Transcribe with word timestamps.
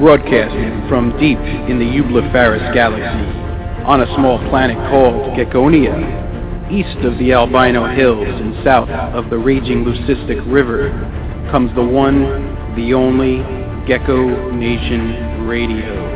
broadcasting 0.00 0.88
from 0.88 1.10
deep 1.20 1.38
in 1.68 1.78
the 1.78 1.84
Eublepharis 1.84 2.72
galaxy 2.72 3.28
on 3.84 4.00
a 4.00 4.14
small 4.16 4.38
planet 4.48 4.76
called 4.90 5.36
Geckonia, 5.36 5.92
east 6.72 7.04
of 7.04 7.18
the 7.18 7.34
Albino 7.34 7.86
Hills 7.94 8.26
and 8.26 8.64
south 8.64 8.88
of 8.88 9.28
the 9.28 9.36
raging 9.36 9.84
Leucistic 9.84 10.40
River, 10.50 10.88
comes 11.50 11.74
the 11.74 11.84
one, 11.84 12.22
the 12.76 12.94
only 12.94 13.44
Gecko 13.86 14.50
Nation 14.52 15.46
Radio. 15.46 16.09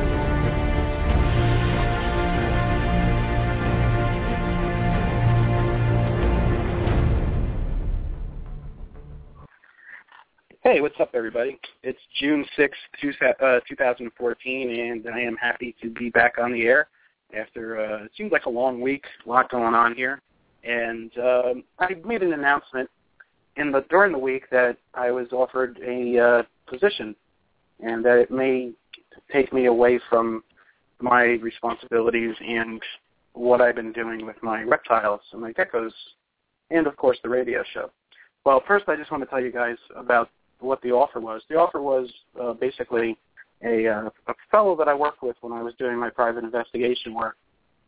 Hey, 10.75 10.81
what's 10.81 10.99
up, 10.99 11.11
everybody? 11.15 11.57
It's 11.85 12.01
June 12.19 12.45
6th, 12.59 12.71
two, 13.01 13.13
uh, 13.41 13.61
2014, 13.69 14.71
and 14.71 15.07
I 15.09 15.21
am 15.21 15.37
happy 15.37 15.73
to 15.81 15.89
be 15.89 16.11
back 16.11 16.35
on 16.37 16.53
the 16.53 16.63
air 16.63 16.89
after 17.33 17.79
uh, 17.79 18.07
it 18.07 18.11
seems 18.17 18.33
like 18.33 18.47
a 18.47 18.51
long 18.51 18.81
week, 18.81 19.05
a 19.25 19.29
lot 19.29 19.49
going 19.53 19.73
on 19.73 19.95
here. 19.95 20.21
And 20.65 21.13
um, 21.17 21.65
I 21.79 21.95
made 22.05 22.25
an 22.25 22.33
announcement 22.33 22.91
in 23.57 23.71
the 23.71 23.85
during 23.89 24.11
the 24.11 24.19
week 24.19 24.51
that 24.51 24.77
I 24.95 25.13
was 25.13 25.29
offered 25.31 25.79
a 25.87 26.19
uh, 26.19 26.43
position, 26.69 27.15
and 27.79 28.05
that 28.05 28.19
it 28.19 28.33
may 28.33 28.73
take 29.33 29.53
me 29.53 29.67
away 29.67 30.01
from 30.11 30.43
my 31.01 31.39
responsibilities 31.41 32.35
and 32.41 32.83
what 33.35 33.61
I've 33.61 33.77
been 33.77 33.93
doing 33.93 34.27
with 34.27 34.43
my 34.43 34.63
reptiles 34.63 35.21
and 35.31 35.41
my 35.41 35.53
geckos, 35.53 35.93
and 36.73 36.89
of 36.89 36.97
course 36.97 37.19
the 37.23 37.29
radio 37.29 37.63
show. 37.73 37.93
Well, 38.45 38.61
first 38.67 38.89
I 38.89 38.97
just 38.97 39.13
want 39.13 39.23
to 39.23 39.31
tell 39.31 39.41
you 39.41 39.53
guys 39.53 39.77
about 39.97 40.31
what 40.65 40.81
the 40.83 40.91
offer 40.91 41.21
was. 41.21 41.43
The 41.49 41.57
offer 41.57 41.81
was 41.81 42.11
uh, 42.41 42.55
basically 42.55 43.17
a, 43.65 43.87
uh, 43.87 44.11
a 44.29 44.35
fellow 44.51 44.77
that 44.77 44.89
I 44.89 44.95
worked 44.95 45.23
with 45.23 45.37
when 45.41 45.53
I 45.53 45.63
was 45.63 45.75
doing 45.79 45.99
my 45.99 46.11
private 46.11 46.45
investigation 46.45 47.15
work 47.15 47.37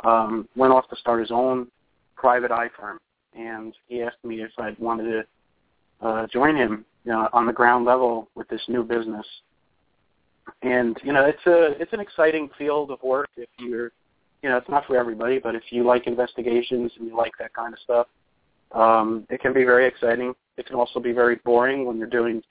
um, 0.00 0.48
went 0.56 0.72
off 0.72 0.88
to 0.90 0.96
start 0.96 1.20
his 1.20 1.30
own 1.30 1.68
private 2.16 2.50
eye 2.50 2.70
firm, 2.78 2.98
and 3.34 3.74
he 3.88 4.02
asked 4.02 4.24
me 4.24 4.42
if 4.42 4.50
I'd 4.58 4.78
wanted 4.78 5.04
to 6.02 6.06
uh, 6.06 6.26
join 6.28 6.56
him 6.56 6.84
you 7.04 7.12
know, 7.12 7.28
on 7.32 7.46
the 7.46 7.52
ground 7.52 7.84
level 7.84 8.28
with 8.34 8.48
this 8.48 8.62
new 8.68 8.82
business. 8.82 9.26
And 10.62 10.96
you 11.02 11.12
know, 11.12 11.24
it's 11.24 11.44
a 11.46 11.80
it's 11.80 11.92
an 11.92 12.00
exciting 12.00 12.48
field 12.56 12.90
of 12.90 13.02
work 13.02 13.28
if 13.36 13.48
you're, 13.58 13.90
you 14.42 14.48
know, 14.48 14.56
it's 14.56 14.68
not 14.68 14.86
for 14.86 14.96
everybody, 14.96 15.38
but 15.38 15.54
if 15.54 15.62
you 15.70 15.84
like 15.84 16.06
investigations 16.06 16.92
and 16.98 17.08
you 17.08 17.16
like 17.16 17.32
that 17.38 17.52
kind 17.52 17.72
of 17.72 17.80
stuff, 17.80 18.06
um, 18.72 19.26
it 19.28 19.40
can 19.40 19.52
be 19.52 19.64
very 19.64 19.86
exciting. 19.86 20.34
It 20.56 20.66
can 20.66 20.76
also 20.76 21.00
be 21.00 21.12
very 21.12 21.36
boring 21.44 21.84
when 21.84 21.98
you're 21.98 22.06
doing 22.06 22.42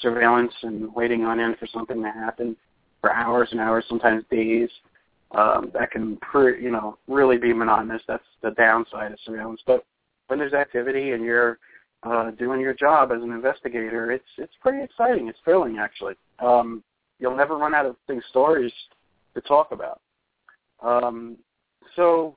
surveillance 0.00 0.52
and 0.62 0.94
waiting 0.94 1.24
on 1.24 1.40
end 1.40 1.56
for 1.58 1.66
something 1.66 2.02
to 2.02 2.10
happen 2.10 2.56
for 3.00 3.12
hours 3.12 3.48
and 3.52 3.60
hours, 3.60 3.84
sometimes 3.88 4.24
days. 4.30 4.70
Um, 5.32 5.70
that 5.74 5.90
can, 5.90 6.16
pre- 6.18 6.62
you 6.62 6.70
know, 6.70 6.96
really 7.06 7.36
be 7.36 7.52
monotonous. 7.52 8.02
That's 8.08 8.24
the 8.42 8.52
downside 8.52 9.12
of 9.12 9.18
surveillance. 9.24 9.60
But 9.66 9.84
when 10.28 10.38
there's 10.38 10.54
activity 10.54 11.12
and 11.12 11.22
you're 11.22 11.58
uh, 12.02 12.30
doing 12.32 12.60
your 12.60 12.72
job 12.72 13.12
as 13.12 13.22
an 13.22 13.32
investigator, 13.32 14.10
it's 14.10 14.24
it's 14.38 14.54
pretty 14.62 14.82
exciting. 14.82 15.28
It's 15.28 15.38
thrilling, 15.44 15.78
actually. 15.78 16.14
Um, 16.38 16.82
you'll 17.18 17.36
never 17.36 17.58
run 17.58 17.74
out 17.74 17.84
of 17.84 17.96
things 18.06 18.24
stories 18.30 18.72
to 19.34 19.40
talk 19.42 19.72
about. 19.72 20.00
Um, 20.80 21.36
so 21.94 22.36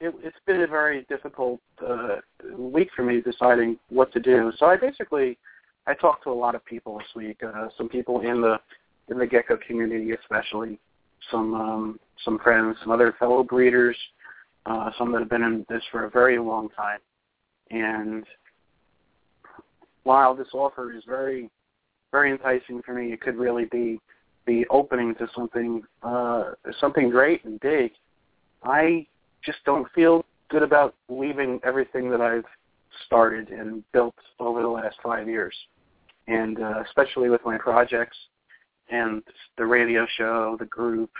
it, 0.00 0.14
it's 0.22 0.36
been 0.46 0.62
a 0.62 0.66
very 0.66 1.06
difficult 1.08 1.60
uh, 1.86 2.16
week 2.56 2.88
for 2.94 3.02
me 3.02 3.20
deciding 3.20 3.78
what 3.88 4.12
to 4.12 4.20
do. 4.20 4.52
So 4.58 4.66
I 4.66 4.76
basically 4.76 5.38
I 5.86 5.94
talked 5.94 6.24
to 6.24 6.30
a 6.30 6.32
lot 6.32 6.54
of 6.54 6.64
people 6.64 6.98
this 6.98 7.06
week. 7.14 7.42
Uh, 7.42 7.68
some 7.76 7.88
people 7.88 8.20
in 8.20 8.40
the 8.40 8.58
in 9.08 9.18
the 9.18 9.26
gecko 9.26 9.56
community, 9.66 10.12
especially 10.12 10.80
some 11.30 11.54
um, 11.54 12.00
some 12.24 12.38
friends, 12.40 12.76
some 12.82 12.90
other 12.90 13.14
fellow 13.18 13.44
breeders, 13.44 13.96
uh, 14.66 14.90
some 14.98 15.12
that 15.12 15.20
have 15.20 15.30
been 15.30 15.42
in 15.42 15.64
this 15.68 15.82
for 15.92 16.04
a 16.04 16.10
very 16.10 16.38
long 16.38 16.68
time. 16.70 16.98
And 17.70 18.24
while 20.02 20.34
this 20.34 20.48
offer 20.52 20.92
is 20.92 21.04
very 21.06 21.50
very 22.10 22.32
enticing 22.32 22.82
for 22.82 22.94
me, 22.94 23.12
it 23.12 23.20
could 23.20 23.36
really 23.36 23.66
be 23.66 24.00
the 24.46 24.66
opening 24.70 25.14
to 25.16 25.28
something 25.36 25.82
uh, 26.02 26.52
something 26.80 27.10
great 27.10 27.44
and 27.44 27.60
big. 27.60 27.92
I 28.64 29.06
just 29.44 29.58
don't 29.64 29.86
feel 29.92 30.24
good 30.48 30.64
about 30.64 30.96
leaving 31.08 31.60
everything 31.62 32.10
that 32.10 32.20
I've 32.20 32.44
started 33.04 33.50
and 33.50 33.84
built 33.92 34.14
over 34.40 34.62
the 34.62 34.68
last 34.68 34.96
five 35.02 35.28
years 35.28 35.54
and 36.28 36.60
uh, 36.60 36.82
especially 36.86 37.28
with 37.28 37.40
my 37.44 37.58
projects 37.58 38.16
and 38.90 39.22
the 39.58 39.66
radio 39.66 40.06
show, 40.16 40.56
the 40.58 40.66
group. 40.66 41.10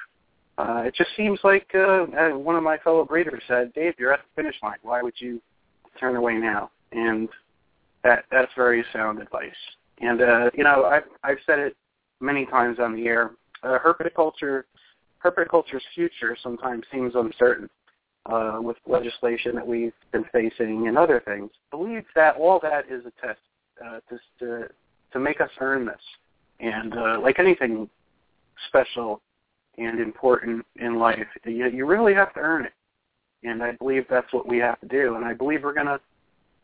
Uh, 0.58 0.84
it 0.86 0.94
just 0.94 1.10
seems 1.16 1.38
like 1.44 1.68
uh, 1.74 2.06
uh, 2.18 2.30
one 2.30 2.56
of 2.56 2.62
my 2.62 2.78
fellow 2.78 3.04
breeders 3.04 3.42
said, 3.46 3.72
"Dave, 3.74 3.94
you're 3.98 4.12
at 4.12 4.20
the 4.20 4.42
finish 4.42 4.56
line. 4.62 4.78
Why 4.82 5.02
would 5.02 5.14
you 5.18 5.40
turn 6.00 6.16
away 6.16 6.34
now?" 6.34 6.70
And 6.92 7.28
that 8.04 8.24
that's 8.30 8.52
very 8.56 8.84
sound 8.92 9.20
advice. 9.20 9.50
And 10.00 10.22
uh, 10.22 10.50
you 10.54 10.64
know, 10.64 10.84
I've 10.84 11.04
I've 11.22 11.38
said 11.46 11.58
it 11.58 11.76
many 12.20 12.46
times 12.46 12.78
on 12.80 12.94
the 12.94 13.06
air. 13.06 13.32
Uh, 13.62 13.78
herpetoculture, 13.78 14.64
herpetoculture's 15.24 15.82
future 15.94 16.36
sometimes 16.42 16.84
seems 16.92 17.14
uncertain 17.14 17.68
uh, 18.26 18.58
with 18.60 18.76
legislation 18.86 19.54
that 19.54 19.66
we've 19.66 19.92
been 20.12 20.24
facing 20.32 20.88
and 20.88 20.96
other 20.96 21.22
things. 21.24 21.50
I 21.72 21.76
believe 21.76 22.04
that 22.14 22.36
all 22.36 22.60
that 22.60 22.84
is 22.90 23.04
a 23.06 23.26
test 23.26 23.40
uh, 23.84 24.00
to, 24.08 24.18
to 24.40 24.68
to 25.12 25.20
make 25.20 25.40
us 25.40 25.50
earn 25.60 25.86
this. 25.86 26.00
And 26.60 26.96
uh, 26.96 27.20
like 27.20 27.38
anything 27.38 27.88
special 28.68 29.20
and 29.78 30.00
important 30.00 30.64
in 30.76 30.98
life, 30.98 31.26
you, 31.44 31.68
you 31.68 31.86
really 31.86 32.14
have 32.14 32.32
to 32.34 32.40
earn 32.40 32.64
it. 32.64 32.72
And 33.44 33.62
I 33.62 33.72
believe 33.72 34.06
that's 34.08 34.32
what 34.32 34.48
we 34.48 34.58
have 34.58 34.80
to 34.80 34.86
do. 34.86 35.16
And 35.16 35.24
I 35.24 35.34
believe 35.34 35.62
we're 35.62 35.74
gonna, 35.74 36.00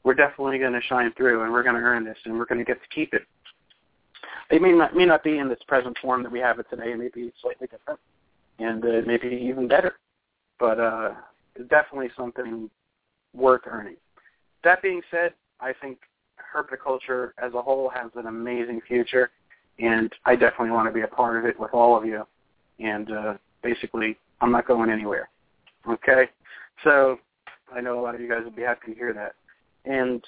we're 0.05 0.15
definitely 0.15 0.59
gonna 0.59 0.81
shine 0.89 1.13
through, 1.17 1.43
and 1.43 1.53
we're 1.53 1.63
gonna 1.63 1.79
earn 1.79 2.05
this, 2.05 2.17
and 2.25 2.39
we're 2.39 2.47
gonna 2.47 2.65
get 2.65 2.83
to 2.83 2.89
keep 2.89 3.15
it. 3.15 3.23
It 4.51 4.61
may 4.61 4.73
not 4.73 4.95
may 4.95 5.05
not 5.05 5.23
be 5.23 5.39
in 5.39 5.49
this 5.49 5.61
present 5.69 5.97
form 5.99 6.23
that 6.23 6.33
we 6.33 6.41
have 6.41 6.59
it 6.59 6.67
today. 6.69 6.93
It 6.93 6.99
may 6.99 7.09
be 7.09 7.33
slightly 7.41 7.69
different, 7.69 8.01
and 8.59 8.85
uh, 8.85 9.03
maybe 9.07 9.29
even 9.29 9.69
better. 9.69 9.97
But 10.59 10.81
uh, 10.81 11.15
definitely 11.71 12.11
something 12.17 12.69
worth 13.35 13.63
earning. 13.67 13.97
That 14.65 14.83
being 14.83 15.03
said, 15.11 15.35
I 15.61 15.73
think 15.81 15.99
herpetoculture 16.55 17.31
as 17.43 17.55
a 17.55 17.63
whole 17.63 17.91
has 17.91 18.11
an 18.17 18.27
amazing 18.27 18.81
future, 18.87 19.31
and 19.79 20.13
I 20.25 20.37
definitely 20.37 20.71
want 20.71 20.89
to 20.89 20.93
be 20.93 21.03
a 21.03 21.09
part 21.09 21.39
of 21.39 21.45
it 21.45 21.59
with 21.59 21.73
all 21.73 21.97
of 21.97 22.05
you. 22.05 22.27
And 22.79 23.11
uh, 23.11 23.35
basically, 23.63 24.17
I'm 24.41 24.53
not 24.53 24.67
going 24.67 24.91
anywhere. 24.91 25.29
Okay, 25.89 26.29
so 26.85 27.19
I 27.75 27.81
know 27.81 27.99
a 27.99 28.03
lot 28.03 28.15
of 28.15 28.21
you 28.21 28.29
guys 28.29 28.45
will 28.45 28.51
be 28.51 28.63
happy 28.63 28.93
to 28.93 28.95
hear 28.95 29.13
that, 29.13 29.35
and 29.85 30.23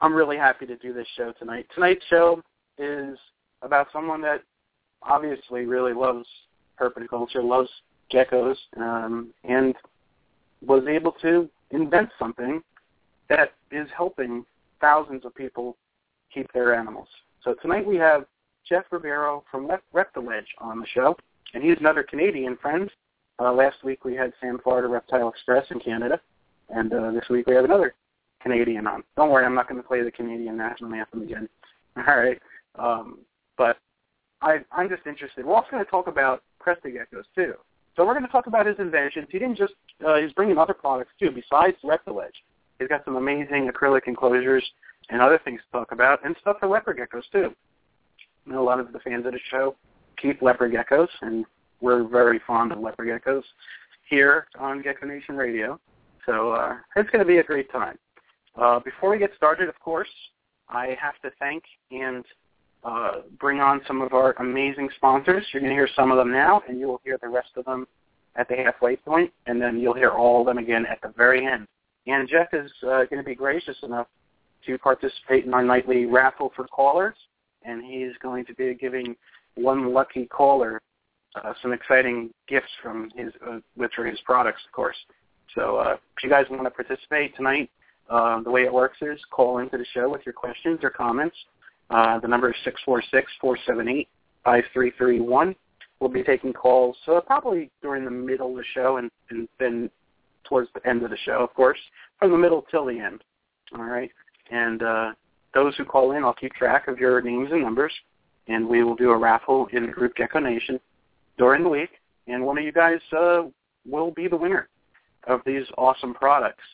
I'm 0.00 0.14
really 0.14 0.36
happy 0.36 0.66
to 0.66 0.76
do 0.76 0.92
this 0.92 1.06
show 1.16 1.32
tonight. 1.38 1.66
Tonight's 1.74 2.04
show 2.06 2.42
is 2.78 3.18
about 3.62 3.88
someone 3.92 4.22
that 4.22 4.42
obviously 5.02 5.66
really 5.66 5.92
loves 5.92 6.26
herpetoculture, 6.80 7.44
loves 7.44 7.70
geckos, 8.12 8.56
um, 8.76 9.32
and 9.44 9.74
was 10.64 10.84
able 10.88 11.12
to 11.22 11.48
invent 11.70 12.10
something 12.18 12.62
that 13.30 13.52
is 13.70 13.88
helping 13.96 14.44
thousands 14.80 15.24
of 15.24 15.34
people 15.34 15.76
keep 16.34 16.52
their 16.52 16.74
animals. 16.74 17.08
So 17.42 17.54
tonight 17.62 17.86
we 17.86 17.96
have 17.96 18.26
Jeff 18.68 18.84
Ribeiro 18.90 19.44
from 19.50 19.70
Reptiledge 19.94 20.46
on 20.58 20.80
the 20.80 20.86
show, 20.92 21.16
and 21.54 21.62
he's 21.62 21.78
another 21.80 22.02
Canadian 22.02 22.58
friend. 22.60 22.90
Uh, 23.38 23.52
last 23.52 23.82
week 23.82 24.04
we 24.04 24.14
had 24.14 24.32
Sam 24.40 24.60
Florida 24.62 24.88
Reptile 24.88 25.28
Express 25.28 25.64
in 25.70 25.80
Canada, 25.80 26.20
and 26.68 26.92
uh, 26.92 27.12
this 27.12 27.24
week 27.30 27.46
we 27.46 27.54
have 27.54 27.64
another 27.64 27.94
Canadian 28.42 28.86
on. 28.86 29.02
Don't 29.16 29.30
worry, 29.30 29.46
I'm 29.46 29.54
not 29.54 29.68
going 29.68 29.80
to 29.80 29.86
play 29.86 30.02
the 30.02 30.10
Canadian 30.10 30.56
national 30.56 30.92
anthem 30.92 31.22
again. 31.22 31.48
All 31.96 32.16
right, 32.16 32.40
um, 32.78 33.18
but 33.56 33.78
I, 34.42 34.58
I'm 34.72 34.88
just 34.88 35.06
interested. 35.06 35.46
We're 35.46 35.54
also 35.54 35.70
going 35.70 35.84
to 35.84 35.90
talk 35.90 36.08
about 36.08 36.42
crested 36.58 36.94
geckos 36.94 37.24
too. 37.34 37.54
So 37.96 38.06
we're 38.06 38.14
going 38.14 38.26
to 38.26 38.32
talk 38.32 38.46
about 38.46 38.66
his 38.66 38.78
inventions. 38.78 39.28
He 39.30 39.38
didn't 39.38 39.56
just 39.56 39.74
uh, 40.06 40.16
he's 40.16 40.32
bringing 40.32 40.58
other 40.58 40.74
products 40.74 41.12
too 41.18 41.30
besides 41.30 41.76
Reptiledge. 41.84 42.36
He's 42.80 42.88
got 42.88 43.04
some 43.04 43.16
amazing 43.16 43.70
acrylic 43.70 44.08
enclosures 44.08 44.64
and 45.10 45.20
other 45.20 45.38
things 45.44 45.60
to 45.66 45.78
talk 45.78 45.92
about, 45.92 46.24
and 46.24 46.34
stuff 46.40 46.56
for 46.58 46.66
leopard 46.66 46.98
geckos 46.98 47.22
too. 47.30 47.54
You 48.46 48.52
know, 48.52 48.62
a 48.62 48.64
lot 48.64 48.80
of 48.80 48.90
the 48.92 48.98
fans 49.00 49.26
of 49.26 49.32
the 49.32 49.38
show 49.50 49.76
keep 50.16 50.40
leopard 50.40 50.72
geckos, 50.72 51.08
and 51.20 51.44
we're 51.82 52.08
very 52.08 52.40
fond 52.46 52.72
of 52.72 52.80
leopard 52.80 53.08
geckos 53.08 53.42
here 54.08 54.46
on 54.58 54.80
Gecko 54.80 55.06
Nation 55.06 55.36
Radio. 55.36 55.78
So 56.24 56.52
uh, 56.52 56.76
it's 56.96 57.10
going 57.10 57.20
to 57.20 57.28
be 57.28 57.38
a 57.38 57.44
great 57.44 57.70
time. 57.70 57.98
Uh, 58.56 58.80
before 58.80 59.10
we 59.10 59.18
get 59.18 59.30
started, 59.36 59.68
of 59.68 59.78
course, 59.78 60.08
I 60.68 60.96
have 61.00 61.20
to 61.22 61.30
thank 61.38 61.62
and 61.90 62.24
uh, 62.82 63.20
bring 63.38 63.60
on 63.60 63.82
some 63.86 64.00
of 64.00 64.14
our 64.14 64.32
amazing 64.38 64.88
sponsors. 64.96 65.44
You're 65.52 65.60
going 65.60 65.70
to 65.70 65.76
hear 65.76 65.88
some 65.94 66.10
of 66.10 66.16
them 66.16 66.32
now, 66.32 66.62
and 66.66 66.80
you 66.80 66.86
will 66.88 67.00
hear 67.04 67.18
the 67.20 67.28
rest 67.28 67.50
of 67.56 67.66
them 67.66 67.86
at 68.36 68.48
the 68.48 68.56
halfway 68.56 68.96
point, 68.96 69.32
and 69.46 69.60
then 69.60 69.78
you'll 69.78 69.94
hear 69.94 70.10
all 70.10 70.40
of 70.40 70.46
them 70.46 70.58
again 70.58 70.86
at 70.86 71.00
the 71.02 71.12
very 71.16 71.46
end. 71.46 71.66
And 72.06 72.28
Jeff 72.28 72.48
is 72.52 72.70
uh, 72.82 73.04
going 73.04 73.18
to 73.18 73.22
be 73.22 73.34
gracious 73.34 73.76
enough 73.82 74.06
to 74.66 74.78
participate 74.78 75.44
in 75.44 75.54
our 75.54 75.62
nightly 75.62 76.06
raffle 76.06 76.52
for 76.54 76.66
callers, 76.66 77.14
and 77.64 77.84
he's 77.84 78.12
going 78.22 78.44
to 78.46 78.54
be 78.54 78.74
giving 78.74 79.16
one 79.54 79.92
lucky 79.92 80.26
caller 80.26 80.80
uh, 81.36 81.52
some 81.62 81.72
exciting 81.72 82.30
gifts 82.48 82.70
from 82.82 83.10
his, 83.16 83.32
uh, 83.46 83.58
which 83.76 83.92
are 83.98 84.06
his 84.06 84.18
products, 84.24 84.60
of 84.66 84.72
course. 84.72 84.96
So 85.54 85.76
uh, 85.76 85.96
if 86.16 86.24
you 86.24 86.30
guys 86.30 86.46
want 86.50 86.64
to 86.64 86.70
participate 86.70 87.36
tonight, 87.36 87.70
uh, 88.08 88.42
the 88.42 88.50
way 88.50 88.62
it 88.62 88.72
works 88.72 88.98
is 89.00 89.18
call 89.30 89.58
into 89.58 89.78
the 89.78 89.86
show 89.94 90.08
with 90.08 90.22
your 90.26 90.32
questions 90.32 90.80
or 90.82 90.90
comments. 90.90 91.36
Uh, 91.90 92.18
the 92.18 92.28
number 92.28 92.50
is 92.50 92.56
six 92.64 92.80
four 92.84 93.02
six 93.10 93.30
four 93.40 93.58
seven 93.66 93.88
eight 93.88 94.08
five 94.44 94.64
three 94.72 94.92
three 94.96 95.20
one. 95.20 95.54
We'll 96.00 96.10
be 96.10 96.22
taking 96.22 96.52
calls 96.52 96.96
uh, 97.08 97.20
probably 97.20 97.70
during 97.82 98.04
the 98.04 98.10
middle 98.10 98.50
of 98.50 98.56
the 98.56 98.64
show 98.74 98.96
and, 98.96 99.10
and 99.30 99.48
then 99.58 99.90
towards 100.50 100.68
the 100.74 100.86
end 100.86 101.02
of 101.02 101.10
the 101.10 101.16
show, 101.24 101.42
of 101.42 101.54
course, 101.54 101.78
from 102.18 102.30
the 102.30 102.36
middle 102.36 102.66
till 102.70 102.84
the 102.84 102.98
end. 102.98 103.24
All 103.74 103.84
right, 103.84 104.10
and 104.50 104.82
uh, 104.82 105.12
those 105.54 105.74
who 105.76 105.84
call 105.86 106.12
in, 106.12 106.24
I'll 106.24 106.34
keep 106.34 106.52
track 106.52 106.88
of 106.88 106.98
your 106.98 107.22
names 107.22 107.48
and 107.52 107.62
numbers, 107.62 107.92
and 108.48 108.68
we 108.68 108.82
will 108.82 108.96
do 108.96 109.10
a 109.12 109.16
raffle 109.16 109.68
in 109.72 109.90
Group 109.90 110.16
Gecko 110.16 110.40
Nation 110.40 110.78
during 111.38 111.62
the 111.62 111.68
week, 111.68 111.90
and 112.26 112.44
one 112.44 112.58
of 112.58 112.64
you 112.64 112.72
guys 112.72 112.98
uh, 113.16 113.44
will 113.88 114.10
be 114.10 114.28
the 114.28 114.36
winner 114.36 114.68
of 115.26 115.40
these 115.46 115.64
awesome 115.78 116.12
products. 116.12 116.64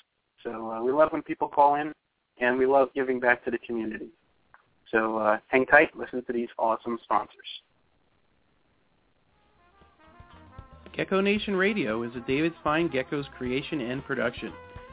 So 0.42 0.72
uh, 0.72 0.82
we 0.82 0.90
love 0.90 1.12
when 1.12 1.22
people 1.22 1.48
call 1.48 1.76
in, 1.76 1.92
and 2.40 2.58
we 2.58 2.66
love 2.66 2.88
giving 2.94 3.20
back 3.20 3.44
to 3.44 3.50
the 3.50 3.58
community. 3.58 4.08
So 4.90 5.18
uh, 5.18 5.38
hang 5.48 5.66
tight, 5.66 5.96
listen 5.96 6.22
to 6.24 6.32
these 6.32 6.48
awesome 6.58 6.98
sponsors. 7.04 7.46
Gecko 10.96 11.20
Nation 11.20 11.54
Radio 11.54 12.04
is 12.04 12.16
a 12.16 12.20
David 12.20 12.54
Fine 12.64 12.88
Gecko's 12.88 13.26
creation 13.36 13.82
and 13.82 14.02
production. 14.02 14.50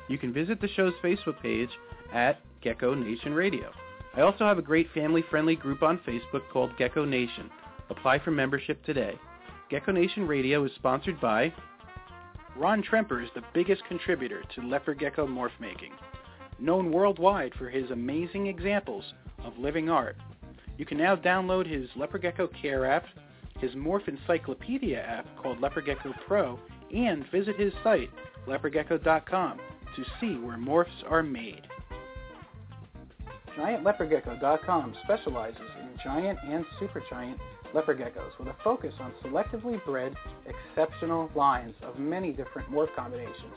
You 0.10 0.18
can 0.18 0.34
visit 0.34 0.60
the 0.60 0.68
show's 0.68 0.92
Facebook 1.02 1.42
page 1.42 1.70
at 2.14 2.42
Gecko 2.62 2.94
Nation 2.94 3.34
Radio. 3.34 3.72
I 4.14 4.20
also 4.20 4.46
have 4.46 4.58
a 4.58 4.62
great 4.62 4.92
family-friendly 4.94 5.56
group 5.56 5.82
on 5.82 6.00
Facebook 6.00 6.42
called 6.52 6.78
Gecko 6.78 7.06
Nation. 7.06 7.50
Apply 7.90 8.20
for 8.20 8.32
membership 8.32 8.84
today. 8.84 9.18
Gecko 9.70 9.94
Nation 9.94 10.28
Radio 10.28 10.66
is 10.66 10.74
sponsored 10.76 11.22
by 11.22 11.54
Ron 12.58 12.84
Tremper 12.84 13.24
is 13.24 13.30
the 13.34 13.44
biggest 13.54 13.86
contributor 13.86 14.44
to 14.56 14.68
leopard 14.68 15.00
gecko 15.00 15.26
morph 15.26 15.58
making. 15.62 15.94
Known 16.60 16.92
worldwide 16.92 17.54
for 17.58 17.70
his 17.70 17.90
amazing 17.92 18.48
examples 18.48 19.06
of 19.46 19.58
living 19.58 19.90
art, 19.90 20.18
you 20.78 20.86
can 20.86 20.98
now 20.98 21.16
download 21.16 21.66
his 21.66 21.88
Leopard 21.96 22.24
Gecko 22.24 22.48
Care 22.48 22.86
app 22.86 23.06
his 23.64 23.72
Morph 23.76 24.10
Encyclopedia 24.10 25.00
app 25.00 25.26
called 25.42 25.62
Leopard 25.62 25.86
Gecko 25.86 26.14
Pro, 26.28 26.60
and 26.94 27.24
visit 27.32 27.56
his 27.58 27.72
site, 27.82 28.10
leopardgecko.com, 28.46 29.58
to 29.96 30.04
see 30.20 30.38
where 30.46 30.58
morphs 30.58 31.10
are 31.10 31.24
made. 31.24 31.62
GiantLeopardGecko.com 33.58 34.96
specializes 35.06 35.62
in 35.80 35.98
giant 36.04 36.38
and 36.46 36.66
supergiant 36.82 37.38
leopard 37.74 38.00
geckos 38.00 38.38
with 38.38 38.50
a 38.50 38.56
focus 38.66 38.94
on 39.00 39.14
selectively 39.24 39.84
bred, 39.86 40.14
exceptional 40.46 41.32
lines 41.34 41.74
of 41.84 41.98
many 41.98 42.34
different 42.34 42.70
morph 42.70 42.94
combinations, 42.98 43.56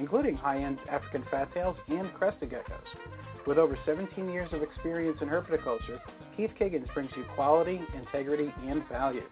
including 0.00 0.36
high-end 0.36 0.78
African 0.90 1.22
fattails 1.30 1.76
and 1.88 2.12
crested 2.14 2.50
geckos. 2.50 3.46
With 3.46 3.58
over 3.58 3.78
17 3.86 4.28
years 4.30 4.48
of 4.52 4.62
experience 4.62 5.18
in 5.20 5.28
herpetoculture, 5.28 6.00
Keith 6.36 6.50
Kiggins 6.60 6.92
brings 6.92 7.10
you 7.16 7.24
quality, 7.36 7.80
integrity, 7.96 8.52
and 8.66 8.82
value. 8.88 9.22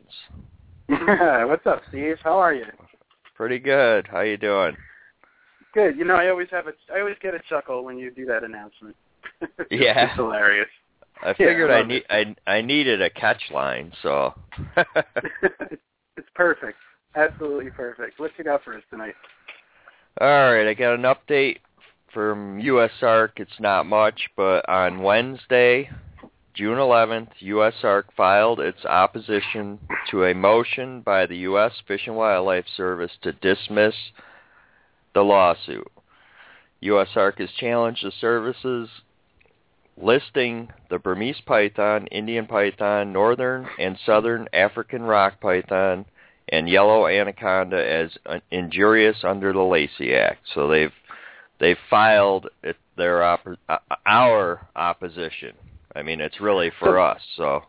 What's 1.49 1.67
up, 1.67 1.83
Steve? 1.89 2.17
How 2.23 2.39
are 2.39 2.53
you? 2.53 2.67
Pretty 3.41 3.59
good. 3.59 4.07
How 4.07 4.21
you 4.21 4.37
doing? 4.37 4.77
Good. 5.73 5.97
You 5.97 6.05
know, 6.05 6.15
I 6.15 6.29
always 6.29 6.49
have 6.51 6.67
a, 6.67 6.73
I 6.95 7.01
always 7.01 7.17
get 7.23 7.33
a 7.33 7.41
chuckle 7.49 7.83
when 7.83 7.97
you 7.97 8.11
do 8.11 8.27
that 8.27 8.45
announcement. 8.45 8.95
Yeah. 9.71 10.09
it's 10.09 10.17
hilarious. 10.17 10.69
I 11.23 11.33
figured 11.33 11.71
I 11.71 11.77
I 11.77 11.79
love 11.79 11.87
need 11.87 12.03
I 12.11 12.37
I 12.47 12.61
needed 12.61 13.01
a 13.01 13.09
catch 13.09 13.41
line, 13.51 13.93
so 14.03 14.35
it's 14.77 16.29
perfect. 16.35 16.77
Absolutely 17.15 17.71
perfect. 17.71 18.21
What 18.21 18.33
you 18.37 18.45
got 18.45 18.63
for 18.63 18.77
us 18.77 18.83
tonight? 18.91 19.15
All 20.21 20.53
right, 20.53 20.69
I 20.69 20.75
got 20.75 20.97
an 20.97 21.03
update 21.05 21.61
from 22.13 22.61
USARK. 22.61 23.31
It's 23.37 23.59
not 23.59 23.87
much, 23.87 24.29
but 24.37 24.69
on 24.69 25.03
Wednesday, 25.03 25.89
June 26.55 26.79
11th, 26.79 27.29
USARK 27.43 28.05
filed 28.17 28.61
its 28.61 28.85
opposition 28.85 29.79
to 30.11 30.25
a 30.25 30.35
motion 30.35 31.01
by 31.01 31.27
the 31.27 31.39
U.S. 31.39 31.73
Fish 31.87 32.07
and 32.07 32.17
Wildlife 32.17 32.67
Service 32.77 33.13
to 33.23 33.33
dismiss 33.33 33.95
the 35.15 35.23
lawsuit. 35.23 35.91
USARK 36.83 37.39
has 37.39 37.51
challenged 37.53 38.05
the 38.05 38.13
services 38.21 38.89
listing 39.97 40.69
the 40.89 40.99
Burmese 40.99 41.41
python, 41.47 42.07
Indian 42.09 42.47
python, 42.47 43.13
northern 43.13 43.69
and 43.79 43.99
southern 44.05 44.49
African 44.53 45.03
rock 45.03 45.41
python, 45.41 46.07
and 46.49 46.69
yellow 46.69 47.07
anaconda 47.07 47.77
as 47.77 48.41
injurious 48.51 49.19
under 49.23 49.53
the 49.53 49.61
Lacey 49.61 50.15
Act. 50.15 50.47
So 50.55 50.69
they've 50.69 50.93
they've 51.61 51.79
filed 51.89 52.49
their 52.97 53.23
our 54.07 54.69
opposition. 54.75 55.53
I 55.97 56.03
mean, 56.03 56.21
it's 56.21 56.41
really 56.41 56.71
for 56.79 56.97
So- 56.97 57.03
us. 57.03 57.23
So 57.37 57.65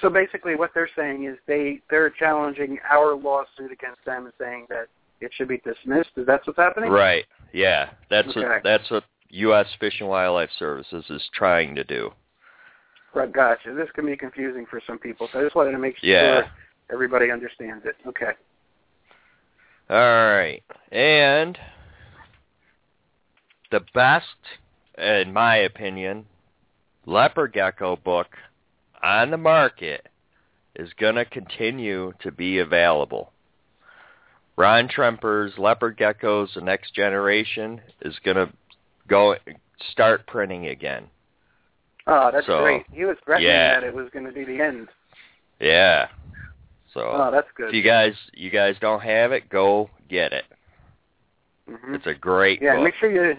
So 0.00 0.08
basically, 0.08 0.54
what 0.54 0.72
they're 0.74 0.88
saying 0.94 1.24
is 1.24 1.38
they 1.46 1.80
they're 1.90 2.08
challenging 2.10 2.78
our 2.88 3.14
lawsuit 3.14 3.72
against 3.72 4.04
them 4.04 4.26
and 4.26 4.34
saying 4.38 4.66
that 4.68 4.86
it 5.20 5.32
should 5.34 5.48
be 5.48 5.58
dismissed. 5.58 6.10
Is 6.16 6.26
that 6.26 6.46
what's 6.46 6.56
happening? 6.58 6.90
right, 6.90 7.26
yeah, 7.52 7.90
that's 8.08 8.28
Okay. 8.28 8.46
what 8.46 8.62
that's 8.62 8.88
what 8.90 9.04
U.S. 9.30 9.66
Fish 9.80 10.00
and 10.00 10.08
Wildlife 10.08 10.50
Services 10.52 11.04
is 11.10 11.28
trying 11.34 11.74
to 11.74 11.82
do. 11.84 12.12
Right. 13.14 13.30
Gotcha. 13.32 13.72
This 13.74 13.90
can 13.90 14.06
be 14.06 14.16
confusing 14.16 14.66
for 14.66 14.80
some 14.86 14.98
people, 14.98 15.28
so 15.32 15.40
I 15.40 15.42
just 15.42 15.56
wanted 15.56 15.72
to 15.72 15.78
make 15.78 15.98
sure 15.98 16.08
Yeah. 16.08 16.48
everybody 16.90 17.30
understands 17.32 17.84
it. 17.84 17.96
Okay. 18.06 18.32
All 19.90 19.96
right, 19.98 20.62
and 20.92 21.58
the 23.70 23.80
best, 23.94 24.26
in 24.96 25.32
my 25.32 25.56
opinion, 25.56 26.26
leopard 27.06 27.52
gecko 27.52 27.96
book 27.96 28.28
on 29.02 29.30
the 29.30 29.36
market 29.36 30.08
is 30.76 30.90
going 30.98 31.16
to 31.16 31.24
continue 31.24 32.12
to 32.20 32.30
be 32.30 32.58
available. 32.58 33.32
Ron 34.56 34.88
Tremper's 34.88 35.52
Leopard 35.58 35.96
Geckos, 35.98 36.54
the 36.54 36.60
next 36.60 36.94
generation, 36.94 37.80
is 38.02 38.14
going 38.24 38.36
to 38.36 38.50
go 39.08 39.34
start 39.90 40.26
printing 40.26 40.66
again. 40.66 41.06
Oh, 42.06 42.30
that's 42.32 42.46
So, 42.46 42.60
great. 42.62 42.84
He 42.92 43.04
was 43.04 43.16
threatening 43.24 43.50
yeah. 43.50 43.80
that 43.80 43.86
it 43.86 43.94
was 43.94 44.08
going 44.12 44.26
to 44.26 44.32
be 44.32 44.44
the 44.44 44.60
end. 44.60 44.88
Yeah. 45.60 46.08
So 46.92 47.00
Oh, 47.00 47.30
that's 47.32 47.48
if 47.48 47.54
good. 47.54 47.74
you 47.74 47.82
guys 47.82 48.12
you 48.34 48.50
guys 48.50 48.76
don't 48.80 49.00
have 49.00 49.32
it, 49.32 49.48
go 49.48 49.88
get 50.10 50.32
it. 50.32 50.44
hmm 51.66 51.94
It's 51.94 52.06
a 52.06 52.14
great 52.14 52.60
Yeah, 52.60 52.74
book. 52.74 52.84
make 52.84 52.94
sure 53.00 53.10
you 53.10 53.38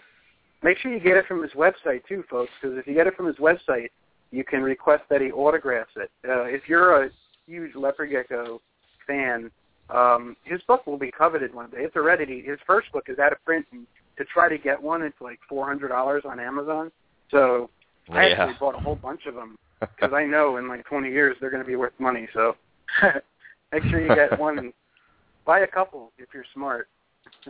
make 0.64 0.78
sure 0.78 0.92
you 0.92 1.00
get 1.00 1.18
it 1.18 1.26
from 1.26 1.42
his 1.42 1.52
website 1.52 2.06
too, 2.08 2.24
folks. 2.30 2.52
Because 2.62 2.78
if 2.78 2.88
you 2.88 2.94
get 2.94 3.08
it 3.08 3.16
from 3.16 3.28
his 3.28 3.38
website, 3.38 3.90
you 4.32 4.44
can 4.44 4.62
request 4.62 5.04
that 5.10 5.22
he 5.22 5.32
autographs 5.32 5.92
it. 5.96 6.10
Uh, 6.28 6.44
if 6.44 6.68
you're 6.68 7.04
a 7.04 7.10
huge 7.46 7.76
leopard 7.76 8.10
gecko 8.10 8.62
fan, 9.06 9.52
um, 9.90 10.36
his 10.44 10.62
book 10.64 10.88
will 10.88 10.98
be 10.98 11.12
coveted 11.12 11.54
one 11.54 11.70
day. 11.70 11.80
It's 11.80 11.96
already 11.96 12.42
his 12.42 12.58
first 12.66 12.92
book 12.92 13.06
is 13.08 13.20
out 13.20 13.32
of 13.32 13.44
print, 13.46 13.66
and 13.72 13.86
to 14.18 14.26
try 14.26 14.50
to 14.50 14.58
get 14.58 14.82
one, 14.82 15.02
it's 15.02 15.22
like 15.22 15.40
four 15.48 15.68
hundred 15.68 15.90
dollars 15.90 16.24
on 16.26 16.40
Amazon. 16.40 16.92
So 17.30 17.70
I 18.10 18.30
actually 18.30 18.56
bought 18.60 18.76
a 18.76 18.80
whole 18.80 18.96
bunch 18.96 19.26
of 19.28 19.36
them 19.36 19.58
because 19.80 20.14
I 20.14 20.26
know 20.26 20.58
in 20.58 20.68
like 20.68 20.86
20 20.86 21.10
years 21.10 21.36
they're 21.40 21.50
going 21.50 21.64
to 21.64 21.68
be 21.68 21.76
worth 21.76 21.94
money. 22.00 22.28
So 22.34 22.56
make 23.72 23.84
sure 23.84 24.02
you 24.02 24.14
get 24.14 24.38
one 24.40 24.60
and 24.60 24.74
buy 25.46 25.60
a 25.60 25.68
couple 25.68 26.12
if 26.18 26.30
you're 26.34 26.46
smart. 26.54 26.88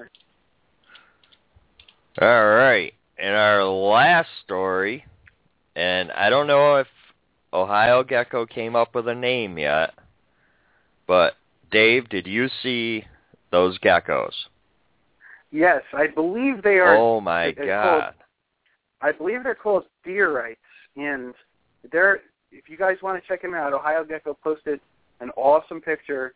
All 2.22 2.46
right. 2.50 2.94
And 3.18 3.36
our 3.36 3.64
last 3.64 4.30
story, 4.44 5.06
and 5.76 6.12
I 6.12 6.30
don't 6.30 6.48
know 6.48 6.78
if 6.78 6.88
Ohio 7.54 8.04
Gecko 8.04 8.46
came 8.46 8.76
up 8.76 8.96
with 8.96 9.08
a 9.08 9.16
name 9.16 9.58
yet, 9.58 9.94
but 11.08 11.34
Dave, 11.72 12.10
did 12.10 12.28
you 12.28 12.48
see 12.62 13.06
those 13.52 13.78
geckos? 13.80 14.34
Yes, 15.52 15.84
I 15.94 16.08
believe 16.08 16.64
they 16.64 16.80
are. 16.80 16.98
Oh 16.98 17.22
my 17.22 17.52
god. 17.52 18.16
I 19.02 19.12
believe 19.12 19.44
they're 19.44 19.54
called 19.54 19.86
deerites, 20.06 20.56
and 20.96 21.34
they're. 21.92 22.22
If 22.52 22.70
you 22.70 22.78
guys 22.78 22.98
want 23.02 23.22
to 23.22 23.28
check 23.28 23.42
them 23.42 23.54
out, 23.54 23.74
Ohio 23.74 24.04
Gecko 24.04 24.38
posted 24.44 24.80
an 25.20 25.32
awesome 25.36 25.82
picture 25.82 26.34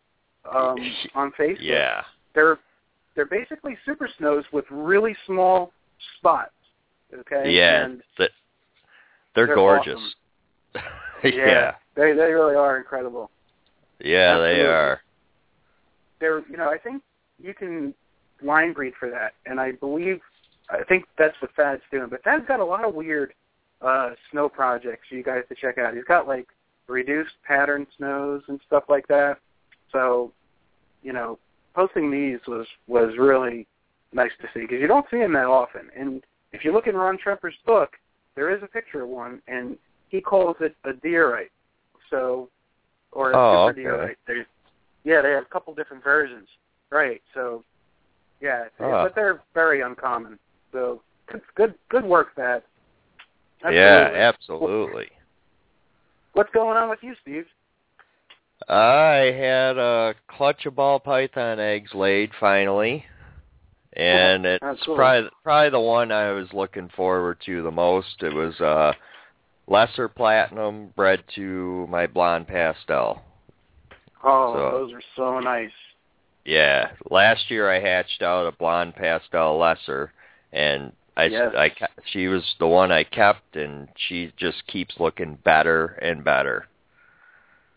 um, 0.51 0.77
on 1.15 1.31
Facebook. 1.39 1.57
Yeah. 1.61 2.01
They're 2.35 2.59
they're 3.15 3.25
basically 3.25 3.77
super 3.85 4.09
snows 4.17 4.43
with 4.51 4.65
really 4.69 5.15
small 5.25 5.71
spots. 6.17 6.51
Okay. 7.13 7.51
Yeah. 7.51 7.85
And 7.85 8.01
th- 8.17 8.31
they're, 9.35 9.47
they're 9.47 9.55
gorgeous. 9.55 9.99
yeah, 11.23 11.31
yeah. 11.33 11.75
they 11.95 12.13
they 12.13 12.31
really 12.31 12.55
are 12.55 12.77
incredible. 12.77 13.29
Yeah, 13.99 14.37
they 14.37 14.61
are. 14.61 15.01
They're 16.19 16.47
you 16.49 16.57
know 16.57 16.69
I 16.69 16.77
think 16.77 17.01
you 17.41 17.53
can 17.53 17.93
line 18.41 18.73
breed 18.73 18.93
for 18.99 19.09
that, 19.09 19.33
and 19.45 19.59
I 19.59 19.71
believe 19.73 20.19
I 20.69 20.83
think 20.83 21.05
that's 21.17 21.35
what 21.41 21.51
Thad's 21.55 21.81
doing. 21.91 22.09
But 22.09 22.23
Thad's 22.23 22.47
got 22.47 22.59
a 22.59 22.65
lot 22.65 22.85
of 22.85 22.93
weird 22.93 23.33
uh 23.81 24.11
snow 24.31 24.49
projects 24.49 25.07
for 25.09 25.15
you 25.15 25.23
guys 25.23 25.43
to 25.49 25.55
check 25.55 25.77
out. 25.77 25.93
He's 25.93 26.03
got 26.03 26.27
like 26.27 26.47
reduced 26.87 27.33
pattern 27.45 27.85
snows 27.97 28.41
and 28.47 28.59
stuff 28.65 28.83
like 28.89 29.07
that. 29.07 29.37
So, 29.91 30.31
you 31.03 31.13
know, 31.13 31.37
posting 31.75 32.11
these 32.11 32.39
was 32.47 32.65
was 32.87 33.13
really 33.17 33.67
nice 34.13 34.31
to 34.41 34.47
see 34.53 34.61
because 34.61 34.79
you 34.81 34.87
don't 34.87 35.05
see 35.11 35.17
them 35.17 35.33
that 35.33 35.45
often. 35.45 35.89
And 35.95 36.23
if 36.51 36.63
you 36.63 36.71
look 36.73 36.87
in 36.87 36.95
Ron 36.95 37.17
Tremper's 37.17 37.55
book, 37.65 37.91
there 38.35 38.55
is 38.55 38.61
a 38.63 38.67
picture 38.67 39.03
of 39.03 39.09
one, 39.09 39.41
and 39.47 39.77
he 40.09 40.21
calls 40.21 40.55
it 40.59 40.75
a 40.85 40.93
diorite. 40.93 41.51
So, 42.09 42.49
or 43.11 43.31
a 43.31 43.37
Oh, 43.37 43.67
super 43.67 43.71
okay. 43.71 43.81
deerite. 43.81 44.17
There's, 44.27 44.45
yeah, 45.03 45.21
they 45.21 45.31
have 45.31 45.43
a 45.43 45.47
couple 45.47 45.73
different 45.73 46.03
versions. 46.03 46.47
Right. 46.89 47.21
So, 47.33 47.63
yeah, 48.39 48.65
Ah. 48.79 49.03
but 49.03 49.15
they're 49.15 49.41
very 49.53 49.81
uncommon. 49.81 50.39
So, 50.71 51.01
good, 51.27 51.41
good, 51.55 51.75
good 51.89 52.05
work. 52.05 52.29
Yeah, 52.37 52.59
Absolutely. 53.63 54.19
absolutely. 54.19 55.09
What's 56.33 56.51
going 56.51 56.77
on 56.77 56.89
with 56.89 56.99
you, 57.01 57.15
Steve? 57.21 57.47
I 58.69 59.31
had 59.37 59.77
a 59.77 60.15
clutch 60.27 60.65
of 60.65 60.75
ball 60.75 60.99
python 60.99 61.59
eggs 61.59 61.93
laid 61.93 62.31
finally, 62.39 63.05
and 63.97 64.45
it's 64.45 64.85
probably 64.85 65.29
probably 65.43 65.69
the 65.71 65.79
one 65.79 66.11
I 66.11 66.31
was 66.31 66.47
looking 66.53 66.89
forward 66.95 67.37
to 67.45 67.63
the 67.63 67.71
most. 67.71 68.21
It 68.21 68.33
was 68.33 68.59
uh, 68.61 68.93
lesser 69.67 70.07
platinum 70.07 70.93
bred 70.95 71.23
to 71.35 71.87
my 71.89 72.05
blonde 72.07 72.47
pastel. 72.47 73.21
Oh, 74.23 74.53
So- 74.53 74.77
those 74.77 74.93
are 74.93 75.01
so 75.15 75.39
nice. 75.39 75.71
Yeah, 76.45 76.91
last 77.09 77.51
year 77.51 77.69
I 77.69 77.81
hatched 77.81 78.21
out 78.21 78.47
a 78.47 78.53
blonde 78.53 78.95
pastel 78.95 79.57
lesser, 79.57 80.13
and 80.53 80.93
I, 81.17 81.25
Yes. 81.25 81.53
I 81.57 81.71
she 82.05 82.27
was 82.27 82.55
the 82.59 82.67
one 82.67 82.89
I 82.89 83.03
kept, 83.03 83.57
and 83.57 83.89
she 84.07 84.31
just 84.37 84.65
keeps 84.67 84.95
looking 84.97 85.35
better 85.43 85.97
and 86.01 86.23
better. 86.23 86.67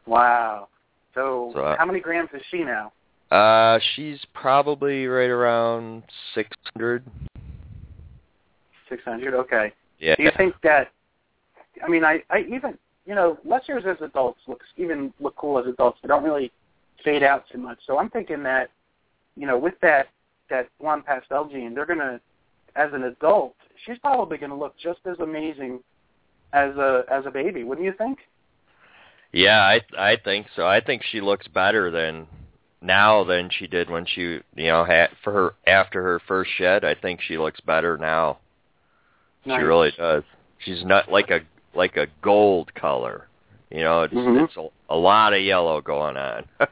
Wow. 0.07 0.69
So, 1.15 1.51
So, 1.55 1.61
uh, 1.63 1.77
how 1.79 1.87
many 1.87 1.99
grams 1.99 2.29
is 2.33 2.43
she 2.51 2.63
now? 2.63 2.93
Uh, 3.31 3.79
she's 3.95 4.19
probably 4.35 5.07
right 5.07 5.31
around 5.31 6.03
six 6.35 6.51
hundred. 6.75 7.05
Six 8.89 9.03
hundred. 9.05 9.35
Okay. 9.35 9.73
Yeah. 9.99 10.17
Do 10.17 10.23
you 10.25 10.31
think 10.37 10.55
that? 10.63 10.91
I 11.85 11.89
mean, 11.89 12.05
I, 12.05 12.23
I 12.31 12.41
even 12.41 12.77
you 13.11 13.15
know, 13.15 13.39
lessers 13.47 13.87
as 13.87 14.01
adults 14.03 14.39
look 14.47 14.61
even 14.77 15.13
look 15.19 15.35
cool 15.35 15.59
as 15.59 15.67
adults. 15.67 15.99
They 16.01 16.07
don't 16.07 16.23
really 16.23 16.53
fade 17.05 17.25
out 17.25 17.45
too 17.51 17.59
much. 17.59 17.79
So 17.85 17.99
I'm 17.99 18.11
thinking 18.11 18.43
that, 18.45 18.71
you 19.37 19.49
know, 19.49 19.59
with 19.59 19.75
that 19.83 20.09
that 20.49 20.69
blonde 20.81 21.07
pastel 21.07 21.49
gene, 21.49 21.75
they're 21.75 21.87
gonna, 21.87 22.21
as 22.77 22.93
an 22.93 23.05
adult, 23.05 23.57
she's 23.85 23.99
probably 23.99 24.39
gonna 24.39 24.57
look 24.57 24.75
just 24.79 25.01
as 25.07 25.19
amazing 25.19 25.81
as 26.53 26.77
a 26.77 27.05
as 27.11 27.27
a 27.27 27.31
baby. 27.33 27.65
Wouldn't 27.65 27.85
you 27.85 27.95
think? 27.99 28.19
Yeah, 29.33 29.61
I 29.61 29.81
I 29.99 30.17
think 30.25 30.47
so. 30.55 30.67
I 30.67 30.81
think 30.81 31.03
she 31.11 31.21
looks 31.21 31.49
better 31.49 31.91
than 31.91 32.29
now 32.83 33.25
than 33.25 33.51
she 33.51 33.67
did 33.67 33.91
when 33.91 34.07
she 34.07 34.23
you 34.23 34.67
know 34.69 34.85
had 34.85 35.11
for 35.23 35.33
her 35.33 35.55
after 35.67 36.03
her 36.03 36.21
first 36.27 36.51
shed. 36.57 36.85
I 36.85 36.95
think 36.95 37.21
she 37.21 37.39
looks 37.39 37.61
better 37.61 37.97
now. 37.99 38.39
She 39.45 39.51
really 39.53 39.93
does. 39.97 40.23
She's 40.59 40.85
not 40.85 41.11
like 41.11 41.31
a 41.31 41.41
like 41.75 41.97
a 41.97 42.07
gold 42.23 42.75
color. 42.75 43.27
You 43.71 43.83
know, 43.83 44.03
it's 44.03 44.15
Mhm. 44.15 44.45
it's 44.45 44.57
a, 44.57 44.69
a 44.91 44.97
lot 44.97 45.33
of 45.33 45.43
yellow 45.43 45.81
going 45.81 46.17
on. 46.17 46.45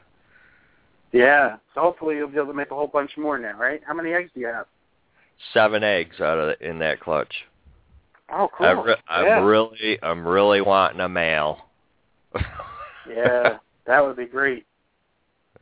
Yeah. 1.13 1.57
So 1.75 1.81
hopefully 1.81 2.17
you'll 2.17 2.29
be 2.29 2.37
able 2.37 2.49
to 2.49 2.55
make 2.55 2.71
a 2.71 2.75
whole 2.75 2.87
bunch 2.87 3.17
more 3.17 3.39
now, 3.39 3.57
right? 3.57 3.81
How 3.87 3.95
many 3.95 4.13
eggs 4.13 4.31
do 4.35 4.41
you 4.41 4.47
have? 4.49 4.67
Seven 5.55 5.83
eggs 5.83 6.21
out 6.21 6.39
of 6.39 6.49
the, 6.59 6.69
in 6.69 6.79
that 6.81 7.01
clutch. 7.01 7.33
Oh, 8.31 8.49
cool. 8.57 8.67
I 8.67 8.73
re- 8.73 8.97
I'm 9.09 9.25
yeah. 9.25 9.45
really 9.45 9.99
I'm 10.03 10.27
really 10.27 10.61
wanting 10.61 11.01
a 11.01 11.09
male. 11.09 11.61
yeah, 13.09 13.59
that 13.87 14.05
would 14.05 14.17
be 14.17 14.27
great. 14.27 14.67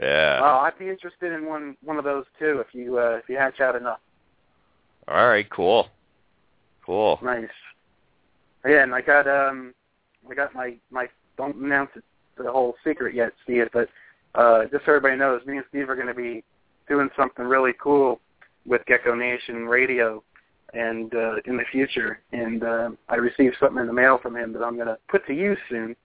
Yeah. 0.01 0.41
Well, 0.41 0.57
I'd 0.61 0.79
be 0.79 0.89
interested 0.89 1.33
in 1.33 1.47
one 1.47 1.77
one 1.83 1.99
of 1.99 2.05
those 2.05 2.25
too 2.39 2.63
if 2.67 2.75
you 2.75 2.99
uh, 2.99 3.19
if 3.23 3.29
you 3.29 3.37
hatch 3.37 3.61
out 3.61 3.77
enough. 3.77 4.01
All 5.09 5.27
right, 5.27 5.49
cool. 5.51 5.89
Cool. 6.85 7.19
Nice. 7.23 7.49
Yeah, 8.65 8.83
and 8.83 8.95
I 8.95 9.01
got 9.01 9.27
um 9.27 9.75
I 10.31 10.35
got 10.35 10.55
my 10.55 10.75
my 10.91 11.09
don't 11.37 11.57
announce 11.57 11.91
it 11.97 12.05
the 12.37 12.51
whole 12.51 12.75
secret 12.85 13.15
yet, 13.15 13.33
Steve, 13.45 13.69
but 13.73 13.89
uh 14.35 14.65
just 14.65 14.85
so 14.85 14.93
everybody 14.93 15.17
knows, 15.17 15.45
me 15.47 15.57
and 15.57 15.67
Steve 15.69 15.89
are 15.89 15.97
gonna 15.97 16.15
be 16.15 16.45
doing 16.89 17.09
something 17.17 17.45
really 17.45 17.73
cool 17.81 18.21
with 18.67 18.85
Gecko 18.87 19.15
Nation 19.15 19.67
Radio 19.67 20.23
and 20.75 21.15
uh 21.15 21.37
in 21.47 21.57
the 21.57 21.65
future. 21.71 22.21
And 22.33 22.63
uh, 22.65 22.91
I 23.09 23.17
received 23.17 23.57
something 23.61 23.81
in 23.81 23.87
the 23.87 23.93
mail 23.93 24.19
from 24.21 24.37
him 24.37 24.53
that 24.53 24.63
I'm 24.63 24.77
gonna 24.77 24.99
put 25.09 25.27
to 25.27 25.35
use 25.35 25.59
soon. 25.69 25.97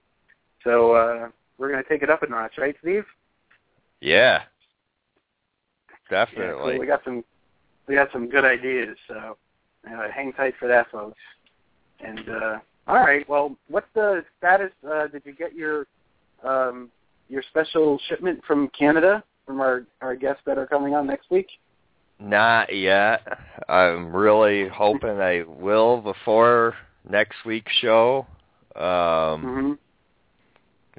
So 0.64 0.92
uh 0.92 1.28
we're 1.58 1.70
gonna 1.70 1.84
take 1.88 2.02
it 2.02 2.10
up 2.10 2.22
a 2.22 2.28
notch, 2.28 2.58
right, 2.58 2.76
Steve? 2.80 3.04
Yeah. 4.02 4.42
Yeah, 6.10 6.26
Definitely. 6.26 6.72
cool. 6.72 6.80
We 6.80 6.86
got 6.86 7.04
some 7.04 7.24
we 7.86 7.94
got 7.94 8.08
some 8.12 8.28
good 8.28 8.44
ideas, 8.44 8.96
so 9.08 9.36
uh, 9.90 10.08
hang 10.14 10.32
tight 10.32 10.54
for 10.58 10.68
that, 10.68 10.90
folks. 10.90 11.18
And 12.00 12.28
uh, 12.28 12.58
all 12.86 12.96
right, 12.96 13.26
well, 13.28 13.56
what's 13.68 13.86
the 13.94 14.24
status? 14.38 14.72
Uh, 14.86 15.06
did 15.06 15.22
you 15.24 15.32
get 15.32 15.54
your 15.54 15.86
um, 16.44 16.90
your 17.28 17.42
special 17.48 17.98
shipment 18.08 18.42
from 18.46 18.68
Canada 18.76 19.22
from 19.46 19.60
our 19.60 19.84
our 20.00 20.16
guests 20.16 20.42
that 20.46 20.58
are 20.58 20.66
coming 20.66 20.94
on 20.94 21.06
next 21.06 21.30
week? 21.30 21.48
Not 22.18 22.74
yet. 22.74 23.26
I'm 23.68 24.14
really 24.14 24.68
hoping 24.68 25.20
I 25.20 25.44
will 25.46 26.00
before 26.00 26.74
next 27.08 27.44
week's 27.46 27.72
show. 27.80 28.26
Um 28.74 29.42
hmm 29.42 29.72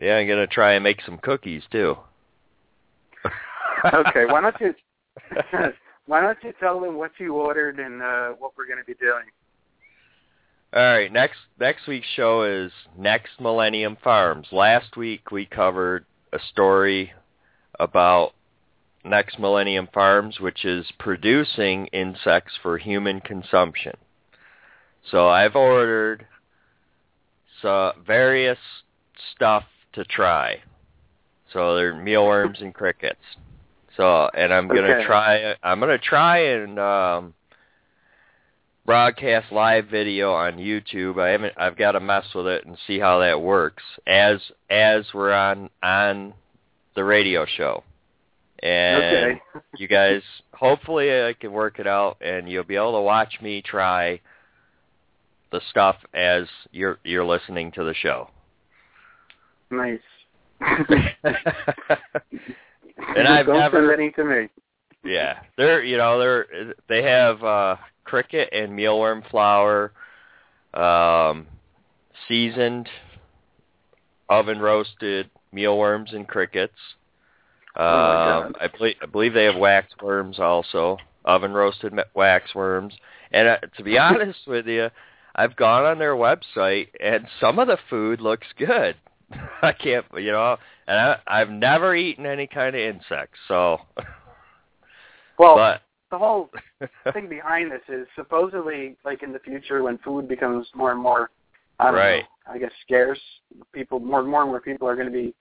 yeah, 0.01 0.17
I'm 0.17 0.27
gonna 0.27 0.47
try 0.47 0.73
and 0.73 0.83
make 0.83 1.01
some 1.05 1.17
cookies 1.19 1.63
too. 1.71 1.97
Okay, 3.85 4.25
why 4.25 4.41
don't 4.41 4.55
you 4.61 4.73
why 6.05 6.21
don't 6.21 6.37
you 6.43 6.53
tell 6.59 6.79
them 6.79 6.95
what 6.95 7.11
you 7.19 7.33
ordered 7.35 7.79
and 7.79 8.01
uh, 8.01 8.29
what 8.39 8.51
we're 8.57 8.67
going 8.67 8.79
to 8.79 8.85
be 8.85 8.95
doing? 8.95 9.25
All 10.73 10.81
right, 10.81 11.11
next 11.11 11.37
next 11.59 11.87
week's 11.87 12.07
show 12.15 12.43
is 12.43 12.71
Next 12.97 13.39
Millennium 13.39 13.97
Farms. 14.03 14.47
Last 14.51 14.97
week 14.97 15.31
we 15.31 15.45
covered 15.45 16.05
a 16.31 16.39
story 16.51 17.11
about 17.79 18.33
Next 19.05 19.37
Millennium 19.37 19.87
Farms, 19.93 20.39
which 20.39 20.65
is 20.65 20.85
producing 20.97 21.87
insects 21.87 22.53
for 22.61 22.77
human 22.77 23.19
consumption. 23.19 23.93
So 25.11 25.27
I've 25.27 25.55
ordered 25.55 26.25
so 27.61 27.91
various 28.05 28.57
stuff 29.35 29.65
to 29.93 30.03
try. 30.05 30.61
So 31.51 31.75
they're 31.75 31.93
mealworms 31.93 32.61
and 32.61 32.73
crickets. 32.73 33.21
So 33.97 34.29
and 34.33 34.53
I'm 34.53 34.67
gonna 34.67 34.93
Okay. 34.93 35.05
try. 35.05 35.55
I'm 35.63 35.79
gonna 35.79 35.97
try 35.97 36.37
and 36.39 36.79
um, 36.79 37.33
broadcast 38.85 39.51
live 39.51 39.87
video 39.87 40.33
on 40.33 40.57
YouTube. 40.57 41.21
I 41.21 41.29
haven't. 41.29 41.53
I've 41.57 41.77
got 41.77 41.91
to 41.93 41.99
mess 41.99 42.25
with 42.33 42.47
it 42.47 42.65
and 42.65 42.77
see 42.87 42.99
how 42.99 43.19
that 43.19 43.39
works 43.41 43.83
as 44.07 44.39
as 44.69 45.05
we're 45.13 45.33
on 45.33 45.69
on 45.83 46.33
the 46.95 47.03
radio 47.03 47.45
show. 47.45 47.83
And 48.61 49.03
Okay. 49.03 49.41
you 49.77 49.87
guys, 49.87 50.21
hopefully, 50.53 51.11
I 51.11 51.33
can 51.33 51.51
work 51.51 51.79
it 51.79 51.87
out, 51.87 52.17
and 52.21 52.49
you'll 52.49 52.63
be 52.63 52.75
able 52.75 52.93
to 52.93 53.01
watch 53.01 53.39
me 53.41 53.61
try 53.61 54.21
the 55.51 55.61
stuff 55.69 55.97
as 56.13 56.45
you're 56.71 56.97
you're 57.03 57.25
listening 57.25 57.71
to 57.73 57.83
the 57.83 57.93
show. 57.93 58.29
Nice. 59.69 59.99
And 63.15 63.27
I've 63.27 63.45
Don't 63.45 63.59
never- 63.59 63.77
send 63.87 63.99
any 63.99 64.11
to 64.11 64.23
me. 64.23 64.49
Yeah, 65.03 65.39
they're 65.57 65.83
you 65.83 65.97
know 65.97 66.17
they're 66.19 66.73
they 66.87 67.03
have 67.03 67.43
uh, 67.43 67.75
cricket 68.05 68.49
and 68.53 68.71
mealworm 68.71 69.21
flour, 69.29 69.91
um, 70.73 71.45
seasoned, 72.27 72.87
oven 74.29 74.59
roasted 74.59 75.29
mealworms 75.51 76.11
and 76.13 76.27
crickets. 76.27 76.77
Oh, 77.75 77.83
Um, 77.83 78.53
God. 78.53 78.55
I 78.61 78.67
believe 78.67 78.95
I 79.01 79.05
believe 79.07 79.33
they 79.33 79.45
have 79.45 79.57
wax 79.57 79.87
worms 80.01 80.39
also, 80.39 80.97
oven 81.25 81.51
roasted 81.53 81.93
wax 82.13 82.55
worms. 82.55 82.93
And 83.31 83.47
uh, 83.47 83.57
to 83.77 83.83
be 83.83 83.97
honest 83.97 84.39
with 84.47 84.67
you, 84.67 84.89
I've 85.35 85.55
gone 85.57 85.83
on 85.83 85.99
their 85.99 86.15
website 86.15 86.89
and 87.01 87.27
some 87.41 87.59
of 87.59 87.67
the 87.67 87.77
food 87.89 88.21
looks 88.21 88.47
good. 88.57 88.95
I 89.61 89.71
can't, 89.71 90.05
you 90.15 90.31
know, 90.31 90.57
and 90.87 90.97
I, 90.99 91.17
I've 91.27 91.49
never 91.49 91.95
eaten 91.95 92.25
any 92.25 92.47
kind 92.47 92.75
of 92.75 92.81
insects, 92.81 93.39
so. 93.47 93.79
Well, 95.39 95.55
but 95.55 95.81
the 96.11 96.17
whole 96.19 96.51
thing 97.13 97.27
behind 97.27 97.71
this 97.71 97.81
is 97.89 98.07
supposedly, 98.15 98.95
like 99.03 99.23
in 99.23 99.33
the 99.33 99.39
future, 99.39 99.81
when 99.81 99.97
food 99.97 100.27
becomes 100.27 100.67
more 100.75 100.91
and 100.91 101.01
more, 101.01 101.31
I 101.79 101.85
don't 101.85 101.95
Right. 101.95 102.23
know, 102.47 102.53
I 102.53 102.57
guess 102.59 102.71
scarce, 102.85 103.19
people 103.71 103.99
more 103.99 104.19
and 104.19 104.29
more 104.29 104.41
and 104.41 104.51
more 104.51 104.61
people 104.61 104.87
are 104.87 104.95
going 104.95 105.07
to 105.07 105.11
be 105.11 105.33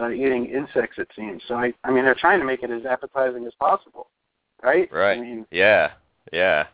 uh, 0.00 0.10
eating 0.10 0.46
insects. 0.46 0.98
It 0.98 1.08
seems. 1.16 1.42
So 1.48 1.56
I, 1.56 1.72
I 1.82 1.90
mean, 1.90 2.04
they're 2.04 2.14
trying 2.14 2.38
to 2.38 2.44
make 2.44 2.62
it 2.62 2.70
as 2.70 2.86
appetizing 2.86 3.44
as 3.44 3.52
possible, 3.58 4.08
right? 4.62 4.90
Right. 4.92 5.18
I 5.18 5.20
mean, 5.20 5.46
Yeah, 5.50 5.92
yeah. 6.32 6.66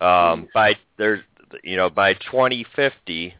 Um, 0.00 0.48
by 0.54 0.74
there's, 0.98 1.22
you 1.64 1.76
know, 1.76 1.90
by 1.90 2.14
2050, 2.14 3.34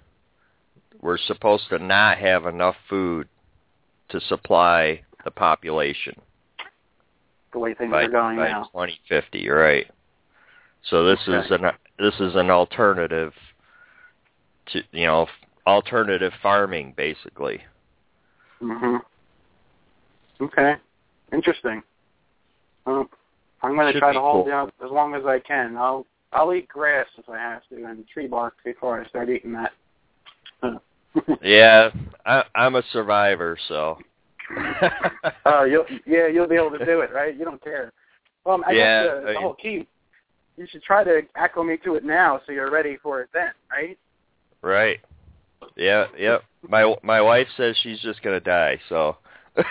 we're 1.00 1.18
supposed 1.18 1.68
to 1.70 1.78
not 1.78 2.18
have 2.18 2.46
enough 2.46 2.76
food 2.88 3.28
to 4.08 4.20
supply 4.20 5.02
the 5.24 5.30
population 5.30 6.14
the 7.56 7.60
way 7.60 7.74
things 7.74 7.90
by, 7.90 8.02
are 8.02 8.08
going 8.08 8.36
by 8.36 8.50
now. 8.50 8.64
2050, 8.64 9.48
right? 9.48 9.86
So 10.90 11.04
this 11.04 11.20
is 11.26 11.50
Okay. 11.50 11.64
an 11.64 11.72
this 11.98 12.14
is 12.20 12.34
an 12.36 12.50
alternative 12.50 13.32
to 14.66 14.82
you 14.92 15.06
know 15.06 15.26
alternative 15.66 16.32
farming 16.42 16.92
basically. 16.96 17.64
hmm 18.60 18.96
Okay. 20.40 20.76
Interesting. 21.32 21.82
I'm 22.86 23.74
going 23.74 23.92
to 23.92 23.98
try 23.98 24.12
to 24.12 24.20
hold 24.20 24.46
cool. 24.46 24.54
out 24.54 24.72
as 24.84 24.90
long 24.90 25.14
as 25.14 25.24
I 25.24 25.40
can. 25.40 25.76
I'll 25.76 26.06
I'll 26.32 26.52
eat 26.54 26.68
grass 26.68 27.06
if 27.16 27.28
I 27.28 27.38
have 27.38 27.62
to 27.70 27.84
and 27.84 28.06
tree 28.06 28.28
bark 28.28 28.54
before 28.64 29.00
I 29.00 29.08
start 29.08 29.30
eating 29.30 29.52
that. 29.54 29.72
Yeah, 31.42 31.90
I, 32.24 32.44
I'm 32.54 32.74
a 32.76 32.82
survivor, 32.92 33.56
so. 33.68 33.98
Oh, 35.44 35.64
you'll 35.64 35.84
yeah, 36.06 36.26
you'll 36.28 36.48
be 36.48 36.56
able 36.56 36.76
to 36.76 36.84
do 36.84 37.00
it, 37.00 37.12
right? 37.12 37.36
You 37.36 37.44
don't 37.44 37.62
care. 37.62 37.92
Well, 38.44 38.60
I 38.66 38.72
Yeah, 38.72 39.04
guess 39.04 39.14
the, 39.20 39.26
the 39.32 39.38
I- 39.38 39.42
whole 39.42 39.54
key. 39.54 39.86
You 40.56 40.66
should 40.70 40.82
try 40.82 41.04
to 41.04 41.22
acclimate 41.36 41.84
to 41.84 41.96
it 41.96 42.04
now, 42.04 42.40
so 42.46 42.52
you're 42.52 42.70
ready 42.70 42.96
for 43.02 43.20
it 43.20 43.28
then, 43.34 43.50
right? 43.70 43.98
Right. 44.62 45.00
Yeah, 45.76 46.06
yep. 46.18 46.44
My 46.68 46.94
my 47.02 47.20
wife 47.20 47.48
says 47.56 47.76
she's 47.82 48.00
just 48.00 48.22
gonna 48.22 48.40
die, 48.40 48.80
so. 48.88 49.16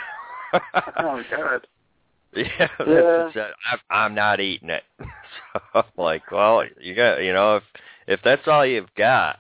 Oh 0.98 1.22
God. 1.30 1.68
yeah, 2.36 2.68
Yeah. 2.88 3.30
I'm, 3.72 3.80
I'm 3.90 4.16
not 4.16 4.40
eating 4.40 4.70
it. 4.70 4.84
so 5.00 5.60
I'm 5.74 5.84
like, 5.98 6.32
well, 6.32 6.64
you 6.80 6.96
got, 6.96 7.18
you 7.18 7.34
know, 7.34 7.58
if 7.58 7.64
if 8.08 8.20
that's 8.24 8.48
all 8.48 8.66
you've 8.66 8.94
got, 8.96 9.40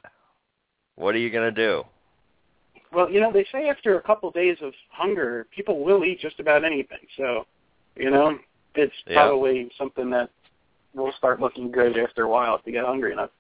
what 0.95 1.15
are 1.15 1.19
you 1.19 1.29
gonna 1.29 1.51
do? 1.51 1.83
Well, 2.91 3.09
you 3.09 3.19
know, 3.19 3.31
they 3.31 3.45
say 3.51 3.67
after 3.69 3.97
a 3.97 4.01
couple 4.01 4.29
of 4.29 4.35
days 4.35 4.57
of 4.61 4.73
hunger, 4.89 5.47
people 5.53 5.83
will 5.83 6.05
eat 6.05 6.19
just 6.19 6.39
about 6.39 6.63
anything. 6.63 6.99
So, 7.17 7.45
you 7.95 8.09
know, 8.09 8.37
it's 8.75 8.93
Yeah. 9.05 9.15
probably 9.15 9.69
something 9.77 10.09
that 10.11 10.29
will 10.93 11.11
start 11.13 11.41
looking 11.41 11.71
good 11.71 11.97
after 11.97 12.23
a 12.23 12.29
while 12.29 12.55
if 12.55 12.61
you 12.65 12.71
get 12.71 12.85
hungry 12.85 13.11
enough. 13.11 13.31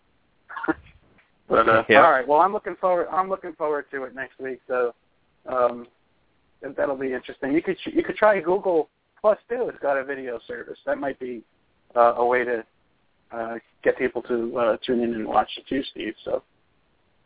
but 1.47 1.69
uh, 1.69 1.83
Yeah. 1.87 2.03
all 2.03 2.11
right, 2.11 2.27
well, 2.27 2.41
I'm 2.41 2.51
looking 2.53 2.75
forward. 2.75 3.07
I'm 3.11 3.29
looking 3.29 3.53
forward 3.53 3.89
to 3.91 4.03
it 4.03 4.15
next 4.15 4.39
week. 4.39 4.59
So, 4.67 4.93
um, 5.45 5.87
that- 6.61 6.75
that'll 6.75 6.97
be 6.97 7.13
interesting. 7.13 7.53
You 7.53 7.61
could 7.61 7.77
you 7.85 8.03
could 8.03 8.17
try 8.17 8.39
Google 8.41 8.89
Plus 9.21 9.39
too. 9.49 9.69
It's 9.69 9.79
got 9.79 9.97
a 9.97 10.03
video 10.03 10.39
service. 10.39 10.79
That 10.85 10.97
might 10.97 11.17
be 11.19 11.43
uh, 11.95 12.15
a 12.17 12.25
way 12.25 12.43
to 12.43 12.65
uh, 13.31 13.57
get 13.83 13.97
people 13.97 14.21
to 14.23 14.57
uh, 14.57 14.77
tune 14.85 15.01
in 15.01 15.13
and 15.15 15.27
watch 15.27 15.49
it 15.57 15.65
too, 15.67 15.81
Steve. 15.83 16.15
So 16.23 16.43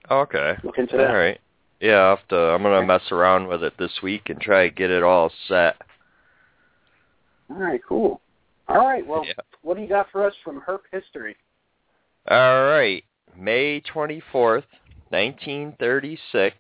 Oh, 0.10 0.20
okay. 0.22 0.56
look 0.64 0.78
into 0.78 0.98
that. 0.98 1.12
right. 1.12 1.40
Yeah, 1.80 1.96
I'll 1.96 2.16
have 2.18 2.28
to, 2.30 2.36
I'm 2.36 2.64
gonna 2.64 2.86
mess 2.86 3.12
around 3.12 3.48
with 3.48 3.64
it 3.64 3.74
this 3.78 4.02
week 4.04 4.30
and 4.30 4.40
try 4.42 4.68
to 4.68 4.74
get 4.76 4.90
it 4.92 5.04
all 5.04 5.32
set. 5.48 5.78
All 7.50 7.58
right, 7.58 7.82
cool. 7.88 8.22
All 8.68 8.86
right, 8.86 9.06
well, 9.06 9.26
Yeah. 9.26 9.34
what 9.62 9.76
do 9.78 9.82
you 9.84 9.88
got 9.90 10.12
for 10.12 10.26
us 10.26 10.34
from 10.44 10.62
Herp 10.62 10.82
history? 10.92 11.36
All 12.30 12.64
right. 12.66 13.04
May 13.36 13.82
24th, 13.82 14.66
1936. 15.10 16.58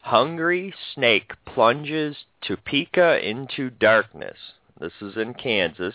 Hungry 0.00 0.74
snake 0.94 1.32
plunges 1.44 2.24
Topeka 2.40 3.24
into 3.28 3.70
darkness. 3.70 4.38
This 4.80 4.92
is 5.00 5.16
in 5.16 5.34
Kansas. 5.34 5.94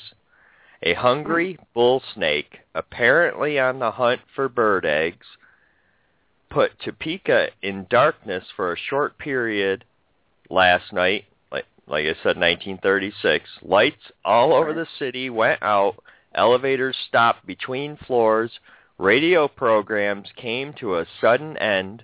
A 0.84 0.94
hungry 0.94 1.58
bull 1.74 2.02
snake, 2.14 2.60
apparently 2.76 3.60
on 3.60 3.80
the 3.80 3.92
hunt 3.92 4.22
for 4.36 4.48
bird 4.48 4.86
eggs, 4.86 5.26
put 6.50 6.80
Topeka 6.80 7.48
in 7.62 7.88
darkness 7.90 8.44
for 8.56 8.72
a 8.72 8.78
short 8.78 9.18
period 9.18 9.84
last 10.50 10.94
night, 10.94 11.26
like 11.52 11.66
like 11.88 12.06
I 12.06 12.14
said 12.24 12.38
1936. 12.38 13.50
Lights 13.62 14.12
all 14.24 14.54
over 14.54 14.74
the 14.74 14.88
city 15.00 15.30
went 15.30 15.62
out, 15.62 15.96
elevators 16.34 16.96
stopped 17.08 17.46
between 17.46 17.98
floors, 17.98 18.52
radio 18.98 19.48
programs 19.48 20.30
came 20.36 20.74
to 20.74 20.96
a 20.96 21.06
sudden 21.22 21.58
end, 21.58 22.04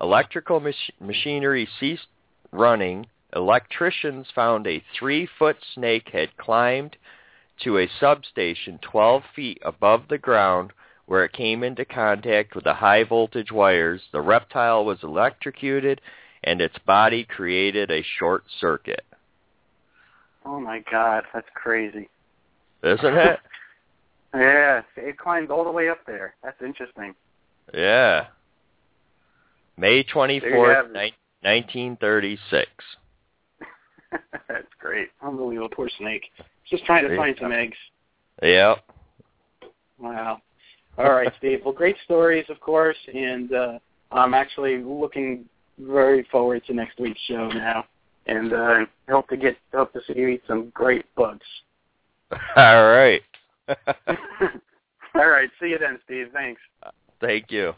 electrical 0.00 0.60
mach- 0.60 1.00
machinery 1.00 1.68
ceased 1.80 2.06
running, 2.52 3.06
electricians 3.34 4.26
found 4.34 4.66
a 4.66 4.82
three-foot 4.98 5.56
snake 5.74 6.08
had 6.12 6.36
climbed 6.36 6.96
to 7.62 7.78
a 7.78 7.90
substation 8.00 8.78
12 8.82 9.22
feet 9.34 9.58
above 9.64 10.08
the 10.08 10.18
ground 10.18 10.72
where 11.06 11.24
it 11.24 11.32
came 11.32 11.62
into 11.62 11.84
contact 11.84 12.54
with 12.54 12.64
the 12.64 12.74
high 12.74 13.04
voltage 13.04 13.52
wires. 13.52 14.00
The 14.12 14.20
reptile 14.20 14.84
was 14.84 14.98
electrocuted 15.02 16.00
and 16.42 16.60
its 16.60 16.76
body 16.86 17.24
created 17.24 17.90
a 17.90 18.02
short 18.18 18.44
circuit. 18.60 19.04
Oh 20.44 20.60
my 20.60 20.82
God, 20.90 21.24
that's 21.32 21.46
crazy. 21.54 22.08
Isn't 22.82 23.04
it? 23.16 23.38
Yeah, 24.34 24.82
it 24.96 25.16
climbed 25.16 25.50
all 25.50 25.64
the 25.64 25.70
way 25.70 25.88
up 25.88 26.00
there. 26.06 26.34
That's 26.42 26.60
interesting. 26.62 27.14
yeah. 27.72 28.26
May 29.76 30.04
There 30.12 30.30
you 30.30 30.40
24th, 30.40 30.74
have 30.74 30.86
it. 30.86 30.92
ni- 30.92 31.14
1936. 31.42 32.68
that's 34.48 34.66
great. 34.80 35.08
Unbelievable. 35.22 35.68
Poor 35.74 35.88
snake. 35.98 36.22
Just 36.70 36.84
trying 36.84 37.08
to 37.08 37.16
find 37.16 37.36
some 37.40 37.52
eggs. 37.52 37.76
Yep. 38.42 38.78
Wow. 39.98 40.40
All 40.96 41.12
right, 41.12 41.32
Steve. 41.38 41.60
Well, 41.64 41.74
great 41.74 41.96
stories, 42.04 42.44
of 42.48 42.60
course, 42.60 42.96
and 43.12 43.52
uh, 43.52 43.78
I'm 44.12 44.32
actually 44.32 44.78
looking 44.78 45.44
very 45.78 46.22
forward 46.30 46.64
to 46.66 46.74
next 46.74 47.00
week's 47.00 47.20
show 47.26 47.48
now, 47.48 47.84
and 48.26 48.52
uh, 48.52 48.86
hope 49.08 49.28
to 49.28 49.36
get 49.36 49.56
hope 49.72 49.92
to 49.94 50.00
see 50.06 50.18
you 50.18 50.28
eat 50.28 50.42
some 50.46 50.70
great 50.70 51.04
bugs. 51.16 51.46
All 52.56 52.86
right. 52.86 53.22
All 55.14 55.28
right. 55.28 55.50
See 55.60 55.68
you 55.68 55.78
then, 55.78 55.98
Steve. 56.04 56.28
Thanks. 56.32 56.60
Thank 57.20 57.50
you. 57.50 57.72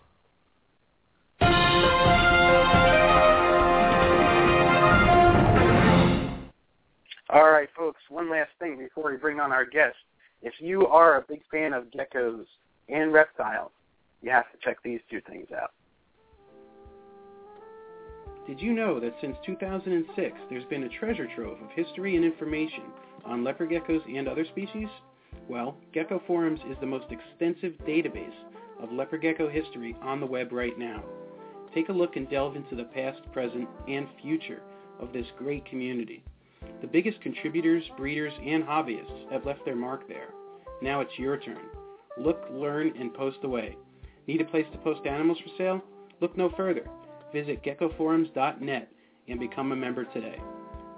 All 7.28 7.50
right, 7.50 7.68
folks, 7.76 8.00
one 8.08 8.30
last 8.30 8.50
thing 8.58 8.78
before 8.78 9.10
we 9.10 9.16
bring 9.16 9.40
on 9.40 9.52
our 9.52 9.64
guest. 9.64 9.96
If 10.42 10.54
you 10.58 10.86
are 10.86 11.18
a 11.18 11.24
big 11.28 11.40
fan 11.50 11.72
of 11.72 11.84
geckos 11.84 12.44
and 12.88 13.12
reptiles, 13.12 13.72
you 14.22 14.30
have 14.30 14.50
to 14.52 14.58
check 14.62 14.78
these 14.82 15.00
two 15.10 15.20
things 15.28 15.48
out. 15.52 15.72
Did 18.46 18.60
you 18.60 18.72
know 18.72 19.00
that 19.00 19.16
since 19.20 19.36
2006, 19.44 20.38
there's 20.48 20.64
been 20.66 20.84
a 20.84 20.88
treasure 20.88 21.26
trove 21.34 21.60
of 21.60 21.70
history 21.74 22.14
and 22.14 22.24
information 22.24 22.84
on 23.24 23.42
leopard 23.42 23.70
geckos 23.70 24.04
and 24.06 24.28
other 24.28 24.44
species? 24.44 24.88
Well, 25.48 25.76
Gecko 25.92 26.22
Forums 26.26 26.60
is 26.70 26.76
the 26.80 26.86
most 26.86 27.06
extensive 27.10 27.72
database 27.86 28.34
of 28.80 28.92
leopard 28.92 29.22
gecko 29.22 29.48
history 29.48 29.96
on 30.02 30.20
the 30.20 30.26
web 30.26 30.52
right 30.52 30.78
now. 30.78 31.02
Take 31.74 31.88
a 31.88 31.92
look 31.92 32.16
and 32.16 32.28
delve 32.30 32.56
into 32.56 32.76
the 32.76 32.84
past, 32.84 33.20
present, 33.32 33.68
and 33.88 34.06
future 34.22 34.62
of 35.00 35.12
this 35.12 35.26
great 35.36 35.64
community. 35.66 36.24
The 36.80 36.86
biggest 36.86 37.20
contributors, 37.20 37.84
breeders, 37.96 38.32
and 38.44 38.64
hobbyists 38.64 39.30
have 39.30 39.44
left 39.44 39.64
their 39.64 39.76
mark 39.76 40.08
there. 40.08 40.30
Now 40.82 41.00
it's 41.00 41.18
your 41.18 41.36
turn. 41.36 41.66
Look, 42.18 42.46
learn, 42.50 42.92
and 42.98 43.12
post 43.12 43.38
away. 43.42 43.76
Need 44.26 44.40
a 44.40 44.44
place 44.44 44.66
to 44.72 44.78
post 44.78 45.06
animals 45.06 45.38
for 45.38 45.50
sale? 45.56 45.82
Look 46.20 46.36
no 46.36 46.50
further. 46.56 46.86
Visit 47.32 47.62
geckoforums.net 47.62 48.88
and 49.28 49.40
become 49.40 49.72
a 49.72 49.76
member 49.76 50.04
today. 50.04 50.38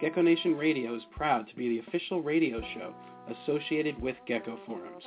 Gecko 0.00 0.22
Nation 0.22 0.56
Radio 0.56 0.94
is 0.94 1.02
proud 1.10 1.48
to 1.48 1.56
be 1.56 1.68
the 1.68 1.88
official 1.88 2.22
radio 2.22 2.60
show 2.74 2.94
associated 3.42 4.00
with 4.00 4.16
Gecko 4.26 4.58
Forums. 4.64 5.04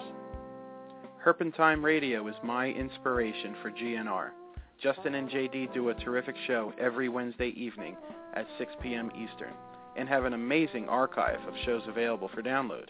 Herpentime 1.25 1.83
Radio 1.83 2.27
is 2.27 2.35
my 2.43 2.67
inspiration 2.67 3.55
for 3.61 3.71
GNR. 3.71 4.31
Justin 4.81 5.15
and 5.15 5.29
JD 5.29 5.73
do 5.73 5.89
a 5.89 5.93
terrific 5.93 6.35
show 6.47 6.73
every 6.79 7.07
Wednesday 7.07 7.49
evening 7.49 7.95
at 8.33 8.47
6 8.57 8.71
p.m. 8.81 9.11
Eastern 9.11 9.53
and 9.95 10.09
have 10.09 10.25
an 10.25 10.33
amazing 10.33 10.89
archive 10.89 11.39
of 11.47 11.53
shows 11.65 11.83
available 11.87 12.29
for 12.33 12.41
download. 12.41 12.87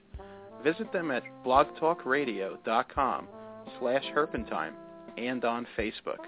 Visit 0.63 0.91
them 0.93 1.11
at 1.11 1.23
blogtalkradio.com 1.45 3.27
slash 3.79 4.03
herpentime 4.15 4.73
and 5.17 5.43
on 5.43 5.65
Facebook. 5.77 6.19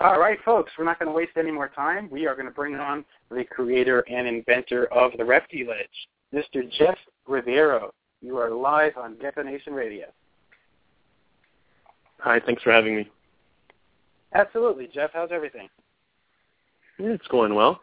All 0.00 0.18
right, 0.18 0.38
folks, 0.44 0.72
we're 0.76 0.84
not 0.84 0.98
going 0.98 1.08
to 1.10 1.14
waste 1.14 1.32
any 1.36 1.52
more 1.52 1.68
time. 1.68 2.08
We 2.10 2.26
are 2.26 2.34
going 2.34 2.46
to 2.46 2.52
bring 2.52 2.74
on 2.74 3.04
the 3.30 3.44
creator 3.44 4.00
and 4.10 4.26
inventor 4.26 4.86
of 4.86 5.12
the 5.16 5.22
Repti 5.22 5.66
Ledge, 5.66 6.08
Mr. 6.34 6.68
Jeff 6.78 6.98
Ribeiro. 7.28 7.92
You 8.20 8.36
are 8.38 8.50
live 8.50 8.96
on 8.96 9.16
Gecko 9.20 9.42
Nation 9.42 9.74
Radio. 9.74 10.06
Hi, 12.18 12.40
thanks 12.44 12.62
for 12.62 12.72
having 12.72 12.96
me. 12.96 13.08
Absolutely, 14.34 14.88
Jeff. 14.92 15.10
How's 15.12 15.30
everything? 15.30 15.68
Yeah, 16.98 17.10
it's 17.10 17.26
going 17.28 17.54
well. 17.54 17.80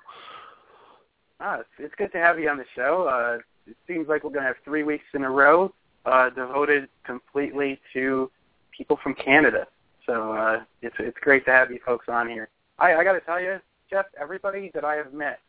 Ah, 1.39 1.59
it's, 1.59 1.69
it's 1.77 1.95
good 1.95 2.11
to 2.11 2.17
have 2.17 2.39
you 2.39 2.49
on 2.49 2.57
the 2.57 2.65
show. 2.75 3.07
Uh, 3.07 3.37
it 3.69 3.77
seems 3.87 4.07
like 4.07 4.23
we're 4.23 4.31
going 4.31 4.41
to 4.41 4.47
have 4.47 4.57
three 4.63 4.83
weeks 4.83 5.05
in 5.13 5.23
a 5.23 5.29
row 5.29 5.73
uh, 6.05 6.29
devoted 6.29 6.87
completely 7.03 7.79
to 7.93 8.31
people 8.75 8.97
from 9.01 9.13
Canada. 9.13 9.67
So 10.05 10.33
uh, 10.33 10.61
it's 10.81 10.95
it's 10.99 11.17
great 11.19 11.45
to 11.45 11.51
have 11.51 11.71
you 11.71 11.79
folks 11.85 12.07
on 12.09 12.27
here. 12.29 12.49
I, 12.79 12.95
I 12.95 13.03
got 13.03 13.13
to 13.13 13.21
tell 13.21 13.39
you, 13.39 13.59
Jeff, 13.89 14.05
everybody 14.19 14.71
that 14.73 14.83
I 14.83 14.95
have 14.95 15.13
met 15.13 15.39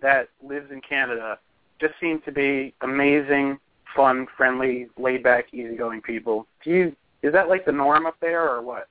that 0.00 0.28
lives 0.42 0.70
in 0.70 0.80
Canada 0.80 1.38
just 1.80 1.94
seem 2.00 2.20
to 2.22 2.32
be 2.32 2.74
amazing, 2.82 3.58
fun, 3.94 4.26
friendly, 4.36 4.88
laid 4.98 5.22
back, 5.22 5.46
easygoing 5.52 6.02
people. 6.02 6.46
Do 6.62 6.70
you 6.70 6.96
is 7.22 7.32
that 7.32 7.48
like 7.48 7.64
the 7.64 7.72
norm 7.72 8.06
up 8.06 8.16
there 8.20 8.48
or 8.48 8.62
what? 8.62 8.88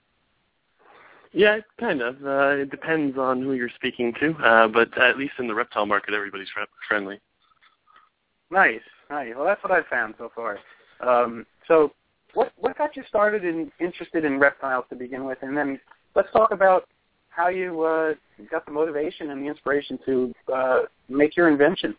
Yeah, 1.32 1.60
kind 1.80 2.02
of. 2.02 2.26
Uh, 2.26 2.62
it 2.62 2.72
depends 2.72 3.18
on 3.18 3.42
who 3.42 3.54
you're 3.54 3.70
speaking 3.70 4.14
to, 4.20 4.34
uh, 4.36 4.68
but 4.68 4.98
at 4.98 5.18
least 5.18 5.34
in 5.38 5.48
the 5.48 5.56
reptile 5.56 5.86
market, 5.86 6.14
everybody's 6.14 6.48
friendly. 6.88 7.20
Nice, 8.52 8.82
nice. 9.10 9.34
Well, 9.36 9.46
that's 9.46 9.64
what 9.64 9.72
I've 9.72 9.88
found 9.88 10.16
so 10.18 10.32
far. 10.36 10.60
Um, 11.02 11.46
so, 11.68 11.92
what 12.34 12.52
what 12.58 12.78
got 12.78 12.96
you 12.96 13.04
started 13.08 13.44
and 13.44 13.72
interested 13.80 14.26
in 14.26 14.40
reptiles 14.40 14.86
to 14.90 14.96
begin 14.96 15.26
with, 15.26 15.38
and 15.42 15.56
then 15.56 15.80
let's 16.16 16.32
talk 16.32 16.52
about 16.52 16.88
how 17.30 17.50
you 17.50 17.82
uh, 17.82 18.14
got 18.50 18.66
the 18.66 18.72
motivation 18.72 19.32
and 19.32 19.44
the 19.44 19.48
inspiration 19.48 20.00
to 20.06 20.34
uh, 20.54 20.80
make 21.10 21.36
your 21.36 21.50
invention. 21.50 21.96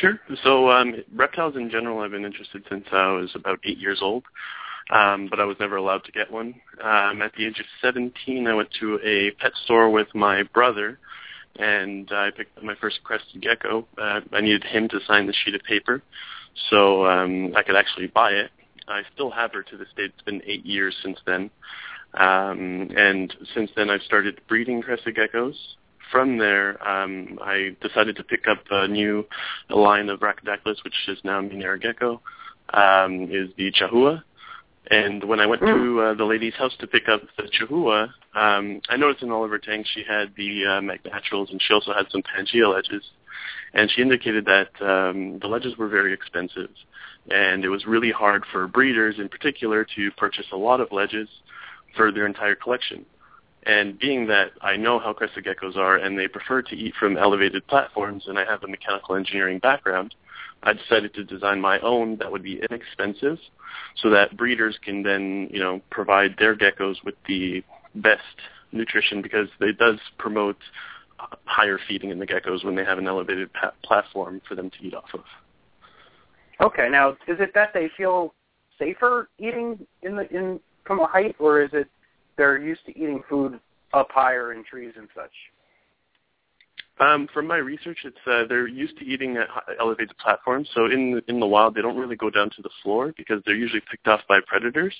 Sure. 0.00 0.18
So 0.42 0.70
um, 0.70 0.94
reptiles 1.14 1.56
in 1.56 1.70
general, 1.70 2.00
I've 2.00 2.10
been 2.10 2.24
interested 2.24 2.62
since 2.68 2.84
I 2.92 3.12
was 3.12 3.30
about 3.34 3.58
eight 3.64 3.78
years 3.78 4.00
old 4.02 4.24
um, 4.90 5.26
but 5.28 5.40
I 5.40 5.44
was 5.44 5.56
never 5.58 5.76
allowed 5.76 6.04
to 6.04 6.12
get 6.12 6.30
one. 6.30 6.54
Um, 6.82 7.22
at 7.22 7.32
the 7.36 7.46
age 7.46 7.58
of 7.58 7.66
17, 7.82 8.46
I 8.46 8.54
went 8.54 8.68
to 8.80 9.00
a 9.04 9.32
pet 9.32 9.52
store 9.64 9.90
with 9.90 10.08
my 10.14 10.42
brother, 10.54 10.98
and 11.58 12.10
I 12.12 12.30
picked 12.30 12.56
up 12.58 12.64
my 12.64 12.74
first 12.74 13.02
crested 13.04 13.42
gecko. 13.42 13.86
Uh, 13.98 14.20
I 14.32 14.40
needed 14.40 14.64
him 14.64 14.88
to 14.88 15.00
sign 15.06 15.26
the 15.26 15.34
sheet 15.44 15.54
of 15.54 15.62
paper 15.62 16.02
so 16.70 17.06
um, 17.06 17.54
I 17.54 17.62
could 17.62 17.76
actually 17.76 18.08
buy 18.08 18.30
it. 18.30 18.50
I 18.88 19.02
still 19.14 19.30
have 19.30 19.52
her 19.52 19.62
to 19.62 19.76
this 19.76 19.88
day. 19.96 20.04
It's 20.04 20.22
been 20.22 20.42
eight 20.46 20.64
years 20.64 20.94
since 21.02 21.18
then. 21.26 21.50
Um, 22.14 22.90
and 22.96 23.34
since 23.54 23.70
then, 23.76 23.90
I've 23.90 24.02
started 24.02 24.40
breeding 24.48 24.82
crested 24.82 25.16
geckos. 25.16 25.54
From 26.10 26.38
there, 26.38 26.86
um, 26.88 27.38
I 27.42 27.76
decided 27.82 28.16
to 28.16 28.22
pick 28.22 28.46
up 28.46 28.58
a 28.70 28.86
new 28.86 29.26
line 29.68 30.08
of 30.08 30.20
Rhacodactylus, 30.20 30.84
which 30.84 30.94
is 31.08 31.18
now 31.24 31.40
Mniarogekko, 31.40 32.20
um, 32.72 33.24
is 33.24 33.50
the 33.56 33.72
Chahoua. 33.72 34.22
And 34.90 35.24
when 35.24 35.40
I 35.40 35.46
went 35.46 35.62
to 35.62 35.66
mm. 35.66 36.12
uh, 36.12 36.14
the 36.14 36.24
lady's 36.24 36.54
house 36.54 36.74
to 36.78 36.86
pick 36.86 37.08
up 37.08 37.22
the 37.36 37.44
Chahoua, 37.44 38.04
um, 38.34 38.80
I 38.88 38.96
noticed 38.96 39.22
in 39.22 39.32
all 39.32 39.44
of 39.44 39.50
her 39.50 39.58
tanks 39.58 39.90
she 39.92 40.04
had 40.04 40.32
the 40.36 40.64
uh, 40.64 40.80
Magnaturals 40.80 41.50
and 41.50 41.60
she 41.60 41.74
also 41.74 41.92
had 41.92 42.06
some 42.10 42.22
Pangea 42.22 42.72
ledges. 42.72 43.02
And 43.74 43.90
she 43.90 44.00
indicated 44.00 44.44
that 44.44 44.70
um, 44.80 45.38
the 45.40 45.48
ledges 45.48 45.76
were 45.76 45.88
very 45.88 46.12
expensive. 46.12 46.70
And 47.30 47.64
it 47.64 47.68
was 47.68 47.84
really 47.84 48.12
hard 48.12 48.44
for 48.52 48.68
breeders 48.68 49.16
in 49.18 49.28
particular 49.28 49.84
to 49.96 50.10
purchase 50.12 50.46
a 50.52 50.56
lot 50.56 50.80
of 50.80 50.92
ledges 50.92 51.28
for 51.96 52.12
their 52.12 52.26
entire 52.26 52.54
collection. 52.54 53.04
And 53.64 53.98
being 53.98 54.28
that 54.28 54.52
I 54.60 54.76
know 54.76 55.00
how 55.00 55.12
crested 55.12 55.44
geckos 55.44 55.76
are 55.76 55.96
and 55.96 56.16
they 56.16 56.28
prefer 56.28 56.62
to 56.62 56.76
eat 56.76 56.94
from 57.00 57.16
elevated 57.16 57.66
platforms 57.66 58.24
and 58.28 58.38
I 58.38 58.44
have 58.44 58.62
a 58.62 58.68
mechanical 58.68 59.16
engineering 59.16 59.58
background, 59.58 60.14
I 60.66 60.72
decided 60.72 61.14
to 61.14 61.24
design 61.24 61.60
my 61.60 61.78
own 61.78 62.16
that 62.16 62.30
would 62.30 62.42
be 62.42 62.60
inexpensive 62.68 63.38
so 64.02 64.10
that 64.10 64.36
breeders 64.36 64.76
can 64.84 65.04
then, 65.04 65.48
you 65.52 65.60
know, 65.60 65.80
provide 65.90 66.34
their 66.38 66.56
geckos 66.56 66.96
with 67.04 67.14
the 67.28 67.62
best 67.94 68.20
nutrition 68.72 69.22
because 69.22 69.48
it 69.60 69.78
does 69.78 69.98
promote 70.18 70.58
higher 71.44 71.78
feeding 71.86 72.10
in 72.10 72.18
the 72.18 72.26
geckos 72.26 72.64
when 72.64 72.74
they 72.74 72.84
have 72.84 72.98
an 72.98 73.06
elevated 73.06 73.52
pa- 73.52 73.72
platform 73.84 74.42
for 74.46 74.56
them 74.56 74.68
to 74.70 74.76
eat 74.84 74.92
off 74.92 75.14
of. 75.14 75.22
Okay, 76.60 76.88
now 76.90 77.10
is 77.28 77.38
it 77.38 77.52
that 77.54 77.72
they 77.72 77.88
feel 77.96 78.34
safer 78.76 79.28
eating 79.38 79.86
in 80.02 80.16
the 80.16 80.28
in 80.34 80.58
from 80.84 80.98
a 81.00 81.06
height, 81.06 81.36
or 81.38 81.62
is 81.62 81.70
it 81.74 81.86
they're 82.36 82.58
used 82.58 82.84
to 82.86 82.92
eating 82.92 83.22
food 83.28 83.60
up 83.92 84.08
higher 84.10 84.52
in 84.52 84.64
trees 84.64 84.94
and 84.96 85.08
such? 85.14 85.30
Um, 86.98 87.28
from 87.32 87.46
my 87.46 87.58
research, 87.58 87.98
it's 88.04 88.16
uh, 88.26 88.44
they're 88.48 88.66
used 88.66 88.96
to 88.98 89.04
eating 89.04 89.36
at 89.36 89.48
elevated 89.78 90.16
platforms. 90.16 90.68
So 90.74 90.86
in 90.86 91.12
the, 91.12 91.22
in 91.30 91.40
the 91.40 91.46
wild, 91.46 91.74
they 91.74 91.82
don't 91.82 91.96
really 91.98 92.16
go 92.16 92.30
down 92.30 92.48
to 92.56 92.62
the 92.62 92.70
floor 92.82 93.12
because 93.16 93.42
they're 93.44 93.54
usually 93.54 93.82
picked 93.90 94.08
off 94.08 94.20
by 94.28 94.38
predators. 94.46 94.94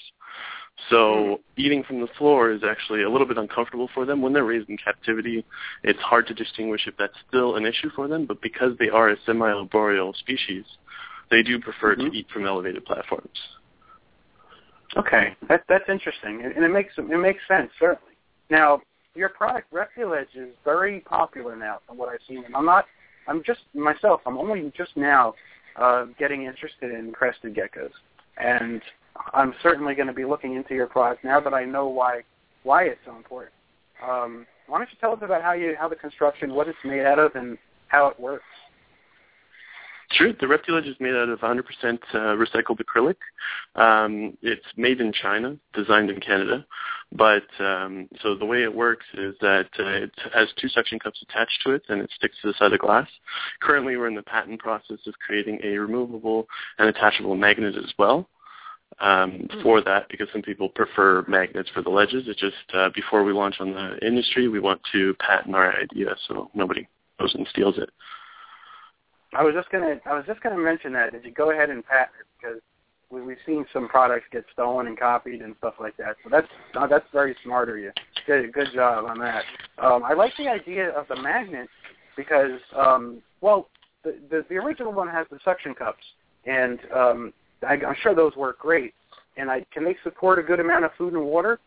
So 0.91 0.97
mm. 0.97 1.39
eating 1.57 1.83
from 1.85 2.03
the 2.03 2.09
floor 2.19 2.51
is 2.51 2.61
actually 2.69 3.03
a 3.03 3.09
little 3.09 3.27
bit 3.27 3.39
uncomfortable 3.39 3.89
for 3.95 4.05
them. 4.05 4.21
When 4.21 4.35
they're 4.35 4.45
raised 4.45 4.69
in 4.69 4.77
captivity, 4.77 5.43
it's 5.85 5.99
hard 6.01 6.27
to 6.27 6.35
distinguish 6.35 6.87
if 6.87 6.95
that's 6.99 7.17
still 7.29 7.57
an 7.57 7.65
issue 7.65 7.89
for 7.97 8.09
them. 8.09 8.27
But 8.27 8.43
because 8.43 8.77
they 8.79 8.91
are 8.91 9.09
a 9.09 9.17
semi-arboreal 9.25 10.13
species, 10.15 10.65
they 11.31 11.43
do 11.43 11.59
prefer 11.59 11.95
mm-hmm. 11.95 12.11
to 12.11 12.13
eat 12.13 12.27
from 12.31 12.47
elevated 12.47 12.85
platforms. 12.85 13.39
Okay, 14.97 15.35
that, 15.49 15.65
that's 15.69 15.89
interesting, 15.89 16.43
and 16.43 16.65
it 16.65 16.71
makes 16.71 16.95
it 16.97 17.21
makes 17.21 17.41
sense 17.49 17.71
certainly. 17.79 18.15
Now, 18.49 18.81
your 19.17 19.31
product 19.31 19.73
Ledge 19.73 20.29
is 20.35 20.55
very 20.65 21.01
popular 21.01 21.57
now 21.57 21.79
from 21.87 21.97
what 21.97 22.09
I've 22.09 22.21
seen. 22.29 22.45
And 22.45 22.55
I'm 22.55 22.67
not 22.67 22.85
I'm 23.27 23.43
just 23.45 23.61
myself, 23.75 24.21
I'm 24.27 24.39
only 24.39 24.73
just 24.77 24.97
now 24.97 25.35
uh, 25.77 26.07
getting 26.19 26.45
interested 26.45 26.93
in 26.93 27.13
crested 27.13 27.55
geckos. 27.55 27.91
And 28.39 28.81
I'm 29.33 29.55
certainly 29.63 29.95
going 29.95 30.09
to 30.09 30.15
be 30.15 30.25
looking 30.25 30.55
into 30.55 30.75
your 30.75 30.87
product 30.87 31.25
now 31.25 31.41
that 31.41 31.55
I 31.55 31.65
know 31.65 31.89
why 31.89 32.23
why 32.63 32.85
it's 32.85 33.01
so 33.07 33.17
important. 33.17 33.53
Um, 34.07 34.47
why 34.67 34.79
don't 34.79 34.89
you 34.91 34.99
tell 35.01 35.13
us 35.13 35.21
about 35.23 35.43
how 35.43 35.53
you 35.53 35.75
how 35.79 35.89
the 35.89 35.97
construction, 35.97 36.55
what 36.55 36.69
it's 36.69 36.79
made 36.85 37.07
out 37.07 37.19
of, 37.19 37.35
and 37.35 37.57
how 37.89 38.09
it 38.09 38.19
works? 38.21 38.45
Sure. 40.17 40.33
The 40.33 40.47
Reptiledge 40.47 40.89
is 40.89 40.97
made 40.99 41.15
out 41.15 41.29
of 41.29 41.41
100% 41.41 41.61
uh, 41.85 42.19
recycled 42.37 42.81
acrylic. 42.81 43.17
Um, 43.75 44.37
it's 44.41 44.65
made 44.77 45.01
in 45.01 45.13
China, 45.13 45.57
designed 45.75 46.11
in 46.11 46.21
Canada. 46.21 46.65
But 47.13 47.45
um, 47.61 48.09
so 48.23 48.35
the 48.35 48.47
way 48.47 48.63
it 48.63 48.75
works 48.75 49.05
is 49.15 49.35
that 49.41 49.69
uh, 49.79 50.05
it 50.05 50.13
has 50.35 50.49
two 50.61 50.69
suction 50.69 50.99
cups 50.99 51.23
attached 51.23 51.61
to 51.65 51.73
it, 51.73 51.83
and 51.89 52.01
it 52.01 52.11
sticks 52.17 52.37
to 52.43 52.49
the 52.49 52.55
side 52.59 52.73
of 52.73 52.81
glass. 52.81 53.09
Currently, 53.61 53.97
we're 53.97 54.09
in 54.09 54.15
the 54.15 54.23
patent 54.23 54.59
process 54.59 54.99
of 55.07 55.15
creating 55.25 55.61
a 55.63 55.77
removable 55.77 56.47
and 56.79 56.89
attachable 56.89 57.37
magnet 57.37 57.75
as 57.77 57.93
well 57.99 58.29
um, 59.01 59.49
hmm. 59.51 59.63
for 59.63 59.83
that 59.83 60.09
because 60.09 60.29
some 60.33 60.43
people 60.43 60.69
prefer 60.71 61.25
magnets 61.29 61.69
for 61.75 61.83
the 61.83 61.91
ledges. 61.91 62.25
It's 62.27 62.41
just 62.41 62.57
uh, 62.75 62.89
before 62.95 63.23
we 63.23 63.33
launch 63.33 63.57
on 63.61 63.73
the 63.73 63.99
industry, 64.07 64.49
we 64.49 64.61
want 64.61 64.81
to 64.93 65.15
patent 65.15 65.55
our 65.55 65.79
idea 65.79 66.17
so 66.27 66.51
nobody 66.55 66.89
goes 67.19 67.35
and 67.35 67.47
steals 67.51 67.79
it. 67.79 67.91
I 69.37 69.43
was 69.43 69.55
just 69.55 69.71
gonna 69.71 70.01
I 70.07 70.15
was 70.15 70.25
just 70.27 70.41
gonna 70.41 70.59
mention 70.59 70.93
that. 70.95 71.13
Did 71.13 71.25
you 71.25 71.31
go 71.31 71.51
ahead 71.51 71.69
and 71.69 71.85
patent 71.85 72.17
it 72.21 72.27
because 72.41 72.61
we, 73.11 73.21
we've 73.23 73.37
seen 73.45 73.67
some 73.73 73.87
products 73.87 74.25
get 74.33 74.45
stolen 74.53 74.87
and 74.87 74.99
copied 74.99 75.43
and 75.43 75.55
stuff 75.59 75.75
like 75.79 75.97
that. 75.99 76.17
So 76.25 76.31
that's 76.31 76.49
uh, 76.75 76.87
that's 76.87 77.05
very 77.13 77.37
smart 77.45 77.69
of 77.69 77.77
you. 77.77 77.93
Good 78.27 78.53
good 78.53 78.69
job 78.75 79.05
on 79.05 79.19
that. 79.19 79.45
Um, 79.79 80.03
I 80.05 80.15
like 80.15 80.33
the 80.39 80.49
idea 80.49 80.91
of 80.91 81.07
the 81.09 81.17
magnet 81.17 81.69
because 82.17 82.61
um, 82.75 83.23
well 83.43 83.69
the, 84.05 84.17
the 84.31 84.45
the 84.49 84.57
original 84.57 84.93
one 84.93 85.09
has 85.09 85.27
the 85.31 85.39
suction 85.45 85.75
cups 85.75 86.05
and 86.47 86.79
um, 86.95 87.33
I, 87.63 87.75
I'm 87.75 87.97
sure 88.03 88.15
those 88.15 88.35
work 88.37 88.59
great. 88.59 88.95
And 89.37 89.51
I 89.51 89.67
can 89.71 89.85
they 89.85 89.97
support 90.03 90.39
a 90.39 90.43
good 90.43 90.61
amount 90.61 90.87
of 90.87 90.93
food 90.97 91.13
and 91.13 91.25
water? 91.25 91.61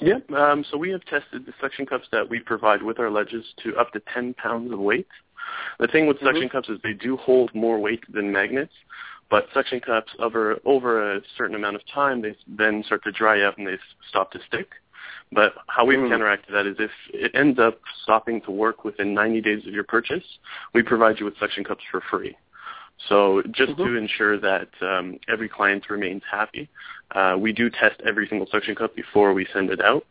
Yeah, 0.00 0.18
um, 0.36 0.64
so 0.68 0.76
we 0.76 0.90
have 0.90 1.04
tested 1.04 1.46
the 1.46 1.52
suction 1.60 1.86
cups 1.86 2.06
that 2.10 2.28
we 2.28 2.40
provide 2.40 2.82
with 2.82 2.98
our 2.98 3.10
ledges 3.10 3.44
to 3.62 3.76
up 3.76 3.92
to 3.92 4.02
10 4.12 4.34
pounds 4.34 4.72
of 4.72 4.80
weight. 4.80 5.06
The 5.78 5.88
thing 5.88 6.06
with 6.06 6.18
mm-hmm. 6.18 6.26
suction 6.26 6.48
cups 6.48 6.68
is 6.68 6.78
they 6.82 6.92
do 6.92 7.16
hold 7.16 7.54
more 7.54 7.78
weight 7.78 8.04
than 8.12 8.30
magnets, 8.32 8.72
but 9.30 9.46
suction 9.52 9.80
cups 9.80 10.12
over 10.18 10.58
over 10.64 11.16
a 11.16 11.20
certain 11.36 11.56
amount 11.56 11.76
of 11.76 11.82
time 11.92 12.22
they 12.22 12.36
then 12.46 12.82
start 12.84 13.02
to 13.04 13.12
dry 13.12 13.42
out 13.42 13.58
and 13.58 13.66
they 13.66 13.78
stop 14.08 14.30
to 14.32 14.38
stick. 14.46 14.68
But 15.32 15.54
how 15.66 15.84
we've 15.84 15.98
mm. 15.98 16.08
counteracted 16.08 16.54
that 16.54 16.66
is 16.66 16.76
if 16.78 16.90
it 17.12 17.32
ends 17.34 17.58
up 17.58 17.80
stopping 18.02 18.40
to 18.42 18.50
work 18.50 18.84
within 18.84 19.14
90 19.14 19.40
days 19.40 19.66
of 19.66 19.72
your 19.72 19.84
purchase, 19.84 20.24
we 20.72 20.82
provide 20.82 21.18
you 21.18 21.24
with 21.24 21.38
suction 21.38 21.64
cups 21.64 21.82
for 21.90 22.02
free. 22.10 22.36
So 23.08 23.42
just 23.50 23.72
mm-hmm. 23.72 23.84
to 23.84 23.96
ensure 23.96 24.38
that 24.40 24.68
um, 24.80 25.18
every 25.28 25.48
client 25.48 25.90
remains 25.90 26.22
happy, 26.30 26.68
uh, 27.14 27.36
we 27.38 27.52
do 27.52 27.68
test 27.68 28.00
every 28.06 28.28
single 28.28 28.46
suction 28.50 28.74
cup 28.74 28.94
before 28.94 29.34
we 29.34 29.46
send 29.52 29.70
it 29.70 29.80
out. 29.80 30.06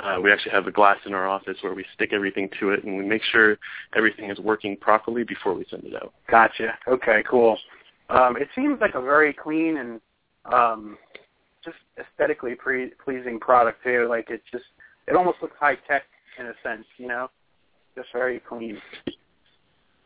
Uh, 0.00 0.18
we 0.22 0.30
actually 0.30 0.52
have 0.52 0.66
a 0.66 0.70
glass 0.72 0.98
in 1.06 1.14
our 1.14 1.26
office 1.26 1.56
where 1.62 1.74
we 1.74 1.84
stick 1.94 2.12
everything 2.12 2.50
to 2.60 2.70
it, 2.70 2.84
and 2.84 2.96
we 2.96 3.04
make 3.04 3.22
sure 3.32 3.56
everything 3.96 4.30
is 4.30 4.38
working 4.38 4.76
properly 4.76 5.24
before 5.24 5.54
we 5.54 5.64
send 5.70 5.84
it 5.84 5.94
out. 5.94 6.12
Gotcha. 6.30 6.78
Okay, 6.86 7.22
cool. 7.28 7.56
Um, 8.10 8.36
it 8.36 8.48
seems 8.54 8.78
like 8.80 8.94
a 8.94 9.00
very 9.00 9.32
clean 9.32 9.78
and 9.78 10.00
um, 10.52 10.98
just 11.64 11.78
aesthetically 11.98 12.54
pre- 12.54 12.92
pleasing 13.02 13.40
product 13.40 13.82
too. 13.82 14.06
Like 14.08 14.28
it 14.30 14.42
just, 14.52 14.64
it 15.08 15.16
almost 15.16 15.38
looks 15.40 15.56
high 15.58 15.76
tech 15.88 16.02
in 16.38 16.46
a 16.46 16.52
sense, 16.62 16.84
you 16.98 17.08
know, 17.08 17.30
just 17.94 18.08
very 18.12 18.40
clean. 18.40 18.80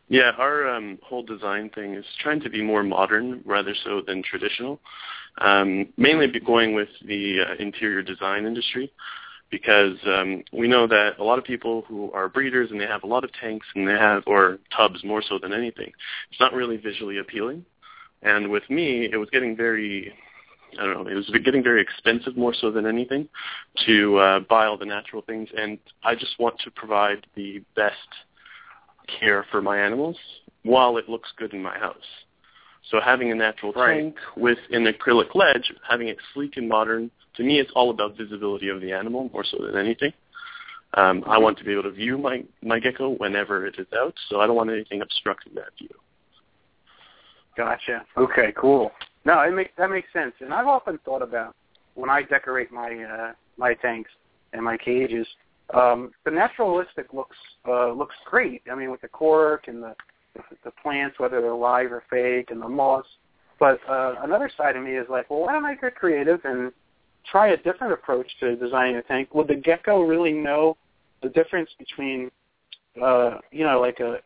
Yeah, 0.09 0.33
our 0.39 0.69
um, 0.69 0.99
whole 1.03 1.23
design 1.23 1.71
thing 1.71 1.95
is 1.95 2.05
trying 2.21 2.41
to 2.41 2.51
be 2.51 2.63
more 2.63 2.83
modern 2.83 3.43
rather 3.45 3.75
so 3.85 4.03
than 4.05 4.23
traditional. 4.23 4.81
Um, 5.39 5.89
mainly 5.97 6.27
going 6.45 6.75
with 6.75 6.89
the 7.07 7.41
uh, 7.41 7.63
interior 7.63 8.03
design 8.03 8.45
industry 8.45 8.93
because 9.51 9.97
um, 10.07 10.43
we 10.53 10.69
know 10.69 10.87
that 10.87 11.19
a 11.19 11.25
lot 11.25 11.39
of 11.39 11.45
people 11.45 11.85
who 11.89 12.11
are 12.13 12.29
breeders 12.29 12.71
and 12.71 12.81
they 12.81 12.87
have 12.87 13.03
a 13.03 13.07
lot 13.07 13.25
of 13.25 13.33
tanks 13.33 13.67
and 13.75 13.87
they 13.87 13.93
have 13.93 14.23
or 14.27 14.59
tubs 14.77 15.03
more 15.05 15.23
so 15.27 15.39
than 15.39 15.53
anything, 15.53 15.93
it's 16.31 16.41
not 16.41 16.53
really 16.53 16.77
visually 16.77 17.19
appealing. 17.19 17.65
And 18.23 18.51
with 18.51 18.69
me, 18.69 19.09
it 19.11 19.17
was 19.17 19.29
getting 19.31 19.57
very 19.57 20.13
I 20.79 20.85
don't 20.85 21.05
know, 21.05 21.11
it 21.11 21.15
was 21.15 21.29
getting 21.45 21.63
very 21.63 21.83
expensive 21.83 22.37
more 22.37 22.55
so 22.55 22.71
than 22.71 22.87
anything 22.87 23.29
to 23.87 24.19
uh, 24.19 24.41
buy 24.41 24.67
all 24.67 24.77
the 24.77 24.85
natural 24.85 25.23
things, 25.23 25.49
and 25.57 25.79
I 26.05 26.15
just 26.15 26.39
want 26.39 26.61
to 26.61 26.71
provide 26.71 27.27
the 27.35 27.63
best 27.75 27.97
care 29.19 29.45
for 29.51 29.61
my 29.61 29.79
animals 29.79 30.17
while 30.63 30.97
it 30.97 31.09
looks 31.09 31.31
good 31.37 31.53
in 31.55 31.63
my 31.63 31.77
house. 31.79 31.97
So 32.91 33.01
having 33.01 33.31
a 33.31 33.35
natural 33.35 33.73
right. 33.73 34.01
tank 34.01 34.17
with 34.37 34.59
an 34.71 34.87
acrylic 34.87 35.35
ledge, 35.35 35.73
having 35.89 36.09
it 36.09 36.19
sleek 36.35 36.57
and 36.57 36.69
modern, 36.69 37.11
to 37.37 37.43
me 37.45 37.61
it's 37.61 37.71
all 37.75 37.91
about 37.91 38.17
visibility 38.17 38.69
of 38.69 38.81
the 38.81 38.93
animal 38.93 39.31
more 39.33 39.45
so 39.45 39.59
than 39.65 39.77
anything. 39.77 40.13
Um, 40.95 41.23
I 41.27 41.39
want 41.39 41.57
to 41.59 41.65
be 41.65 41.73
able 41.73 41.85
to 41.85 41.93
view 41.93 42.19
my, 42.19 42.43
my 42.63 42.81
gecko 42.81 43.11
whenever 43.11 43.65
it 43.65 43.77
is 43.79 43.87
out, 43.97 44.15
so 44.29 44.41
I 44.41 44.47
don't 44.49 44.57
want 44.57 44.71
anything 44.71 45.03
obstructing 45.03 45.55
that 45.55 45.69
view. 45.79 45.89
Gotcha. 47.57 48.05
Okay, 48.17 48.53
cool. 48.57 48.91
No, 49.25 49.41
it 49.41 49.53
makes 49.53 49.71
that 49.77 49.91
makes 49.91 50.09
sense. 50.13 50.33
And 50.41 50.53
I've 50.53 50.67
often 50.67 50.99
thought 51.05 51.23
about 51.23 51.55
when 51.95 52.11
I 52.11 52.23
decorate 52.23 52.73
my 52.73 53.05
uh, 53.05 53.33
my 53.57 53.75
tanks 53.75 54.11
and 54.53 54.65
my 54.65 54.77
cages, 54.77 55.27
um, 55.75 56.11
the 56.25 56.31
naturalistic 56.31 57.13
looks 57.13 57.37
uh, 57.69 57.93
looks 57.93 58.15
great. 58.25 58.63
I 58.71 58.75
mean, 58.75 58.91
with 58.91 59.03
the 59.03 59.09
cork 59.09 59.69
and 59.69 59.83
the 59.83 59.95
the 60.65 60.71
plants, 60.83 61.19
whether 61.19 61.41
they're 61.41 61.55
live 61.55 61.93
or 61.93 62.03
fake, 62.11 62.51
and 62.51 62.61
the 62.61 62.69
moss. 62.69 63.07
But 63.59 63.79
uh, 63.89 64.15
another 64.23 64.51
side 64.57 64.77
of 64.77 64.83
me 64.83 64.93
is 64.93 65.07
like, 65.11 65.29
well, 65.31 65.41
why 65.41 65.53
don't 65.53 65.65
I 65.65 65.75
get 65.75 65.95
creative 65.95 66.41
and 66.45 66.73
try 67.31 67.49
a 67.49 67.57
different 67.57 67.93
approach 67.93 68.27
to 68.41 68.57
designing 68.57 68.97
a 68.97 69.03
tank? 69.03 69.35
Would 69.35 69.49
the 69.49 69.55
gecko 69.55 70.03
really 70.03 70.33
know 70.33 70.77
the 71.23 71.29
difference 71.29 71.71
between, 71.79 72.31
uh, 73.03 73.39
you 73.53 73.65
know, 73.65 73.81
like 73.81 74.01
a 74.01 74.21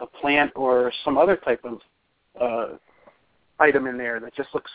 a 0.00 0.06
plant 0.06 0.52
or 0.54 0.92
some 1.04 1.18
other 1.18 1.36
type 1.36 1.64
of 1.64 1.80
uh, 2.40 2.76
item 3.58 3.86
in 3.86 3.98
there 3.98 4.20
that 4.20 4.34
just 4.34 4.48
looks 4.54 4.70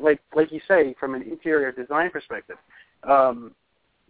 like 0.00 0.20
like 0.34 0.52
you 0.52 0.60
say 0.68 0.94
from 0.98 1.14
an 1.14 1.22
interior 1.22 1.72
design 1.72 2.10
perspective? 2.10 2.56
Um, 3.02 3.54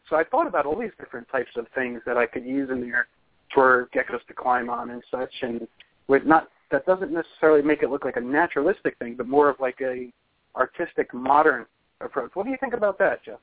so 0.09 0.16
I 0.16 0.24
thought 0.24 0.46
about 0.46 0.66
all 0.66 0.78
these 0.78 0.92
different 0.98 1.28
types 1.30 1.50
of 1.56 1.66
things 1.74 2.00
that 2.06 2.16
I 2.16 2.26
could 2.26 2.44
use 2.44 2.70
in 2.70 2.80
there 2.80 3.09
for 3.52 3.88
geckos 3.94 4.24
to 4.28 4.35
climb 4.35 4.70
on 4.70 4.90
and 4.90 5.02
such, 5.11 5.32
and 5.42 5.66
with 6.09 6.25
not 6.25 6.49
that 6.71 6.85
doesn't 6.87 7.12
necessarily 7.12 7.62
make 7.62 7.83
it 7.83 7.90
look 7.90 8.05
like 8.05 8.16
a 8.16 8.21
naturalistic 8.21 8.99
thing, 8.99 9.14
but 9.16 9.29
more 9.29 9.49
of 9.49 9.61
like 9.61 9.81
a 9.81 10.12
artistic, 10.57 11.12
modern 11.14 11.66
approach. 12.01 12.31
What 12.35 12.45
do 12.45 12.51
you 12.51 12.57
think 12.59 12.75
about 12.75 12.99
that, 12.99 13.25
Jeff? 13.25 13.38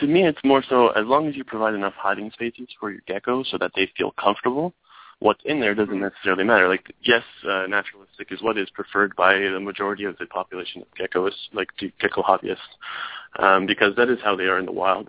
To 0.00 0.06
me, 0.06 0.26
it's 0.26 0.38
more 0.44 0.62
so 0.68 0.88
as 0.88 1.04
long 1.06 1.28
as 1.28 1.36
you 1.36 1.44
provide 1.44 1.74
enough 1.74 1.94
hiding 1.96 2.30
spaces 2.30 2.68
for 2.78 2.90
your 2.90 3.02
geckos 3.08 3.46
so 3.50 3.58
that 3.58 3.72
they 3.74 3.90
feel 3.96 4.12
comfortable, 4.12 4.72
what's 5.22 5.40
in 5.44 5.60
there 5.60 5.74
doesn't 5.74 6.00
necessarily 6.00 6.44
matter. 6.44 6.68
Like, 6.68 6.92
yes, 7.02 7.22
uh, 7.48 7.66
naturalistic 7.68 8.30
is 8.30 8.42
what 8.42 8.58
is 8.58 8.68
preferred 8.70 9.14
by 9.16 9.38
the 9.38 9.60
majority 9.60 10.04
of 10.04 10.18
the 10.18 10.26
population 10.26 10.82
of 10.82 10.88
geckos, 10.98 11.32
like 11.52 11.68
gecko 11.78 12.22
hobbyists, 12.22 12.56
um, 13.38 13.66
because 13.66 13.94
that 13.96 14.08
is 14.08 14.18
how 14.22 14.36
they 14.36 14.44
are 14.44 14.58
in 14.58 14.66
the 14.66 14.72
wild. 14.72 15.08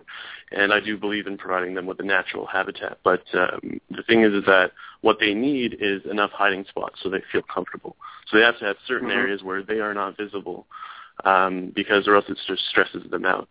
And 0.51 0.71
I 0.71 0.79
do 0.79 0.97
believe 0.97 1.25
in 1.25 1.37
providing 1.37 1.73
them 1.73 1.87
with 1.87 1.99
a 1.99 2.03
natural 2.03 2.45
habitat. 2.45 2.99
But 3.03 3.23
um, 3.33 3.81
the 3.89 4.03
thing 4.03 4.21
is, 4.21 4.33
is 4.33 4.45
that 4.45 4.71
what 5.01 5.17
they 5.19 5.33
need 5.33 5.77
is 5.79 6.01
enough 6.09 6.31
hiding 6.31 6.65
spots 6.69 6.99
so 7.01 7.09
they 7.09 7.23
feel 7.31 7.41
comfortable. 7.41 7.95
So 8.27 8.37
they 8.37 8.43
have 8.43 8.59
to 8.59 8.65
have 8.65 8.77
certain 8.87 9.09
mm-hmm. 9.09 9.17
areas 9.17 9.41
where 9.41 9.63
they 9.63 9.79
are 9.79 9.93
not 9.93 10.15
visible, 10.15 10.67
um, 11.25 11.71
because 11.75 12.07
or 12.07 12.15
else 12.15 12.25
it 12.29 12.37
just 12.47 12.63
stresses 12.69 13.09
them 13.09 13.25
out. 13.25 13.49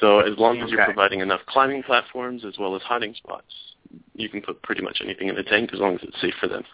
So 0.00 0.20
as 0.20 0.38
long 0.38 0.58
as 0.58 0.64
okay. 0.64 0.72
you're 0.72 0.84
providing 0.84 1.20
enough 1.20 1.40
climbing 1.48 1.82
platforms 1.82 2.44
as 2.44 2.54
well 2.58 2.76
as 2.76 2.82
hiding 2.82 3.14
spots, 3.14 3.52
you 4.14 4.28
can 4.28 4.42
put 4.42 4.62
pretty 4.62 4.82
much 4.82 4.98
anything 5.02 5.28
in 5.28 5.34
the 5.34 5.42
tank 5.42 5.70
as 5.72 5.80
long 5.80 5.94
as 5.94 6.00
it's 6.02 6.20
safe 6.20 6.34
for 6.40 6.48
them. 6.48 6.64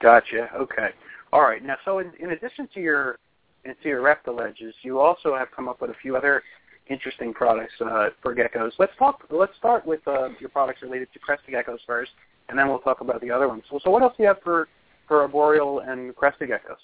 Gotcha. 0.00 0.50
Okay. 0.56 0.90
All 1.32 1.42
right. 1.42 1.64
Now, 1.64 1.76
so 1.84 1.98
in, 1.98 2.12
in 2.20 2.30
addition 2.30 2.68
to 2.74 2.80
your 2.80 3.18
into 3.64 3.88
your 3.88 4.02
Reptiledges, 4.02 4.72
you 4.82 5.00
also 5.00 5.34
have 5.34 5.48
come 5.54 5.68
up 5.68 5.80
with 5.80 5.90
a 5.90 5.94
few 6.02 6.16
other 6.16 6.42
interesting 6.88 7.32
products 7.32 7.72
uh, 7.80 8.10
for 8.22 8.34
geckos. 8.34 8.72
Let's 8.78 8.92
talk. 8.98 9.24
Let's 9.30 9.56
start 9.56 9.86
with 9.86 10.06
uh, 10.06 10.28
your 10.38 10.50
products 10.50 10.82
related 10.82 11.08
to 11.14 11.18
crested 11.18 11.54
geckos 11.54 11.78
first, 11.86 12.10
and 12.48 12.58
then 12.58 12.68
we'll 12.68 12.80
talk 12.80 13.00
about 13.00 13.20
the 13.20 13.30
other 13.30 13.48
ones. 13.48 13.62
So, 13.70 13.80
so 13.82 13.90
what 13.90 14.02
else 14.02 14.14
do 14.16 14.22
you 14.24 14.28
have 14.28 14.42
for 14.42 14.68
for 15.08 15.22
arboreal 15.22 15.80
and 15.80 16.14
crested 16.14 16.50
geckos? 16.50 16.76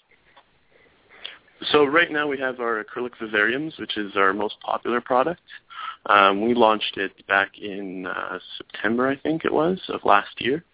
So 1.73 1.85
right 1.85 2.11
now 2.11 2.27
we 2.27 2.39
have 2.39 2.61
our 2.61 2.83
acrylic 2.83 3.11
vivariums, 3.21 3.79
which 3.79 3.99
is 3.99 4.17
our 4.17 4.33
most 4.33 4.55
popular 4.61 5.01
product. 5.01 5.43
Um, 6.07 6.43
we 6.43 6.55
launched 6.55 6.97
it 6.97 7.27
back 7.27 7.59
in 7.59 8.07
uh, 8.07 8.39
September, 8.57 9.09
I 9.09 9.17
think 9.17 9.45
it 9.45 9.53
was, 9.53 9.79
of 9.89 10.01
last 10.05 10.41
year. 10.41 10.65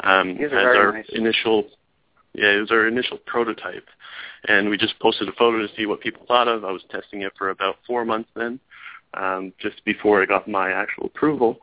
Um, 0.00 0.28
These 0.28 0.46
as 0.46 0.52
our 0.52 0.92
nice. 0.92 1.06
initial, 1.12 1.64
yeah, 2.34 2.56
it 2.56 2.60
was 2.60 2.70
our 2.70 2.88
initial 2.88 3.18
prototype, 3.26 3.86
and 4.48 4.70
we 4.70 4.78
just 4.78 4.98
posted 4.98 5.28
a 5.28 5.32
photo 5.32 5.58
to 5.58 5.68
see 5.76 5.86
what 5.86 6.00
people 6.00 6.24
thought 6.26 6.48
of. 6.48 6.64
I 6.64 6.72
was 6.72 6.82
testing 6.90 7.22
it 7.22 7.32
for 7.36 7.50
about 7.50 7.76
four 7.86 8.04
months 8.04 8.30
then, 8.34 8.58
um, 9.14 9.52
just 9.60 9.84
before 9.84 10.22
I 10.22 10.26
got 10.26 10.48
my 10.48 10.70
actual 10.70 11.06
approval. 11.06 11.58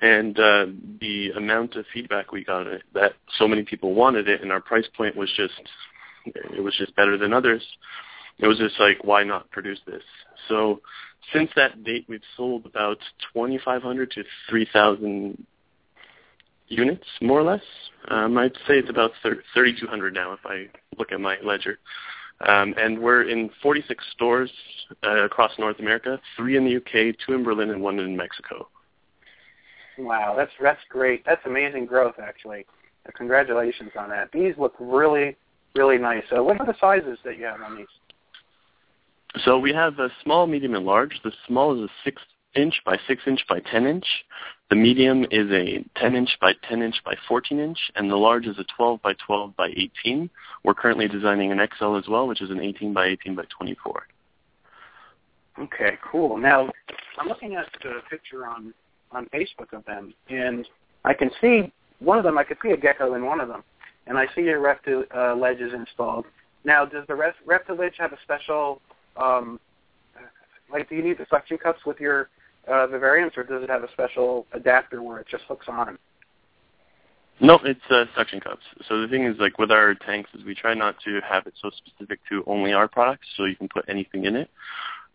And 0.00 0.38
uh, 0.38 0.66
the 1.00 1.30
amount 1.36 1.76
of 1.76 1.84
feedback 1.92 2.32
we 2.32 2.44
got 2.44 2.66
that 2.94 3.12
so 3.38 3.46
many 3.46 3.62
people 3.62 3.94
wanted 3.94 4.28
it, 4.28 4.42
and 4.42 4.50
our 4.50 4.60
price 4.60 4.86
point 4.96 5.16
was 5.16 5.30
just 5.36 5.52
it 6.26 6.62
was 6.62 6.74
just 6.76 6.94
better 6.96 7.16
than 7.16 7.32
others. 7.32 7.62
It 8.38 8.46
was 8.46 8.58
just 8.58 8.78
like, 8.80 9.04
why 9.04 9.22
not 9.22 9.50
produce 9.50 9.78
this? 9.86 10.02
So 10.48 10.80
since 11.32 11.50
that 11.56 11.84
date, 11.84 12.06
we've 12.08 12.20
sold 12.36 12.66
about 12.66 12.98
2,500 13.32 14.10
to 14.12 14.24
3,000 14.48 15.46
units, 16.68 17.04
more 17.20 17.40
or 17.40 17.42
less. 17.42 17.62
Um, 18.08 18.36
I'd 18.38 18.54
say 18.66 18.78
it's 18.78 18.90
about 18.90 19.12
3,200 19.22 20.14
now 20.14 20.32
if 20.32 20.40
I 20.44 20.66
look 20.98 21.12
at 21.12 21.20
my 21.20 21.36
ledger. 21.44 21.78
Um, 22.46 22.74
and 22.76 22.98
we're 22.98 23.28
in 23.28 23.50
46 23.62 24.04
stores 24.12 24.50
uh, 25.04 25.24
across 25.24 25.52
North 25.58 25.78
America, 25.78 26.20
three 26.36 26.56
in 26.56 26.64
the 26.64 26.76
UK, 26.76 27.14
two 27.24 27.34
in 27.34 27.44
Berlin, 27.44 27.70
and 27.70 27.80
one 27.80 27.98
in 28.00 28.16
Mexico. 28.16 28.68
Wow, 29.98 30.34
that's 30.36 30.50
that's 30.60 30.80
great. 30.88 31.24
That's 31.24 31.44
amazing 31.44 31.86
growth, 31.86 32.14
actually. 32.20 32.66
Congratulations 33.14 33.90
on 33.98 34.08
that. 34.08 34.32
These 34.32 34.54
look 34.58 34.74
really, 34.80 35.36
really 35.76 35.98
nice. 35.98 36.24
Uh, 36.36 36.42
what 36.42 36.58
are 36.60 36.66
the 36.66 36.74
sizes 36.80 37.18
that 37.24 37.36
you 37.36 37.44
have 37.44 37.60
on 37.60 37.76
these? 37.76 37.86
So 39.44 39.58
we 39.58 39.72
have 39.72 39.98
a 39.98 40.10
small, 40.22 40.46
medium, 40.46 40.74
and 40.74 40.84
large. 40.84 41.20
The 41.24 41.32
small 41.46 41.74
is 41.74 41.88
a 41.88 41.92
six 42.04 42.20
inch 42.54 42.74
by 42.84 42.98
six 43.08 43.22
inch 43.26 43.40
by 43.48 43.60
ten 43.60 43.86
inch. 43.86 44.04
The 44.68 44.76
medium 44.76 45.24
is 45.30 45.50
a 45.50 45.84
ten 45.98 46.14
inch 46.14 46.30
by 46.40 46.52
ten 46.68 46.82
inch 46.82 46.96
by 47.04 47.14
fourteen 47.26 47.58
inch, 47.58 47.78
and 47.96 48.10
the 48.10 48.16
large 48.16 48.46
is 48.46 48.58
a 48.58 48.64
twelve 48.76 49.00
by 49.02 49.14
twelve 49.26 49.56
by 49.56 49.68
eighteen. 49.76 50.28
We're 50.64 50.74
currently 50.74 51.08
designing 51.08 51.50
an 51.50 51.66
XL 51.78 51.96
as 51.96 52.04
well, 52.08 52.26
which 52.28 52.42
is 52.42 52.50
an 52.50 52.60
eighteen 52.60 52.92
by 52.92 53.06
eighteen 53.06 53.34
by 53.34 53.44
twenty 53.56 53.76
four. 53.82 54.06
Okay, 55.58 55.98
cool. 56.10 56.36
Now 56.36 56.70
I'm 57.18 57.28
looking 57.28 57.54
at 57.56 57.66
the 57.82 58.00
picture 58.10 58.46
on 58.46 58.74
on 59.12 59.26
Facebook 59.26 59.72
of 59.72 59.84
them, 59.86 60.14
and 60.28 60.66
I 61.04 61.14
can 61.14 61.30
see 61.40 61.72
one 62.00 62.18
of 62.18 62.24
them. 62.24 62.36
I 62.38 62.44
can 62.44 62.56
see 62.62 62.70
a 62.70 62.76
gecko 62.76 63.14
in 63.14 63.24
one 63.24 63.40
of 63.40 63.48
them, 63.48 63.62
and 64.06 64.18
I 64.18 64.26
see 64.34 64.42
your 64.42 64.60
Repti 64.60 65.04
uh, 65.14 65.34
ledges 65.36 65.72
installed. 65.74 66.26
Now, 66.64 66.84
does 66.84 67.04
the 67.08 67.14
rest, 67.14 67.38
Reptiledge 67.46 67.94
have 67.98 68.12
a 68.12 68.18
special 68.22 68.80
um, 69.16 69.60
like, 70.72 70.88
do 70.88 70.94
you 70.94 71.02
need 71.02 71.18
the 71.18 71.26
suction 71.30 71.58
cups 71.58 71.80
with 71.84 72.00
your 72.00 72.28
uh, 72.68 72.86
Vivariums, 72.86 73.36
or 73.36 73.44
does 73.44 73.62
it 73.62 73.70
have 73.70 73.82
a 73.82 73.92
special 73.92 74.46
adapter 74.52 75.02
where 75.02 75.18
it 75.18 75.26
just 75.30 75.44
hooks 75.44 75.66
on? 75.68 75.98
No, 77.40 77.58
it's 77.64 77.80
uh, 77.90 78.04
suction 78.16 78.40
cups. 78.40 78.62
So 78.88 79.00
the 79.00 79.08
thing 79.08 79.24
is, 79.24 79.36
like 79.38 79.58
with 79.58 79.70
our 79.70 79.94
tanks, 79.94 80.30
is 80.34 80.44
we 80.44 80.54
try 80.54 80.74
not 80.74 80.96
to 81.04 81.20
have 81.28 81.46
it 81.46 81.54
so 81.60 81.70
specific 81.70 82.20
to 82.28 82.44
only 82.46 82.72
our 82.72 82.86
products, 82.86 83.26
so 83.36 83.44
you 83.44 83.56
can 83.56 83.68
put 83.68 83.84
anything 83.88 84.26
in 84.26 84.36
it. 84.36 84.48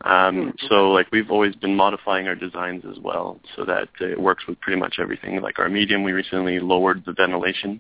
Um, 0.01 0.11
mm-hmm. 0.11 0.67
So 0.67 0.91
like 0.91 1.07
we've 1.11 1.31
always 1.31 1.55
been 1.55 1.75
modifying 1.75 2.27
our 2.27 2.35
designs 2.35 2.83
as 2.89 2.99
well, 3.01 3.39
so 3.55 3.65
that 3.65 3.87
it 4.01 4.19
works 4.19 4.45
with 4.47 4.59
pretty 4.59 4.79
much 4.79 4.97
everything. 4.99 5.41
Like 5.41 5.57
our 5.57 5.69
medium, 5.69 6.03
we 6.03 6.11
recently 6.11 6.59
lowered 6.59 7.03
the 7.05 7.13
ventilation 7.13 7.79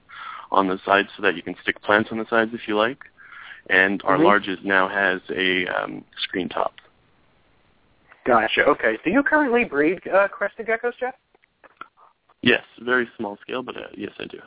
on 0.51 0.67
the 0.67 0.79
sides 0.85 1.09
so 1.17 1.23
that 1.23 1.35
you 1.35 1.43
can 1.43 1.55
stick 1.61 1.81
plants 1.81 2.09
on 2.11 2.17
the 2.17 2.25
sides 2.29 2.51
if 2.53 2.67
you 2.67 2.77
like, 2.77 2.99
and 3.69 4.01
our 4.03 4.15
mm-hmm. 4.15 4.25
largest 4.25 4.63
now 4.63 4.87
has 4.87 5.21
a 5.35 5.65
um, 5.67 6.03
screen 6.23 6.49
top. 6.49 6.73
Gotcha. 8.25 8.65
Okay. 8.65 8.97
Do 9.03 9.09
you 9.09 9.23
currently 9.23 9.63
breed 9.63 9.99
uh, 10.07 10.27
crested 10.27 10.67
geckos, 10.67 10.93
Jeff? 10.99 11.15
Yes, 12.41 12.63
very 12.81 13.07
small 13.17 13.37
scale, 13.41 13.63
but 13.63 13.77
uh, 13.77 13.87
yes, 13.95 14.11
I 14.19 14.25
do. 14.25 14.39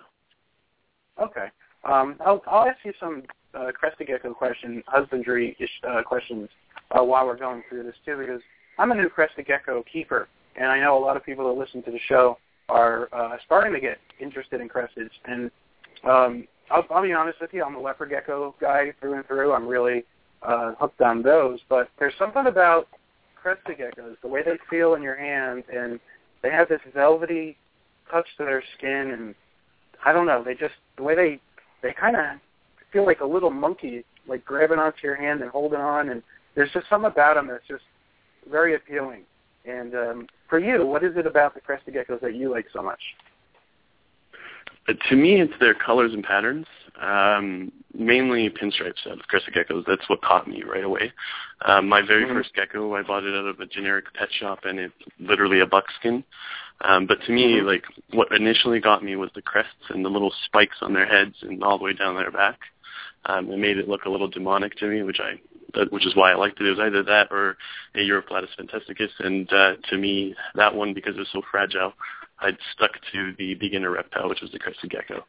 Okay. 1.21 1.47
Um, 1.85 2.17
I'll, 2.25 2.43
I'll 2.47 2.69
ask 2.69 2.79
you 2.85 2.93
some 3.01 3.23
uh, 3.55 3.73
crested 3.73 4.07
gecko 4.07 4.35
question, 4.35 4.83
husbandry 4.87 5.57
uh, 5.89 6.03
questions 6.03 6.49
uh, 6.91 7.03
while 7.03 7.27
we're 7.27 7.39
going 7.39 7.63
through 7.69 7.85
this 7.85 7.95
too, 8.05 8.17
because 8.19 8.41
I'm 8.79 8.93
a 8.93 8.95
new 8.95 9.09
crested 9.09 9.47
gecko 9.47 9.83
keeper, 9.91 10.29
and 10.57 10.67
I 10.67 10.79
know 10.81 10.97
a 10.97 11.03
lot 11.03 11.17
of 11.17 11.25
people 11.25 11.47
that 11.53 11.59
listen 11.59 11.83
to 11.85 11.91
the 11.91 11.99
show 12.07 12.39
are 12.69 13.09
uh, 13.13 13.37
starting 13.45 13.73
to 13.73 13.81
get 13.81 13.99
interested 14.21 14.61
in 14.61 14.69
cresteds. 14.69 15.11
And 15.25 15.51
um, 16.05 16.47
I'll, 16.71 16.87
I'll 16.91 17.03
be 17.03 17.13
honest 17.13 17.41
with 17.41 17.53
you, 17.53 17.65
I'm 17.65 17.75
a 17.75 17.81
leopard 17.81 18.11
gecko 18.11 18.55
guy 18.61 18.93
through 19.01 19.15
and 19.15 19.27
through. 19.27 19.53
I'm 19.53 19.67
really 19.67 20.05
uh, 20.43 20.75
hooked 20.79 21.01
on 21.01 21.23
those, 21.23 21.59
but 21.69 21.89
there's 21.99 22.15
something 22.19 22.47
about 22.47 22.89
crested 23.35 23.79
geckos, 23.79 24.17
the 24.23 24.29
way 24.29 24.43
they 24.43 24.59
feel 24.69 24.95
in 24.95 25.03
your 25.03 25.17
hand, 25.17 25.65
and 25.73 25.99
they 26.43 26.51
have 26.51 26.69
this 26.69 26.81
velvety 26.95 27.57
touch 28.11 28.27
to 28.39 28.45
their 28.45 28.63
skin, 28.77 29.11
and 29.13 29.35
I 30.05 30.13
don't 30.13 30.27
know, 30.27 30.43
they 30.45 30.55
just 30.55 30.75
the 30.97 31.03
way 31.03 31.15
they 31.15 31.41
they 31.83 31.95
kind 31.95 32.17
of 32.17 32.25
feel 32.93 33.07
like 33.07 33.21
a 33.21 33.27
little 33.27 33.51
monkey, 33.51 34.05
like 34.27 34.45
grabbing 34.45 34.79
onto 34.79 34.99
your 35.03 35.17
hand 35.17 35.41
and 35.41 35.51
holding 35.51 35.81
on, 35.81 36.11
and 36.11 36.23
there's 36.55 36.71
just 36.73 36.89
something 36.89 37.11
about 37.11 37.35
them 37.35 37.47
that's 37.47 37.67
just 37.69 37.85
very 38.51 38.75
appealing. 38.75 39.23
And 39.65 39.95
um, 39.95 40.27
for 40.49 40.59
you, 40.59 40.87
what 40.87 41.05
is 41.05 41.17
it 41.17 41.27
about 41.27 41.55
the 41.55 41.61
crested 41.61 41.95
geckos 41.95 42.21
that 42.21 42.35
you 42.35 42.51
like 42.51 42.67
so 42.73 42.83
much? 42.83 43.01
To 45.09 45.17
me, 45.17 45.41
it's 45.41 45.53
their 45.61 45.75
colors 45.75 46.13
and 46.13 46.25
patterns. 46.25 46.67
Um, 47.01 47.73
mainly 47.95 48.49
pinstripes 48.51 49.07
out 49.07 49.19
of 49.19 49.27
crested 49.27 49.55
geckos. 49.55 49.85
That's 49.87 50.09
what 50.09 50.23
caught 50.23 50.47
me 50.47 50.63
right 50.63 50.85
away. 50.85 51.13
Um, 51.65 51.89
my 51.89 52.03
very 52.03 52.25
mm-hmm. 52.25 52.35
first 52.35 52.55
gecko, 52.55 52.95
I 52.95 53.03
bought 53.03 53.25
it 53.25 53.35
out 53.35 53.47
of 53.47 53.61
a 53.61 53.67
generic 53.67 54.13
pet 54.15 54.29
shop, 54.39 54.61
and 54.65 54.79
it's 54.79 54.95
literally 55.19 55.61
a 55.61 55.67
buckskin. 55.67 56.25
Um, 56.83 57.07
but 57.07 57.19
to 57.27 57.33
me, 57.33 57.57
mm-hmm. 57.57 57.67
like 57.67 57.85
what 58.13 58.33
initially 58.33 58.81
got 58.81 59.03
me 59.03 59.17
was 59.17 59.31
the 59.35 59.43
crests 59.43 59.73
and 59.91 60.05
the 60.05 60.09
little 60.09 60.33
spikes 60.47 60.77
on 60.83 60.93
their 60.93 61.07
heads 61.07 61.35
and 61.43 61.63
all 61.63 61.79
the 61.79 61.85
way 61.85 61.95
down 61.95 62.15
their 62.15 62.31
back. 62.31 62.59
Um, 63.27 63.51
it 63.51 63.59
made 63.59 63.77
it 63.77 63.89
look 63.89 64.05
a 64.05 64.11
little 64.11 64.29
demonic 64.29 64.77
to 64.77 64.87
me, 64.87 65.03
which 65.03 65.21
I 65.21 65.41
that, 65.75 65.93
which 65.93 66.07
is 66.07 66.17
why 66.17 66.33
I 66.33 66.37
liked 66.37 66.61
it. 66.61 66.67
It 66.67 66.71
was 66.71 66.81
either 66.81 67.03
that 67.05 67.29
or 67.31 67.57
a 67.95 67.99
Uroplatus 67.99 68.49
phantasticus, 68.57 69.11
and 69.19 69.53
uh, 69.53 69.73
to 69.91 69.99
me, 69.99 70.35
that 70.55 70.75
one 70.75 70.95
because 70.95 71.17
it 71.17 71.21
was 71.21 71.29
so 71.33 71.43
fragile, 71.51 71.93
I'd 72.41 72.57
stuck 72.75 72.93
to 73.13 73.35
the 73.39 73.55
beginner 73.55 73.91
reptile, 73.91 74.29
which 74.29 74.41
was 74.41 74.51
the 74.51 74.59
crested 74.59 74.91
gecko. 74.91 75.25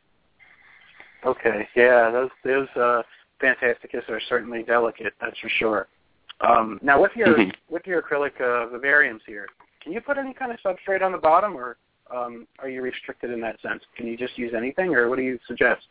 Okay, 1.26 1.68
yeah, 1.76 2.10
those 2.10 2.30
those 2.44 2.68
uh, 2.76 3.04
phantasticus 3.40 4.04
are 4.10 4.22
certainly 4.28 4.64
delicate, 4.64 5.14
that's 5.22 5.38
for 5.40 5.50
sure. 5.50 5.88
Um, 6.42 6.80
now, 6.82 7.02
with 7.02 7.12
your 7.16 7.28
mm-hmm. 7.28 7.50
with 7.70 7.86
your 7.86 8.02
acrylic 8.02 8.36
uh, 8.40 8.68
vivariums 8.76 9.22
here, 9.28 9.48
can 9.82 9.92
you 9.92 10.02
put 10.02 10.18
any 10.18 10.34
kind 10.34 10.52
of 10.52 10.58
substrate 10.66 11.02
on 11.02 11.12
the 11.12 11.18
bottom, 11.18 11.56
or 11.56 11.78
um, 12.14 12.48
are 12.60 12.70
you 12.70 12.82
restricted 12.82 13.32
in 13.32 13.40
that 13.42 13.62
sense? 13.62 13.84
Can 13.96 14.08
you 14.08 14.18
just 14.18 14.38
use 14.38 14.54
anything, 14.56 14.96
or 14.96 15.10
what 15.10 15.18
do 15.18 15.24
you 15.24 15.38
suggest? 15.48 15.88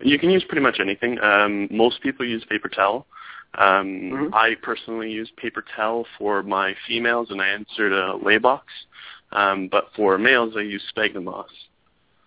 You 0.00 0.18
can 0.18 0.30
use 0.30 0.44
pretty 0.44 0.62
much 0.62 0.78
anything. 0.80 1.18
Um, 1.20 1.68
most 1.70 2.00
people 2.00 2.24
use 2.24 2.44
paper 2.48 2.68
towel. 2.68 3.06
Um, 3.58 3.66
mm-hmm. 3.66 4.34
I 4.34 4.54
personally 4.62 5.10
use 5.10 5.30
paper 5.36 5.64
towel 5.76 6.06
for 6.18 6.42
my 6.42 6.74
females, 6.86 7.28
and 7.30 7.42
I 7.42 7.54
insert 7.54 7.92
a 7.92 8.16
lay 8.16 8.38
box. 8.38 8.66
Um, 9.32 9.68
but 9.70 9.88
for 9.94 10.18
males, 10.18 10.54
I 10.56 10.62
use 10.62 10.82
sphagnum 10.88 11.24
moss. 11.24 11.50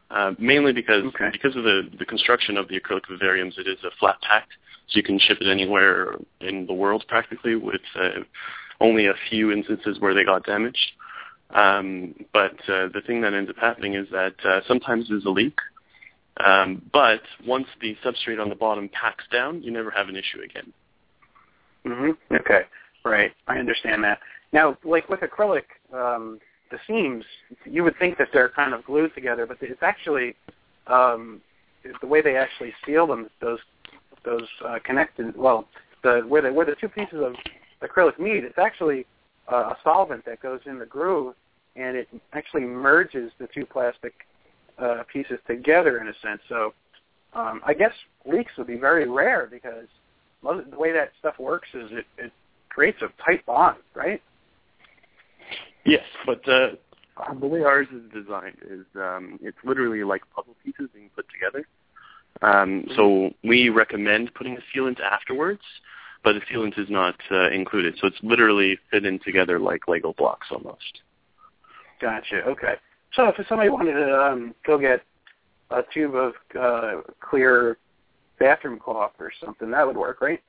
Uh, 0.09 0.33
mainly 0.37 0.73
because 0.73 1.03
okay. 1.05 1.29
because 1.31 1.55
of 1.55 1.63
the, 1.63 1.89
the 1.97 2.05
construction 2.05 2.55
of 2.55 2.67
the 2.67 2.79
acrylic 2.79 3.01
vivariums, 3.09 3.57
it 3.57 3.67
is 3.67 3.79
a 3.83 3.89
flat 3.99 4.15
pack, 4.21 4.47
so 4.87 4.97
you 4.97 5.03
can 5.03 5.17
ship 5.17 5.39
it 5.41 5.47
anywhere 5.47 6.15
in 6.39 6.67
the 6.67 6.73
world 6.73 7.03
practically, 7.07 7.55
with 7.55 7.81
uh, 7.99 8.19
only 8.79 9.07
a 9.07 9.13
few 9.29 9.51
instances 9.51 9.99
where 9.99 10.13
they 10.13 10.23
got 10.23 10.45
damaged. 10.45 10.91
Um, 11.49 12.13
but 12.31 12.53
uh, 12.69 12.89
the 12.93 13.01
thing 13.05 13.21
that 13.21 13.33
ends 13.33 13.49
up 13.49 13.57
happening 13.57 13.95
is 13.95 14.07
that 14.11 14.35
uh, 14.45 14.61
sometimes 14.67 15.09
there's 15.09 15.25
a 15.25 15.29
leak, 15.29 15.57
um, 16.45 16.81
but 16.91 17.21
once 17.45 17.67
the 17.81 17.95
substrate 18.05 18.41
on 18.41 18.49
the 18.49 18.55
bottom 18.55 18.89
packs 18.89 19.23
down, 19.31 19.63
you 19.63 19.71
never 19.71 19.89
have 19.89 20.09
an 20.09 20.15
issue 20.15 20.41
again. 20.43 20.73
Mm-hmm. 21.85 22.35
Okay, 22.35 22.61
right. 23.03 23.31
I 23.47 23.57
understand 23.57 24.03
that. 24.03 24.19
Now, 24.51 24.77
like 24.83 25.09
with 25.09 25.21
acrylic, 25.21 25.63
um, 25.91 26.39
the 26.73 26.79
seams, 26.87 27.23
you 27.65 27.83
would 27.83 27.97
think 27.99 28.17
that 28.17 28.29
they're 28.33 28.49
kind 28.49 28.73
of 28.73 28.83
glued 28.83 29.13
together, 29.13 29.45
but 29.45 29.57
it's 29.61 29.83
actually 29.83 30.35
um, 30.87 31.39
the 32.01 32.07
way 32.07 32.19
they 32.21 32.35
actually 32.35 32.73
seal 32.85 33.05
them. 33.07 33.29
Those 33.39 33.59
those 34.25 34.47
uh, 34.65 34.79
connected, 34.83 35.37
well, 35.37 35.67
the 36.03 36.21
where 36.27 36.41
the 36.41 36.51
where 36.51 36.65
the 36.65 36.75
two 36.81 36.89
pieces 36.89 37.19
of 37.21 37.35
acrylic 37.87 38.17
meet, 38.19 38.43
it's 38.43 38.57
actually 38.57 39.05
uh, 39.51 39.73
a 39.73 39.77
solvent 39.83 40.25
that 40.25 40.41
goes 40.41 40.61
in 40.65 40.79
the 40.79 40.85
groove, 40.85 41.35
and 41.75 41.95
it 41.95 42.07
actually 42.33 42.63
merges 42.63 43.31
the 43.39 43.47
two 43.53 43.65
plastic 43.65 44.13
uh, 44.79 45.03
pieces 45.11 45.37
together 45.45 45.99
in 45.99 46.07
a 46.07 46.13
sense. 46.23 46.41
So 46.49 46.73
um, 47.33 47.61
I 47.65 47.73
guess 47.73 47.93
leaks 48.25 48.51
would 48.57 48.67
be 48.67 48.77
very 48.77 49.07
rare 49.07 49.47
because 49.49 49.87
most, 50.41 50.71
the 50.71 50.77
way 50.77 50.91
that 50.91 51.11
stuff 51.19 51.37
works 51.37 51.67
is 51.73 51.89
it, 51.91 52.05
it 52.17 52.31
creates 52.69 53.01
a 53.01 53.09
tight 53.23 53.45
bond, 53.45 53.77
right? 53.93 54.21
Yes, 55.85 56.03
but 56.25 56.47
uh, 56.47 56.69
the 57.39 57.47
way 57.47 57.63
ours 57.63 57.87
is 57.93 58.03
designed 58.13 58.57
is 58.69 58.85
um, 58.95 59.39
it's 59.41 59.57
literally 59.63 60.03
like 60.03 60.21
puzzle 60.35 60.55
pieces 60.63 60.89
being 60.93 61.09
put 61.15 61.25
together. 61.29 61.67
Um, 62.41 62.85
so 62.95 63.31
we 63.43 63.69
recommend 63.69 64.33
putting 64.33 64.57
a 64.57 64.77
sealant 64.77 64.99
afterwards, 64.99 65.61
but 66.23 66.33
the 66.33 66.41
sealant 66.51 66.79
is 66.79 66.89
not 66.89 67.15
uh, 67.31 67.49
included. 67.51 67.95
So 67.99 68.07
it's 68.07 68.17
literally 68.23 68.77
fit 68.91 69.05
in 69.05 69.19
together 69.19 69.59
like 69.59 69.87
Lego 69.87 70.13
blocks 70.17 70.47
almost. 70.51 71.01
Gotcha. 72.01 72.41
Okay. 72.43 72.75
So 73.13 73.27
if 73.27 73.47
somebody 73.47 73.69
wanted 73.69 73.93
to 73.93 74.19
um, 74.19 74.55
go 74.65 74.77
get 74.77 75.03
a 75.69 75.81
tube 75.93 76.15
of 76.15 76.33
uh, 76.59 77.01
clear 77.19 77.77
bathroom 78.39 78.79
caulk 78.79 79.13
or 79.19 79.31
something, 79.43 79.69
that 79.71 79.85
would 79.85 79.95
work, 79.95 80.19
right? 80.21 80.41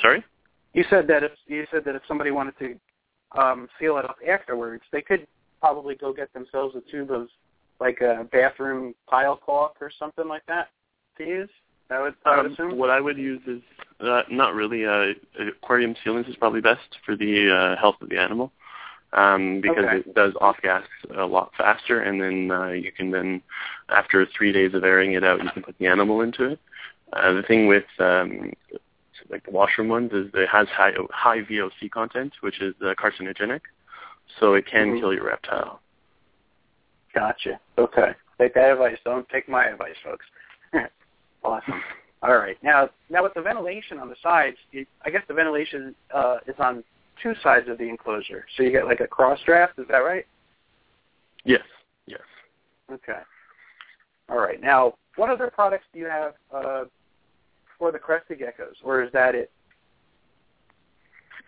Sorry. 0.00 0.24
You 0.72 0.84
said 0.88 1.06
that 1.08 1.22
if 1.22 1.32
you 1.46 1.66
said 1.70 1.84
that 1.84 1.94
if 1.94 2.02
somebody 2.08 2.30
wanted 2.30 2.58
to 2.58 2.78
um, 3.36 3.68
seal 3.78 3.98
it 3.98 4.04
up 4.04 4.18
afterwards, 4.28 4.82
they 4.92 5.02
could 5.02 5.26
probably 5.60 5.94
go 5.94 6.12
get 6.12 6.32
themselves 6.32 6.76
a 6.76 6.90
tube 6.90 7.10
of 7.10 7.28
like 7.80 8.00
a 8.00 8.26
bathroom 8.32 8.94
pile 9.08 9.36
caulk 9.36 9.76
or 9.80 9.90
something 9.98 10.26
like 10.28 10.46
that 10.46 10.68
to 11.16 11.24
use. 11.24 11.50
I 11.90 12.02
would, 12.02 12.14
I 12.24 12.36
would 12.36 12.46
um, 12.46 12.52
assume. 12.52 12.78
What 12.78 12.90
I 12.90 13.00
would 13.00 13.16
use 13.16 13.40
is 13.46 13.62
uh, 14.00 14.22
not 14.30 14.54
really. 14.54 14.84
Uh, 14.84 15.14
aquarium 15.48 15.94
sealants 16.04 16.28
is 16.28 16.36
probably 16.36 16.60
best 16.60 16.98
for 17.04 17.16
the 17.16 17.50
uh, 17.50 17.80
health 17.80 17.96
of 18.00 18.08
the 18.08 18.18
animal. 18.18 18.52
um, 19.12 19.60
because 19.60 19.84
Okay. 19.84 19.96
it 19.98 20.14
does 20.14 20.34
off 20.40 20.60
gas 20.62 20.84
a 21.16 21.24
lot 21.24 21.54
faster, 21.56 22.00
and 22.00 22.20
then 22.20 22.50
uh, 22.50 22.68
you 22.68 22.92
can 22.92 23.10
then, 23.10 23.42
after 23.88 24.26
three 24.26 24.52
days 24.52 24.74
of 24.74 24.84
airing 24.84 25.12
it 25.12 25.24
out, 25.24 25.42
you 25.42 25.50
can 25.50 25.62
put 25.62 25.78
the 25.78 25.86
animal 25.86 26.20
into 26.20 26.44
it. 26.44 26.58
Uh, 27.12 27.32
the 27.32 27.42
thing 27.42 27.66
with 27.66 27.86
um, 27.98 28.52
like 29.30 29.44
the 29.44 29.50
washroom 29.50 29.88
ones 29.88 30.12
is 30.12 30.28
it 30.34 30.48
has 30.48 30.66
high 30.68 30.92
high 31.10 31.42
VOC 31.42 31.90
content, 31.90 32.32
which 32.40 32.60
is 32.60 32.74
uh, 32.82 32.94
carcinogenic, 32.94 33.60
so 34.40 34.54
it 34.54 34.66
can 34.66 34.92
Mhm. 34.92 35.00
kill 35.00 35.12
your 35.12 35.24
reptile. 35.24 35.80
Gotcha. 37.14 37.58
Okay. 37.76 38.14
Take 38.38 38.54
that 38.54 38.72
advice. 38.72 38.98
Don't 39.04 39.28
take 39.28 39.48
my 39.48 39.66
advice, 39.66 39.96
folks. 40.04 40.24
awesome. 41.44 41.82
All 42.22 42.36
right. 42.36 42.56
Now, 42.62 42.90
now 43.10 43.22
with 43.22 43.34
the 43.34 43.42
ventilation 43.42 43.98
on 43.98 44.08
the 44.08 44.16
sides, 44.22 44.56
you, 44.72 44.86
I 45.04 45.10
guess 45.10 45.22
the 45.28 45.34
ventilation 45.34 45.94
uh, 46.12 46.38
is 46.46 46.54
on 46.58 46.84
two 47.22 47.34
sides 47.42 47.68
of 47.68 47.78
the 47.78 47.88
enclosure. 47.88 48.46
So 48.56 48.62
you 48.62 48.70
get 48.70 48.86
like 48.86 49.00
a 49.00 49.06
cross 49.06 49.40
draft. 49.44 49.78
Is 49.78 49.86
that 49.88 49.98
right? 49.98 50.26
Yes, 51.44 51.62
yes. 52.06 52.20
Okay. 52.92 53.20
All 54.28 54.38
right. 54.38 54.60
Now, 54.60 54.94
what 55.16 55.30
other 55.30 55.50
products 55.50 55.84
do 55.92 55.98
you 55.98 56.06
have 56.06 56.34
uh, 56.54 56.84
for 57.78 57.92
the 57.92 57.98
crested 57.98 58.40
geckos, 58.40 58.74
or 58.82 59.02
is 59.02 59.12
that 59.12 59.34
it? 59.34 59.50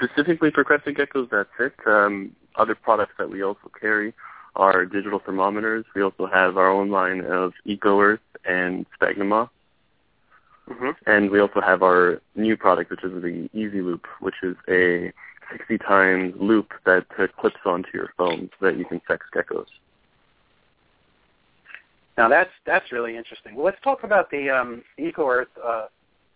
Specifically 0.03 0.51
for 0.51 0.65
crested 0.65 0.97
geckos, 0.97 1.29
that's 1.31 1.49
it. 1.59 1.75
Um, 1.87 2.35
other 2.57 2.75
products 2.75 3.13
that 3.19 3.29
we 3.29 3.43
also 3.43 3.71
carry 3.81 4.15
are 4.57 4.85
digital 4.85 5.21
thermometers. 5.25 5.85
We 5.95 6.03
also 6.03 6.27
have 6.27 6.57
our 6.57 6.71
own 6.71 6.91
line 6.91 7.21
of 7.21 7.53
EcoEarth 7.67 8.19
and 8.45 8.87
Spagnuma. 9.01 9.49
Mm-hmm. 10.69 10.91
And 11.07 11.31
we 11.31 11.41
also 11.41 11.61
have 11.61 11.83
our 11.83 12.21
new 12.35 12.57
product, 12.57 12.91
which 12.91 13.05
is 13.05 13.23
the 13.23 13.49
Easy 13.53 13.83
Loop, 13.83 14.07
which 14.21 14.37
is 14.43 14.57
a 14.69 15.13
60 15.51 15.79
times 15.79 16.35
loupe 16.39 16.73
that 16.87 17.07
uh, 17.19 17.27
clips 17.39 17.61
onto 17.65 17.89
your 17.93 18.13
phone 18.17 18.51
so 18.59 18.67
that 18.67 18.79
you 18.79 18.85
can 18.85 19.01
sex 19.09 19.27
geckos. 19.35 19.67
Now 22.17 22.29
that's 22.29 22.51
that's 22.67 22.93
really 22.93 23.17
interesting. 23.17 23.55
Well, 23.55 23.65
let's 23.65 23.81
talk 23.83 24.05
about 24.05 24.31
the 24.31 24.51
um, 24.51 24.83
EcoEarth 24.99 25.47
uh, 25.65 25.87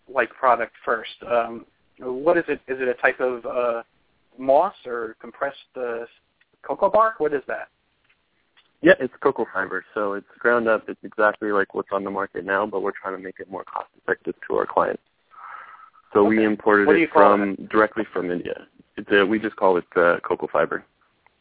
like 0.07 0.29
product 0.29 0.73
first. 0.83 1.15
Um, 1.29 1.65
what 1.99 2.37
is 2.37 2.43
it? 2.47 2.61
Is 2.67 2.79
it 2.81 2.87
a 2.87 2.93
type 2.95 3.19
of 3.19 3.45
uh, 3.45 3.83
moss 4.37 4.73
or 4.85 5.15
compressed 5.19 5.57
uh, 5.77 6.05
cocoa 6.61 6.89
bark? 6.89 7.19
What 7.19 7.33
is 7.33 7.43
that? 7.47 7.69
Yeah, 8.81 8.93
it's 8.99 9.13
cocoa 9.21 9.47
fiber, 9.51 9.83
so 9.93 10.13
it's 10.13 10.27
ground 10.37 10.67
up. 10.67 10.87
It's 10.87 11.03
exactly 11.03 11.51
like 11.51 11.73
what's 11.73 11.89
on 11.91 12.03
the 12.03 12.11
market 12.11 12.45
now, 12.45 12.65
but 12.65 12.81
we're 12.81 12.91
trying 12.91 13.17
to 13.17 13.23
make 13.23 13.39
it 13.39 13.49
more 13.49 13.63
cost 13.63 13.87
effective 13.97 14.35
to 14.47 14.55
our 14.55 14.65
clients. 14.65 15.01
So 16.13 16.23
we 16.23 16.43
imported 16.43 16.87
it 16.89 17.09
from 17.11 17.55
directly 17.71 18.03
from 18.13 18.31
India. 18.31 18.67
It's 18.95 19.09
a, 19.11 19.25
we 19.25 19.39
just 19.39 19.55
call 19.55 19.77
it 19.77 19.85
uh, 19.95 20.19
cocoa 20.23 20.47
fiber. 20.51 20.85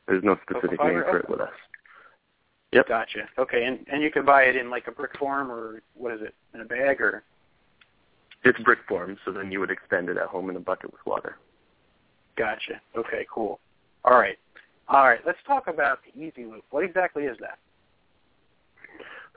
There's 0.07 0.25
no 0.25 0.37
specific 0.43 0.83
name 0.83 1.03
for 1.09 1.19
it 1.19 1.29
with 1.29 1.41
us. 1.41 1.53
Yep. 2.73 2.89
Gotcha. 2.89 3.29
Okay, 3.39 3.65
and 3.67 3.87
and 3.91 4.03
you 4.03 4.11
can 4.11 4.25
buy 4.25 4.45
it 4.45 4.57
in 4.57 4.69
like 4.69 4.89
a 4.89 4.93
brick 4.93 5.17
form 5.19 5.51
or 5.51 5.83
what 5.95 6.12
is 6.12 6.23
it 6.23 6.35
in 6.55 6.61
a 6.61 6.65
bag 6.65 7.01
or? 7.01 7.23
It's 8.45 8.59
brick 8.61 8.81
form, 8.87 9.17
so 9.25 9.33
then 9.33 9.51
you 9.51 9.61
would 9.61 9.71
extend 9.71 10.09
it 10.09 10.17
at 10.17 10.27
home 10.27 10.51
in 10.51 10.57
a 10.57 10.61
bucket 10.61 10.93
with 10.93 11.01
water. 11.07 11.37
Gotcha. 12.37 12.81
Okay, 12.97 13.27
cool. 13.33 13.59
All 14.05 14.19
right. 14.19 14.37
All 14.89 15.05
right. 15.05 15.21
Let's 15.25 15.39
talk 15.47 15.67
about 15.67 16.01
the 16.05 16.21
Easy 16.21 16.45
Loop. 16.45 16.65
What 16.71 16.85
exactly 16.85 17.25
is 17.25 17.39
that? 17.41 17.59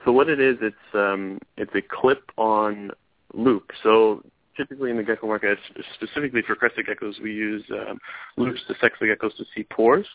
So 0.03 0.11
what 0.11 0.29
it 0.29 0.39
is, 0.39 0.57
it's 0.61 0.75
um, 0.93 1.39
it's 1.57 1.73
a 1.73 1.81
clip-on 1.81 2.91
loupe. 3.33 3.71
So 3.81 4.23
typically 4.55 4.91
in 4.91 4.97
the 4.97 5.03
gecko 5.03 5.27
market, 5.27 5.57
s- 5.77 5.85
specifically 5.95 6.41
for 6.41 6.55
crested 6.55 6.85
geckos, 6.85 7.21
we 7.21 7.33
use 7.33 7.63
um, 7.71 7.99
loupes 8.35 8.61
to 8.67 8.75
sex 8.79 8.95
the 8.99 9.07
geckos 9.07 9.35
to 9.37 9.45
see 9.55 9.63
pores. 9.63 10.05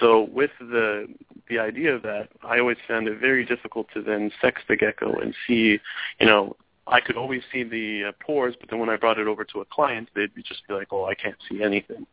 So 0.00 0.28
with 0.32 0.50
the 0.60 1.06
the 1.48 1.58
idea 1.58 1.94
of 1.94 2.02
that, 2.02 2.28
I 2.42 2.58
always 2.58 2.76
found 2.86 3.08
it 3.08 3.18
very 3.20 3.44
difficult 3.44 3.86
to 3.94 4.02
then 4.02 4.30
sex 4.40 4.62
the 4.68 4.76
gecko 4.76 5.18
and 5.18 5.34
see, 5.46 5.78
you 6.20 6.26
know, 6.26 6.56
I 6.90 7.00
could 7.00 7.16
always 7.16 7.42
see 7.52 7.62
the 7.62 8.08
uh, 8.08 8.12
pores, 8.20 8.54
but 8.58 8.68
then 8.68 8.80
when 8.80 8.88
I 8.88 8.96
brought 8.96 9.18
it 9.18 9.28
over 9.28 9.44
to 9.44 9.60
a 9.60 9.64
client, 9.64 10.08
they'd 10.14 10.30
just 10.44 10.66
be 10.66 10.74
like, 10.74 10.88
"Oh, 10.90 11.06
I 11.06 11.14
can't 11.14 11.36
see 11.48 11.62
anything." 11.62 12.06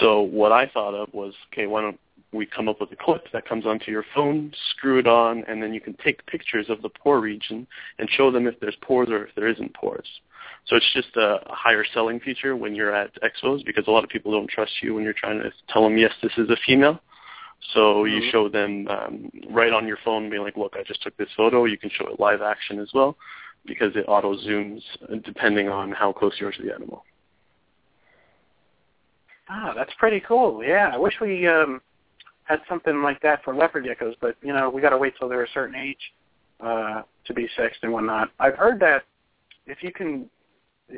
So 0.00 0.22
what 0.22 0.52
I 0.52 0.66
thought 0.66 0.94
of 0.94 1.12
was, 1.12 1.34
okay, 1.52 1.66
why 1.66 1.82
don't 1.82 2.00
we 2.32 2.46
come 2.46 2.68
up 2.68 2.80
with 2.80 2.90
a 2.92 2.96
clip 2.96 3.24
that 3.32 3.46
comes 3.46 3.66
onto 3.66 3.90
your 3.90 4.04
phone, 4.14 4.52
screw 4.70 4.98
it 4.98 5.06
on, 5.06 5.44
and 5.46 5.62
then 5.62 5.72
you 5.72 5.80
can 5.80 5.94
take 6.02 6.24
pictures 6.26 6.66
of 6.70 6.82
the 6.82 6.88
pore 6.88 7.20
region 7.20 7.66
and 7.98 8.08
show 8.10 8.30
them 8.30 8.46
if 8.46 8.58
there's 8.60 8.76
pores 8.80 9.08
or 9.10 9.26
if 9.26 9.34
there 9.34 9.48
isn't 9.48 9.72
pores. 9.74 10.06
So 10.66 10.76
it's 10.76 10.92
just 10.94 11.14
a, 11.16 11.38
higher 11.46 11.84
selling 11.94 12.18
feature 12.20 12.56
when 12.56 12.74
you're 12.74 12.94
at 12.94 13.10
expos 13.22 13.64
because 13.64 13.86
a 13.86 13.90
lot 13.90 14.02
of 14.02 14.10
people 14.10 14.32
don't 14.32 14.48
trust 14.48 14.72
you 14.82 14.94
when 14.94 15.04
you're 15.04 15.12
trying 15.12 15.40
to 15.40 15.52
tell 15.68 15.84
them, 15.84 15.96
yes, 15.96 16.12
this 16.22 16.32
is 16.36 16.50
a 16.50 16.56
female. 16.66 17.00
So 17.72 18.04
you 18.04 18.20
Mhm. 18.20 18.30
show 18.30 18.48
them 18.48 18.86
um, 18.88 19.30
right 19.50 19.72
on 19.72 19.86
your 19.86 19.96
phone, 19.98 20.28
being 20.28 20.42
like, 20.42 20.56
look, 20.56 20.76
I 20.76 20.82
just 20.82 21.02
took 21.02 21.16
this 21.16 21.32
photo. 21.36 21.64
You 21.64 21.78
can 21.78 21.90
show 21.90 22.06
it 22.06 22.20
live 22.20 22.42
action 22.42 22.78
as 22.78 22.92
well 22.92 23.16
because 23.66 23.94
it 23.96 24.04
auto 24.08 24.34
zooms 24.36 24.80
depending 25.24 25.68
on 25.68 25.92
how 25.92 26.12
close 26.12 26.34
you 26.38 26.46
are 26.46 26.52
to 26.52 26.62
the 26.62 26.72
animal. 26.72 27.04
Ah, 29.48 29.72
that's 29.76 29.92
pretty 29.98 30.20
cool. 30.20 30.62
Yeah, 30.64 30.90
I 30.92 30.98
wish 30.98 31.14
we 31.20 31.46
um, 31.46 31.80
had 32.44 32.60
something 32.68 33.02
like 33.02 33.20
that 33.22 33.44
for 33.44 33.54
leopard 33.54 33.84
geckos, 33.84 34.14
but 34.20 34.36
you 34.42 34.52
know 34.52 34.70
we 34.70 34.80
got 34.80 34.90
to 34.90 34.98
wait 34.98 35.14
till 35.18 35.28
they're 35.28 35.44
a 35.44 35.50
certain 35.54 35.76
age 35.76 36.12
uh, 36.60 37.02
to 37.26 37.34
be 37.34 37.48
sexed 37.56 37.80
and 37.82 37.92
whatnot. 37.92 38.30
I've 38.40 38.56
heard 38.56 38.80
that 38.80 39.04
if 39.66 39.82
you 39.82 39.92
can, 39.92 40.28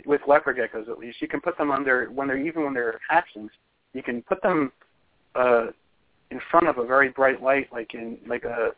with 0.07 0.21
leopard 0.27 0.57
geckos 0.57 0.89
at 0.89 0.99
least, 0.99 1.21
you 1.21 1.29
can 1.29 1.41
put 1.41 1.59
them 1.59 1.71
under 1.71 2.07
when 2.07 2.29
they're 2.29 2.39
even 2.39 2.65
when 2.65 2.75
they're 2.75 3.01
hatchlings, 3.11 3.51
you 3.93 4.03
can 4.03 4.23
put 4.23 4.43
them 4.43 4.73
uh, 5.35 5.67
in 6.31 6.41
front 6.51 6.69
of 6.69 6.79
a 6.79 6.87
very 6.87 7.11
bright 7.11 7.43
light, 7.43 7.69
like 7.73 7.95
in 7.95 8.19
like 8.27 8.45
a 8.45 8.71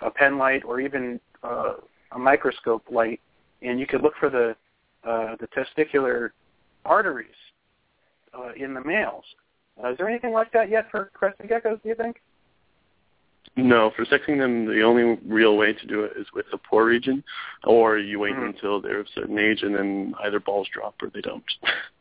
a 0.00 0.10
pen 0.10 0.38
light 0.38 0.64
or 0.64 0.80
even 0.80 1.20
uh, 1.42 1.74
a 2.12 2.18
microscope 2.18 2.84
light, 2.90 3.20
and 3.64 3.80
you 3.80 3.86
could 3.86 4.02
look 4.02 4.14
for 4.20 4.30
the 4.30 4.54
uh, 5.08 5.36
the 5.40 5.48
testicular 5.48 6.30
arteries 6.84 7.28
uh, 8.36 8.52
in 8.56 8.74
the 8.74 8.82
males. 8.82 9.24
Uh, 9.82 9.90
is 9.90 9.98
there 9.98 10.08
anything 10.08 10.32
like 10.32 10.52
that 10.52 10.70
yet 10.70 10.90
for 10.90 11.10
crested 11.14 11.48
geckos? 11.48 11.82
Do 11.82 11.88
you 11.88 11.94
think? 11.94 12.20
No, 13.56 13.92
for 13.94 14.04
sexing 14.04 14.38
them, 14.38 14.66
the 14.66 14.82
only 14.82 15.18
real 15.26 15.56
way 15.56 15.72
to 15.72 15.86
do 15.86 16.02
it 16.04 16.12
is 16.16 16.26
with 16.34 16.46
the 16.50 16.58
pore 16.58 16.86
region, 16.86 17.22
or 17.64 17.98
you 17.98 18.18
wait 18.18 18.34
Mhm. 18.34 18.46
until 18.46 18.80
they're 18.80 19.00
of 19.00 19.06
a 19.06 19.10
certain 19.10 19.38
age 19.38 19.62
and 19.62 19.74
then 19.74 20.14
either 20.20 20.40
balls 20.40 20.68
drop 20.68 20.94
or 21.02 21.10
they 21.10 21.20
don't. 21.20 21.44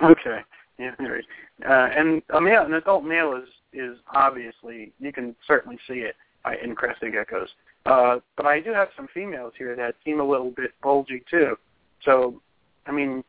Okay. 0.00 0.44
Yeah. 0.78 0.94
Right. 1.00 1.24
Uh, 1.68 1.88
and 1.92 2.22
a 2.30 2.40
male, 2.40 2.62
an 2.62 2.74
adult 2.74 3.02
male 3.02 3.34
is 3.34 3.48
is 3.72 3.98
obviously 4.14 4.92
you 5.00 5.12
can 5.12 5.34
certainly 5.44 5.76
see 5.88 6.00
it 6.00 6.14
uh, 6.44 6.52
in 6.62 6.76
crested 6.76 7.12
geckos. 7.12 7.48
Uh, 7.88 8.20
but 8.36 8.44
I 8.44 8.60
do 8.60 8.72
have 8.72 8.88
some 8.96 9.08
females 9.14 9.54
here 9.56 9.74
that 9.74 9.94
seem 10.04 10.20
a 10.20 10.24
little 10.24 10.50
bit 10.50 10.72
bulgy 10.82 11.22
too. 11.30 11.56
So, 12.04 12.42
I 12.86 12.92
mean, 12.92 13.24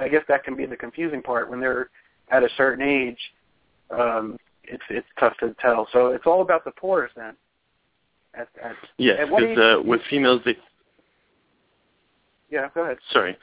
I 0.00 0.08
guess 0.08 0.22
that 0.28 0.44
can 0.44 0.56
be 0.56 0.66
the 0.66 0.76
confusing 0.76 1.20
part 1.20 1.50
when 1.50 1.58
they're 1.58 1.90
at 2.30 2.44
a 2.44 2.48
certain 2.56 2.86
age. 2.86 3.18
Um, 3.90 4.38
it's 4.62 4.84
it's 4.88 5.06
tough 5.18 5.36
to 5.40 5.54
tell. 5.60 5.88
So 5.92 6.08
it's 6.08 6.26
all 6.26 6.42
about 6.42 6.64
the 6.64 6.70
pores 6.70 7.10
then. 7.16 7.34
At, 8.34 8.48
at, 8.62 8.76
yes, 8.98 9.18
And 9.20 9.30
what 9.30 9.40
do 9.40 9.48
because 9.48 9.80
uh, 9.80 9.82
with 9.82 10.00
females, 10.08 10.40
they 10.44 10.56
yeah. 12.50 12.68
Go 12.74 12.84
ahead. 12.84 12.98
sorry, 13.12 13.36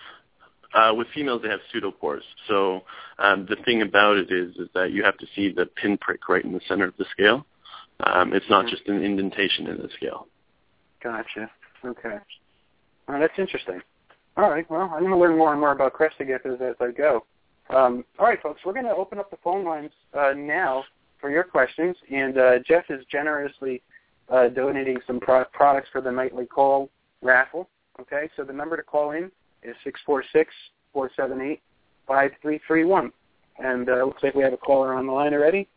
uh, 0.74 0.94
with 0.96 1.08
females 1.14 1.42
they 1.44 1.50
have 1.50 1.60
pseudopores. 1.74 2.22
So 2.48 2.84
um, 3.20 3.46
the 3.50 3.58
thing 3.66 3.82
about 3.82 4.16
it 4.16 4.32
is, 4.32 4.56
is 4.56 4.70
that 4.74 4.92
you 4.92 5.04
have 5.04 5.18
to 5.18 5.28
see 5.36 5.52
the 5.52 5.66
pinprick 5.66 6.30
right 6.30 6.44
in 6.44 6.54
the 6.54 6.62
center 6.68 6.86
of 6.86 6.94
the 6.98 7.06
scale. 7.12 7.46
Um, 8.02 8.34
it's 8.34 8.50
not 8.50 8.66
Mhm. 8.66 8.70
just 8.70 8.88
an 8.88 9.04
indentation 9.04 9.68
in 9.68 9.78
the 9.82 9.90
scale. 9.90 10.28
Gotcha. 11.02 11.50
Okay. 11.84 12.20
Well, 13.08 13.20
that's 13.20 13.38
interesting. 13.38 13.82
All 14.38 14.50
right. 14.50 14.70
Well, 14.70 14.82
I'm 14.82 15.00
going 15.00 15.12
to 15.12 15.18
learn 15.18 15.38
more 15.38 15.52
and 15.52 15.60
more 15.60 15.72
about 15.72 15.94
crested 15.94 16.28
geckos 16.28 16.62
as 16.62 16.76
I 16.80 16.92
go. 16.92 17.26
Um, 17.70 18.06
all 18.18 18.26
right, 18.26 18.42
folks. 18.42 18.62
We're 18.66 18.74
going 18.74 18.86
to 18.86 18.96
open 18.96 19.20
up 19.20 19.30
the 19.30 19.38
phone 19.38 19.64
lines 19.66 19.92
uh, 20.14 20.34
now 20.36 20.86
for 21.20 21.30
your 21.30 21.44
questions, 21.44 21.96
and 22.10 22.38
uh, 22.38 22.60
Jeff 22.60 22.90
is 22.90 23.04
generously 23.06 23.82
uh, 24.30 24.48
donating 24.50 25.02
some 25.06 25.20
pro- 25.20 25.46
products 25.46 25.90
for 25.92 26.02
the 26.02 26.12
nightly 26.12 26.46
call 26.46 26.90
raffle. 27.22 27.70
Okay, 28.00 28.30
so 28.36 28.44
the 28.44 28.54
number 28.54 28.78
to 28.78 28.84
call 28.84 29.12
in 29.12 29.32
is 29.64 29.76
six 29.84 30.00
four 30.06 30.24
six 30.32 30.54
four 30.94 31.12
seven 31.16 31.42
eight 31.42 31.62
five 32.08 32.32
three 32.42 32.60
three 32.66 32.86
one, 32.86 33.12
and 33.58 33.90
uh, 33.90 34.06
looks 34.06 34.24
like 34.24 34.34
we 34.36 34.44
have 34.44 34.54
a 34.54 34.58
caller 34.58 34.94
on 34.94 35.06
the 35.06 35.12
line 35.12 35.34
already. 35.34 35.68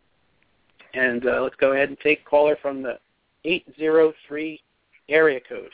And 0.95 1.26
uh, 1.26 1.43
let's 1.43 1.57
go 1.57 1.72
ahead 1.72 1.88
and 1.88 1.99
take 2.01 2.24
caller 2.24 2.57
from 2.61 2.82
the 2.82 2.99
eight 3.45 3.64
zero 3.78 4.12
three 4.28 4.61
area 5.09 5.40
code. 5.49 5.70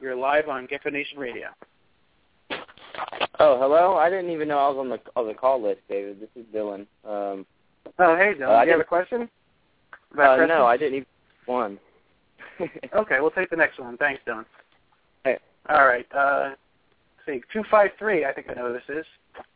You're 0.00 0.14
live 0.16 0.48
on 0.48 0.66
Gecko 0.66 0.90
Nation 0.90 1.18
Radio. 1.18 1.48
Oh, 3.38 3.58
hello. 3.58 3.96
I 3.96 4.10
didn't 4.10 4.30
even 4.30 4.48
know 4.48 4.58
I 4.58 4.68
was 4.68 4.76
on 4.78 4.88
the 4.88 5.00
on 5.16 5.26
the 5.26 5.34
call 5.34 5.62
list, 5.62 5.80
David. 5.88 6.20
This 6.20 6.28
is 6.36 6.44
Dylan. 6.54 6.86
Um, 7.04 7.46
Oh, 7.98 8.14
hey, 8.16 8.34
Dylan. 8.34 8.48
Uh, 8.48 8.52
I 8.52 8.64
Do 8.64 8.70
you 8.70 8.78
have 8.78 8.80
a 8.80 8.84
didn't- 8.84 8.86
question? 8.88 9.28
uh, 10.18 10.36
no, 10.46 10.66
I 10.66 10.76
didn't 10.76 10.94
even 10.94 11.06
one. 11.46 11.78
Okay, 12.94 13.20
we'll 13.20 13.30
take 13.30 13.48
the 13.50 13.56
next 13.56 13.78
one. 13.78 13.96
Thanks, 13.96 14.22
Dylan. 14.26 14.44
Hey. 15.24 15.38
All 15.70 15.86
right. 15.86 16.06
Uh, 16.14 16.50
let's 16.50 17.26
see, 17.26 17.42
253, 17.52 18.24
I 18.26 18.32
think 18.32 18.48
I 18.50 18.54
know 18.54 18.68
who 18.68 18.72
this 18.74 18.82
is. 19.00 19.06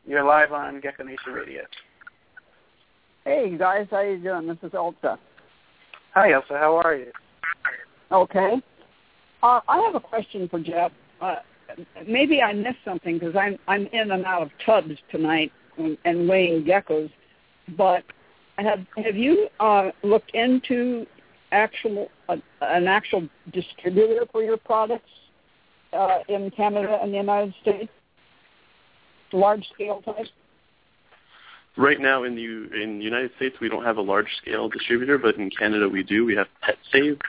You're 0.07 0.25
live 0.25 0.53
on 0.53 0.81
Gecko 0.81 1.05
Nation 1.05 1.33
Radio. 1.35 1.63
Hey 3.27 3.57
guys, 3.57 3.87
how 3.91 4.03
you 4.03 4.19
doing? 4.19 4.47
This 4.49 4.59
is 4.63 4.75
Elsa. 4.75 5.19
Hi, 6.13 6.33
Elsa. 6.33 6.59
How 6.59 6.77
are 6.77 6.95
you? 6.95 7.11
Okay. 8.13 8.61
Uh, 9.43 9.61
I 9.67 9.81
have 9.81 9.95
a 9.95 10.01
question 10.01 10.47
for 10.47 10.61
Jeff. 10.61 10.93
Uh, 11.23 11.37
maybe 12.07 12.43
I 12.43 12.53
missed 12.53 12.85
something 12.85 13.19
because 13.19 13.35
I'm 13.35 13.57
I'm 13.67 13.87
in 13.87 14.11
and 14.11 14.27
out 14.27 14.43
of 14.43 14.51
tubs 14.67 14.99
tonight 15.11 15.53
and, 15.79 15.97
and 16.05 16.29
weighing 16.29 16.65
geckos. 16.65 17.11
But 17.79 18.05
have 18.59 18.81
have 19.03 19.17
you 19.17 19.49
uh, 19.59 19.93
looked 20.03 20.33
into 20.35 21.07
actual 21.51 22.09
uh, 22.29 22.37
an 22.61 22.87
actual 22.89 23.27
distributor 23.55 24.27
for 24.33 24.43
your 24.43 24.59
products 24.59 25.09
uh, 25.95 26.19
in 26.29 26.51
Canada 26.51 26.99
and 27.03 27.11
the 27.11 27.17
United 27.17 27.55
States? 27.63 27.91
Large 29.33 29.67
scale 29.73 30.03
type. 30.03 30.27
Right 31.77 32.01
now 32.01 32.23
in 32.23 32.37
the 32.37 32.43
U- 32.43 32.71
in 32.73 32.99
the 32.99 33.05
United 33.05 33.33
States, 33.37 33.57
we 33.61 33.69
don't 33.69 33.85
have 33.85 33.97
a 33.97 34.03
large 34.03 34.29
scale 34.41 34.69
distributor, 34.69 35.19
but 35.19 35.37
in 35.37 35.51
Canada 35.51 35.89
we 35.89 36.05
do. 36.05 36.25
We 36.25 36.37
have 36.37 36.47
PetSave, 36.63 37.21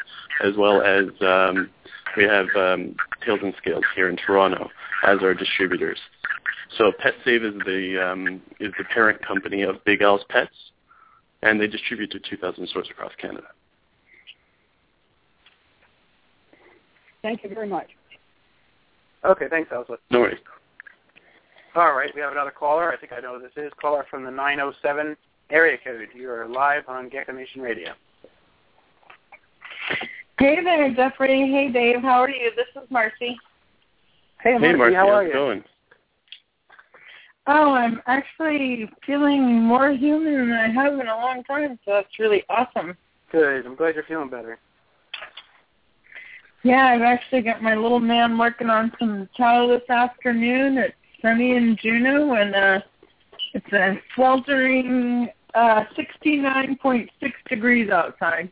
as 0.44 0.56
well 0.56 0.82
as 0.84 1.06
um, 1.22 1.70
we 2.16 2.24
have 2.26 2.46
um, 2.56 2.96
Tails 3.26 3.40
and 3.42 3.56
Scales 3.58 3.84
here 3.96 4.08
in 4.08 4.18
Toronto 4.18 4.70
as 5.04 5.18
our 5.24 5.34
distributors. 5.34 5.98
So 6.78 6.92
PetSave 7.04 7.44
is 7.44 7.62
the 7.66 8.08
um, 8.12 8.42
is 8.60 8.72
the 8.78 8.84
parent 8.94 9.26
company 9.26 9.64
of 9.64 9.84
Big 9.84 10.02
Al's 10.04 10.22
Pets, 10.30 10.54
and 11.42 11.60
they 11.60 11.68
distribute 11.68 12.12
to 12.12 12.20
2,000 12.20 12.68
stores 12.68 12.88
across 12.92 13.14
Canada. 13.20 13.48
Thank 17.24 17.44
you 17.44 17.50
very 17.50 17.68
much. 17.68 17.88
Okay, 19.24 19.46
thanks, 19.50 19.72
Elsa. 19.74 19.98
No 20.12 20.20
worries. 20.20 20.38
All 21.76 21.94
right, 21.94 22.10
we 22.16 22.22
have 22.22 22.32
another 22.32 22.52
caller. 22.52 22.94
I 22.94 22.98
think 22.98 23.12
I 23.12 23.20
know 23.20 23.38
who 23.38 23.42
this 23.42 23.52
is. 23.58 23.70
Caller 23.82 24.06
from 24.10 24.24
the 24.24 24.32
907 24.32 25.18
area 25.50 25.78
code. 25.84 26.08
You 26.16 26.32
are 26.32 26.48
live 26.48 26.84
on 26.88 27.10
Gecko 27.10 27.34
Nation 27.34 27.62
Radio. 27.62 27.92
Hey 30.40 30.64
there, 30.64 30.94
Jeffrey. 30.94 31.52
Hey, 31.52 31.70
Dave. 31.72 32.02
How 32.02 32.22
are 32.22 32.30
you? 32.30 32.52
This 32.56 32.82
is 32.82 32.90
Marcy. 32.90 33.38
Hey, 34.42 34.54
Marcy, 34.54 34.68
hey, 34.68 34.76
Marcy, 34.76 34.96
how 34.96 35.10
are 35.10 35.24
it 35.24 35.28
you? 35.28 35.34
going? 35.34 35.64
Oh, 37.48 37.74
I'm 37.74 38.02
actually 38.08 38.90
feeling 39.06 39.62
more 39.62 39.92
human 39.92 40.50
than 40.50 40.54
I 40.54 40.70
have 40.70 40.94
in 40.94 41.08
a 41.08 41.16
long 41.18 41.44
time, 41.44 41.78
so 41.84 41.92
that's 41.92 42.20
really 42.20 42.44
awesome. 42.50 42.96
Good. 43.34 43.66
I'm 43.66 43.76
glad 43.76 43.96
you're 43.96 44.06
feeling 44.06 44.30
better. 44.30 44.60
Yeah, 46.64 46.86
I've 46.88 47.02
actually 47.02 47.42
got 47.42 47.62
my 47.62 47.76
little 47.76 48.00
man 48.00 48.38
working 48.38 48.70
on 48.70 48.94
some 48.98 49.28
chow 49.36 49.68
this 49.68 49.88
afternoon. 49.90 50.78
It's 50.78 50.96
sunny 51.26 51.56
in 51.56 51.76
Juneau, 51.82 52.34
and 52.34 52.56
uh, 52.56 52.80
it's 53.54 53.74
a 53.74 54.00
sweltering 54.14 55.28
uh, 55.56 55.84
69.6 55.98 57.10
degrees 57.50 57.90
outside. 57.90 58.52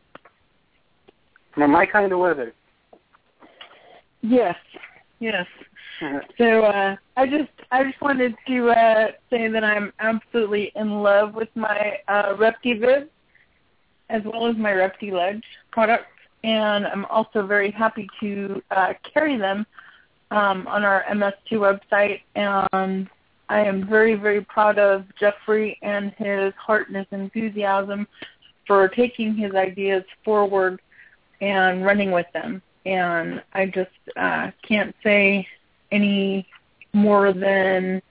Well, 1.56 1.68
my 1.68 1.86
kind 1.86 2.12
of 2.12 2.18
weather. 2.18 2.52
Yes, 4.22 4.56
yes. 5.20 5.46
So 6.36 6.64
uh, 6.64 6.96
I 7.16 7.26
just 7.26 7.52
I 7.70 7.84
just 7.84 8.00
wanted 8.00 8.34
to 8.48 8.70
uh, 8.70 9.08
say 9.30 9.46
that 9.48 9.62
I'm 9.62 9.92
absolutely 10.00 10.72
in 10.74 11.02
love 11.02 11.34
with 11.34 11.48
my 11.54 11.98
uh, 12.08 12.34
ReptiViv 12.34 13.08
as 14.10 14.22
well 14.24 14.48
as 14.48 14.56
my 14.56 14.72
ReptiLedge 14.72 15.42
products, 15.70 16.06
and 16.42 16.86
I'm 16.86 17.04
also 17.06 17.46
very 17.46 17.70
happy 17.70 18.08
to 18.20 18.60
uh, 18.72 18.94
carry 19.12 19.38
them 19.38 19.64
um, 20.34 20.66
on 20.66 20.84
our 20.84 21.04
MS2 21.04 21.52
website. 21.52 22.20
And 22.34 23.08
I 23.48 23.60
am 23.60 23.86
very 23.86 24.14
very 24.14 24.40
proud 24.42 24.78
of 24.78 25.04
Jeffrey 25.18 25.78
and 25.82 26.12
his 26.12 26.52
heart 26.54 26.88
and 26.88 26.96
his 26.96 27.06
enthusiasm 27.12 28.06
for 28.66 28.88
taking 28.88 29.34
his 29.34 29.54
ideas 29.54 30.04
forward 30.24 30.80
and 31.40 31.84
running 31.84 32.10
with 32.10 32.26
them. 32.32 32.62
And 32.84 33.42
I 33.52 33.66
just 33.66 33.90
uh, 34.16 34.50
can't 34.66 34.94
say 35.02 35.46
any 35.92 36.46
more 36.92 37.32
than 37.32 38.02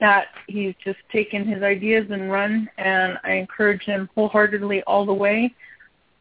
that 0.00 0.28
he's 0.46 0.74
just 0.82 0.98
taken 1.10 1.44
his 1.44 1.62
ideas 1.62 2.06
and 2.10 2.30
run 2.30 2.70
and 2.78 3.18
I 3.24 3.32
encourage 3.32 3.82
him 3.82 4.08
wholeheartedly 4.14 4.82
all 4.84 5.04
the 5.04 5.14
way. 5.14 5.54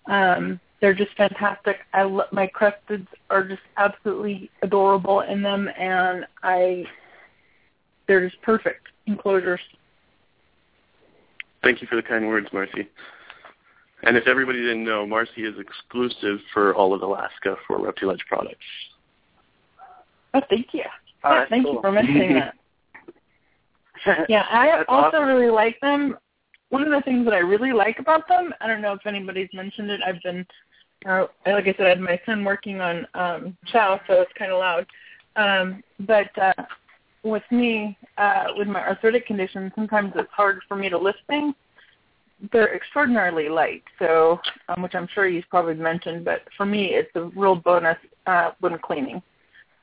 Um, 0.07 0.59
they're 0.81 0.93
just 0.93 1.15
fantastic. 1.17 1.77
I 1.93 2.03
lo- 2.03 2.25
my 2.31 2.47
cresteds 2.47 3.07
are 3.29 3.43
just 3.43 3.61
absolutely 3.77 4.49
adorable 4.61 5.21
in 5.21 5.41
them 5.41 5.69
and 5.77 6.25
I 6.43 6.85
they're 8.07 8.27
just 8.27 8.41
perfect 8.41 8.87
enclosures. 9.05 9.59
Thank 11.63 11.81
you 11.81 11.87
for 11.87 11.95
the 11.95 12.01
kind 12.03 12.27
words, 12.27 12.47
Marcy. 12.53 12.87
And 14.03 14.15
if 14.15 14.27
everybody 14.27 14.59
didn't 14.59 14.85
know, 14.85 15.05
Marcy 15.05 15.43
is 15.43 15.55
exclusive 15.59 16.39
for 16.53 16.73
all 16.75 16.93
of 16.93 17.01
Alaska 17.01 17.55
for 17.65 17.79
Reptiledge 17.79 18.19
products. 18.27 18.59
Oh, 20.33 20.41
thank 20.49 20.67
you. 20.73 20.81
Yeah, 21.23 21.39
that's 21.39 21.49
thank 21.49 21.65
cool. 21.65 21.75
you 21.75 21.81
for 21.81 21.91
mentioning 21.91 22.33
that. 22.35 22.53
Yeah, 24.29 24.45
I 24.51 24.67
That's 24.67 24.85
also 24.87 25.17
awesome. 25.17 25.27
really 25.27 25.49
like 25.49 25.77
them. 25.81 26.17
One 26.69 26.83
of 26.83 26.91
the 26.91 27.01
things 27.01 27.25
that 27.25 27.33
I 27.33 27.39
really 27.39 27.73
like 27.73 27.97
about 27.99 28.27
them, 28.27 28.53
I 28.61 28.67
don't 28.67 28.81
know 28.81 28.93
if 28.93 29.05
anybody's 29.07 29.49
mentioned 29.53 29.89
it. 29.89 30.01
I've 30.05 30.21
been, 30.21 30.45
uh, 31.07 31.27
like 31.45 31.67
I 31.67 31.73
said, 31.77 31.85
I 31.85 31.89
had 31.89 31.99
my 31.99 32.19
son 32.25 32.43
working 32.43 32.81
on 32.81 33.07
um, 33.13 33.57
Chow, 33.71 33.99
so 34.07 34.21
it's 34.21 34.31
kind 34.37 34.51
of 34.51 34.59
loud. 34.59 34.85
Um, 35.35 35.83
but 36.01 36.37
uh, 36.37 36.63
with 37.23 37.43
me, 37.51 37.97
uh, 38.17 38.45
with 38.55 38.67
my 38.67 38.81
arthritic 38.81 39.25
condition, 39.25 39.71
sometimes 39.75 40.13
it's 40.15 40.31
hard 40.31 40.59
for 40.67 40.75
me 40.75 40.89
to 40.89 40.97
lift 40.97 41.19
things. 41.27 41.55
They're 42.51 42.75
extraordinarily 42.75 43.49
light, 43.49 43.83
so 43.97 44.39
um, 44.69 44.83
which 44.83 44.93
I'm 44.93 45.07
sure 45.13 45.27
you've 45.27 45.49
probably 45.49 45.73
mentioned. 45.73 46.23
But 46.23 46.41
for 46.55 46.65
me, 46.65 46.93
it's 46.93 47.09
a 47.15 47.25
real 47.35 47.55
bonus 47.55 47.97
uh, 48.27 48.51
when 48.59 48.77
cleaning. 48.79 49.21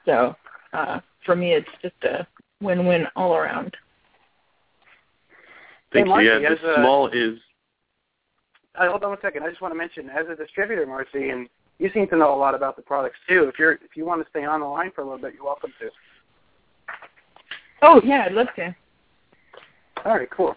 So 0.04 0.36
uh, 0.72 1.00
for 1.24 1.34
me, 1.34 1.54
it's 1.54 1.68
just 1.82 1.96
a 2.04 2.26
win-win 2.60 3.06
all 3.16 3.34
around. 3.34 3.76
Thank 5.92 6.08
Marcy, 6.08 6.26
you. 6.26 6.40
Yeah, 6.40 6.50
this 6.50 6.60
the 6.60 6.72
a- 6.72 6.82
small 6.82 7.08
is 7.08 7.38
Uh, 8.76 8.88
hold 8.88 9.04
on 9.04 9.10
one 9.10 9.18
second. 9.22 9.44
I 9.44 9.50
just 9.50 9.60
want 9.60 9.72
to 9.72 9.78
mention, 9.78 10.10
as 10.10 10.26
a 10.28 10.34
distributor, 10.34 10.84
Marcy, 10.86 11.30
and 11.30 11.48
you 11.78 11.90
seem 11.94 12.08
to 12.08 12.16
know 12.16 12.34
a 12.34 12.36
lot 12.36 12.54
about 12.54 12.76
the 12.76 12.82
products 12.82 13.16
too. 13.28 13.44
If 13.44 13.58
you're 13.58 13.72
if 13.72 13.96
you 13.96 14.04
want 14.04 14.22
to 14.22 14.30
stay 14.30 14.44
on 14.44 14.60
the 14.60 14.66
line 14.66 14.90
for 14.94 15.02
a 15.02 15.04
little 15.04 15.18
bit, 15.18 15.34
you're 15.34 15.44
welcome 15.44 15.72
to. 15.80 15.90
Oh 17.82 18.00
yeah, 18.04 18.24
I'd 18.26 18.32
love 18.32 18.48
to. 18.56 18.74
All 20.04 20.16
right, 20.16 20.28
cool. 20.30 20.54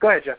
Go 0.00 0.08
ahead, 0.10 0.22
Jeff. 0.24 0.38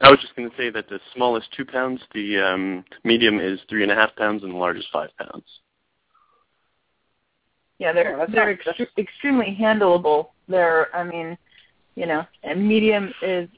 I 0.00 0.10
was 0.10 0.18
just 0.20 0.34
going 0.36 0.50
to 0.50 0.56
say 0.56 0.70
that 0.70 0.88
the 0.88 1.00
smallest 1.14 1.48
two 1.56 1.64
pounds, 1.64 2.00
the 2.14 2.38
um, 2.38 2.84
medium 3.04 3.38
is 3.40 3.60
three 3.68 3.82
and 3.82 3.92
a 3.92 3.94
half 3.94 4.14
pounds, 4.16 4.42
and 4.42 4.52
the 4.52 4.56
largest 4.58 4.86
is 4.86 4.90
five 4.92 5.10
pounds. 5.18 5.44
Yeah, 7.78 7.92
they're 7.92 8.20
Oh, 8.20 8.26
they're 8.28 8.54
not- 8.54 8.64
that's- 8.64 8.78
extre- 8.88 8.98
extremely 8.98 9.56
handleable. 9.58 10.30
They're, 10.48 10.94
I 10.94 11.04
mean, 11.04 11.38
you 11.94 12.06
know, 12.06 12.26
and 12.42 12.66
medium 12.66 13.12
is 13.22 13.48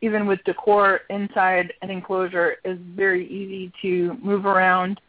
even 0.00 0.26
with 0.26 0.42
decor 0.44 1.00
inside 1.10 1.72
an 1.82 1.90
enclosure 1.90 2.56
is 2.64 2.78
very 2.94 3.26
easy 3.28 3.72
to 3.82 4.16
move 4.22 4.46
around 4.46 5.00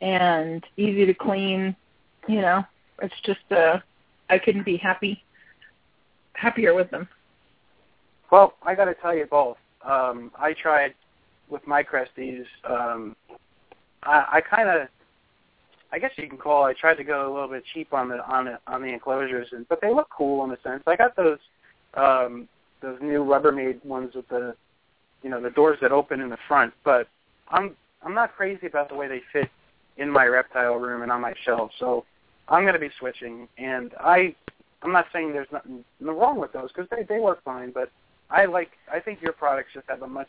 and 0.00 0.64
easy 0.76 1.06
to 1.06 1.14
clean. 1.14 1.76
You 2.28 2.40
know, 2.40 2.64
it's 3.02 3.14
just 3.24 3.40
uh, 3.50 3.78
I 4.28 4.38
couldn't 4.38 4.64
be 4.64 4.76
happy 4.76 5.22
happier 6.34 6.74
with 6.74 6.90
them. 6.90 7.08
Well, 8.30 8.54
I 8.62 8.74
got 8.74 8.86
to 8.86 8.94
tell 8.94 9.14
you 9.14 9.26
both. 9.26 9.56
Um, 9.84 10.32
I 10.38 10.52
tried 10.52 10.94
with 11.48 11.66
my 11.66 11.82
Cresties. 11.82 12.44
Um, 12.68 13.14
I, 14.02 14.26
I 14.32 14.40
kind 14.40 14.68
of, 14.68 14.88
I 15.92 15.98
guess 15.98 16.10
you 16.16 16.28
can 16.28 16.36
call. 16.36 16.64
I 16.64 16.72
tried 16.72 16.96
to 16.96 17.04
go 17.04 17.30
a 17.30 17.32
little 17.32 17.48
bit 17.48 17.62
cheap 17.72 17.94
on 17.94 18.08
the 18.08 18.26
on 18.26 18.46
the 18.46 18.58
on 18.66 18.82
the 18.82 18.88
enclosures, 18.88 19.48
and 19.52 19.68
but 19.68 19.80
they 19.80 19.94
look 19.94 20.08
cool 20.16 20.44
in 20.44 20.50
a 20.50 20.60
sense. 20.62 20.82
I 20.86 20.96
got 20.96 21.14
those 21.14 21.38
um, 21.94 22.48
those 22.82 22.98
new 23.00 23.24
Rubbermaid 23.24 23.84
ones 23.84 24.14
with 24.14 24.28
the, 24.28 24.54
you 25.22 25.30
know, 25.30 25.40
the 25.40 25.50
doors 25.50 25.78
that 25.82 25.92
open 25.92 26.20
in 26.20 26.28
the 26.28 26.38
front. 26.48 26.72
But 26.84 27.08
I'm 27.48 27.76
I'm 28.02 28.14
not 28.14 28.36
crazy 28.36 28.66
about 28.66 28.88
the 28.88 28.94
way 28.94 29.08
they 29.08 29.22
fit 29.32 29.50
in 29.96 30.10
my 30.10 30.26
reptile 30.26 30.76
room 30.76 31.02
and 31.02 31.10
on 31.10 31.20
my 31.20 31.34
shelf. 31.44 31.70
So 31.78 32.04
I'm 32.48 32.62
going 32.62 32.74
to 32.74 32.80
be 32.80 32.90
switching, 32.98 33.48
and 33.58 33.92
I 33.98 34.34
I'm 34.82 34.92
not 34.92 35.06
saying 35.12 35.32
there's 35.32 35.48
nothing 35.52 35.84
wrong 36.00 36.38
with 36.38 36.52
those 36.52 36.70
because 36.72 36.88
they 36.90 37.02
they 37.02 37.20
work 37.20 37.42
fine, 37.44 37.70
but 37.72 37.90
I 38.30 38.44
like. 38.44 38.70
I 38.92 39.00
think 39.00 39.22
your 39.22 39.32
products 39.32 39.70
just 39.74 39.86
have 39.88 40.02
a 40.02 40.08
much 40.08 40.28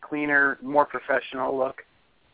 cleaner, 0.00 0.58
more 0.62 0.84
professional 0.84 1.56
look, 1.56 1.82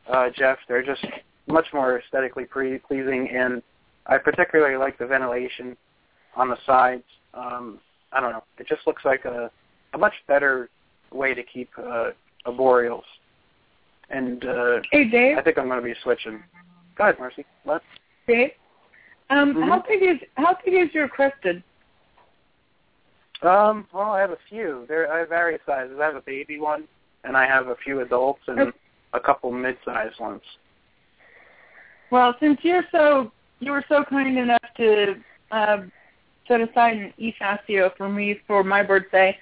uh, 0.08 0.30
Jeff. 0.36 0.58
They're 0.68 0.84
just 0.84 1.04
much 1.46 1.66
more 1.72 1.98
aesthetically 1.98 2.44
pre- 2.44 2.78
pleasing, 2.78 3.28
and 3.30 3.62
I 4.06 4.18
particularly 4.18 4.76
like 4.76 4.98
the 4.98 5.06
ventilation 5.06 5.76
on 6.36 6.48
the 6.48 6.58
sides. 6.66 7.04
Um, 7.32 7.78
I 8.14 8.20
don't 8.20 8.32
know. 8.32 8.44
It 8.58 8.66
just 8.68 8.86
looks 8.86 9.04
like 9.04 9.24
a 9.24 9.50
a 9.92 9.98
much 9.98 10.14
better 10.26 10.68
way 11.12 11.34
to 11.34 11.42
keep 11.42 11.70
uh, 11.78 12.10
arboreals. 12.46 13.02
And 14.10 14.44
uh, 14.44 14.80
Hey 14.92 15.08
Dave, 15.08 15.38
I 15.38 15.42
think 15.42 15.58
I'm 15.58 15.66
going 15.68 15.80
to 15.80 15.84
be 15.84 15.94
switching. 16.02 16.42
Go 16.96 17.04
ahead, 17.04 17.18
Marcy. 17.18 17.44
What? 17.64 17.82
Dave, 18.26 18.50
um, 19.30 19.54
Mhm. 19.54 19.68
how 19.68 19.80
big 19.86 20.02
is 20.02 20.18
how 20.36 20.56
big 20.64 20.74
is 20.74 20.94
your 20.94 21.08
crested? 21.08 21.62
Um, 23.42 23.86
well, 23.92 24.10
I 24.12 24.20
have 24.20 24.30
a 24.30 24.38
few. 24.48 24.84
There, 24.88 25.12
I 25.12 25.18
have 25.20 25.28
various 25.28 25.60
sizes. 25.66 25.98
I 26.00 26.04
have 26.04 26.16
a 26.16 26.22
baby 26.22 26.58
one, 26.58 26.84
and 27.24 27.36
I 27.36 27.46
have 27.46 27.68
a 27.68 27.76
few 27.76 28.00
adults 28.00 28.40
and 28.46 28.72
a 29.12 29.20
couple 29.20 29.50
mid-sized 29.52 30.18
ones. 30.18 30.40
Well, 32.10 32.34
since 32.40 32.58
you're 32.62 32.84
so 32.90 33.32
you 33.60 33.72
were 33.72 33.84
so 33.88 34.04
kind 34.04 34.38
enough 34.38 34.62
to 34.76 35.14
uh, 35.50 35.78
set 36.48 36.60
aside 36.60 36.96
an 36.96 37.12
eFascio 37.20 37.96
for 37.96 38.08
me 38.08 38.40
for 38.46 38.62
my 38.64 38.82
birthday, 38.82 39.36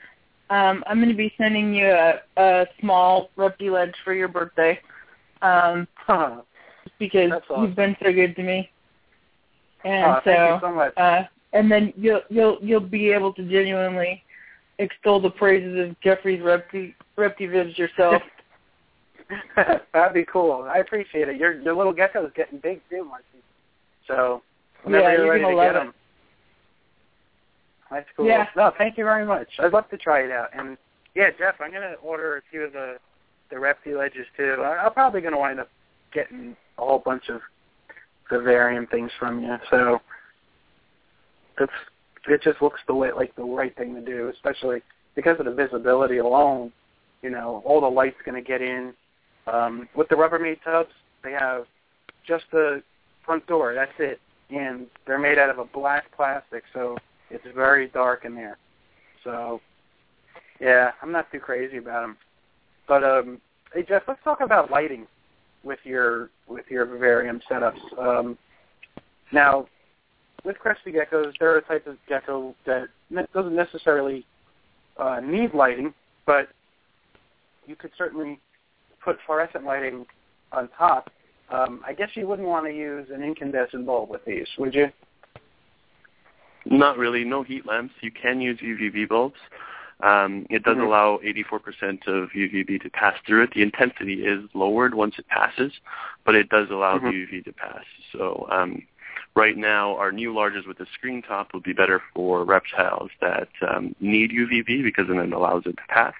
um, 0.50 0.84
I'm 0.86 0.98
going 0.98 1.08
to 1.08 1.14
be 1.14 1.32
sending 1.38 1.74
you 1.74 1.86
a, 1.88 2.20
a 2.36 2.66
small 2.80 3.30
Repti 3.38 3.70
ledge 3.70 3.94
for 4.04 4.12
your 4.14 4.28
birthday. 4.28 4.78
Um, 5.40 5.88
Huh. 5.96 6.42
because 6.98 7.32
awesome. 7.32 7.62
you've 7.64 7.76
been 7.76 7.96
so 8.02 8.12
good 8.12 8.36
to 8.36 8.42
me. 8.42 8.70
And 9.84 10.04
Oh, 10.04 10.20
so, 10.24 10.30
thank 10.30 10.62
you 10.62 10.68
so 10.68 10.74
much. 10.74 10.92
uh, 10.96 11.22
and 11.52 11.70
then 11.70 11.92
you'll 11.96 12.22
you'll 12.28 12.58
you'll 12.62 12.80
be 12.80 13.10
able 13.10 13.32
to 13.34 13.42
genuinely 13.42 14.22
extol 14.78 15.20
the 15.20 15.30
praises 15.30 15.88
of 15.90 16.00
Jeffrey's 16.00 16.40
Repti 16.40 16.94
Reptivivs 17.18 17.76
yourself. 17.76 18.22
That'd 19.92 20.14
be 20.14 20.24
cool. 20.24 20.68
I 20.72 20.78
appreciate 20.78 21.28
it. 21.28 21.36
Your 21.36 21.60
your 21.60 21.74
little 21.74 21.92
gecko's 21.94 22.30
getting 22.36 22.58
big 22.58 22.80
too, 22.88 23.04
Marcy. 23.04 23.24
So 24.06 24.42
whenever 24.84 25.02
Yeah, 25.04 25.12
you're 25.12 25.24
you're 25.24 25.32
ready 25.32 25.54
to 25.56 25.60
get 25.62 25.72
them. 25.72 25.94
That's 27.92 28.08
cool. 28.16 28.26
Yeah. 28.26 28.46
No, 28.56 28.72
thank 28.76 28.96
you 28.96 29.04
very 29.04 29.26
much. 29.26 29.48
I'd 29.58 29.72
love 29.72 29.88
to 29.90 29.98
try 29.98 30.20
it 30.20 30.30
out. 30.30 30.48
And 30.54 30.76
yeah, 31.14 31.30
Jeff, 31.38 31.56
I'm 31.60 31.72
gonna 31.72 31.94
order 32.02 32.36
a 32.38 32.42
few 32.50 32.62
of 32.62 32.72
the 32.72 32.96
the 33.50 33.56
Repti 33.56 33.96
ledges 33.96 34.26
too. 34.36 34.56
I, 34.60 34.84
I'm 34.84 34.92
probably 34.92 35.20
gonna 35.20 35.38
wind 35.38 35.60
up 35.60 35.68
getting 36.12 36.56
a 36.78 36.82
whole 36.82 37.02
bunch 37.04 37.28
of 37.28 37.40
the 38.30 38.38
vivarium 38.38 38.86
things 38.86 39.10
from 39.18 39.42
you. 39.42 39.56
So 39.70 40.00
it's 41.60 41.72
it. 42.28 42.42
Just 42.42 42.62
looks 42.62 42.80
the 42.86 42.94
way 42.94 43.12
like 43.12 43.36
the 43.36 43.44
right 43.44 43.76
thing 43.76 43.94
to 43.94 44.00
do, 44.00 44.30
especially 44.34 44.82
because 45.14 45.38
of 45.38 45.44
the 45.44 45.54
visibility 45.54 46.18
alone. 46.18 46.72
You 47.20 47.30
know, 47.30 47.62
all 47.64 47.80
the 47.80 47.86
light's 47.86 48.16
gonna 48.24 48.42
get 48.42 48.62
in. 48.62 48.94
Um, 49.46 49.88
with 49.94 50.08
the 50.08 50.14
Rubbermaid 50.14 50.62
tubs, 50.62 50.92
they 51.22 51.32
have 51.32 51.66
just 52.26 52.44
the 52.52 52.82
front 53.26 53.46
door. 53.46 53.74
That's 53.74 53.92
it, 53.98 54.20
and 54.50 54.86
they're 55.06 55.18
made 55.18 55.38
out 55.38 55.50
of 55.50 55.58
a 55.58 55.64
black 55.64 56.04
plastic, 56.16 56.62
so 56.72 56.96
it's 57.32 57.44
very 57.54 57.88
dark 57.88 58.24
in 58.24 58.34
there. 58.34 58.58
So, 59.24 59.60
yeah, 60.60 60.92
I'm 61.02 61.12
not 61.12 61.30
too 61.32 61.40
crazy 61.40 61.78
about 61.78 62.02
them. 62.02 62.16
But 62.86 63.04
um, 63.04 63.40
hey 63.74 63.84
Jeff, 63.88 64.02
let's 64.06 64.22
talk 64.22 64.40
about 64.40 64.70
lighting 64.70 65.06
with 65.64 65.78
your 65.84 66.30
with 66.46 66.64
your 66.68 66.84
vivarium 66.84 67.40
setups. 67.50 67.80
Um, 67.98 68.36
now, 69.32 69.66
with 70.44 70.58
crested 70.58 70.94
geckos, 70.94 71.32
they're 71.38 71.56
a 71.56 71.62
type 71.62 71.86
of 71.86 71.96
gecko 72.08 72.54
that 72.66 72.88
ne- 73.10 73.26
doesn't 73.32 73.54
necessarily 73.54 74.26
uh, 74.98 75.20
need 75.20 75.54
lighting, 75.54 75.94
but 76.26 76.48
you 77.66 77.76
could 77.76 77.92
certainly 77.96 78.38
put 79.02 79.16
fluorescent 79.26 79.64
lighting 79.64 80.04
on 80.52 80.68
top. 80.76 81.10
Um, 81.50 81.82
I 81.86 81.92
guess 81.92 82.08
you 82.14 82.26
wouldn't 82.26 82.48
want 82.48 82.66
to 82.66 82.72
use 82.72 83.08
an 83.12 83.22
incandescent 83.22 83.86
bulb 83.86 84.10
with 84.10 84.24
these, 84.24 84.46
would 84.58 84.74
you? 84.74 84.88
Not 86.66 86.98
really. 86.98 87.24
No 87.24 87.42
heat 87.42 87.66
lamps. 87.66 87.94
You 88.00 88.10
can 88.10 88.40
use 88.40 88.58
UVB 88.60 89.08
bulbs. 89.08 89.38
Um, 90.00 90.46
it 90.50 90.64
does 90.64 90.76
Mhm. 90.76 90.82
allow 90.86 91.18
84% 91.22 92.06
of 92.08 92.30
UVB 92.34 92.78
to 92.80 92.90
pass 92.90 93.16
through 93.24 93.42
it. 93.42 93.52
The 93.52 93.62
intensity 93.62 94.24
is 94.26 94.48
lowered 94.54 94.94
once 94.94 95.18
it 95.18 95.28
passes, 95.28 95.72
but 96.24 96.34
it 96.34 96.48
does 96.48 96.70
allow 96.70 96.98
Mhm. 96.98 97.02
the 97.04 97.12
UV 97.12 97.40
to 97.44 97.52
pass. 97.52 97.84
So 98.10 98.48
um, 98.50 98.82
right 99.36 99.56
now, 99.56 99.96
our 99.96 100.10
new 100.10 100.32
larges 100.32 100.66
with 100.66 100.78
the 100.78 100.86
screen 100.86 101.22
top 101.22 101.54
would 101.54 101.62
be 101.62 101.72
better 101.72 102.00
for 102.14 102.44
reptiles 102.44 103.10
that 103.20 103.48
um, 103.62 103.94
need 104.00 104.32
UVB 104.32 104.82
because 104.82 105.06
then 105.06 105.18
it 105.18 105.32
allows 105.32 105.66
it 105.66 105.76
to 105.76 105.86
pass, 105.88 106.14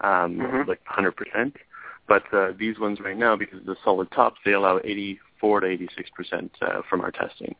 um, 0.00 0.36
Mhm. 0.38 0.66
like 0.66 0.82
100%. 0.86 1.56
But 2.06 2.32
uh, 2.32 2.52
these 2.52 2.78
ones 2.78 2.98
right 3.00 3.16
now, 3.16 3.36
because 3.36 3.58
of 3.60 3.66
the 3.66 3.76
solid 3.84 4.10
tops, 4.10 4.40
they 4.44 4.52
allow 4.52 4.80
84 4.84 5.60
to 5.60 5.66
86% 5.68 6.50
uh, 6.62 6.80
from 6.82 7.02
our 7.02 7.10
testing 7.10 7.54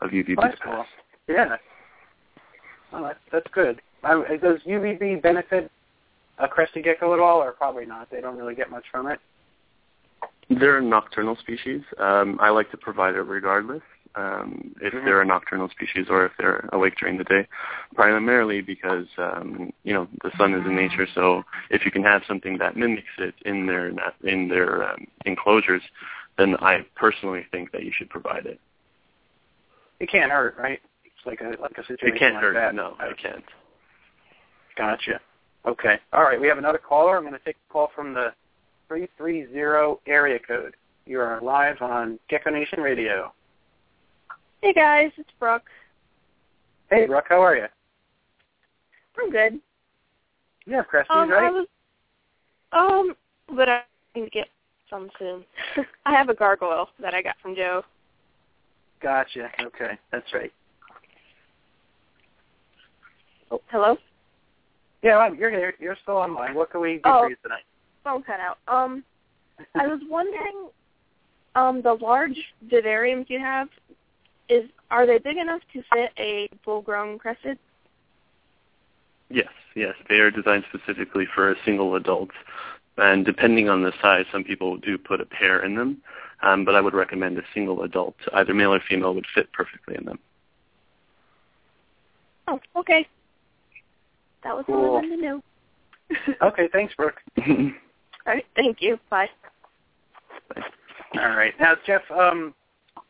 of 0.00 0.10
UVB 0.12 0.36
Oh, 0.44 0.50
to 0.50 0.56
pass. 0.56 0.58
cool. 0.60 0.86
Yeah. 1.28 1.56
Oh, 2.92 3.02
that's, 3.02 3.18
that's 3.32 3.46
good. 3.52 3.80
I, 4.02 4.36
does 4.42 4.58
UVB 4.66 5.22
benefit 5.22 5.70
a 6.38 6.46
crested 6.46 6.84
gecko 6.84 7.14
at 7.14 7.20
all, 7.20 7.38
or 7.42 7.52
probably 7.52 7.86
not? 7.86 8.10
They 8.10 8.20
don't 8.20 8.36
really 8.36 8.54
get 8.54 8.70
much 8.70 8.84
from 8.90 9.06
it. 9.06 9.18
They're 10.50 10.78
a 10.78 10.82
nocturnal 10.82 11.36
species. 11.36 11.80
Um, 11.98 12.38
I 12.40 12.50
like 12.50 12.70
to 12.72 12.76
provide 12.76 13.14
it 13.14 13.22
regardless 13.22 13.82
um, 14.16 14.74
if 14.80 14.92
Mhm. 14.92 15.04
they're 15.04 15.20
a 15.20 15.24
nocturnal 15.24 15.68
species 15.70 16.08
or 16.08 16.26
if 16.26 16.36
they're 16.36 16.68
awake 16.72 16.96
during 16.98 17.16
the 17.16 17.24
day, 17.24 17.46
primarily 17.94 18.60
because 18.60 19.06
um, 19.18 19.72
you 19.82 19.92
know 19.92 20.06
the 20.22 20.30
sun 20.36 20.54
is 20.54 20.64
in 20.66 20.76
nature. 20.76 21.06
So 21.14 21.44
if 21.70 21.84
you 21.84 21.90
can 21.90 22.02
have 22.02 22.22
something 22.26 22.58
that 22.58 22.76
mimics 22.76 23.08
it 23.18 23.34
in 23.44 23.66
their 23.66 23.92
in 24.22 24.48
their 24.48 24.88
um, 24.90 25.06
enclosures, 25.24 25.82
then 26.38 26.56
I 26.60 26.84
personally 26.94 27.46
think 27.50 27.72
that 27.72 27.82
you 27.84 27.92
should 27.92 28.10
provide 28.10 28.46
it. 28.46 28.60
It 30.00 30.10
can't 30.10 30.30
hurt, 30.30 30.56
right? 30.58 30.80
It's 31.24 31.26
like 31.26 31.40
a 31.40 31.60
like 31.60 31.72
a 31.78 31.82
situation 31.86 32.16
It 32.16 32.18
can't 32.18 32.34
like 32.34 32.42
hurt. 32.44 32.54
that. 32.54 32.74
No, 32.74 32.96
it 33.00 33.16
can't. 33.18 33.44
Gotcha. 34.76 35.20
Okay. 35.66 35.96
All 36.12 36.22
right. 36.22 36.40
We 36.40 36.48
have 36.48 36.58
another 36.58 36.78
caller. 36.78 37.16
I'm 37.16 37.22
going 37.22 37.32
to 37.32 37.38
take 37.44 37.56
a 37.68 37.72
call 37.72 37.90
from 37.94 38.12
the 38.12 38.32
330 38.88 40.00
area 40.06 40.38
code. 40.46 40.74
You 41.06 41.20
are 41.20 41.40
live 41.40 41.80
on 41.80 42.18
Gecko 42.28 42.50
Nation 42.50 42.80
Radio. 42.80 43.32
Hey 44.60 44.72
guys, 44.72 45.10
it's 45.18 45.28
Brooke. 45.38 45.64
Hey, 46.88 47.06
Brooke. 47.06 47.26
How 47.28 47.42
are 47.42 47.56
you? 47.56 47.66
I'm 49.22 49.30
good. 49.30 49.60
Yeah, 50.66 50.82
Cresties, 50.90 51.10
Um, 51.10 51.30
I 51.30 51.34
right? 51.34 51.52
was, 51.52 51.66
um, 52.72 53.14
but 53.54 53.68
I 53.68 53.82
need 54.14 54.24
to 54.24 54.30
get 54.30 54.48
some 54.88 55.10
soon. 55.18 55.44
I 56.06 56.12
have 56.12 56.30
a 56.30 56.34
gargoyle 56.34 56.88
that 57.00 57.12
I 57.14 57.20
got 57.20 57.36
from 57.42 57.54
Joe. 57.54 57.82
Gotcha. 59.02 59.50
Okay. 59.60 59.98
That's 60.10 60.32
right. 60.32 60.52
Hello? 63.70 63.96
Yeah, 65.02 65.18
well, 65.18 65.34
you're. 65.34 65.74
You're 65.78 65.96
still 66.02 66.16
online. 66.16 66.54
What 66.54 66.70
can 66.70 66.80
we 66.80 66.94
do 66.94 67.00
Oh. 67.04 67.22
for 67.22 67.30
you 67.30 67.36
tonight? 67.42 67.64
Phone 68.02 68.22
cut 68.22 68.40
out. 68.40 68.58
Um, 68.68 69.04
I 69.74 69.86
was 69.86 70.00
wondering, 70.08 70.68
um, 71.54 71.82
the 71.82 71.94
large 71.94 72.38
vivariums 72.66 73.26
you 73.28 73.38
have, 73.38 73.68
is 74.48 74.68
are 74.90 75.06
they 75.06 75.18
big 75.18 75.36
enough 75.36 75.62
to 75.72 75.82
fit 75.92 76.12
a 76.18 76.48
full-grown 76.64 77.18
crested? 77.18 77.58
Yes, 79.30 79.48
yes. 79.74 79.94
They 80.08 80.16
are 80.16 80.30
designed 80.30 80.64
specifically 80.68 81.26
for 81.34 81.50
a 81.50 81.56
single 81.64 81.94
adult. 81.96 82.30
And 82.96 83.24
depending 83.24 83.68
on 83.68 83.82
the 83.82 83.92
size, 84.00 84.26
some 84.30 84.44
people 84.44 84.76
do 84.76 84.96
put 84.98 85.20
a 85.20 85.24
pair 85.26 85.64
in 85.64 85.74
them. 85.74 86.02
Um, 86.42 86.64
but 86.64 86.74
I 86.74 86.80
would 86.80 86.94
recommend 86.94 87.38
a 87.38 87.42
single 87.54 87.82
adult, 87.82 88.16
either 88.34 88.52
male 88.54 88.74
or 88.74 88.80
female, 88.80 89.14
would 89.14 89.26
fit 89.34 89.50
perfectly 89.52 89.96
in 89.96 90.04
them. 90.04 90.18
Oh, 92.46 92.60
okay. 92.76 93.08
That 94.44 94.54
was 94.54 94.64
all 94.68 94.74
Cool. 94.74 94.84
I 94.84 94.90
wanted 94.90 95.16
to 95.16 95.22
know. 95.22 95.42
Okay. 96.42 96.68
Thanks, 96.72 96.94
Brooke. 96.94 97.20
all 97.46 97.72
right, 98.26 98.44
thank 98.54 98.80
you. 98.80 98.98
Bye. 99.10 99.28
All 101.18 101.30
right. 101.36 101.54
Now, 101.58 101.74
Jeff, 101.86 102.02
um, 102.10 102.54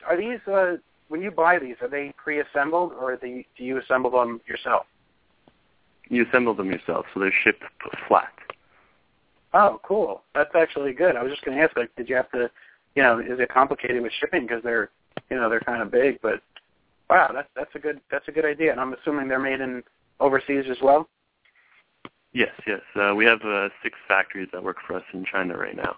are 0.07 0.17
these 0.17 0.39
uh, 0.47 0.77
when 1.09 1.21
you 1.21 1.31
buy 1.31 1.59
these? 1.59 1.75
Are 1.83 1.89
they 1.89 2.15
pre-assembled, 2.17 2.93
or 2.93 3.17
do 3.17 3.27
you, 3.27 3.45
do 3.59 3.65
you 3.65 3.79
assemble 3.79 4.11
them 4.11 4.41
yourself? 4.47 4.87
you 6.09 6.25
assemble 6.27 6.55
them 6.55 6.71
yourself, 6.71 7.07
so 7.13 7.21
they're 7.21 7.33
shipped 7.43 7.63
flat. 8.09 8.33
Oh, 9.53 9.81
cool. 9.85 10.23
That's 10.35 10.55
actually 10.55 10.93
good. 10.93 11.17
I 11.17 11.23
was 11.23 11.33
just 11.33 11.45
going 11.45 11.57
to 11.57 11.63
ask, 11.63 11.77
like, 11.77 11.95
did 11.97 12.09
you 12.09 12.17
have 12.17 12.31
to, 12.33 12.51
you 12.95 13.03
know, 13.03 13.21
is 13.21 13.39
it 13.39 13.49
complicated 13.49 14.03
with 14.03 14.13
shipping 14.21 14.43
because 14.43 14.63
they're, 14.63 14.91
you 15.31 15.37
know, 15.37 15.49
they're 15.49 15.61
kind 15.61 15.81
of 15.81 15.91
big? 15.91 16.21
But 16.23 16.41
wow, 17.09 17.31
that's 17.33 17.49
that's 17.55 17.75
a 17.75 17.79
good 17.79 18.01
that's 18.11 18.27
a 18.29 18.33
good 18.33 18.45
idea. 18.45 18.73
And 18.73 18.81
I'm 18.81 18.95
assuming 18.95 19.29
they're 19.29 19.39
made 19.39 19.61
in 19.61 19.83
overseas 20.21 20.65
as 20.71 20.77
well. 20.83 21.09
Yes, 22.35 22.51
yes. 22.67 22.81
Uh, 22.97 23.15
we 23.15 23.25
have 23.25 23.41
uh, 23.43 23.69
six 23.83 23.97
factories 24.09 24.49
that 24.53 24.63
work 24.63 24.77
for 24.87 24.97
us 24.97 25.05
in 25.13 25.25
China 25.25 25.57
right 25.57 25.77
now. 25.77 25.97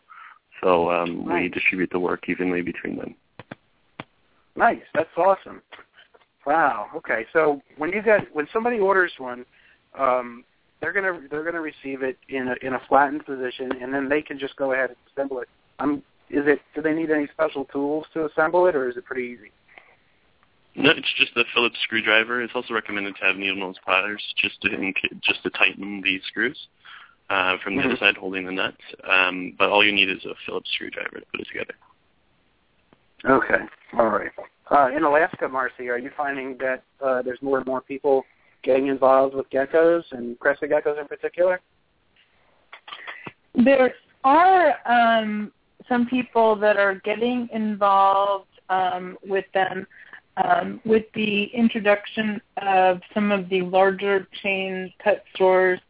So 0.63 0.91
um, 0.91 1.25
we 1.25 1.49
distribute 1.49 1.91
the 1.91 1.99
work 1.99 2.29
evenly 2.29 2.63
between 2.63 2.97
them. 2.97 3.15
Nice. 4.55 4.83
That's 4.95 5.09
awesome. 5.17 5.63
Wow. 6.47 6.89
Okay. 6.95 7.27
So 7.33 7.61
when 7.79 7.91
you 7.91 8.03
get 8.03 8.35
when 8.35 8.47
somebody 8.53 8.79
orders 8.79 9.13
one, 9.19 9.45
um, 9.99 10.45
they're 10.81 10.93
gonna 10.93 11.21
they're 11.31 11.45
gonna 11.45 11.61
receive 11.61 12.03
it 12.03 12.19
in 12.29 12.49
a 12.49 12.67
in 12.67 12.75
a 12.75 12.81
flattened 12.89 13.25
position, 13.27 13.73
and 13.81 13.93
then 13.93 14.09
they 14.09 14.23
can 14.23 14.39
just 14.39 14.57
go 14.57 14.73
ahead 14.73 14.91
and 14.91 14.99
assemble 15.13 15.41
it. 15.41 15.49
Um, 15.79 16.03
is 16.31 16.45
it? 16.47 16.61
Do 16.75 16.83
they 16.83 16.93
need 16.93 17.11
any 17.11 17.29
special 17.33 17.65
tools 17.67 18.07
to 18.15 18.27
assemble 18.27 18.67
it, 18.67 18.77
or 18.77 18.89
is 18.89 18.97
it 18.97 19.05
pretty 19.05 19.25
easy? 19.25 19.53
No, 20.77 20.91
it's 20.91 21.13
just 21.17 21.37
a 21.37 21.45
Phillips 21.55 21.79
screwdriver. 21.83 22.43
It's 22.43 22.53
also 22.55 22.75
recommended 22.75 23.17
to 23.17 23.25
have 23.25 23.37
needle 23.37 23.57
nose 23.57 23.77
pliers 23.83 24.23
just 24.37 24.61
to 24.63 24.93
just 25.23 25.43
to 25.43 25.51
tighten 25.51 26.03
the 26.03 26.21
screws 26.29 26.69
uh, 27.31 27.57
from 27.65 27.77
the 27.77 27.83
other 27.83 27.95
Mhm. 27.95 27.99
side 27.99 28.17
holding 28.17 28.45
the 28.45 28.53
nut. 28.53 28.75
Um, 29.05 29.53
but 29.53 29.71
all 29.71 29.83
you 29.85 29.93
need 29.93 30.11
is 30.11 30.25
a 30.27 30.35
Phillips 30.45 30.71
screwdriver 30.73 31.21
to 31.21 31.27
put 31.27 31.41
it 31.41 31.49
together. 31.49 31.75
Okay. 33.25 33.65
All 33.95 34.09
right. 34.09 34.31
Uh, 34.71 34.91
in 34.95 35.05
Alaska, 35.05 35.49
Marcy, 35.49 35.89
are 35.89 35.99
you 35.99 36.11
finding 36.11 36.59
that 36.59 36.83
uh, 37.01 37.23
there's 37.23 37.41
more 37.41 37.59
and 37.59 37.67
more 37.67 37.81
people 37.81 38.25
getting 38.63 38.89
involved 38.89 39.35
with 39.35 39.49
geckos 39.51 40.05
and 40.13 40.39
crested 40.39 40.71
geckos 40.71 41.01
in 41.01 41.07
particular? 41.07 41.61
There 43.55 43.95
are 44.25 44.77
um, 44.85 45.53
some 45.89 46.07
people 46.07 46.57
that 46.57 46.77
are 46.77 46.97
getting 46.97 47.49
involved 47.53 48.49
um, 48.69 49.17
with 49.25 49.45
them 49.55 49.87
um, 50.37 50.81
with 50.85 51.05
the 51.15 51.45
introduction 51.45 52.41
of 52.59 53.01
some 53.15 53.33
of 53.33 53.49
the 53.49 53.63
larger 53.63 54.27
chain 54.43 54.93
pet 54.99 55.25
stores. 55.35 55.81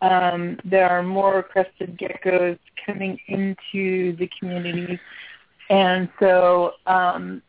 Um, 0.00 0.58
there 0.64 0.88
are 0.88 1.02
more 1.02 1.42
crested 1.42 1.98
geckos 1.98 2.58
coming 2.86 3.18
into 3.26 4.16
the 4.16 4.30
community, 4.38 4.98
and 5.70 6.08
so 6.20 6.74
um, 6.86 7.42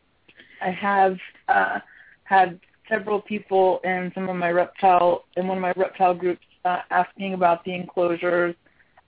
I 0.60 0.70
have 0.70 1.16
uh, 1.48 1.78
had 2.24 2.58
several 2.88 3.20
people 3.20 3.80
in 3.84 4.10
some 4.16 4.28
of 4.28 4.34
my 4.34 4.50
reptile 4.50 5.26
in 5.36 5.46
one 5.46 5.58
of 5.58 5.62
my 5.62 5.72
reptile 5.76 6.14
groups 6.14 6.44
uh, 6.64 6.80
asking 6.90 7.34
about 7.34 7.64
the 7.64 7.72
enclosures, 7.72 8.56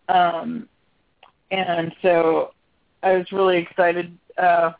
um, 0.08 0.68
and 1.50 1.92
so 2.00 2.52
I 3.02 3.16
was 3.16 3.32
really 3.32 3.58
excited 3.58 4.16
uh, 4.38 4.72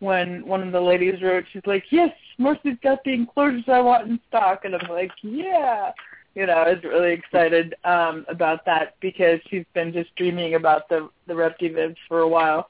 when 0.00 0.46
one 0.46 0.62
of 0.62 0.72
the 0.72 0.80
ladies 0.80 1.22
wrote. 1.22 1.44
She's 1.52 1.66
like, 1.66 1.84
"Yes, 1.90 2.10
Marcy's 2.38 2.78
got 2.82 3.02
the 3.04 3.12
enclosures 3.12 3.68
I 3.68 3.80
want 3.80 4.08
in 4.08 4.20
stock," 4.28 4.64
and 4.64 4.74
I'm 4.74 4.90
like, 4.90 5.12
"Yeah." 5.22 5.92
You 6.34 6.44
know, 6.46 6.52
I 6.52 6.74
was 6.74 6.84
really 6.84 7.14
excited 7.14 7.74
um, 7.84 8.26
about 8.28 8.66
that 8.66 8.96
because 9.00 9.40
she's 9.48 9.64
been 9.72 9.92
just 9.92 10.14
dreaming 10.16 10.54
about 10.54 10.88
the 10.88 11.08
the 11.26 11.34
Reptivivs 11.34 11.96
for 12.08 12.20
a 12.20 12.28
while, 12.28 12.68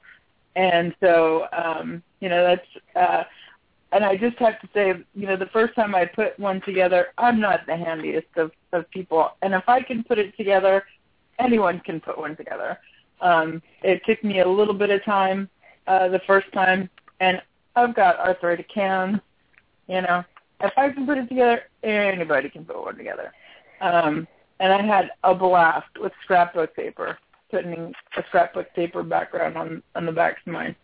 and 0.55 0.95
so 0.99 1.47
um, 1.51 2.01
you 2.19 2.29
know 2.29 2.43
that's 2.43 2.95
uh, 2.95 3.23
and 3.91 4.03
I 4.03 4.17
just 4.17 4.37
have 4.37 4.59
to 4.61 4.69
say, 4.73 4.93
you 5.15 5.27
know, 5.27 5.37
the 5.37 5.47
first 5.47 5.75
time 5.75 5.95
I 5.95 6.05
put 6.05 6.37
one 6.39 6.61
together, 6.61 7.07
I'm 7.17 7.39
not 7.39 7.65
the 7.65 7.77
handiest 7.77 8.27
of, 8.35 8.51
of 8.73 8.89
people. 8.91 9.31
And 9.41 9.53
if 9.53 9.63
I 9.67 9.81
can 9.81 10.03
put 10.03 10.19
it 10.19 10.35
together, 10.35 10.83
anyone 11.39 11.79
can 11.79 12.01
put 12.01 12.17
one 12.17 12.35
together. 12.35 12.79
Um, 13.21 13.61
it 13.83 14.01
took 14.05 14.23
me 14.23 14.41
a 14.41 14.47
little 14.47 14.73
bit 14.73 14.89
of 14.89 15.03
time 15.05 15.49
uh, 15.87 16.09
the 16.09 16.21
first 16.27 16.51
time, 16.51 16.89
and 17.19 17.41
I've 17.75 17.95
got 17.95 18.19
arthritic 18.19 18.71
hands. 18.71 19.19
You 19.87 20.01
know, 20.01 20.23
if 20.61 20.73
I 20.77 20.89
can 20.89 21.05
put 21.05 21.17
it 21.17 21.29
together, 21.29 21.63
anybody 21.83 22.49
can 22.49 22.65
put 22.65 22.81
one 22.81 22.97
together. 22.97 23.31
Um, 23.81 24.27
and 24.59 24.73
I 24.73 24.81
had 24.81 25.11
a 25.23 25.35
blast 25.35 25.99
with 25.99 26.11
scrapbook 26.23 26.75
paper, 26.75 27.17
putting 27.51 27.93
a 28.15 28.23
scrapbook 28.27 28.73
paper 28.73 29.03
background 29.03 29.57
on 29.57 29.83
on 29.95 30.05
the 30.05 30.11
backs 30.11 30.41
of 30.45 30.53
mine. 30.53 30.75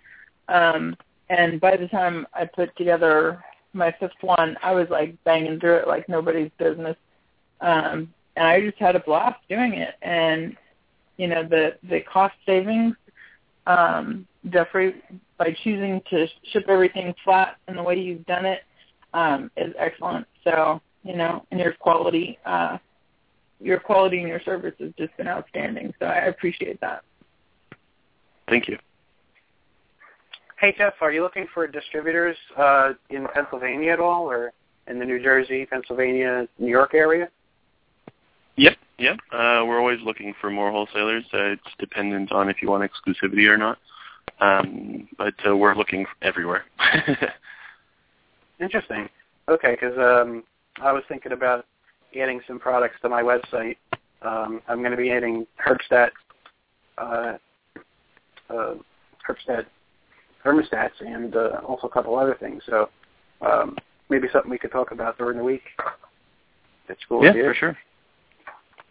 Um, 0.48 0.96
and 1.30 1.60
by 1.60 1.78
the 1.78 1.88
time 1.88 2.28
I 2.34 2.46
put 2.46 2.76
together 2.76 3.44
my 3.74 3.94
fifth 4.00 4.12
one, 4.22 4.58
I 4.62 4.74
was 4.74 4.88
like 4.90 5.22
banging 5.24 5.60
through 5.60 5.78
it 5.78 5.88
like 5.88 6.08
nobody's 6.08 6.52
business. 6.58 6.96
Um, 7.62 8.14
and 8.36 8.48
I 8.48 8.62
just 8.62 8.78
had 8.78 8.96
a 8.96 9.00
blast 9.00 9.40
doing 9.50 9.74
it. 9.74 9.96
And 10.02 10.56
you 11.18 11.28
know 11.28 11.44
the 11.44 11.78
the 11.84 12.02
cost 12.02 12.36
savings, 12.46 12.96
um, 13.68 14.28
Jeffrey, 14.50 15.02
by 15.38 15.56
choosing 15.64 16.02
to 16.10 16.28
ship 16.52 16.66
everything 16.68 17.14
flat 17.24 17.58
in 17.68 17.76
the 17.76 17.84
way 17.84 17.96
you've 17.96 18.26
done 18.26 18.46
it, 18.46 18.62
um, 19.14 19.50
is 19.58 19.74
excellent. 19.78 20.28
So 20.44 20.82
you 21.04 21.16
know, 21.16 21.46
and 21.52 21.60
your 21.60 21.74
quality, 21.74 22.40
uh, 22.46 22.78
your 23.60 23.80
quality 23.80 24.20
and 24.20 24.28
your 24.28 24.42
service 24.42 24.74
has 24.80 24.92
just 24.98 25.16
been 25.18 25.28
outstanding. 25.28 25.94
So 26.00 26.06
I 26.06 26.26
appreciate 26.26 26.80
that. 26.82 27.04
Thank 28.50 28.68
you. 28.68 28.78
Hey 30.60 30.74
Jeff, 30.78 30.94
are 31.02 31.12
you 31.12 31.22
looking 31.22 31.46
for 31.54 31.68
distributors 31.68 32.38
uh, 32.58 32.94
in 33.10 33.28
Pennsylvania 33.34 33.92
at 33.92 34.00
all, 34.00 34.30
or 34.30 34.54
in 34.88 34.98
the 34.98 35.06
New 35.06 35.22
Jersey, 35.22 35.66
Pennsylvania, 35.66 36.48
New 36.58 36.70
York 36.70 36.94
area? 36.94 37.30
Yep, 38.56 38.78
yep. 39.00 39.18
Uh, 39.32 39.64
we're 39.66 39.80
always 39.80 40.00
looking 40.04 40.34
for 40.40 40.52
more 40.52 40.72
wholesalers. 40.72 41.24
Uh, 41.34 41.54
it's 41.54 41.62
dependent 41.80 42.32
on 42.32 42.50
if 42.50 42.62
you 42.62 42.70
want 42.70 42.90
exclusivity 42.90 43.48
or 43.48 43.58
not. 43.58 43.78
Um, 44.40 45.08
but 45.18 45.34
uh, 45.48 45.56
we're 45.56 45.76
looking 45.76 46.06
everywhere. 46.22 46.66
Interesting. 48.60 49.10
Okay, 49.50 49.72
because 49.80 49.98
um, 49.98 50.44
I 50.82 50.92
was 50.92 51.04
thinking 51.08 51.32
about 51.32 51.66
adding 52.20 52.42
some 52.48 52.60
products 52.60 52.96
to 53.02 53.10
my 53.10 53.22
website. 53.22 53.78
Um, 54.22 54.62
I'm 54.68 54.80
going 54.80 54.92
to 54.92 54.98
be 54.98 55.12
adding 55.12 55.46
Herpstat, 55.66 56.10
uh, 56.98 57.38
uh, 58.50 58.76
Herpstat 59.28 59.66
thermostats 60.46 60.92
and 61.00 61.36
uh, 61.36 61.62
also 61.68 61.88
a 61.88 61.90
couple 61.90 62.18
other 62.18 62.36
things. 62.40 62.62
So 62.66 62.90
um, 63.42 63.78
maybe 64.10 64.28
something 64.32 64.52
we 64.52 64.58
could 64.58 64.72
talk 64.72 64.92
about 64.92 65.18
during 65.18 65.38
the 65.38 65.44
week. 65.44 65.64
That's 66.88 67.00
cool. 67.08 67.24
Yeah, 67.24 67.34
for 67.34 67.54
sure. 67.54 67.78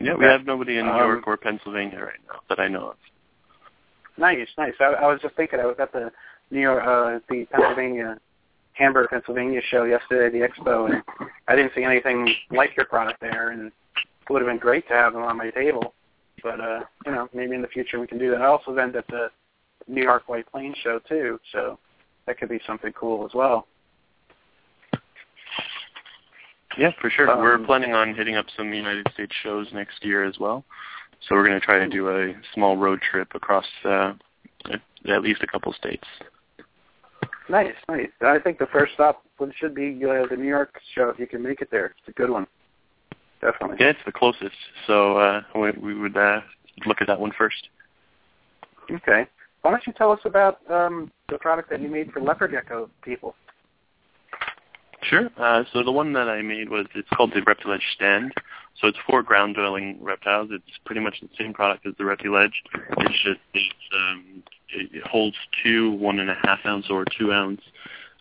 Yeah, 0.03 0.14
we 0.14 0.24
have 0.24 0.44
nobody 0.44 0.78
in 0.78 0.86
New 0.86 0.92
Um, 0.92 0.98
York 0.98 1.26
or 1.26 1.36
Pennsylvania 1.36 2.00
right 2.00 2.20
now 2.26 2.40
that 2.48 2.59
I 2.59 2.68
know 2.68 2.90
of. 2.90 2.96
Nice, 4.18 4.48
nice. 4.59 4.74
I, 4.80 4.84
I 4.84 5.07
was 5.07 5.20
just 5.22 5.36
thinking 5.36 5.61
I 5.61 5.66
was 5.66 5.76
at 5.78 5.92
the 5.92 6.11
New 6.50 6.61
York, 6.61 6.82
uh, 6.84 7.20
the 7.30 7.46
Pennsylvania, 7.46 8.18
Hamburg, 8.74 9.09
Pennsylvania 9.11 9.61
show 9.70 9.84
yesterday, 9.84 10.38
the 10.38 10.46
expo, 10.46 10.92
and 10.92 11.03
I 11.48 11.57
didn't 11.57 11.72
see 11.74 11.84
anything 11.84 12.28
like 12.50 12.76
your 12.76 12.86
product 12.86 13.20
there, 13.20 13.50
and 13.50 13.68
it 13.68 13.72
would 14.28 14.42
have 14.42 14.50
been 14.50 14.59
great 14.59 14.86
to 14.88 14.94
have 14.94 15.12
them 15.12 15.22
on 15.22 15.36
my 15.38 15.50
table. 15.50 15.94
But 16.42 16.61
uh, 16.61 16.80
you 17.07 17.12
know, 17.12 17.28
maybe 17.32 17.55
in 17.55 17.62
the 17.62 17.68
future 17.68 18.00
we 18.00 18.07
can 18.07 18.18
do 18.18 18.30
that. 18.32 18.42
I 18.42 18.46
also 18.46 18.72
went 18.72 18.96
at 18.96 19.07
the 19.07 19.30
New 19.86 20.03
York 20.03 20.28
White 20.28 20.50
Plains 20.50 20.76
show 20.82 21.00
too, 21.09 21.38
so 21.53 21.78
that 22.26 22.38
could 22.38 22.48
be 22.48 22.61
something 22.66 22.92
cool 22.92 23.24
as 23.24 23.32
well. 23.34 23.66
Yeah, 26.78 26.90
for 27.00 27.10
sure. 27.10 27.26
we're 27.38 27.54
Um, 27.54 27.66
planning 27.66 27.92
on 27.94 28.14
hitting 28.14 28.36
up 28.36 28.46
some 28.56 28.72
United 28.72 29.06
States 29.14 29.34
shows 29.42 29.66
next 29.72 30.04
year 30.04 30.24
as 30.24 30.38
well. 30.38 30.64
So 31.28 31.34
we're 31.34 31.46
going 31.46 31.58
to 31.58 31.64
try 31.64 31.78
to 31.78 31.88
do 31.88 32.08
a 32.08 32.34
small 32.54 32.76
road 32.76 33.00
trip 33.00 33.28
across 33.34 33.66
uh, 33.84 34.14
at 34.70 34.80
at 35.08 35.22
least 35.22 35.42
a 35.42 35.46
couple 35.46 35.72
states. 35.72 36.06
Nice, 37.48 37.74
nice. 37.88 38.08
I 38.20 38.38
think 38.38 38.58
the 38.58 38.66
first 38.66 38.94
stop 38.94 39.22
should 39.56 39.74
be 39.74 40.00
uh, 40.04 40.26
the 40.30 40.36
New 40.36 40.48
York 40.48 40.80
show 40.94 41.08
if 41.10 41.18
you 41.18 41.26
can 41.26 41.42
make 41.42 41.60
it 41.60 41.68
there. 41.70 41.86
It's 41.98 42.08
a 42.08 42.12
good 42.12 42.30
one, 42.30 42.46
definitely. 43.40 43.76
Yeah, 43.80 43.88
it's 43.90 43.98
the 44.06 44.12
closest. 44.12 44.54
So 44.86 45.16
uh, 45.18 45.42
we, 45.54 45.70
we 45.72 45.94
would 45.94 46.16
uh, 46.16 46.40
look 46.86 47.00
at 47.00 47.08
that 47.08 47.18
one 47.18 47.32
first. 47.36 47.68
Okay. 48.90 49.26
Why 49.62 49.70
don't 49.70 49.86
you 49.86 49.92
tell 49.92 50.10
us 50.12 50.20
about 50.24 50.58
um, 50.70 51.10
the 51.28 51.38
product 51.38 51.70
that 51.70 51.80
you 51.80 51.88
made 51.88 52.12
for 52.12 52.20
leopard 52.20 52.52
gecko 52.52 52.88
people? 53.02 53.34
Sure. 55.03 55.30
Uh, 55.36 55.64
so 55.72 55.82
the 55.82 55.92
one 55.92 56.12
that 56.12 56.28
I 56.28 56.42
made 56.42 56.68
was 56.68 56.86
it's 56.94 57.09
called 57.14 57.32
the 57.34 57.40
Reptiledge 57.40 57.82
Stand. 57.94 58.32
So 58.80 58.88
it's 58.88 58.98
for 59.07 59.22
ground 59.22 59.57
dwelling 59.57 59.98
reptiles. 60.00 60.48
It's 60.50 60.78
pretty 60.84 61.00
much 61.00 61.20
the 61.20 61.28
same 61.38 61.53
product 61.53 61.86
as 61.86 61.94
the 61.98 62.05
Reptiledge. 62.05 62.53
It's 62.98 63.22
just 63.22 63.40
it's, 63.55 63.74
um, 63.94 64.42
it, 64.68 64.90
it 64.92 65.07
holds 65.07 65.36
two 65.62 65.92
one 65.92 66.20
and 66.20 66.30
a 66.30 66.36
half 66.42 66.61
ounce 66.64 66.86
or 66.88 67.05
two 67.18 67.32
ounce 67.32 67.61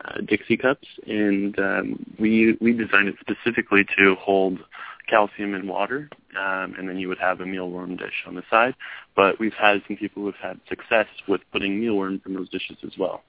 uh, 0.05 0.21
Dixie 0.21 0.57
cups, 0.57 0.88
and 1.07 1.57
um, 1.59 2.05
we 2.19 2.57
we 2.59 2.73
designed 2.73 3.07
it 3.07 3.15
specifically 3.21 3.86
to 3.97 4.15
hold 4.19 4.59
calcium 5.07 5.53
and 5.53 5.67
water, 5.67 6.09
um, 6.39 6.73
and 6.77 6.88
then 6.88 6.97
you 6.97 7.07
would 7.07 7.19
have 7.19 7.41
a 7.41 7.45
mealworm 7.45 7.97
dish 7.97 8.23
on 8.25 8.36
the 8.36 8.43
side. 8.49 8.75
But 9.15 9.39
we've 9.39 9.53
had 9.53 9.82
some 9.88 9.97
people 9.97 10.23
who've 10.23 10.36
had 10.41 10.59
success 10.67 11.07
with 11.27 11.41
putting 11.51 11.79
mealworms 11.79 12.21
in 12.25 12.34
those 12.34 12.49
dishes 12.49 12.77
as 12.84 12.91
well. 12.97 13.23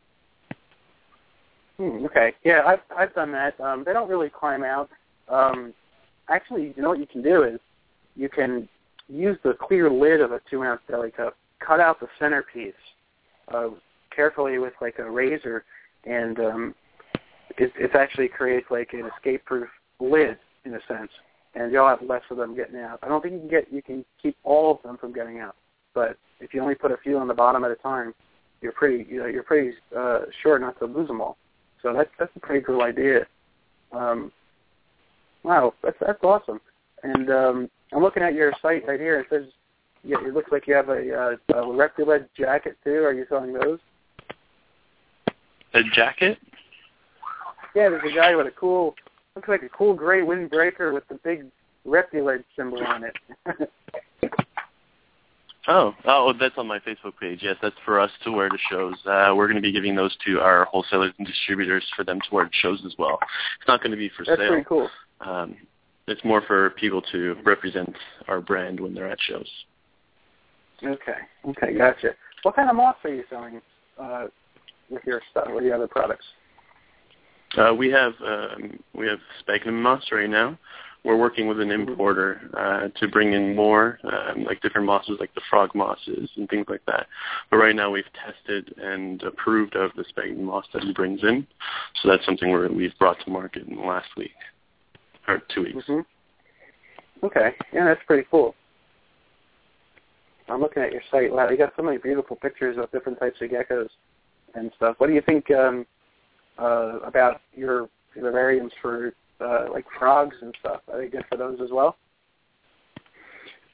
Hmm, 1.77 2.05
okay. 2.07 2.35
Yeah, 2.45 2.63
I've 2.67 2.81
I've 2.97 3.15
done 3.15 3.33
that. 3.33 3.59
Um, 3.61 3.83
they 3.85 3.93
don't 3.93 4.09
really 4.09 4.29
climb 4.31 4.63
out. 4.63 4.91
Um, 5.29 5.73
actually, 6.29 6.75
you 6.77 6.83
know 6.83 6.91
what 6.91 6.99
you 6.99 7.07
can 7.07 7.23
do 7.23 7.43
is 7.43 7.59
you 8.17 8.29
can 8.29 8.69
use 9.09 9.39
the 9.43 9.55
clear 9.55 9.91
lid 9.91 10.21
of 10.21 10.33
a 10.33 10.41
two 10.51 10.63
ounce 10.63 10.81
deli 10.89 11.11
cup, 11.11 11.37
cut 11.61 11.81
out 11.81 12.01
the 12.01 12.09
centerpiece 12.19 12.75
uh, 13.53 13.69
carefully 14.15 14.59
with 14.59 14.75
like 14.81 14.99
a 14.99 15.11
razor, 15.11 15.65
and 16.05 16.39
um, 16.41 16.75
it, 17.59 17.73
it 17.79 17.95
actually 17.95 18.29
creates 18.29 18.67
like 18.71 18.93
an 18.93 19.09
escape-proof 19.17 19.69
lid 20.01 20.39
in 20.65 20.75
a 20.75 20.81
sense, 20.87 21.11
and 21.55 21.73
you'll 21.73 21.89
have 21.89 22.03
less 22.03 22.23
of 22.31 22.37
them 22.37 22.55
getting 22.55 22.79
out. 22.79 22.99
I 23.03 23.09
don't 23.09 23.23
think 23.23 23.35
you 23.35 23.41
can 23.41 23.49
get 23.49 23.73
you 23.73 23.83
can 23.83 24.05
keep 24.21 24.37
all 24.45 24.73
of 24.73 24.83
them 24.83 24.97
from 24.99 25.13
getting 25.13 25.41
out, 25.41 25.57
but 25.95 26.17
if 26.41 26.53
you 26.53 26.61
only 26.61 26.75
put 26.75 26.93
a 26.93 26.97
few 26.97 27.19
on 27.19 27.29
the 27.29 27.35
bottom 27.35 27.65
at 27.65 27.71
a 27.71 27.77
time, 27.77 28.15
you're 28.61 28.73
pretty 28.73 29.07
you 29.09 29.21
know 29.21 29.27
you're 29.27 29.43
pretty 29.43 29.77
uh, 29.97 30.21
sure 30.43 30.59
not 30.59 30.79
to 30.79 30.87
lose 30.87 31.09
them 31.09 31.21
all. 31.21 31.37
So 31.83 31.93
that's 31.93 32.11
that's 32.19 32.35
a 32.37 32.41
pretty 32.41 32.65
cool 32.65 32.83
idea. 32.83 33.27
Um, 33.93 34.33
wow, 35.43 35.75
that's 35.83 35.97
that's 36.01 36.23
awesome. 36.23 36.61
And 37.03 37.31
um, 37.31 37.71
I'm 37.93 38.03
looking 38.03 38.23
at 38.23 38.35
your 38.35 38.53
site 38.63 38.87
right 38.87 39.01
here. 39.01 39.21
It 39.21 39.27
says 39.29 39.47
yeah, 40.05 40.17
it 40.25 40.35
looks 40.35 40.51
like 40.51 40.67
you 40.67 40.75
have 40.75 40.89
a, 40.89 41.15
uh, 41.15 41.55
a 41.55 41.63
Reptiledge 41.67 42.27
jacket 42.37 42.77
too. 42.83 43.05
Are 43.05 43.13
you 43.13 43.25
selling 43.29 43.53
those? 43.53 43.79
A 45.75 45.83
jacket? 45.95 46.39
Yeah, 47.75 47.89
there's 47.89 48.13
a 48.13 48.15
guy 48.15 48.35
with 48.35 48.47
a 48.47 48.51
cool, 48.51 48.95
looks 49.37 49.49
like 49.49 49.63
a 49.63 49.69
cool 49.69 49.95
gray 49.95 50.21
windbreaker 50.21 50.93
with 50.93 51.07
the 51.09 51.15
big 51.23 51.47
Reptiledge 51.87 52.45
symbol 52.57 52.85
on 52.85 53.05
it. 53.05 53.17
Oh, 55.69 55.95
oh, 56.07 56.33
that's 56.39 56.57
on 56.59 56.67
my 56.67 56.81
Facebook 56.81 57.13
page. 57.21 57.41
Yes, 57.43 57.57
that's 57.63 57.77
for 57.85 58.01
us 58.01 58.11
to 58.25 58.33
wear 58.33 58.49
to 58.49 58.59
shows. 58.69 58.95
Uh, 59.07 59.33
we're 59.37 59.47
going 59.47 59.57
to 59.57 59.63
be 59.63 59.73
giving 59.73 59.95
those 59.95 60.17
to 60.27 60.41
our 60.41 60.65
wholesalers 60.65 61.13
and 61.19 61.27
distributors 61.27 61.85
for 61.95 62.05
them 62.05 62.19
to 62.21 62.35
wear 62.35 62.45
to 62.47 62.51
shows 62.53 62.83
as 62.85 62.95
well. 62.99 63.19
It's 63.61 63.69
not 63.69 63.81
going 63.81 63.93
to 63.93 63.97
be 63.97 64.09
for 64.09 64.25
that's 64.25 64.41
sale. 64.41 64.49
pretty 64.49 64.65
cool. 64.65 64.89
Um, 65.21 65.57
it's 66.09 66.23
more 66.25 66.43
for 66.43 66.71
people 66.71 67.01
to 67.13 67.37
represent 67.45 67.95
our 68.27 68.41
brand 68.41 68.81
when 68.81 68.93
they're 68.93 69.09
at 69.09 69.21
shows. 69.21 69.49
Okay. 70.83 71.13
Okay. 71.49 71.79
Gotcha. 71.79 72.11
What 72.43 72.57
kind 72.57 72.69
of 72.69 72.75
moss 72.75 72.97
are 73.05 73.15
you 73.15 73.23
selling 73.31 73.61
uh, 74.01 74.27
with 74.91 75.03
your 75.07 75.23
stuff? 75.31 75.47
With 75.49 75.63
the 75.63 75.73
other 75.73 75.87
products? 75.87 76.25
Uh, 77.57 77.73
we 77.73 77.89
have 77.91 78.15
um, 78.27 78.81
we 78.95 79.07
have 79.07 79.19
sphagnum 79.41 79.81
moss 79.81 80.03
right 80.11 80.29
now. 80.29 80.59
We're 81.05 81.17
working 81.17 81.49
with 81.49 81.61
an 81.61 81.73
importer 81.73 82.41
uh, 82.57 82.89
to 83.01 83.09
bring 83.09 83.33
in 83.33 83.57
more, 83.57 83.99
um, 84.05 84.45
like 84.45 84.61
different 84.63 84.87
mosses, 84.87 85.17
like 85.19 85.35
the 85.35 85.41
frog 85.51 85.75
mosses 85.75 86.31
and 86.37 86.49
things 86.49 86.67
like 86.69 86.83
that. 86.87 87.07
But 87.51 87.57
right 87.57 87.75
now, 87.75 87.91
we've 87.91 88.05
tested 88.25 88.73
and 88.79 89.21
approved 89.23 89.75
of 89.75 89.91
the 89.97 90.05
sphagnum 90.11 90.45
moss 90.45 90.65
that 90.73 90.85
he 90.85 90.93
brings 90.93 91.23
in. 91.25 91.47
So 92.01 92.09
that's 92.09 92.25
something 92.25 92.51
we're, 92.51 92.71
we've 92.71 92.97
brought 93.01 93.19
to 93.25 93.31
market 93.31 93.67
in 93.67 93.77
the 93.77 93.83
last 93.83 94.09
week 94.17 94.31
or 95.27 95.43
two 95.53 95.63
weeks. 95.63 95.85
Mm-hmm. 95.89 97.27
Okay. 97.27 97.51
Yeah, 97.73 97.85
that's 97.85 98.01
pretty 98.07 98.27
cool. 98.31 98.55
I'm 100.49 100.61
looking 100.61 100.83
at 100.83 100.93
your 100.93 101.03
site. 101.11 101.33
Wow, 101.33 101.49
you 101.49 101.57
got 101.57 101.73
so 101.77 101.83
many 101.83 101.99
beautiful 101.99 102.37
pictures 102.37 102.77
of 102.79 102.91
different 102.91 103.19
types 103.19 103.41
of 103.41 103.51
geckos 103.51 103.89
and 104.55 104.71
stuff. 104.77 104.97
What 104.99 105.07
do 105.07 105.15
you 105.15 105.23
think 105.23 105.51
um, 105.51 105.87
uh, 106.59 106.99
about 107.01 107.41
your 107.55 107.89
vivariums 108.17 108.71
for 108.81 109.15
uh, 109.43 109.67
like 109.73 109.85
frogs 109.99 110.37
and 110.41 110.55
stuff? 110.61 110.81
Are 110.93 110.99
they 110.99 111.09
good 111.09 111.25
for 111.29 111.37
those 111.37 111.59
as 111.63 111.71
well? 111.71 111.97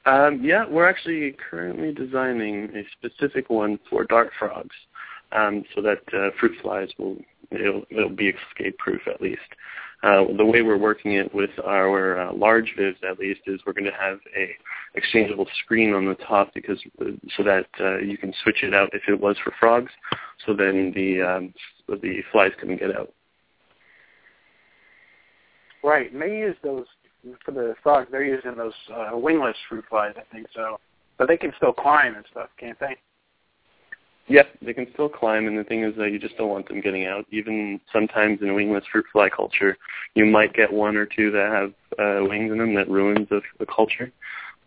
Um, 0.05 0.41
yeah, 0.43 0.65
we're 0.67 0.89
actually 0.89 1.35
currently 1.49 1.93
designing 1.93 2.69
a 2.75 2.83
specific 2.97 3.49
one 3.49 3.79
for 3.89 4.05
dart 4.05 4.31
frogs, 4.39 4.75
um, 5.31 5.63
so 5.75 5.81
that 5.81 5.99
uh, 6.13 6.29
fruit 6.39 6.53
flies 6.61 6.89
will 6.97 7.17
it'll, 7.51 7.83
it'll 7.89 8.09
be 8.09 8.29
escape 8.29 8.77
proof 8.77 9.01
at 9.07 9.21
least. 9.21 9.41
Uh, 10.01 10.23
the 10.37 10.45
way 10.45 10.61
we're 10.61 10.77
working 10.77 11.13
it 11.13 11.33
with 11.35 11.49
our 11.65 12.19
uh, 12.21 12.33
large 12.33 12.73
vivs 12.79 13.03
at 13.03 13.19
least 13.19 13.41
is 13.47 13.59
we're 13.65 13.73
going 13.73 13.83
to 13.83 13.91
have 13.91 14.17
a 14.37 14.49
exchangeable 14.95 15.45
screen 15.63 15.93
on 15.93 16.05
the 16.05 16.15
top 16.15 16.53
because 16.53 16.79
uh, 17.01 17.11
so 17.35 17.43
that 17.43 17.65
uh, 17.81 17.97
you 17.97 18.17
can 18.17 18.33
switch 18.41 18.63
it 18.63 18.73
out 18.73 18.89
if 18.93 19.01
it 19.09 19.19
was 19.19 19.35
for 19.43 19.53
frogs, 19.59 19.91
so 20.45 20.53
then 20.53 20.93
the 20.95 21.21
um, 21.21 21.53
the 21.87 22.21
flies 22.31 22.51
can 22.59 22.77
get 22.77 22.95
out. 22.95 23.13
Right, 25.83 26.11
and 26.11 26.21
they 26.21 26.37
use 26.37 26.55
those 26.63 26.85
for 27.45 27.51
the 27.51 27.75
frogs. 27.81 28.07
They're 28.11 28.23
using 28.23 28.55
those 28.55 28.73
uh, 28.93 29.17
wingless 29.17 29.55
fruit 29.67 29.85
flies, 29.89 30.13
I 30.17 30.33
think 30.33 30.47
so, 30.55 30.79
but 31.17 31.27
they 31.27 31.37
can 31.37 31.53
still 31.57 31.73
climb 31.73 32.15
and 32.15 32.25
stuff, 32.31 32.49
can't 32.57 32.79
they? 32.79 32.97
Yep, 34.27 34.47
they 34.61 34.73
can 34.73 34.87
still 34.93 35.09
climb, 35.09 35.47
and 35.47 35.57
the 35.57 35.63
thing 35.63 35.83
is 35.83 35.95
that 35.97 36.11
you 36.11 36.19
just 36.19 36.37
don't 36.37 36.49
want 36.49 36.67
them 36.67 36.81
getting 36.81 37.05
out. 37.05 37.25
Even 37.31 37.81
sometimes 37.91 38.41
in 38.41 38.49
a 38.49 38.53
wingless 38.53 38.83
fruit 38.91 39.05
fly 39.11 39.27
culture, 39.27 39.75
you 40.13 40.25
might 40.25 40.53
get 40.53 40.71
one 40.71 40.95
or 40.95 41.07
two 41.07 41.31
that 41.31 41.49
have 41.51 41.73
uh, 41.97 42.23
wings 42.27 42.51
in 42.51 42.59
them 42.59 42.75
that 42.75 42.87
ruins 42.89 43.27
the, 43.29 43.41
the 43.57 43.65
culture. 43.65 44.11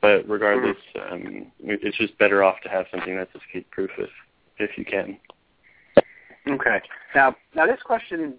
But 0.01 0.29
regardless, 0.29 0.77
um, 1.13 1.53
it's 1.61 1.97
just 1.97 2.19
better 2.19 2.43
off 2.43 2.57
to 2.65 2.69
have 2.69 2.87
something 2.91 3.17
that's 3.17 3.31
escape-proof 3.37 3.91
if 3.99 4.11
if 4.59 4.77
you 4.77 4.85
can. 4.85 5.17
Okay. 6.49 6.83
Now, 7.15 7.37
now 7.55 7.67
this 7.67 7.81
question, 7.85 8.35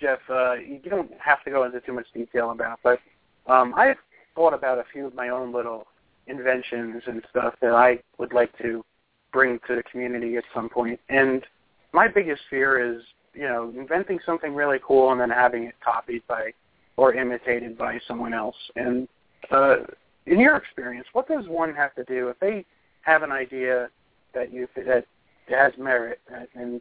Jeff, 0.00 0.18
uh, 0.28 0.54
you 0.54 0.80
don't 0.88 1.10
have 1.18 1.42
to 1.44 1.50
go 1.50 1.64
into 1.64 1.80
too 1.80 1.92
much 1.92 2.06
detail 2.12 2.50
about, 2.50 2.80
but 2.82 2.98
um, 3.46 3.74
I've 3.76 3.96
thought 4.34 4.54
about 4.54 4.78
a 4.78 4.84
few 4.92 5.06
of 5.06 5.14
my 5.14 5.28
own 5.28 5.52
little 5.52 5.86
inventions 6.26 7.02
and 7.06 7.22
stuff 7.30 7.54
that 7.60 7.72
I 7.72 8.00
would 8.18 8.32
like 8.32 8.56
to 8.58 8.84
bring 9.32 9.58
to 9.66 9.76
the 9.76 9.82
community 9.84 10.36
at 10.36 10.44
some 10.54 10.68
point. 10.68 11.00
And 11.08 11.44
my 11.92 12.08
biggest 12.08 12.42
fear 12.50 12.94
is, 12.94 13.02
you 13.34 13.44
know, 13.44 13.72
inventing 13.76 14.18
something 14.24 14.54
really 14.54 14.78
cool 14.86 15.12
and 15.12 15.20
then 15.20 15.30
having 15.30 15.64
it 15.64 15.74
copied 15.84 16.26
by 16.26 16.52
or 16.96 17.14
imitated 17.14 17.76
by 17.76 18.00
someone 18.08 18.34
else. 18.34 18.56
And 18.74 19.08
uh, 19.50 19.76
in 20.26 20.40
your 20.40 20.56
experience, 20.56 21.06
what 21.12 21.28
does 21.28 21.46
one 21.48 21.74
have 21.74 21.94
to 21.94 22.04
do 22.04 22.28
if 22.28 22.38
they 22.40 22.64
have 23.02 23.22
an 23.22 23.32
idea 23.32 23.88
that 24.34 24.52
you 24.52 24.68
that 24.76 25.06
has 25.48 25.72
merit 25.78 26.20
and 26.54 26.80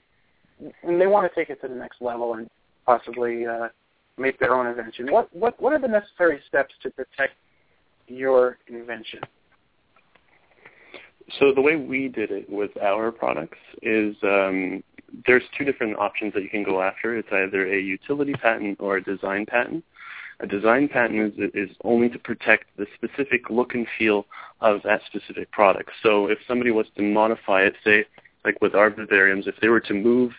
and 0.84 1.01
they 1.01 1.07
want 1.07 1.30
to 1.30 1.36
take 1.36 1.49
it 1.49 1.61
to 1.61 1.68
the 1.68 1.76
next 1.76 2.01
level 2.01 2.36
and 2.36 2.49
possibly 2.86 3.45
uh, 3.45 3.67
make 4.17 4.39
their 4.39 4.53
own 4.53 4.67
invention? 4.67 5.11
What 5.11 5.33
what 5.36 5.61
what 5.61 5.73
are 5.73 5.79
the 5.79 5.88
necessary 5.88 6.39
steps 6.47 6.73
to 6.83 6.89
protect 6.89 7.33
your 8.07 8.57
invention? 8.67 9.19
So 11.39 11.51
the 11.53 11.61
way 11.61 11.75
we 11.75 12.07
did 12.07 12.31
it 12.31 12.49
with 12.49 12.71
our 12.81 13.11
products 13.11 13.57
is 13.81 14.15
um, 14.23 14.83
there's 15.25 15.43
two 15.57 15.65
different 15.65 15.97
options 15.97 16.33
that 16.33 16.43
you 16.43 16.49
can 16.49 16.63
go 16.63 16.81
after. 16.81 17.17
It's 17.17 17.27
either 17.31 17.71
a 17.71 17.79
utility 17.79 18.33
patent 18.33 18.79
or 18.79 18.97
a 18.97 19.03
design 19.03 19.45
patent. 19.47 19.83
A 20.41 20.47
design 20.47 20.88
patent 20.88 21.33
is, 21.39 21.49
is 21.53 21.75
only 21.83 22.09
to 22.09 22.19
protect 22.19 22.65
the 22.77 22.86
specific 22.95 23.49
look 23.49 23.73
and 23.73 23.88
feel 23.97 24.25
of 24.61 24.81
that 24.83 25.01
specific 25.07 25.49
product. 25.51 25.89
So 26.03 26.27
if 26.27 26.38
somebody 26.47 26.71
was 26.71 26.88
to 26.97 27.01
modify 27.01 27.61
it, 27.61 27.73
say 27.83 28.05
like 28.43 28.61
with 28.61 28.75
our 28.75 28.91
vivariums, 28.91 29.47
if 29.47 29.55
they 29.61 29.69
were 29.69 29.79
to 29.81 29.93
move 29.93 30.31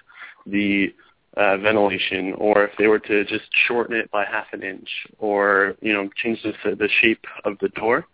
the 0.45 0.95
uh, 1.37 1.57
ventilation, 1.59 2.33
or 2.35 2.65
if 2.65 2.71
they 2.79 2.87
were 2.87 2.99
to 2.99 3.25
just 3.25 3.45
shorten 3.67 3.97
it 3.97 4.11
by 4.11 4.25
half 4.25 4.47
an 4.53 4.63
inch, 4.63 4.89
or 5.19 5.75
you 5.81 5.93
know 5.93 6.09
change 6.17 6.43
the, 6.43 6.53
the 6.75 6.89
shape 7.01 7.25
of 7.45 7.59
the 7.61 7.69
door, 7.71 8.07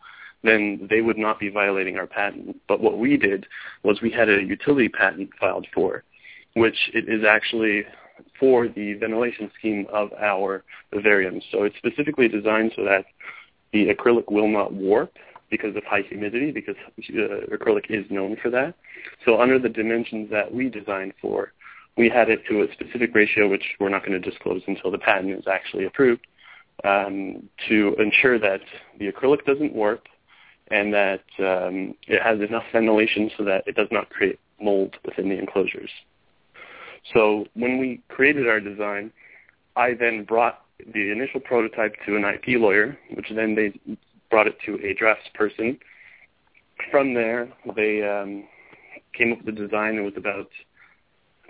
then 0.42 0.86
they 0.90 1.00
would 1.00 1.18
not 1.18 1.38
be 1.38 1.48
violating 1.48 1.96
our 1.96 2.06
patent. 2.06 2.56
But 2.68 2.80
what 2.80 2.98
we 2.98 3.16
did 3.16 3.46
was 3.82 4.00
we 4.02 4.10
had 4.10 4.28
a 4.28 4.42
utility 4.42 4.88
patent 4.88 5.30
filed 5.38 5.66
for, 5.72 6.02
which 6.54 6.90
it 6.94 7.08
is 7.08 7.24
actually 7.24 7.84
for 8.38 8.68
the 8.68 8.94
ventilation 8.94 9.50
scheme 9.58 9.86
of 9.92 10.12
our 10.14 10.64
vivarium. 10.92 11.40
So 11.50 11.62
it's 11.62 11.76
specifically 11.76 12.28
designed 12.28 12.72
so 12.76 12.84
that 12.84 13.04
the 13.72 13.86
acrylic 13.86 14.30
will 14.30 14.48
not 14.48 14.72
warp 14.72 15.12
because 15.50 15.76
of 15.76 15.84
high 15.84 16.02
humidity, 16.02 16.50
because 16.50 16.74
uh, 16.98 17.54
acrylic 17.54 17.84
is 17.90 18.10
known 18.10 18.36
for 18.42 18.50
that. 18.50 18.74
So 19.24 19.40
under 19.40 19.58
the 19.58 19.68
dimensions 19.68 20.30
that 20.30 20.52
we 20.52 20.68
designed 20.68 21.12
for, 21.20 21.52
we 21.96 22.08
had 22.08 22.30
it 22.30 22.42
to 22.48 22.62
a 22.62 22.72
specific 22.72 23.14
ratio, 23.14 23.48
which 23.48 23.76
we're 23.78 23.88
not 23.88 24.04
going 24.04 24.20
to 24.20 24.30
disclose 24.30 24.62
until 24.66 24.90
the 24.90 24.98
patent 24.98 25.38
is 25.38 25.46
actually 25.46 25.84
approved, 25.84 26.26
um, 26.84 27.48
to 27.68 27.94
ensure 27.98 28.38
that 28.38 28.60
the 28.98 29.10
acrylic 29.10 29.44
doesn't 29.44 29.72
warp 29.72 30.06
and 30.68 30.92
that 30.94 31.24
um, 31.38 31.94
it 32.08 32.22
has 32.22 32.40
enough 32.40 32.64
ventilation 32.72 33.30
so 33.36 33.44
that 33.44 33.62
it 33.66 33.76
does 33.76 33.88
not 33.90 34.08
create 34.10 34.38
mold 34.60 34.96
within 35.04 35.28
the 35.28 35.38
enclosures. 35.38 35.90
So 37.12 37.46
when 37.54 37.78
we 37.78 38.00
created 38.08 38.48
our 38.48 38.60
design, 38.60 39.12
I 39.76 39.94
then 39.94 40.24
brought 40.24 40.62
the 40.94 41.10
initial 41.10 41.40
prototype 41.40 41.94
to 42.06 42.16
an 42.16 42.24
IP 42.24 42.60
lawyer, 42.60 42.96
which 43.14 43.26
then 43.34 43.54
they 43.54 43.78
brought 44.30 44.46
it 44.46 44.56
to 44.66 44.78
a 44.84 44.94
drafts 44.94 45.28
person. 45.34 45.78
From 46.90 47.12
there, 47.12 47.52
they 47.76 48.02
um, 48.02 48.44
came 49.12 49.32
up 49.32 49.44
with 49.44 49.54
the 49.54 49.66
design. 49.66 49.96
It 49.96 50.02
was 50.02 50.14
about 50.16 50.48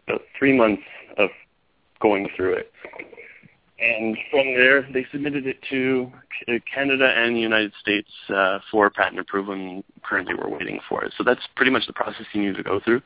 about 0.07 0.23
three 0.39 0.57
months 0.57 0.83
of 1.19 1.31
going 2.01 2.29
through 2.37 2.55
it. 2.55 2.73
And 3.79 4.17
from 4.31 4.55
there, 4.55 4.83
they 4.93 5.05
submitted 5.11 5.47
it 5.47 5.59
to 5.71 6.13
Canada 6.73 7.13
and 7.17 7.35
the 7.35 7.41
United 7.41 7.73
States 7.81 8.09
uh, 8.33 8.61
for 8.71 8.91
patent 8.91 9.19
approval, 9.19 9.55
and 9.55 9.83
currently 10.05 10.35
we're 10.35 10.57
waiting 10.57 10.79
for 10.89 11.05
it. 11.05 11.13
So 11.19 11.25
that's 11.25 11.41
pretty 11.57 11.73
much 11.73 11.89
the 11.89 11.93
process 11.93 12.27
you 12.33 12.43
need 12.43 12.57
to 12.57 12.63
go 12.63 12.81
through. 12.85 13.03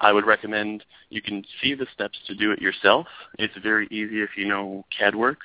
I 0.00 0.12
would 0.12 0.26
recommend 0.26 0.84
you 1.10 1.22
can 1.22 1.44
see 1.62 1.74
the 1.74 1.86
steps 1.94 2.18
to 2.26 2.34
do 2.34 2.50
it 2.50 2.60
yourself. 2.60 3.06
It's 3.38 3.54
very 3.62 3.86
easy 3.86 4.20
if 4.20 4.30
you 4.36 4.48
know 4.48 4.84
CAD 4.96 5.14
work, 5.14 5.38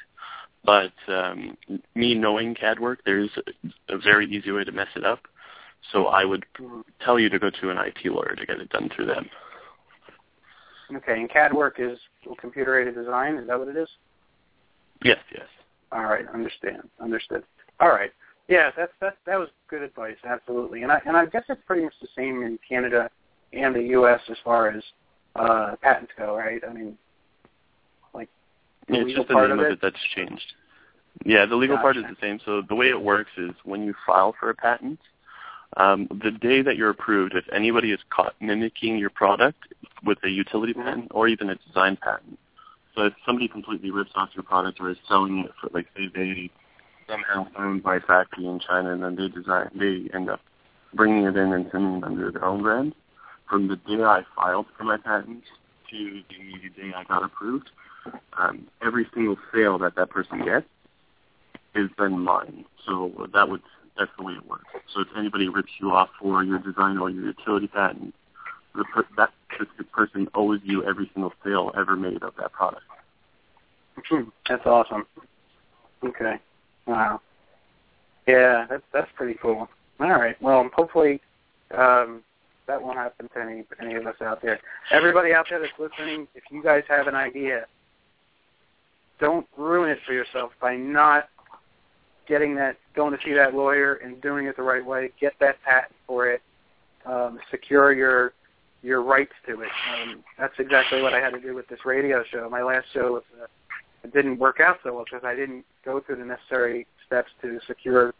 but 0.66 0.93
um, 1.08 1.58
me 1.93 2.16
knowing 2.16 2.56
CAD 2.56 2.80
work, 2.80 3.02
there's 3.06 3.30
a, 3.38 3.95
a 3.95 3.97
very 3.99 4.28
easy 4.32 4.52
way 4.52 4.64
to 4.64 4.72
mess 4.72 4.89
it 4.95 5.06
up. 5.06 5.20
So 5.91 6.08
I 6.08 6.26
would 6.26 6.45
tell 7.04 7.20
you 7.20 7.30
to 7.30 7.39
go 7.39 7.49
to 7.49 7.70
an 7.70 7.78
IP 7.78 8.12
lawyer 8.12 8.36
to 8.36 8.45
get 8.45 8.60
it 8.60 8.70
done 8.70 8.89
through 8.95 9.08
them. 9.08 9.30
Okay, 10.93 11.19
and 11.19 11.29
CAD 11.29 11.53
work 11.53 11.75
is 11.79 11.97
computer-aided 12.39 12.95
design. 12.95 13.35
Is 13.35 13.47
that 13.47 13.57
what 13.57 13.67
it 13.67 13.77
is? 13.77 13.87
Yes, 15.03 15.19
yes. 15.33 15.47
All 15.91 16.03
right, 16.03 16.25
understand, 16.33 16.89
understood. 16.99 17.43
All 17.79 17.89
right, 17.89 18.11
yeah, 18.47 18.71
that's 18.75 18.91
that 19.01 19.17
that 19.25 19.39
was 19.39 19.49
good 19.69 19.81
advice, 19.81 20.17
absolutely. 20.25 20.83
And 20.83 20.91
I 20.91 21.01
and 21.05 21.15
I 21.15 21.25
guess 21.25 21.43
it's 21.49 21.61
pretty 21.65 21.83
much 21.83 21.93
the 22.01 22.07
same 22.15 22.43
in 22.43 22.59
Canada 22.67 23.09
and 23.53 23.75
the 23.75 23.81
U.S. 23.81 24.19
as 24.29 24.37
far 24.43 24.69
as 24.69 24.83
uh, 25.35 25.75
patents 25.81 26.11
go, 26.17 26.35
right? 26.35 26.61
I 26.67 26.73
mean, 26.73 26.97
like 28.13 28.29
the 28.87 28.95
yeah, 28.95 29.01
it's 29.03 29.15
just 29.15 29.27
the 29.27 29.33
part 29.33 29.49
name 29.49 29.59
of 29.59 29.65
of 29.65 29.71
it. 29.71 29.73
it 29.73 29.79
that's 29.81 29.95
changed. 30.15 30.53
Yeah, 31.25 31.45
the 31.45 31.55
legal 31.55 31.77
part 31.77 31.97
is 31.97 32.03
the 32.03 32.15
same. 32.21 32.39
So 32.45 32.61
the 32.67 32.75
way 32.75 32.87
it 32.87 33.01
works 33.01 33.31
is 33.37 33.51
when 33.63 33.83
you 33.83 33.93
file 34.05 34.33
for 34.39 34.49
a 34.49 34.55
patent, 34.55 34.99
um, 35.78 36.07
the 36.24 36.32
day 36.32 36.61
that 36.61 36.76
you're 36.76 36.89
approved, 36.89 37.36
if 37.36 37.45
anybody 37.51 37.91
is 37.91 37.99
caught 38.09 38.36
mimicking 38.41 38.97
your 38.97 39.09
product 39.09 39.74
with 40.03 40.17
a 40.24 40.30
utility 40.30 40.74
Mhm. 40.74 40.84
patent 40.84 41.07
or 41.11 41.28
even 41.28 41.49
a 41.49 41.55
design 41.55 41.97
patent, 41.97 42.38
so 42.95 43.05
if 43.05 43.13
somebody 43.26 43.47
completely 43.47 43.91
rips 43.91 44.11
off 44.15 44.36
your 44.36 44.43
product 44.43 44.80
or 44.82 44.89
is 44.89 44.97
selling 45.07 45.39
it 45.39 45.53
for, 45.59 45.69
like, 45.74 45.88
say 45.95 46.07
they 46.07 46.49
somehow 47.07 47.47
owned 47.55 47.84
by 47.84 47.97
a 47.97 47.99
factory 48.01 48.45
in 48.45 48.59
China 48.59 48.91
and 48.91 49.03
then 49.03 49.15
they 49.15 49.30
design, 49.30 49.69
they 49.76 50.09
end 50.13 50.30
up 50.30 50.41
bringing 50.93 51.24
it 51.24 51.38
in 51.38 51.53
and 51.53 51.69
sending 51.72 51.97
it 51.97 52.03
under 52.03 52.32
their 52.32 52.43
own 52.43 52.61
brand. 52.61 52.93
From 53.49 53.67
the 53.67 53.78
day 53.78 54.03
I 54.03 54.24
filed 54.36 54.67
for 54.78 54.84
my 54.84 54.97
patent 54.97 55.43
to 55.89 56.24
the 56.30 56.69
day 56.69 56.93
I 56.95 57.03
got 57.05 57.24
approved, 57.24 57.69
um, 58.38 58.67
every 58.82 59.07
single 59.13 59.38
sale 59.53 59.78
that 59.80 59.95
that 59.95 60.09
person 60.09 60.43
gets 60.43 60.67
is 61.76 61.89
then 61.97 62.19
mine. 62.19 62.65
So 62.86 63.30
that 63.34 63.49
would 63.49 63.61
that's 63.97 64.11
the 64.17 64.23
way 64.23 64.33
it 64.33 64.47
works. 64.47 64.65
So 64.93 65.01
if 65.01 65.07
anybody 65.17 65.47
rips 65.47 65.71
you 65.79 65.91
off 65.91 66.09
for 66.19 66.43
your 66.43 66.59
design 66.59 66.97
or 66.97 67.09
your 67.09 67.25
utility 67.25 67.67
patent, 67.67 68.13
the 68.75 68.83
per- 68.85 69.05
that 69.17 69.31
specific 69.53 69.91
person 69.91 70.27
owes 70.33 70.59
you 70.63 70.83
every 70.83 71.09
single 71.13 71.33
sale 71.43 71.71
ever 71.77 71.95
made 71.95 72.23
of 72.23 72.33
that 72.39 72.51
product. 72.51 72.83
That's 74.47 74.65
awesome. 74.65 75.05
Okay. 76.03 76.39
Wow. 76.87 77.21
Yeah, 78.27 78.65
that's 78.69 78.83
that's 78.93 79.11
pretty 79.15 79.37
cool. 79.41 79.67
All 79.99 80.09
right. 80.09 80.41
Well, 80.41 80.69
hopefully 80.73 81.21
um, 81.77 82.21
that 82.67 82.81
won't 82.81 82.97
happen 82.97 83.29
to 83.33 83.41
any 83.41 83.63
any 83.81 83.95
of 83.95 84.07
us 84.07 84.15
out 84.21 84.41
there. 84.41 84.59
Everybody 84.91 85.33
out 85.33 85.47
there 85.49 85.59
that's 85.59 85.71
listening, 85.77 86.27
if 86.35 86.43
you 86.49 86.63
guys 86.63 86.83
have 86.87 87.07
an 87.07 87.15
idea, 87.15 87.65
don't 89.19 89.45
ruin 89.57 89.91
it 89.91 89.99
for 90.05 90.13
yourself 90.13 90.51
by 90.59 90.75
not 90.75 91.29
getting 92.28 92.55
that, 92.55 92.78
going 92.95 93.11
to 93.13 93.19
see 93.24 93.34
that 93.34 93.53
lawyer 93.53 93.95
and 93.95 94.22
doing 94.22 94.45
it 94.45 94.55
the 94.55 94.63
right 94.63 94.86
way. 94.86 95.11
Get 95.19 95.34
that 95.39 95.61
patent 95.63 95.95
for 96.07 96.28
it. 96.30 96.41
Um, 97.05 97.39
secure 97.49 97.93
your 97.93 98.34
your 98.84 99.03
rights 99.03 99.34
to 99.47 99.61
it. 99.61 99.69
Um, 99.93 100.24
that's 100.39 100.53
exactly 100.57 101.01
what 101.01 101.13
I 101.13 101.19
had 101.19 101.32
to 101.34 101.39
do 101.39 101.53
with 101.53 101.67
this 101.67 101.86
radio 101.86 102.24
show. 102.32 102.49
My 102.49 102.63
last 102.63 102.88
show 102.93 103.13
was, 103.13 103.24
uh, 103.39 103.45
it 104.03 104.11
didn't 104.11 104.39
work 104.39 104.59
out 104.59 104.78
so 104.84 104.95
well 104.95 105.03
because 105.03 105.24
I 105.24 105.36
didn't 105.36 105.65
go 105.86 105.99
through 105.99 106.15
the 106.15 106.26
necessary 106.26 106.88
steps 107.05 107.30
to 107.43 107.59
secure 107.67 108.13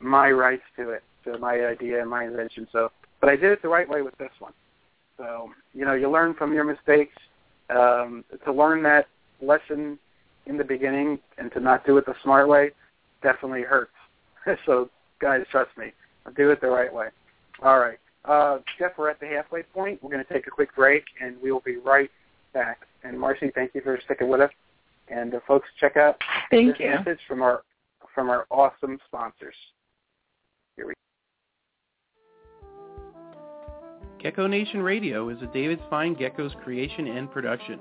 my 0.00 0.32
rights 0.32 0.64
to 0.76 0.90
it, 0.90 1.04
to 1.24 1.38
my 1.38 1.64
idea 1.64 2.00
and 2.00 2.10
my 2.10 2.24
invention. 2.24 2.66
So, 2.72 2.90
but 3.20 3.30
I 3.30 3.36
did 3.36 3.52
it 3.52 3.62
the 3.62 3.68
right 3.68 3.88
way 3.88 4.02
with 4.02 4.18
this 4.18 4.32
one. 4.40 4.52
So, 5.16 5.50
you 5.74 5.84
know, 5.84 5.94
you 5.94 6.10
learn 6.10 6.34
from 6.34 6.52
your 6.52 6.64
mistakes. 6.64 7.14
Um, 7.68 8.24
to 8.44 8.52
learn 8.52 8.82
that 8.82 9.06
lesson 9.40 9.96
in 10.46 10.56
the 10.56 10.64
beginning 10.64 11.20
and 11.38 11.52
to 11.52 11.60
not 11.60 11.86
do 11.86 11.98
it 11.98 12.06
the 12.06 12.16
smart 12.24 12.48
way 12.48 12.72
definitely 13.22 13.62
hurts. 13.62 13.92
so, 14.66 14.90
guys, 15.20 15.42
trust 15.50 15.70
me, 15.76 15.92
do 16.36 16.50
it 16.50 16.60
the 16.60 16.68
right 16.68 16.92
way. 16.92 17.08
All 17.62 17.78
right. 17.78 17.98
Uh, 18.24 18.58
Jeff, 18.78 18.92
we're 18.98 19.08
at 19.08 19.20
the 19.20 19.26
halfway 19.26 19.62
point. 19.62 20.02
We're 20.02 20.10
going 20.10 20.24
to 20.24 20.32
take 20.32 20.46
a 20.46 20.50
quick 20.50 20.74
break, 20.74 21.04
and 21.22 21.36
we 21.42 21.52
will 21.52 21.60
be 21.60 21.76
right 21.76 22.10
back. 22.52 22.80
And 23.02 23.18
Marcy, 23.18 23.50
thank 23.54 23.74
you 23.74 23.80
for 23.80 23.98
sticking 24.04 24.28
with 24.28 24.40
us. 24.40 24.50
And 25.08 25.34
uh, 25.34 25.40
folks, 25.46 25.68
check 25.80 25.96
out 25.96 26.16
Thank 26.50 26.78
this 26.78 26.80
you. 26.80 26.90
message 26.90 27.20
from 27.26 27.42
our 27.42 27.62
from 28.14 28.28
our 28.28 28.46
awesome 28.50 28.98
sponsors. 29.06 29.54
Here 30.76 30.86
we 30.86 30.94
Gecko 34.20 34.46
Nation 34.46 34.82
Radio 34.82 35.28
is 35.28 35.40
a 35.42 35.46
David 35.46 35.80
Fine 35.88 36.14
Gecko's 36.14 36.52
creation 36.62 37.06
and 37.06 37.30
production. 37.30 37.78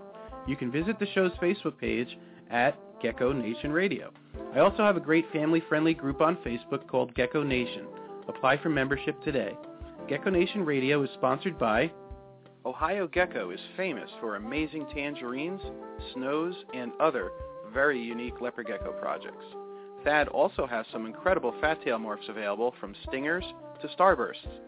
You 0.48 0.56
can 0.56 0.72
visit 0.72 1.00
the 1.00 1.08
show's 1.14 1.32
Facebook 1.42 1.78
page 1.78 2.18
at 2.50 2.78
Gecko 3.02 3.32
Nation 3.32 3.72
Radio. 3.72 4.12
I 4.56 4.60
also 4.60 4.84
have 4.84 4.98
a 4.98 5.02
great 5.02 5.26
family-friendly 5.32 5.94
group 5.94 6.22
on 6.22 6.38
Facebook 6.38 6.88
called 6.88 7.16
Gecko 7.16 7.44
Nation. 7.44 7.86
Apply 8.28 8.58
for 8.58 8.70
membership 8.70 9.22
today. 9.24 9.56
Gecko 10.08 10.30
Nation 10.30 10.66
Radio 10.66 11.04
is 11.04 11.10
sponsored 11.16 11.58
by 11.58 11.92
Ohio 12.66 13.08
Gecko 13.08 13.52
is 13.52 13.60
famous 13.78 14.10
for 14.20 14.36
amazing 14.36 14.86
tangerines, 14.94 15.62
snows, 16.14 16.54
and 16.74 16.92
other 17.00 17.32
very 17.74 18.02
unique 18.02 18.42
leopard 18.42 18.68
gecko 18.68 18.92
projects. 18.94 19.46
Thad 20.04 20.28
also 20.28 20.66
has 20.66 20.86
some 20.92 21.06
incredible 21.06 21.54
fat 21.62 21.82
tail 21.84 21.98
morphs 21.98 22.30
available 22.30 22.74
from 22.80 22.96
stingers 23.08 23.46
to 23.82 23.88
starbursts. 23.90 24.60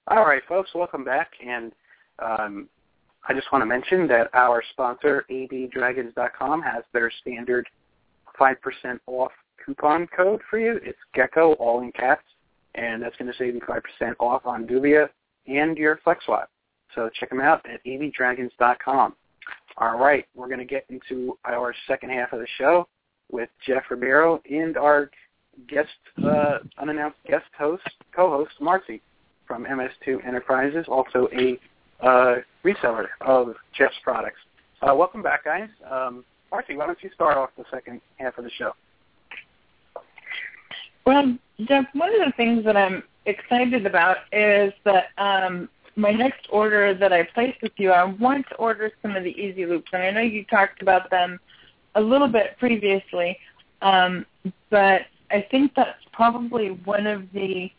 All 0.07 0.25
right, 0.25 0.41
folks, 0.47 0.69
welcome 0.75 1.03
back. 1.03 1.31
And 1.45 1.73
um, 2.19 2.69
I 3.27 3.33
just 3.33 3.51
want 3.51 3.61
to 3.61 3.67
mention 3.67 4.07
that 4.07 4.29
our 4.33 4.63
sponsor, 4.71 5.25
abdragons.com, 5.29 6.61
has 6.63 6.83
their 6.91 7.11
standard 7.21 7.67
5% 8.39 8.55
off 9.07 9.31
coupon 9.63 10.07
code 10.07 10.41
for 10.49 10.57
you. 10.59 10.79
It's 10.83 10.97
Gecko, 11.13 11.53
all 11.53 11.81
in 11.81 11.91
caps, 11.91 12.25
and 12.75 13.01
that's 13.01 13.15
going 13.17 13.31
to 13.31 13.37
save 13.37 13.53
you 13.53 13.61
5% 13.61 13.81
off 14.19 14.45
on 14.45 14.65
Dubia 14.65 15.09
and 15.47 15.77
your 15.77 15.99
FlexWatt. 16.05 16.45
So 16.95 17.09
check 17.19 17.29
them 17.29 17.39
out 17.39 17.65
at 17.71 17.83
abdragons.com. 17.85 19.15
All 19.77 19.97
right, 19.97 20.25
we're 20.35 20.47
going 20.47 20.59
to 20.59 20.65
get 20.65 20.85
into 20.89 21.37
our 21.45 21.73
second 21.87 22.09
half 22.09 22.33
of 22.33 22.39
the 22.39 22.47
show 22.57 22.87
with 23.31 23.49
Jeff 23.65 23.83
Ribeiro 23.89 24.41
and 24.49 24.77
our 24.77 25.09
guest, 25.67 25.89
uh, 26.23 26.59
unannounced 26.77 27.17
guest 27.27 27.45
host, 27.57 27.83
co-host, 28.13 28.51
Marcy 28.59 29.01
from 29.47 29.65
MS2 29.65 30.25
Enterprises, 30.25 30.85
also 30.87 31.27
a 31.33 31.57
uh, 32.01 32.35
reseller 32.63 33.07
of 33.21 33.55
Jeff's 33.73 33.95
products. 34.03 34.39
Uh, 34.81 34.93
welcome 34.95 35.21
back, 35.21 35.45
guys. 35.45 35.69
Um, 35.89 36.23
Marcy, 36.51 36.75
why 36.75 36.87
don't 36.87 37.01
you 37.01 37.09
start 37.13 37.37
off 37.37 37.49
the 37.57 37.65
second 37.71 38.01
half 38.17 38.37
of 38.37 38.43
the 38.43 38.51
show? 38.51 38.73
Well, 41.05 41.37
Jeff, 41.65 41.85
one 41.93 42.09
of 42.09 42.25
the 42.25 42.33
things 42.35 42.63
that 42.65 42.75
I'm 42.75 43.03
excited 43.25 43.85
about 43.85 44.17
is 44.31 44.73
that 44.83 45.07
um, 45.17 45.69
my 45.95 46.11
next 46.11 46.47
order 46.49 46.93
that 46.93 47.13
I 47.13 47.23
placed 47.23 47.61
with 47.61 47.73
you, 47.77 47.91
I 47.91 48.03
want 48.03 48.47
to 48.49 48.55
order 48.55 48.91
some 49.01 49.15
of 49.15 49.23
the 49.23 49.31
Easy 49.31 49.65
Loupes, 49.65 49.91
and 49.93 50.03
I 50.03 50.11
know 50.11 50.21
you 50.21 50.43
talked 50.45 50.81
about 50.81 51.09
them 51.09 51.39
a 51.95 52.01
little 52.01 52.27
bit 52.27 52.57
previously, 52.59 53.37
um, 53.81 54.25
but 54.69 55.01
I 55.31 55.45
think 55.49 55.73
that's 55.75 56.03
probably 56.11 56.69
one 56.85 57.07
of 57.07 57.31
the 57.33 57.71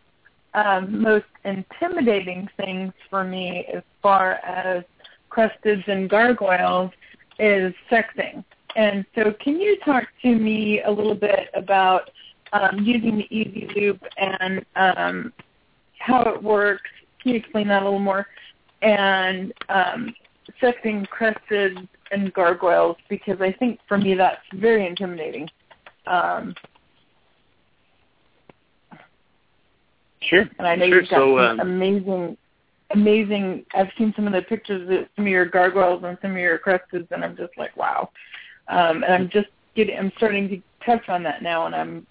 um, 0.55 1.01
most 1.01 1.27
intimidating 1.45 2.49
things 2.57 2.93
for 3.09 3.25
me 3.25 3.67
as 3.73 3.83
far 4.03 4.33
as 4.45 4.85
cresteds 5.31 5.87
and 5.89 6.09
gargoyles 6.09 6.91
is 7.39 7.73
sexing. 7.91 8.45
And 8.77 9.05
so 9.15 9.33
can 9.41 9.61
you 9.61 9.79
talk 9.85 10.05
to 10.23 10.35
me 10.35 10.83
a 10.83 10.91
little 10.91 11.15
bit 11.15 11.49
about 11.55 12.11
um, 12.53 12.81
using 12.83 13.17
the 13.19 13.27
Easy 13.35 13.69
Loupe 13.75 14.05
and 14.19 14.65
um, 14.77 15.33
how 15.99 16.23
it 16.23 16.43
works? 16.43 16.91
Can 17.23 17.33
you 17.33 17.39
explain 17.39 17.69
that 17.69 17.83
a 17.83 17.85
little 17.85 17.99
more? 17.99 18.27
And 18.83 19.53
um, 19.69 20.15
sexing 20.61 21.07
cresteds 21.09 21.87
and 22.11 22.33
gargoyles 22.33 22.97
because 23.09 23.41
I 23.41 23.53
think 23.53 23.81
for 23.89 23.97
me 23.97 24.15
that's 24.15 24.43
very 24.55 24.87
intimidating. 24.87 25.49
Um, 26.07 26.55
Sure. 30.29 30.49
and 30.59 30.66
I 30.66 30.75
know 30.77 30.87
Sure, 30.87 31.01
you've 31.01 31.11
got 31.11 31.16
so, 31.16 31.39
um, 31.39 31.61
amazing, 31.61 32.37
amazing. 32.91 33.66
I've 33.75 33.91
seen 33.99 34.12
some 34.14 34.27
of 34.27 34.33
the 34.33 34.43
pictures 34.43 34.89
of 34.89 35.09
some 35.16 35.27
of 35.27 35.31
your 35.31 35.47
gargoyles 35.47 36.03
and 36.05 36.16
some 36.23 36.33
of 36.33 36.39
your 36.39 36.59
cresteds, 36.59 37.11
and 37.11 37.25
I'm 37.25 37.37
just 37.37 37.53
like, 37.57 37.77
wow. 37.77 38.11
Um, 38.68 39.03
and 39.03 39.12
I'm 39.12 39.29
just 39.29 39.49
getting 39.75 39.99
I'm 39.99 40.12
starting 40.16 40.49
to 40.49 40.62
touch 40.85 41.09
on 41.09 41.23
that 41.25 41.43
now, 41.43 41.66
and 41.66 41.75
I'm 41.75 42.07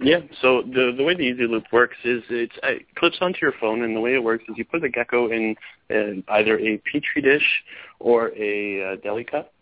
Yeah. 0.00 0.20
So 0.40 0.62
the 0.62 0.94
the 0.96 1.02
way 1.02 1.14
the 1.14 1.22
Easy 1.22 1.46
Loupe 1.46 1.72
works 1.72 1.96
is 2.04 2.22
it's, 2.30 2.54
it 2.62 2.86
clips 2.94 3.18
onto 3.20 3.38
your 3.42 3.52
phone, 3.60 3.82
and 3.82 3.96
the 3.96 4.00
way 4.00 4.14
it 4.14 4.22
works 4.22 4.44
is 4.48 4.56
you 4.56 4.64
put 4.64 4.82
the 4.82 4.88
gecko 4.88 5.30
in 5.30 5.56
uh, 5.90 6.22
either 6.34 6.58
a 6.58 6.78
petri 6.78 7.20
dish 7.20 7.62
or 7.98 8.32
a 8.36 8.92
uh, 8.92 8.96
deli 9.02 9.24
cup, 9.24 9.52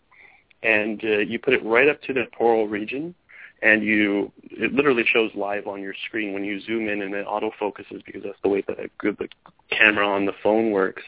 and 0.61 1.03
uh, 1.03 1.19
you 1.19 1.39
put 1.39 1.53
it 1.53 1.65
right 1.65 1.89
up 1.89 2.01
to 2.03 2.13
the 2.13 2.25
poral 2.37 2.67
region, 2.67 3.15
and 3.61 3.83
you 3.83 4.31
it 4.51 4.73
literally 4.73 5.03
shows 5.05 5.31
live 5.35 5.67
on 5.67 5.81
your 5.81 5.93
screen 6.07 6.33
when 6.33 6.43
you 6.43 6.59
zoom 6.61 6.87
in 6.87 7.01
and 7.01 7.13
it 7.13 7.25
auto 7.27 7.51
focuses 7.59 8.01
because 8.05 8.23
that's 8.23 8.37
the 8.43 8.49
way 8.49 8.63
the 8.67 8.89
the 9.01 9.27
camera 9.71 10.07
on 10.07 10.25
the 10.25 10.33
phone 10.43 10.71
works. 10.71 11.03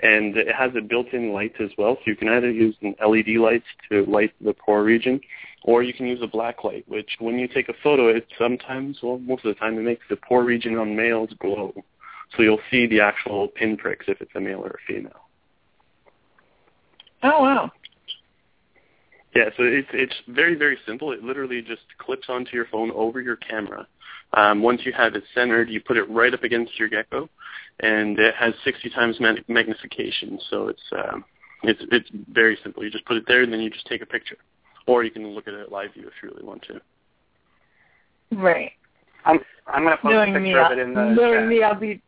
And 0.00 0.36
it 0.36 0.52
has 0.54 0.72
a 0.76 0.80
built-in 0.80 1.32
light 1.32 1.54
as 1.60 1.70
well 1.78 1.96
so 1.96 2.02
you 2.06 2.16
can 2.16 2.28
either 2.28 2.50
use 2.50 2.74
an 2.82 2.94
led 3.00 3.28
lights 3.28 3.66
to 3.90 4.04
light 4.06 4.32
the 4.40 4.54
pore 4.54 4.82
region 4.82 5.20
or 5.62 5.82
you 5.82 5.94
can 5.94 6.06
use 6.06 6.20
a 6.22 6.26
black 6.26 6.64
light 6.64 6.84
which 6.88 7.16
when 7.20 7.38
you 7.38 7.46
take 7.46 7.68
a 7.68 7.74
photo 7.82 8.08
it 8.08 8.26
sometimes 8.38 8.98
well 9.02 9.18
most 9.18 9.44
of 9.44 9.54
the 9.54 9.58
time 9.58 9.78
it 9.78 9.82
makes 9.82 10.04
the 10.10 10.16
pore 10.16 10.44
region 10.44 10.76
on 10.76 10.96
males 10.96 11.30
glow. 11.38 11.72
So 12.36 12.42
you'll 12.42 12.60
see 12.70 12.86
the 12.86 13.00
actual 13.00 13.48
pinpricks 13.48 14.06
if 14.08 14.20
it's 14.20 14.32
a 14.34 14.40
male 14.40 14.60
or 14.60 14.70
a 14.70 14.92
female. 14.92 15.28
Oh 17.22 17.40
wow 17.42 17.70
yeah, 19.34 19.46
so 19.56 19.64
it's 19.64 19.88
it's 19.92 20.14
very 20.28 20.54
very 20.54 20.78
simple. 20.86 21.12
It 21.12 21.22
literally 21.22 21.60
just 21.60 21.82
clips 21.98 22.26
onto 22.28 22.54
your 22.54 22.66
phone 22.66 22.90
over 22.92 23.20
your 23.20 23.36
camera. 23.36 23.86
Um, 24.32 24.62
once 24.62 24.82
you 24.84 24.92
have 24.92 25.14
it 25.14 25.24
centered, 25.34 25.68
you 25.68 25.80
put 25.80 25.96
it 25.96 26.08
right 26.10 26.32
up 26.32 26.42
against 26.42 26.78
your 26.78 26.88
gecko, 26.88 27.28
and 27.80 28.18
it 28.18 28.34
has 28.34 28.52
60 28.64 28.90
times 28.90 29.16
mag- 29.20 29.44
magnification. 29.48 30.38
So 30.50 30.68
it's 30.68 30.82
um, 30.92 31.24
it's 31.62 31.80
it's 31.90 32.08
very 32.32 32.58
simple. 32.62 32.84
You 32.84 32.90
just 32.90 33.04
put 33.06 33.16
it 33.16 33.24
there, 33.26 33.42
and 33.42 33.52
then 33.52 33.60
you 33.60 33.70
just 33.70 33.86
take 33.86 34.02
a 34.02 34.06
picture, 34.06 34.36
or 34.86 35.04
you 35.04 35.10
can 35.10 35.26
look 35.28 35.48
at 35.48 35.54
it 35.54 35.70
live 35.70 35.94
view 35.94 36.06
if 36.06 36.12
you 36.22 36.30
really 36.30 36.44
want 36.44 36.62
to. 36.62 36.80
Right. 38.36 38.72
I'm 39.24 39.40
I'm 39.66 39.84
gonna 39.84 39.96
post 39.96 40.12
knowing 40.12 40.36
a 40.36 40.40
me, 40.40 40.50
picture 40.50 40.60
of 40.60 40.72
it 40.72 40.78
in 40.78 40.94
the 40.94 41.04
knowing 41.06 41.40
chat. 41.40 41.48
me, 41.48 41.62
I'll 41.62 41.74
be 41.74 42.02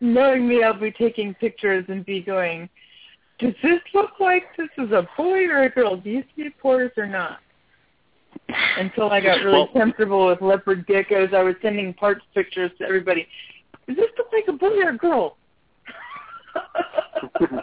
knowing 0.00 0.46
me, 0.48 0.62
I'll 0.62 0.78
be 0.78 0.92
taking 0.92 1.34
pictures 1.34 1.84
and 1.88 2.04
be 2.04 2.20
going. 2.20 2.68
Does 3.40 3.54
this 3.62 3.80
look 3.94 4.20
like 4.20 4.44
this 4.56 4.68
is 4.78 4.92
a 4.92 5.08
boy 5.16 5.46
or 5.46 5.62
a 5.62 5.70
girl? 5.70 5.96
Do 5.96 6.10
you 6.10 6.22
see 6.36 6.50
pores 6.60 6.92
or 6.96 7.06
not? 7.06 7.38
Until 8.76 9.10
I 9.10 9.20
got 9.20 9.42
really 9.44 9.68
comfortable 9.72 10.26
with 10.26 10.40
leopard 10.42 10.86
geckos, 10.86 11.32
I 11.34 11.42
was 11.42 11.54
sending 11.62 11.94
parts 11.94 12.22
pictures 12.34 12.70
to 12.78 12.84
everybody. 12.84 13.26
Does 13.86 13.96
this 13.96 14.10
look 14.18 14.28
like 14.32 14.46
a 14.48 14.52
boy 14.52 14.76
or 14.82 14.90
a 14.90 14.96
girl? 14.96 15.36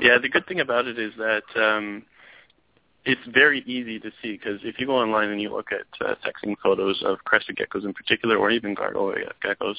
yeah, 0.00 0.18
the 0.20 0.28
good 0.30 0.46
thing 0.46 0.60
about 0.60 0.86
it 0.86 0.98
is 0.98 1.12
that 1.18 1.42
um, 1.56 2.02
it's 3.04 3.20
very 3.32 3.60
easy 3.66 3.98
to 4.00 4.10
see 4.22 4.32
because 4.32 4.60
if 4.64 4.78
you 4.78 4.86
go 4.86 4.96
online 4.96 5.28
and 5.28 5.40
you 5.40 5.50
look 5.50 5.68
at 5.72 6.06
uh, 6.06 6.14
sexing 6.24 6.56
photos 6.62 7.02
of 7.04 7.18
crested 7.24 7.56
geckos 7.56 7.84
in 7.84 7.92
particular, 7.92 8.36
or 8.36 8.50
even 8.50 8.74
gargoyle 8.74 9.14
geckos, 9.44 9.76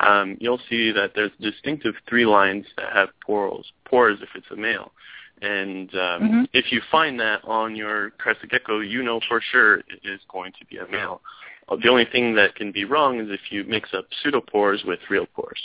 um, 0.00 0.36
you'll 0.40 0.60
see 0.70 0.92
that 0.92 1.12
there's 1.14 1.32
distinctive 1.40 1.94
three 2.08 2.24
lines 2.24 2.64
that 2.76 2.92
have 2.92 3.08
pores, 3.24 3.72
pores 3.84 4.18
if 4.22 4.28
it's 4.34 4.46
a 4.52 4.56
male. 4.56 4.92
And 5.40 5.92
um, 5.96 6.22
Mhm. 6.22 6.48
if 6.52 6.70
you 6.70 6.80
find 6.82 7.18
that 7.18 7.44
on 7.44 7.74
your 7.74 8.10
crested 8.10 8.50
gecko, 8.50 8.78
you 8.78 9.02
know 9.02 9.20
for 9.28 9.40
sure 9.40 9.78
it 9.78 10.00
is 10.04 10.20
going 10.28 10.52
to 10.52 10.64
be 10.66 10.76
a 10.78 10.86
male. 10.86 11.20
Uh, 11.68 11.76
The 11.76 11.88
only 11.88 12.04
thing 12.04 12.34
that 12.34 12.54
can 12.54 12.70
be 12.70 12.84
wrong 12.84 13.18
is 13.18 13.28
if 13.28 13.50
you 13.50 13.64
mix 13.64 13.92
up 13.92 14.06
pseudopores 14.22 14.84
with 14.84 15.00
real 15.10 15.26
pores. 15.26 15.60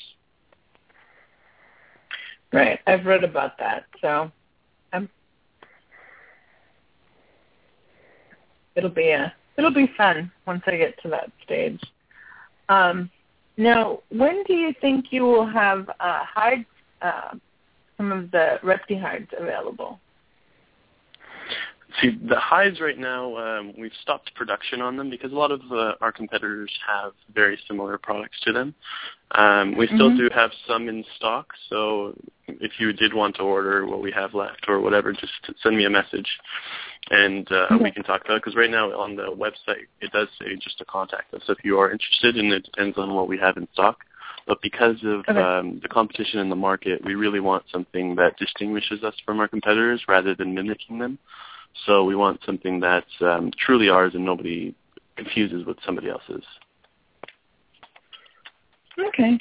Right. 2.52 2.80
I've 2.88 3.06
read 3.06 3.24
about 3.24 3.58
that. 3.60 3.86
So 4.02 4.32
I'm 4.94 5.10
it'll 8.78 8.90
be 8.90 9.10
a 9.10 9.34
it'll 9.58 9.74
be 9.74 9.92
fun 9.98 10.32
once 10.46 10.64
I 10.68 10.78
get 10.78 11.02
to 11.02 11.10
that 11.10 11.32
stage. 11.44 11.82
Um 12.70 13.10
now 13.58 14.00
when 14.10 14.44
do 14.44 14.54
you 14.54 14.74
think 14.80 15.12
you 15.12 15.24
will 15.24 15.46
have 15.46 15.90
uh 16.00 16.24
hides 16.24 16.66
uh 17.02 17.32
some 17.98 18.12
of 18.12 18.32
the 18.32 18.60
repti 18.64 19.00
hides 19.00 19.30
available? 19.38 20.00
See, 22.02 22.18
the 22.28 22.38
hides 22.38 22.82
right 22.82 22.98
now, 22.98 23.38
um, 23.38 23.74
we've 23.78 23.94
stopped 24.02 24.34
production 24.36 24.82
on 24.82 24.98
them 24.98 25.10
because 25.10 25.32
a 25.32 25.36
lot 25.36 25.52
of 25.52 25.62
uh, 25.72 25.94
our 26.02 26.12
competitors 26.12 26.72
have 26.86 27.14
very 27.34 27.58
similar 27.68 27.98
products 27.98 28.38
to 28.42 28.52
them. 28.52 28.76
Um, 29.32 29.76
we 29.76 29.88
still 29.88 30.12
Mhm. 30.12 30.18
do 30.18 30.30
have 30.34 30.52
some 30.68 30.90
in 30.90 31.04
stock, 31.16 31.54
so 31.70 32.14
if 32.48 32.80
you 32.80 32.94
did 32.94 33.14
want 33.14 33.36
to 33.38 33.44
order 33.44 33.86
what 33.86 34.02
we 34.02 34.12
have 34.12 34.34
left 34.34 34.68
or 34.68 34.80
whatever, 34.80 35.14
just 35.14 35.34
send 35.62 35.78
me 35.78 35.86
a 35.86 35.90
message 35.90 36.30
and 37.12 37.50
uh, 37.52 37.78
we 37.82 37.92
can 37.92 38.04
talk 38.04 38.24
about 38.26 38.36
it. 38.36 38.44
Because 38.44 38.56
right 38.56 38.70
now 38.70 38.92
on 38.98 39.16
the 39.16 39.32
website, 39.32 39.88
it 40.02 40.12
does 40.12 40.28
say 40.40 40.56
just 40.56 40.78
to 40.80 40.86
contact 40.86 41.34
us 41.34 41.44
if 41.48 41.58
you 41.64 41.80
are 41.80 41.92
interested, 41.92 42.36
and 42.38 42.52
it 42.52 42.64
depends 42.64 42.98
on 42.98 43.14
what 43.14 43.28
we 43.28 43.38
have 43.38 43.58
in 43.58 43.68
stock. 43.74 44.06
But 44.46 44.62
because 44.62 45.04
of 45.04 45.26
Okay. 45.28 45.40
um, 45.40 45.80
the 45.82 45.90
competition 45.90 46.40
in 46.40 46.50
the 46.50 46.56
market, 46.56 47.04
we 47.04 47.16
really 47.16 47.42
want 47.42 47.64
something 47.70 48.16
that 48.16 48.38
distinguishes 48.38 49.04
us 49.04 49.16
from 49.26 49.40
our 49.40 49.48
competitors 49.48 50.02
rather 50.08 50.36
than 50.36 50.54
mimicking 50.54 51.00
them. 51.00 51.18
So 51.86 52.04
we 52.04 52.16
want 52.16 52.40
something 52.46 52.80
that's 52.80 53.06
um, 53.22 53.52
truly 53.58 53.90
ours 53.90 54.14
and 54.16 54.26
nobody 54.26 54.76
confuses 55.16 55.66
with 55.66 55.78
somebody 55.86 56.10
else's. 56.10 56.44
Okay. 59.00 59.38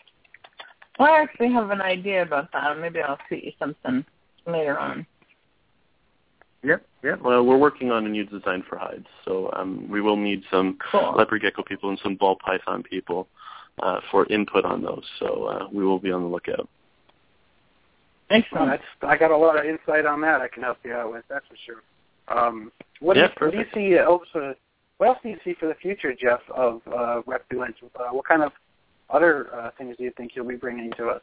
Well 0.98 1.12
I 1.12 1.20
actually 1.22 1.52
have 1.52 1.70
an 1.70 1.80
idea 1.80 2.22
about 2.22 2.52
that. 2.52 2.78
Maybe 2.78 3.00
I'll 3.00 3.18
shoot 3.28 3.44
you 3.44 3.52
something 3.58 4.04
later 4.46 4.78
on. 4.78 5.06
Yep, 6.62 6.84
yep. 7.04 7.20
Well, 7.22 7.44
we're 7.44 7.58
working 7.58 7.92
on 7.92 8.06
a 8.06 8.08
new 8.08 8.24
design 8.24 8.64
for 8.68 8.76
hides, 8.76 9.06
so 9.24 9.50
um, 9.52 9.88
we 9.88 10.00
will 10.00 10.16
need 10.16 10.42
some 10.50 10.76
Cool. 10.90 11.14
leopard 11.16 11.42
gecko 11.42 11.62
people 11.62 11.90
and 11.90 11.98
some 12.02 12.16
ball 12.16 12.36
python 12.44 12.82
people 12.82 13.28
uh, 13.82 14.00
for 14.10 14.26
input 14.26 14.64
on 14.64 14.82
those. 14.82 15.04
So 15.20 15.44
uh, 15.44 15.68
we 15.72 15.84
will 15.84 16.00
be 16.00 16.10
on 16.10 16.22
the 16.22 16.28
lookout. 16.28 16.68
Well, 18.28 18.40
Excellent. 18.40 18.70
that's, 18.70 18.82
I 19.02 19.16
got 19.16 19.30
a 19.30 19.36
lot 19.36 19.58
of 19.58 19.64
insight 19.64 20.06
on 20.06 20.20
that. 20.22 20.40
I 20.40 20.48
can 20.48 20.64
help 20.64 20.78
you 20.82 20.92
out 20.92 21.12
with. 21.12 21.24
That's 21.28 21.46
for 21.46 21.54
sure. 21.64 21.82
Um, 22.28 22.72
what, 23.00 23.16
Yeah, 23.16 23.28
do 23.28 23.32
you, 23.40 23.46
what 23.46 23.52
do 23.52 23.58
you 23.58 23.66
see 23.74 23.98
else? 23.98 24.28
Uh, 24.34 24.52
what 24.98 25.08
else 25.08 25.18
do 25.22 25.28
you 25.28 25.38
see 25.44 25.54
for 25.58 25.66
the 25.66 25.74
future, 25.74 26.14
Jeff? 26.14 26.40
Of 26.54 26.80
uh? 26.86 26.92
Uh, 26.92 27.22
what 27.24 28.26
kind 28.26 28.42
of 28.42 28.52
other 29.10 29.54
uh, 29.54 29.70
things 29.76 29.96
do 29.96 30.04
you 30.04 30.12
think 30.16 30.32
you'll 30.34 30.48
be 30.48 30.56
bringing 30.56 30.90
to 30.92 31.08
us? 31.08 31.22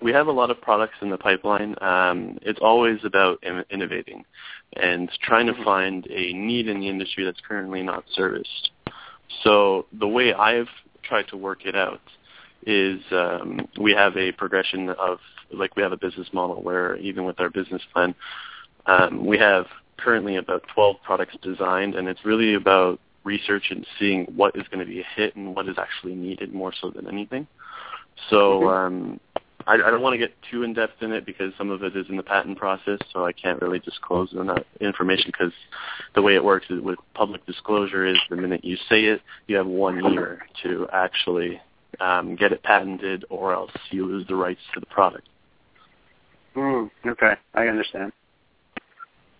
we 0.00 0.12
have 0.12 0.26
a 0.28 0.32
lot 0.32 0.50
of 0.50 0.60
products 0.60 0.94
in 1.02 1.10
the 1.10 1.18
pipeline. 1.18 1.74
Um, 1.80 2.38
it's 2.42 2.58
always 2.62 2.98
about 3.04 3.42
in- 3.42 3.64
innovating 3.70 4.24
and 4.74 5.10
trying 5.22 5.46
to 5.46 5.64
find 5.64 6.06
a 6.06 6.32
need 6.32 6.68
in 6.68 6.80
the 6.80 6.88
industry 6.88 7.24
that's 7.24 7.40
currently 7.46 7.82
not 7.82 8.04
serviced. 8.12 8.70
So 9.42 9.86
the 9.98 10.08
way 10.08 10.32
I've 10.32 10.68
tried 11.02 11.28
to 11.28 11.36
work 11.36 11.66
it 11.66 11.76
out 11.76 12.00
is 12.66 13.00
um, 13.12 13.68
we 13.78 13.92
have 13.92 14.16
a 14.16 14.32
progression 14.32 14.88
of 14.90 15.18
like 15.52 15.76
we 15.76 15.82
have 15.82 15.92
a 15.92 15.96
business 15.96 16.28
model 16.32 16.62
where 16.62 16.96
even 16.96 17.24
with 17.24 17.38
our 17.38 17.50
business 17.50 17.82
plan, 17.92 18.14
um, 18.86 19.26
we 19.26 19.38
have 19.38 19.66
currently 19.96 20.36
about 20.36 20.62
12 20.74 20.96
products 21.02 21.36
designed, 21.42 21.94
and 21.94 22.08
it's 22.08 22.24
really 22.24 22.54
about 22.54 23.00
research 23.24 23.64
and 23.70 23.86
seeing 23.98 24.24
what 24.36 24.54
is 24.54 24.66
going 24.68 24.84
to 24.84 24.90
be 24.90 25.00
a 25.00 25.06
hit 25.16 25.34
and 25.36 25.54
what 25.54 25.68
is 25.68 25.76
actually 25.78 26.14
needed 26.14 26.52
more 26.52 26.72
so 26.80 26.90
than 26.90 27.08
anything. 27.08 27.46
So 28.28 28.68
um, 28.68 29.18
I, 29.66 29.74
I 29.74 29.90
don't 29.90 30.02
want 30.02 30.14
to 30.14 30.18
get 30.18 30.34
too 30.50 30.62
in 30.62 30.74
depth 30.74 31.02
in 31.02 31.12
it 31.12 31.24
because 31.24 31.52
some 31.56 31.70
of 31.70 31.82
it 31.82 31.96
is 31.96 32.06
in 32.08 32.16
the 32.16 32.22
patent 32.22 32.58
process, 32.58 32.98
so 33.12 33.24
I 33.24 33.32
can't 33.32 33.60
really 33.62 33.78
disclose 33.78 34.30
that 34.32 34.66
information 34.80 35.26
because 35.26 35.52
the 36.14 36.22
way 36.22 36.34
it 36.34 36.44
works 36.44 36.66
with 36.68 36.98
public 37.14 37.44
disclosure 37.46 38.06
is 38.06 38.18
the 38.28 38.36
minute 38.36 38.64
you 38.64 38.76
say 38.88 39.04
it, 39.04 39.22
you 39.46 39.56
have 39.56 39.66
one 39.66 40.12
year 40.12 40.42
to 40.62 40.86
actually 40.92 41.60
um, 42.00 42.36
get 42.36 42.52
it 42.52 42.62
patented, 42.62 43.24
or 43.30 43.52
else 43.52 43.70
you 43.90 44.04
lose 44.06 44.26
the 44.26 44.34
rights 44.34 44.60
to 44.74 44.80
the 44.80 44.86
product. 44.86 45.28
Mm, 46.56 46.90
okay, 47.06 47.34
I 47.54 47.66
understand. 47.66 48.12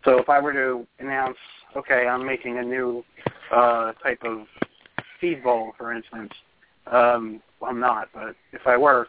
So 0.04 0.18
if 0.18 0.28
I 0.28 0.40
were 0.40 0.52
to 0.52 0.86
announce, 0.98 1.36
okay, 1.76 2.06
I'm 2.06 2.24
making 2.24 2.58
a 2.58 2.62
new 2.62 3.04
uh, 3.50 3.92
type 4.02 4.22
of 4.24 4.46
feed 5.20 5.42
bowl, 5.42 5.72
for 5.78 5.92
instance, 5.92 6.32
um, 6.90 7.40
well, 7.60 7.70
I'm 7.70 7.80
not, 7.80 8.08
but 8.12 8.36
if 8.52 8.66
I 8.66 8.76
were, 8.76 9.08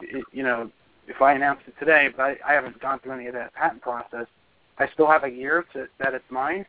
it, 0.00 0.24
you 0.32 0.42
know, 0.42 0.70
if 1.06 1.20
I 1.20 1.34
announced 1.34 1.62
it 1.66 1.74
today, 1.78 2.08
but 2.16 2.22
I, 2.22 2.36
I 2.46 2.52
haven't 2.54 2.80
gone 2.80 3.00
through 3.00 3.12
any 3.12 3.26
of 3.26 3.34
that 3.34 3.52
patent 3.54 3.82
process, 3.82 4.26
I 4.78 4.88
still 4.94 5.06
have 5.06 5.24
a 5.24 5.28
year 5.28 5.66
to 5.74 5.86
that 5.98 6.14
it's 6.14 6.24
mine. 6.30 6.64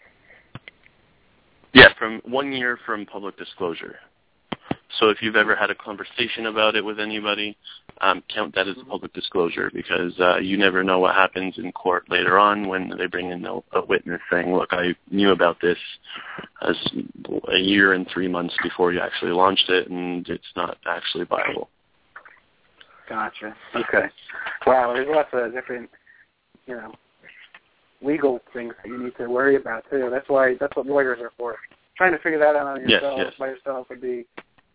Yeah, 1.74 1.94
from 1.98 2.22
one 2.26 2.52
year 2.52 2.78
from 2.86 3.06
public 3.06 3.38
disclosure. 3.38 3.96
So 5.00 5.10
if 5.10 5.22
you've 5.22 5.36
ever 5.36 5.56
had 5.56 5.70
a 5.70 5.76
conversation 5.76 6.48
about 6.48 6.76
it 6.76 6.84
with 6.84 7.00
anybody, 7.00 7.58
um, 8.02 8.24
count 8.34 8.56
that 8.56 8.68
as 8.68 8.76
a 8.82 8.86
public 8.86 9.14
disclosure 9.14 9.72
because 9.74 10.14
uh, 10.20 10.38
you 10.38 10.58
never 10.58 10.84
know 10.84 11.00
what 11.00 11.16
happens 11.16 11.56
in 11.58 11.72
court 11.72 12.10
later 12.10 12.38
on 12.38 12.68
when 12.68 12.92
they 12.98 13.06
bring 13.06 13.32
in 13.32 13.46
a, 13.46 13.60
a 13.74 13.86
witness 13.88 14.20
saying, 14.32 14.54
"Look, 14.54 14.70
I 14.72 14.96
knew 15.10 15.32
about 15.32 15.62
this 15.62 15.78
as 16.68 16.76
a 17.54 17.58
year 17.58 17.94
and 17.94 18.08
three 18.12 18.28
months 18.28 18.56
before 18.64 18.92
you 18.92 19.00
actually 19.00 19.32
launched 19.32 19.70
it, 19.70 19.90
and 19.90 20.28
it's 20.28 20.44
not 20.56 20.78
actually 20.86 21.26
viable." 21.26 21.70
Gotcha. 23.08 23.56
Okay. 23.76 24.08
Wow, 24.66 24.94
there's 24.94 25.08
lots 25.10 25.30
of 25.34 25.52
different, 25.52 25.90
you 26.66 26.76
know, 26.76 26.94
legal 28.02 28.40
things 28.54 28.74
that 28.82 28.90
you 28.90 29.04
need 29.04 29.16
to 29.18 29.28
worry 29.28 29.56
about 29.56 29.84
too. 29.90 30.10
That's 30.10 30.30
why 30.30 30.56
that's 30.60 30.76
what 30.76 30.86
lawyers 30.86 31.20
are 31.22 31.32
for. 31.38 31.58
Trying 31.98 32.14
to 32.14 32.20
figure 32.20 32.40
that 32.40 32.56
out 32.56 32.68
on 32.68 32.88
Yes, 32.88 33.04
yes. 33.18 33.34
by 33.38 33.48
yourself 33.48 33.88
would 33.90 34.02
be 34.02 34.26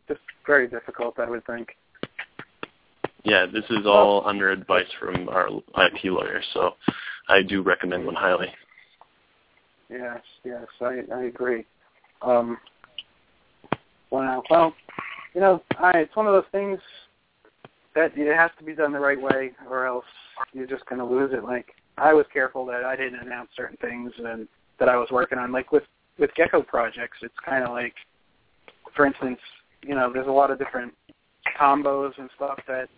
just 0.08 0.20
very 0.46 0.68
difficult, 0.68 1.18
I 1.18 1.28
would 1.28 1.44
think. 1.46 1.68
Yeah, 3.24 3.46
this 3.46 3.64
is 3.70 3.86
all 3.86 4.26
under 4.26 4.50
advice 4.50 4.86
from 5.00 5.28
our 5.28 5.48
IP 5.48 6.04
lawyer, 6.04 6.40
so 6.54 6.74
I 7.28 7.42
do 7.42 7.62
recommend 7.62 8.06
one 8.06 8.14
highly. 8.14 8.48
Yes, 9.90 10.20
yes, 10.44 10.66
I 10.80 11.00
I 11.12 11.24
agree. 11.24 11.64
Um, 12.22 12.58
wow. 14.10 14.42
Well, 14.50 14.74
you 15.34 15.40
know, 15.40 15.62
I, 15.78 15.98
it's 15.98 16.16
one 16.16 16.26
of 16.26 16.32
those 16.32 16.50
things 16.52 16.78
that 17.94 18.12
it 18.16 18.36
has 18.36 18.50
to 18.58 18.64
be 18.64 18.74
done 18.74 18.92
the 18.92 19.00
right 19.00 19.20
way, 19.20 19.52
or 19.68 19.86
else 19.86 20.04
you're 20.52 20.66
just 20.66 20.86
going 20.86 20.98
to 20.98 21.04
lose 21.04 21.32
it. 21.32 21.44
Like 21.44 21.74
I 21.98 22.12
was 22.12 22.26
careful 22.32 22.64
that 22.66 22.84
I 22.84 22.94
didn't 22.94 23.20
announce 23.20 23.50
certain 23.56 23.76
things 23.78 24.12
and 24.18 24.46
that 24.78 24.88
I 24.88 24.96
was 24.96 25.08
working 25.10 25.38
on. 25.38 25.52
Like 25.52 25.72
with 25.72 25.84
with 26.18 26.30
Gecko 26.34 26.62
projects, 26.62 27.18
it's 27.22 27.34
kind 27.44 27.64
of 27.64 27.70
like, 27.70 27.94
for 28.94 29.04
instance, 29.04 29.38
you 29.86 29.94
know, 29.94 30.12
there's 30.12 30.26
a 30.26 30.32
lot 30.32 30.50
of 30.50 30.58
different 30.58 30.92
combos 31.58 32.12
and 32.18 32.28
stuff 32.36 32.58
that 32.66 32.88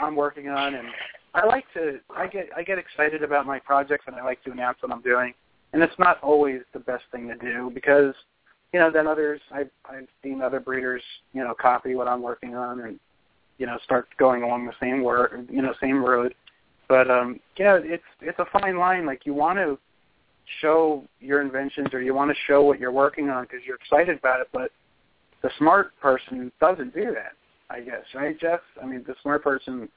I'm 0.00 0.16
working 0.16 0.48
on, 0.48 0.74
and 0.74 0.88
I 1.34 1.46
like 1.46 1.64
to 1.74 2.00
I 2.14 2.26
get 2.26 2.48
I 2.56 2.62
get 2.62 2.78
excited 2.78 3.22
about 3.22 3.46
my 3.46 3.58
projects 3.58 4.04
and 4.06 4.16
I 4.16 4.24
like 4.24 4.42
to 4.44 4.50
announce 4.50 4.78
what 4.80 4.92
I'm 4.92 5.02
doing. 5.02 5.34
And 5.72 5.82
it's 5.82 5.98
not 5.98 6.20
always 6.22 6.62
the 6.72 6.80
best 6.80 7.04
thing 7.12 7.28
to 7.28 7.36
do 7.36 7.70
because, 7.72 8.12
you 8.72 8.80
know, 8.80 8.90
then 8.90 9.06
others 9.06 9.40
I've 9.52 9.70
I've 9.88 10.08
seen 10.22 10.42
other 10.42 10.58
breeders, 10.58 11.02
you 11.32 11.44
know, 11.44 11.54
copy 11.54 11.94
what 11.94 12.08
I'm 12.08 12.22
working 12.22 12.56
on 12.56 12.80
and, 12.80 12.98
you 13.58 13.66
know, 13.66 13.78
start 13.84 14.08
going 14.18 14.42
along 14.42 14.66
the 14.66 14.72
same 14.80 15.02
word 15.02 15.46
you 15.50 15.62
know, 15.62 15.72
same 15.80 16.04
road. 16.04 16.34
But 16.88 17.10
um 17.10 17.38
yeah, 17.56 17.78
it's 17.80 18.02
it's 18.20 18.38
a 18.40 18.58
fine 18.58 18.78
line. 18.78 19.06
Like 19.06 19.24
you 19.24 19.34
want 19.34 19.58
to 19.58 19.78
show 20.60 21.04
your 21.20 21.40
inventions 21.40 21.88
or 21.92 22.02
you 22.02 22.14
want 22.14 22.30
to 22.30 22.36
show 22.48 22.62
what 22.62 22.80
you're 22.80 22.90
working 22.90 23.30
on 23.30 23.44
because 23.44 23.60
you're 23.64 23.76
excited 23.76 24.18
about 24.18 24.40
it, 24.40 24.48
but 24.52 24.72
the 25.42 25.50
smart 25.58 25.98
person 26.00 26.52
doesn't 26.60 26.94
do 26.94 27.12
that. 27.14 27.32
I 27.70 27.80
guess, 27.80 28.02
right, 28.14 28.38
Jeff? 28.38 28.60
I 28.82 28.86
mean, 28.86 29.04
the 29.06 29.14
smart 29.22 29.44
person 29.44 29.88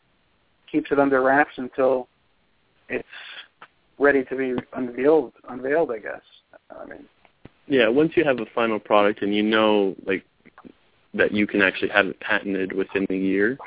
keeps 0.71 0.91
it 0.91 0.99
under 0.99 1.21
wraps 1.21 1.53
until 1.57 2.07
it's 2.87 3.07
ready 3.97 4.23
to 4.25 4.35
be 4.35 4.53
unveiled. 4.73 5.33
Unveiled, 5.49 5.91
I 5.91 5.97
guess. 5.99 6.21
I 6.69 6.85
mean, 6.85 7.05
Yeah, 7.67 7.87
once 7.87 8.13
you 8.15 8.23
have 8.25 8.39
a 8.39 8.45
final 8.53 8.79
product 8.79 9.21
and 9.21 9.33
you 9.33 9.41
know 9.41 9.95
like 10.05 10.23
that 11.13 11.31
you 11.31 11.47
can 11.47 11.61
actually 11.61 11.89
have 11.89 12.07
it 12.07 12.19
patented 12.19 12.73
within 12.73 13.05
a 13.09 13.15
year, 13.15 13.57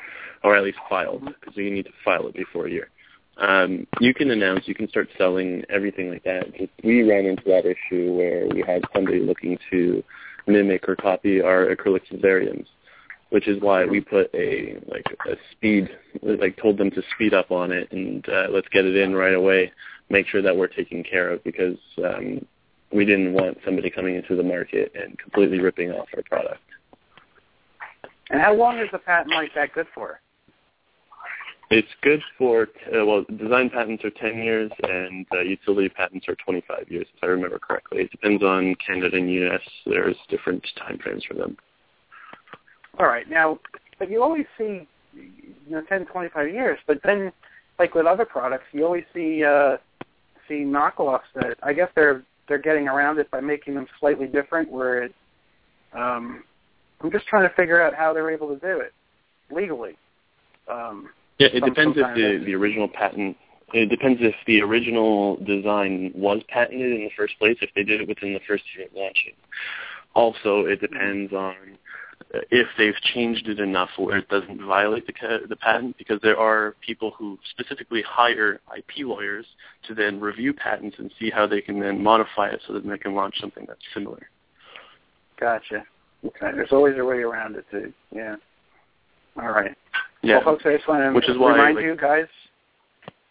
or 0.43 0.55
at 0.55 0.63
least 0.63 0.79
filed, 0.89 1.25
because 1.25 1.55
you 1.55 1.71
need 1.71 1.85
to 1.85 1.91
file 2.03 2.27
it 2.27 2.33
before 2.33 2.67
a 2.67 2.71
year. 2.71 2.89
Um, 3.37 3.85
you 3.99 4.13
can 4.13 4.31
announce, 4.31 4.67
you 4.67 4.75
can 4.75 4.89
start 4.89 5.09
selling 5.17 5.63
everything 5.69 6.09
like 6.09 6.23
that. 6.23 6.53
Just, 6.57 6.71
we 6.83 7.03
ran 7.03 7.25
into 7.25 7.43
that 7.45 7.65
issue 7.65 8.13
where 8.13 8.47
we 8.47 8.63
had 8.65 8.83
somebody 8.93 9.19
looking 9.19 9.57
to 9.69 10.03
mimic 10.47 10.87
or 10.87 10.95
copy 10.95 11.41
our 11.41 11.67
acrylic 11.75 12.01
vivariums, 12.11 12.65
which 13.29 13.47
is 13.47 13.61
why 13.61 13.85
we 13.85 14.01
put 14.01 14.33
a 14.33 14.77
like 14.87 15.05
a 15.27 15.35
speed, 15.51 15.89
like 16.21 16.57
told 16.57 16.77
them 16.77 16.89
to 16.91 17.01
speed 17.15 17.33
up 17.33 17.51
on 17.51 17.71
it 17.71 17.91
and 17.91 18.27
uh, 18.29 18.47
let's 18.49 18.67
get 18.69 18.85
it 18.85 18.95
in 18.95 19.15
right 19.15 19.33
away. 19.33 19.71
Make 20.09 20.27
sure 20.27 20.41
that 20.41 20.55
we're 20.55 20.67
taken 20.67 21.03
care 21.03 21.31
of 21.31 21.43
because 21.43 21.77
um, 22.03 22.45
we 22.91 23.03
didn't 23.05 23.33
want 23.33 23.57
somebody 23.65 23.89
coming 23.89 24.15
into 24.15 24.35
the 24.35 24.43
market 24.43 24.93
and 24.95 25.17
completely 25.19 25.59
ripping 25.59 25.91
off 25.91 26.07
our 26.15 26.23
product. 26.23 26.61
and 28.29 28.39
how 28.41 28.53
long 28.53 28.79
is 28.79 28.87
a 28.93 28.97
patent 28.97 29.35
like 29.35 29.53
that 29.55 29.73
good 29.73 29.87
for? 29.93 30.21
It's 31.69 31.87
good 32.01 32.21
for 32.37 32.69
uh, 32.95 33.05
well, 33.05 33.25
design 33.37 33.69
patents 33.69 34.05
are 34.05 34.09
10 34.09 34.37
years 34.41 34.71
and 34.83 35.25
uh, 35.33 35.41
utility 35.41 35.89
patents 35.89 36.25
are 36.29 36.35
25 36.35 36.85
years, 36.89 37.07
if 37.13 37.21
I 37.21 37.27
remember 37.27 37.59
correctly. 37.59 38.03
It 38.03 38.11
depends 38.11 38.41
on 38.41 38.75
Canada 38.75 39.17
and 39.17 39.29
U.S. 39.31 39.59
There's 39.85 40.15
different 40.29 40.65
time 40.77 40.97
frames 41.03 41.25
for 41.25 41.33
them. 41.33 41.57
All 42.99 43.05
right, 43.05 43.29
now, 43.29 43.59
but 43.99 44.09
you 44.09 44.23
always 44.23 44.45
see, 44.57 44.87
you 45.13 45.53
know, 45.69 45.81
10, 45.89 46.05
25 46.05 46.53
years. 46.53 46.79
But 46.87 46.99
then, 47.03 47.33
like 47.77 47.95
with 47.95 48.05
other 48.05 48.25
products, 48.25 48.65
you 48.71 48.85
always 48.85 49.03
see 49.13 49.43
uh, 49.43 49.77
see 50.47 50.63
knockoffs 50.63 51.27
that 51.35 51.57
I 51.61 51.73
guess 51.73 51.89
they're 51.95 52.23
they're 52.47 52.57
getting 52.57 52.87
around 52.87 53.19
it 53.19 53.29
by 53.29 53.41
making 53.41 53.75
them 53.75 53.87
slightly 53.99 54.25
different. 54.25 54.71
Where 54.71 55.03
it, 55.03 55.15
um, 55.93 56.43
I'm 57.01 57.11
just 57.11 57.27
trying 57.27 57.47
to 57.47 57.53
figure 57.55 57.81
out 57.81 57.93
how 57.93 58.13
they're 58.13 58.31
able 58.31 58.47
to 58.47 58.59
do 58.59 58.79
it 58.79 58.93
legally. 59.51 59.97
Um, 60.71 61.09
Yeah, 61.39 61.49
it 61.53 61.63
depends 61.63 61.97
if 61.97 62.15
the, 62.15 62.43
the 62.45 62.55
original 62.55 62.87
patent. 62.87 63.37
It 63.73 63.89
depends 63.89 64.19
if 64.21 64.33
the 64.45 64.61
original 64.61 65.35
design 65.37 66.11
was 66.15 66.41
patented 66.47 66.93
in 66.93 66.99
the 66.99 67.11
first 67.15 67.37
place. 67.37 67.57
If 67.61 67.69
they 67.75 67.83
did 67.83 68.01
it 68.01 68.07
within 68.07 68.33
the 68.33 68.39
first 68.47 68.63
year 68.75 68.87
of 68.87 68.93
launching. 68.93 69.33
Also, 70.15 70.65
it 70.65 70.81
depends 70.81 71.31
on 71.33 71.55
uh, 72.33 72.39
if 72.49 72.67
they've 72.77 72.95
changed 73.13 73.47
it 73.49 73.59
enough 73.59 73.89
where 73.97 74.17
it 74.17 74.29
doesn't 74.29 74.65
violate 74.65 75.05
the, 75.05 75.13
the 75.47 75.55
patent. 75.57 75.95
Because 75.97 76.19
there 76.23 76.39
are 76.39 76.75
people 76.83 77.11
who 77.19 77.37
specifically 77.51 78.01
hire 78.07 78.59
IP 78.75 79.05
lawyers 79.05 79.45
to 79.87 79.93
then 79.93 80.19
review 80.19 80.53
patents 80.53 80.95
and 80.97 81.11
see 81.19 81.29
how 81.29 81.45
they 81.45 81.61
can 81.61 81.79
then 81.79 82.01
modify 82.01 82.47
it 82.47 82.61
so 82.65 82.73
that 82.73 82.87
they 82.87 82.97
can 82.97 83.13
launch 83.13 83.35
something 83.39 83.65
that's 83.67 83.79
similar. 83.93 84.29
gotcha. 85.39 85.83
Okay, 86.25 86.51
there's 86.55 86.71
always 86.71 86.95
a 86.97 87.05
way 87.05 87.17
around 87.17 87.55
it 87.57 87.65
too. 87.69 87.93
Yeah. 88.11 88.37
All 89.39 89.51
right. 89.51 89.75
Yeah. 90.27 90.35
Well, 90.43 90.55
folks, 90.55 90.63
I 90.65 90.75
just 90.75 90.87
want 90.89 91.03
to 91.03 91.13
Which 91.13 91.29
is 91.29 91.37
why, 91.37 91.53
remind 91.53 91.75
like- 91.77 91.85
you 91.85 91.95
guys 91.95 92.27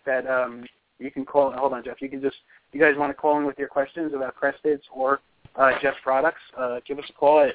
that 0.06 0.27
um, 0.27 0.64
you 0.98 1.10
can 1.10 1.27
call. 1.27 1.52
Hold 1.52 1.74
on, 1.74 1.85
Jeff. 1.85 2.01
You 2.01 2.09
can 2.09 2.23
just 2.23 2.36
you 2.73 2.81
guys 2.81 2.94
want 2.97 3.10
to 3.10 3.14
call 3.14 3.39
in 3.39 3.44
with 3.44 3.59
your 3.59 3.68
questions 3.68 4.14
about 4.14 4.35
Cresteds 4.35 4.81
or 4.94 5.20
uh, 5.56 5.73
Jeff's 5.82 5.98
products. 6.02 6.40
Uh, 6.56 6.81
give 6.86 6.98
us 6.98 7.05
a 7.10 7.12
call 7.12 7.40
at 7.40 7.55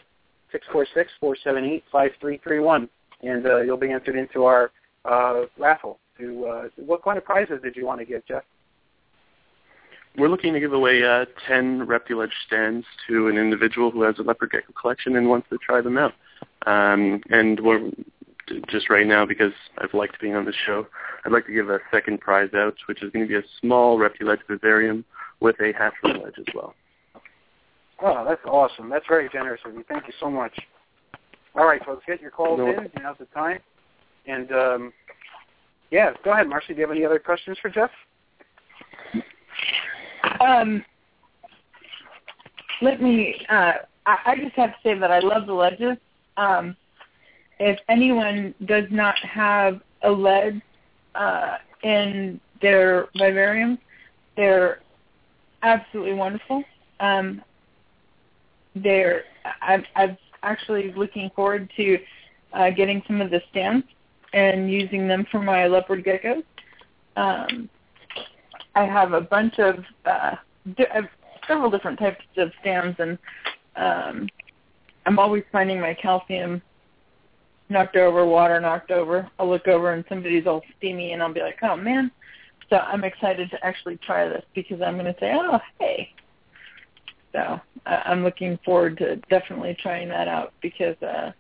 six 0.52 0.68
four 0.72 0.86
six 0.94 1.10
four 1.20 1.36
seven 1.44 1.66
eight 1.66 1.84
five 1.92 2.12
three 2.20 2.40
three 2.44 2.60
one, 2.60 2.88
and 3.24 3.48
uh, 3.48 3.62
you'll 3.62 3.78
be 3.78 3.92
entered 3.92 4.16
into 4.16 4.46
our 4.46 4.70
uh, 5.06 5.46
raffle. 5.58 5.98
To 6.20 6.46
uh, 6.46 6.68
what 6.76 7.04
kind 7.04 7.18
of 7.18 7.26
prizes 7.26 7.60
did 7.64 7.76
you 7.76 7.88
want 7.88 8.00
to 8.00 8.06
get, 8.06 8.28
Jeff? 8.28 8.44
We're 10.18 10.28
looking 10.28 10.54
to 10.54 10.60
give 10.60 10.74
away 10.74 11.04
uh, 11.04 11.26
10 11.48 11.88
Reptiledge 11.88 12.34
stands 12.46 12.86
to 13.08 13.30
an 13.30 13.38
individual 13.38 13.92
who 13.92 14.02
has 14.02 14.20
a 14.20 14.24
leopard 14.24 14.52
gecko 14.52 14.74
collection 14.74 15.16
and 15.16 15.30
wants 15.30 15.48
to 15.50 15.58
try 15.58 15.80
them 15.80 15.98
out. 15.98 16.12
Um, 16.68 17.22
and 17.30 17.62
we're 17.62 17.92
just 18.70 18.90
right 18.90 19.08
now, 19.08 19.26
because 19.26 19.54
I've 19.78 19.94
liked 19.94 20.20
being 20.20 20.36
on 20.36 20.46
the 20.46 20.54
show, 20.66 20.88
I'd 21.26 21.32
like 21.32 21.46
to 21.46 21.54
give 21.54 21.70
a 21.70 21.80
second 21.92 22.20
prize 22.20 22.50
out, 22.56 22.76
which 22.88 23.02
is 23.04 23.12
going 23.12 23.26
to 23.26 23.30
be 23.30 23.36
a 23.36 23.44
small 23.60 23.98
Reptiledge 23.98 24.40
vivarium 24.48 25.06
with 25.40 25.56
a 25.60 25.74
hatchling 25.74 26.24
ledge 26.24 26.36
as 26.38 26.46
well. 26.54 26.74
Oh, 28.04 28.26
that's 28.28 28.42
awesome. 28.46 28.90
That's 28.90 29.06
very 29.08 29.30
generous 29.30 29.62
of 29.66 29.74
you. 29.74 29.84
Thank 29.88 30.08
you 30.08 30.14
so 30.20 30.30
much. 30.30 30.58
All 31.56 31.66
right, 31.66 31.84
folks, 31.86 32.04
get 32.08 32.22
your 32.22 32.32
calls 32.32 32.58
No. 32.58 32.68
in. 32.70 32.90
Now's 33.02 33.18
the 33.20 33.26
time. 33.26 33.60
And 34.26 34.52
um, 34.52 34.94
yeah, 35.92 36.12
go 36.24 36.32
ahead, 36.32 36.48
Marcy. 36.48 36.74
Do 36.74 36.76
you 36.76 36.82
have 36.82 36.92
any 36.96 37.06
other 37.06 37.20
questions 37.20 37.58
for 37.62 37.70
Jeff? 37.70 37.92
Um, 40.40 40.84
let 42.82 43.02
me. 43.02 43.36
Uh, 43.50 43.74
I, 44.06 44.18
I 44.26 44.36
just 44.42 44.56
have 44.56 44.70
to 44.70 44.76
say 44.84 44.98
that 44.98 45.12
I 45.12 45.20
love 45.20 45.46
the 45.46 45.54
ledges. 45.54 45.98
Um, 46.38 46.76
if 47.62 47.80
anyone 47.90 48.56
does 48.66 48.86
not 48.90 49.18
have 49.20 49.82
a 50.02 50.10
ledge 50.10 50.60
uh, 51.14 51.58
in 51.84 52.42
their 52.60 53.08
vivarium, 53.16 53.78
they're 54.36 54.80
absolutely 55.62 56.14
wonderful. 56.14 56.64
Um, 57.00 57.42
they're. 58.76 59.24
I'm, 59.62 59.86
I'm 59.96 60.18
actually 60.42 60.92
looking 60.94 61.30
forward 61.36 61.72
to 61.78 62.00
uh, 62.54 62.72
getting 62.72 63.04
some 63.06 63.22
of 63.22 63.30
the 63.30 63.42
stems 63.52 63.84
and 64.34 64.72
using 64.72 65.08
them 65.08 65.28
for 65.32 65.40
my 65.40 65.68
leopard 65.68 66.04
geckos. 66.04 66.44
Um, 67.16 67.70
I 68.74 68.86
have 68.86 69.14
a 69.14 69.22
bunch 69.22 69.60
of 69.60 69.84
uh, 70.06 70.36
di- 70.78 70.88
have 70.92 71.10
several 71.48 71.70
different 71.70 72.00
types 72.00 72.24
of 72.38 72.52
stems, 72.62 72.96
and 72.98 73.20
um, 73.76 74.28
I'm 75.06 75.20
always 75.20 75.44
finding 75.52 75.80
my 75.80 75.94
calcium 75.94 76.62
knocked 77.72 77.96
over, 77.96 78.26
water 78.26 78.60
knocked 78.60 78.92
over. 78.92 79.30
I'll 79.40 79.50
look 79.50 79.68
over 79.68 79.94
and 79.94 80.06
somebody's 80.08 80.48
all 80.48 80.62
steamy, 80.78 81.14
and 81.14 81.24
I'll 81.24 81.34
be 81.34 81.42
like, 81.42 81.60
"Oh 81.64 81.76
man!" 81.76 82.12
So 82.70 82.78
I'm 82.78 83.04
excited 83.04 83.50
to 83.52 83.66
actually 83.66 83.98
try 83.98 84.28
this 84.28 84.44
because 84.54 84.82
I'm 84.82 84.98
going 84.98 85.12
to 85.12 85.20
say, 85.20 85.32
"Oh 85.34 85.60
hey." 85.80 86.10
So 87.32 87.60
I- 87.86 88.04
I'm 88.06 88.24
looking 88.24 88.60
forward 88.64 88.98
to 88.98 89.16
definitely 89.30 89.76
trying 89.82 90.10
that 90.10 90.28
out 90.28 90.54
because 90.62 91.02
uh, 91.02 91.32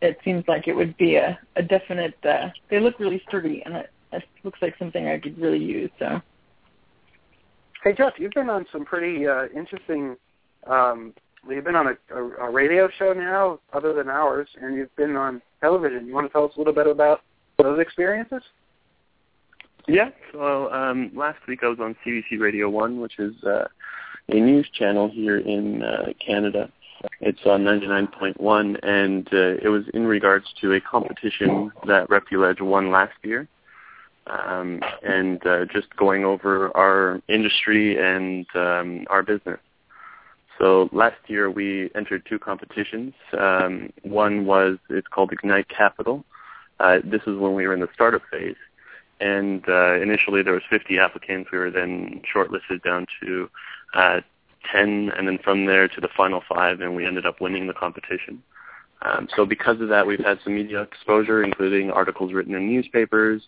it 0.00 0.18
seems 0.24 0.44
like 0.48 0.68
it 0.68 0.74
would 0.74 0.96
be 0.96 1.16
a, 1.16 1.38
a 1.56 1.62
definite. 1.62 2.14
Uh, 2.24 2.48
they 2.70 2.80
look 2.80 2.98
really 2.98 3.22
sturdy, 3.28 3.62
and 3.64 3.76
it, 3.76 3.90
it 4.12 4.22
looks 4.44 4.62
like 4.62 4.74
something 4.78 5.08
I 5.08 5.18
could 5.18 5.38
really 5.38 5.62
use. 5.62 5.90
So 5.98 6.22
Hey, 7.84 7.92
Jeff, 7.92 8.14
you've 8.18 8.32
been 8.32 8.50
on 8.50 8.66
some 8.72 8.84
pretty 8.84 9.26
uh, 9.26 9.46
interesting. 9.54 10.16
Um, 10.66 11.14
you've 11.48 11.64
been 11.64 11.76
on 11.76 11.88
a, 11.88 12.14
a, 12.14 12.48
a 12.48 12.50
radio 12.50 12.88
show 12.98 13.12
now, 13.12 13.60
other 13.72 13.92
than 13.92 14.08
ours, 14.08 14.48
and 14.60 14.76
you've 14.76 14.94
been 14.96 15.16
on 15.16 15.42
television. 15.60 16.06
You 16.06 16.14
want 16.14 16.26
to 16.26 16.32
tell 16.32 16.44
us 16.44 16.52
a 16.56 16.58
little 16.58 16.72
bit 16.72 16.86
about 16.86 17.22
those 17.58 17.80
experiences? 17.80 18.42
Yeah. 19.86 20.10
So 20.32 20.70
um, 20.72 21.10
last 21.14 21.38
week 21.48 21.60
I 21.62 21.68
was 21.68 21.78
on 21.80 21.96
CBC 22.04 22.38
Radio 22.38 22.68
One, 22.68 23.00
which 23.00 23.18
is 23.18 23.34
uh, 23.44 23.66
a 24.28 24.34
news 24.34 24.68
channel 24.72 25.08
here 25.08 25.38
in 25.38 25.82
uh, 25.82 26.12
Canada. 26.24 26.70
It's 27.20 27.40
on 27.46 27.62
99.1, 27.62 28.78
and 28.82 29.28
uh, 29.32 29.64
it 29.64 29.68
was 29.68 29.84
in 29.94 30.04
regards 30.04 30.46
to 30.60 30.72
a 30.74 30.80
competition 30.80 31.70
that 31.86 32.08
Reptiledge 32.08 32.60
won 32.60 32.90
last 32.90 33.14
year, 33.22 33.46
um, 34.26 34.80
and 35.02 35.44
uh, 35.46 35.64
just 35.72 35.94
going 35.96 36.24
over 36.24 36.76
our 36.76 37.20
industry 37.28 37.96
and 37.98 38.46
um, 38.56 39.06
our 39.10 39.22
business. 39.22 39.60
So 40.58 40.88
last 40.92 41.16
year 41.28 41.50
we 41.50 41.90
entered 41.94 42.26
two 42.28 42.38
competitions. 42.38 43.14
Um, 43.38 43.92
one 44.02 44.44
was 44.44 44.78
it's 44.90 45.06
called 45.06 45.32
Ignite 45.32 45.68
Capital. 45.68 46.24
Uh, 46.80 46.98
this 47.04 47.22
is 47.26 47.38
when 47.38 47.54
we 47.54 47.66
were 47.66 47.74
in 47.74 47.80
the 47.80 47.88
startup 47.94 48.22
phase, 48.30 48.56
and 49.20 49.68
uh, 49.68 49.94
initially 49.94 50.42
there 50.42 50.52
was 50.52 50.62
50 50.68 50.98
applicants. 50.98 51.50
We 51.52 51.58
were 51.58 51.70
then 51.70 52.22
shortlisted 52.34 52.82
down 52.82 53.06
to 53.22 53.50
uh, 53.94 54.20
10, 54.72 55.12
and 55.16 55.26
then 55.26 55.38
from 55.38 55.66
there 55.66 55.88
to 55.88 56.00
the 56.00 56.08
final 56.16 56.42
five, 56.48 56.80
and 56.80 56.94
we 56.94 57.06
ended 57.06 57.26
up 57.26 57.40
winning 57.40 57.66
the 57.66 57.72
competition. 57.72 58.42
Um, 59.02 59.28
so 59.34 59.46
because 59.46 59.80
of 59.80 59.88
that, 59.88 60.06
we've 60.06 60.24
had 60.24 60.38
some 60.42 60.54
media 60.54 60.82
exposure, 60.82 61.42
including 61.42 61.90
articles 61.90 62.32
written 62.32 62.54
in 62.54 62.68
newspapers 62.68 63.42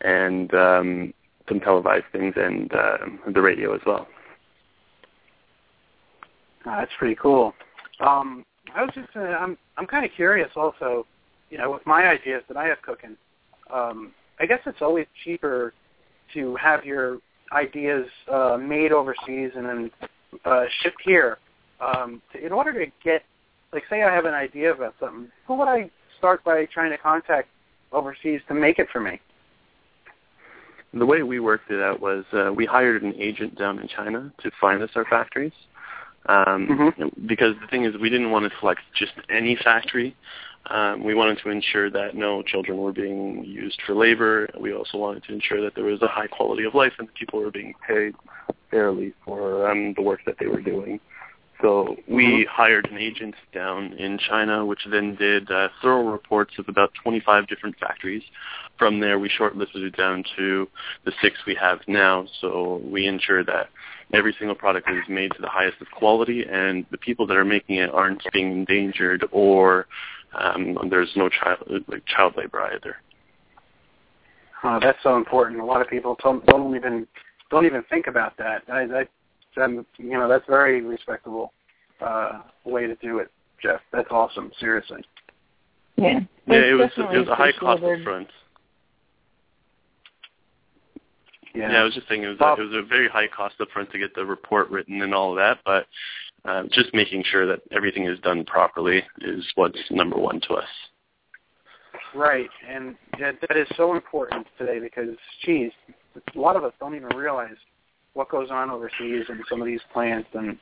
and 0.00 0.52
um, 0.54 1.14
some 1.48 1.60
televised 1.60 2.06
things 2.12 2.34
and 2.36 2.72
uh, 2.72 2.98
the 3.32 3.40
radio 3.40 3.74
as 3.74 3.80
well. 3.86 4.08
Oh, 6.66 6.76
that's 6.78 6.92
pretty 6.98 7.14
cool. 7.14 7.54
Um, 8.00 8.44
I 8.74 8.82
was 8.82 8.90
just, 8.94 9.08
uh, 9.16 9.20
I'm, 9.20 9.56
I'm 9.76 9.86
kind 9.86 10.04
of 10.04 10.10
curious 10.12 10.50
also, 10.56 11.06
you 11.50 11.58
know, 11.58 11.70
with 11.70 11.84
my 11.86 12.08
ideas 12.08 12.42
that 12.48 12.56
I 12.56 12.66
have 12.66 12.82
cooking. 12.82 13.16
Um, 13.72 14.12
I 14.40 14.46
guess 14.46 14.60
it's 14.66 14.82
always 14.82 15.06
cheaper 15.24 15.72
to 16.34 16.56
have 16.56 16.84
your 16.84 17.18
ideas 17.52 18.06
uh, 18.30 18.58
made 18.60 18.92
overseas 18.92 19.52
and 19.56 19.64
then 19.64 19.90
uh, 20.44 20.64
shipped 20.82 21.00
here. 21.04 21.38
Um, 21.80 22.20
to, 22.32 22.44
in 22.44 22.52
order 22.52 22.72
to 22.72 22.90
get, 23.02 23.22
like, 23.72 23.84
say 23.88 24.02
I 24.02 24.14
have 24.14 24.24
an 24.24 24.34
idea 24.34 24.72
about 24.72 24.94
something, 25.00 25.28
who 25.46 25.54
would 25.54 25.68
I 25.68 25.90
start 26.18 26.44
by 26.44 26.66
trying 26.66 26.90
to 26.90 26.98
contact 26.98 27.48
overseas 27.92 28.40
to 28.48 28.54
make 28.54 28.78
it 28.78 28.88
for 28.92 29.00
me? 29.00 29.20
The 30.94 31.06
way 31.06 31.22
we 31.22 31.38
worked 31.38 31.70
it 31.70 31.80
out 31.80 32.00
was 32.00 32.24
uh, 32.32 32.52
we 32.52 32.66
hired 32.66 33.02
an 33.02 33.14
agent 33.16 33.58
down 33.58 33.78
in 33.78 33.88
China 33.88 34.32
to 34.42 34.50
find 34.60 34.82
us 34.82 34.90
our 34.94 35.04
factories. 35.04 35.52
Um, 36.26 36.68
Mhm. 36.68 37.26
Because 37.26 37.54
the 37.60 37.66
thing 37.68 37.84
is, 37.84 37.96
we 37.96 38.10
didn't 38.10 38.30
want 38.30 38.50
to 38.50 38.58
select 38.58 38.82
just 38.94 39.12
any 39.30 39.56
factory. 39.56 40.14
Um, 40.66 41.02
we 41.02 41.14
wanted 41.14 41.38
to 41.38 41.50
ensure 41.50 41.88
that 41.90 42.14
no 42.14 42.42
children 42.42 42.78
were 42.78 42.92
being 42.92 43.44
used 43.44 43.80
for 43.82 43.94
labor. 43.94 44.48
We 44.58 44.74
also 44.74 44.98
wanted 44.98 45.24
to 45.24 45.32
ensure 45.32 45.62
that 45.62 45.74
there 45.74 45.84
was 45.84 46.02
a 46.02 46.08
high 46.08 46.26
quality 46.26 46.64
of 46.64 46.74
life 46.74 46.92
and 46.98 47.08
that 47.08 47.14
people 47.14 47.40
were 47.40 47.50
being 47.50 47.74
paid 47.86 48.14
fairly 48.70 49.14
for 49.24 49.70
um, 49.70 49.94
the 49.94 50.02
work 50.02 50.20
that 50.26 50.36
they 50.38 50.46
were 50.46 50.60
doing. 50.60 51.00
So 51.60 51.96
we 52.06 52.46
hired 52.48 52.88
an 52.90 52.98
agent 52.98 53.34
down 53.52 53.92
in 53.94 54.18
China, 54.18 54.64
which 54.64 54.86
then 54.90 55.16
did 55.16 55.50
uh, 55.50 55.68
thorough 55.82 56.08
reports 56.08 56.54
of 56.58 56.68
about 56.68 56.92
25 57.02 57.48
different 57.48 57.76
factories. 57.78 58.22
From 58.78 59.00
there, 59.00 59.18
we 59.18 59.28
shortlisted 59.28 59.82
it 59.82 59.96
down 59.96 60.22
to 60.36 60.68
the 61.04 61.12
six 61.20 61.36
we 61.46 61.56
have 61.56 61.80
now. 61.88 62.26
So 62.40 62.80
we 62.84 63.06
ensure 63.08 63.42
that 63.44 63.70
every 64.14 64.36
single 64.38 64.54
product 64.54 64.88
is 64.88 65.02
made 65.08 65.32
to 65.32 65.42
the 65.42 65.48
highest 65.48 65.80
of 65.80 65.88
quality, 65.90 66.44
and 66.48 66.86
the 66.92 66.98
people 66.98 67.26
that 67.26 67.36
are 67.36 67.44
making 67.44 67.76
it 67.76 67.90
aren't 67.92 68.22
being 68.32 68.52
endangered, 68.52 69.24
or 69.32 69.88
um, 70.38 70.78
there's 70.90 71.10
no 71.16 71.28
child 71.28 71.58
like 71.88 72.04
child 72.06 72.34
labor 72.36 72.62
either. 72.72 72.96
Uh, 74.62 74.78
that's 74.78 74.98
so 75.02 75.16
important. 75.16 75.60
A 75.60 75.64
lot 75.64 75.80
of 75.80 75.88
people 75.88 76.16
don't, 76.22 76.44
don't 76.46 76.74
even 76.74 77.06
don't 77.50 77.66
even 77.66 77.82
think 77.88 78.06
about 78.06 78.36
that. 78.36 78.62
I, 78.70 78.82
I, 78.82 79.08
I'm, 79.56 79.86
you 79.96 80.12
know, 80.12 80.28
that's 80.28 80.46
very 80.46 80.80
respectable 80.82 81.52
uh, 82.00 82.42
way 82.64 82.86
to 82.86 82.94
do 82.96 83.18
it, 83.18 83.30
Jeff. 83.62 83.80
That's 83.92 84.08
awesome. 84.10 84.50
Seriously. 84.60 85.02
Yeah. 85.96 86.20
Yeah, 86.46 86.64
it 86.64 86.74
was 86.74 86.90
it 86.96 87.18
was 87.18 87.28
a 87.28 87.34
high 87.34 87.52
cost 87.52 87.82
appreciated. 87.82 88.00
up 88.00 88.04
front. 88.04 88.28
Yeah. 91.54 91.72
Yeah, 91.72 91.80
I 91.80 91.84
was 91.84 91.94
just 91.94 92.08
saying 92.08 92.22
it 92.22 92.28
was 92.28 92.38
Bob- 92.38 92.58
a, 92.58 92.62
it 92.62 92.66
was 92.66 92.84
a 92.84 92.86
very 92.86 93.08
high 93.08 93.26
cost 93.26 93.56
up 93.60 93.68
front 93.70 93.90
to 93.92 93.98
get 93.98 94.14
the 94.14 94.24
report 94.24 94.70
written 94.70 95.02
and 95.02 95.14
all 95.14 95.32
of 95.32 95.36
that, 95.36 95.58
but 95.64 95.86
uh, 96.44 96.64
just 96.70 96.94
making 96.94 97.24
sure 97.30 97.46
that 97.46 97.60
everything 97.72 98.06
is 98.06 98.18
done 98.20 98.44
properly 98.44 99.02
is 99.22 99.44
what's 99.56 99.78
number 99.90 100.16
one 100.16 100.40
to 100.42 100.54
us. 100.54 100.68
Right, 102.14 102.48
and 102.68 102.96
that, 103.18 103.36
that 103.46 103.56
is 103.56 103.66
so 103.76 103.94
important 103.94 104.46
today 104.56 104.78
because, 104.78 105.16
geez, 105.44 105.72
a 106.16 106.38
lot 106.38 106.56
of 106.56 106.64
us 106.64 106.72
don't 106.80 106.94
even 106.94 107.14
realize 107.16 107.56
what 108.18 108.28
goes 108.28 108.50
on 108.50 108.68
overseas 108.68 109.26
in 109.28 109.40
some 109.48 109.60
of 109.60 109.66
these 109.68 109.80
plants, 109.92 110.28
and 110.34 110.58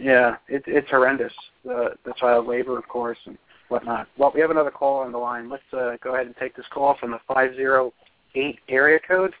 yeah, 0.00 0.34
it, 0.48 0.64
it's 0.66 0.90
horrendous. 0.90 1.32
The 1.64 1.90
the 2.04 2.12
child 2.14 2.48
labor, 2.48 2.76
of 2.76 2.88
course, 2.88 3.18
and 3.26 3.38
whatnot. 3.68 4.08
Well, 4.18 4.32
we 4.34 4.40
have 4.40 4.50
another 4.50 4.72
call 4.72 4.98
on 4.98 5.12
the 5.12 5.18
line. 5.18 5.48
Let's 5.48 5.62
uh, 5.72 5.92
go 6.02 6.14
ahead 6.14 6.26
and 6.26 6.34
take 6.36 6.56
this 6.56 6.66
call 6.74 6.96
from 6.98 7.12
the 7.12 7.20
five 7.28 7.54
zero 7.54 7.92
eight 8.34 8.58
area 8.68 8.98
code. 9.06 9.32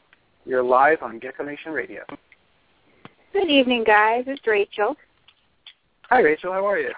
You're 0.44 0.62
live 0.62 1.02
on 1.02 1.18
Gecko 1.18 1.42
Nation 1.42 1.72
Radio. 1.72 2.04
Good 3.32 3.50
evening, 3.50 3.82
guys. 3.82 4.22
It's 4.28 4.46
Rachel. 4.46 4.94
Hi, 6.02 6.20
Rachel. 6.20 6.52
How 6.52 6.64
are 6.64 6.78
you? 6.78 6.92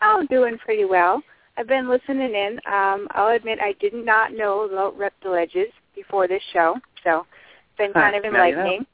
I'm 0.00 0.26
doing 0.26 0.58
pretty 0.58 0.86
well. 0.86 1.22
I've 1.56 1.68
been 1.68 1.88
listening 1.88 2.34
in. 2.34 2.58
Um, 2.66 3.06
I'll 3.12 3.36
admit 3.36 3.60
I 3.62 3.76
did 3.78 3.94
not 3.94 4.32
know 4.32 4.62
about 4.62 4.98
Reptiledges 4.98 5.70
before 5.94 6.26
this 6.26 6.42
show, 6.52 6.74
so 7.04 7.20
it's 7.20 7.78
been 7.78 7.92
kind 7.92 8.16
of 8.16 8.24
Huh, 8.24 8.30
enlightening. 8.30 8.86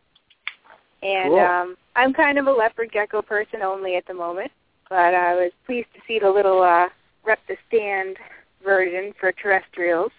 And 1.03 1.31
Cool. 1.31 1.41
um, 1.41 1.77
I'm 1.95 2.13
kind 2.13 2.39
of 2.39 2.47
a 2.47 2.53
leopard 2.53 2.91
gecko 2.93 3.23
person 3.23 3.63
only 3.63 3.97
at 3.97 4.07
the 4.07 4.15
moment, 4.15 4.51
but 4.89 5.15
I 5.15 5.35
was 5.35 5.53
pleased 5.67 5.89
to 5.95 6.01
see 6.07 6.19
the 6.19 6.31
little 6.31 6.63
uh, 6.63 6.89
rep 7.25 7.39
the 7.49 7.57
stand 7.69 8.17
version 8.65 9.13
for 9.21 9.33
terrestrials. 9.33 10.11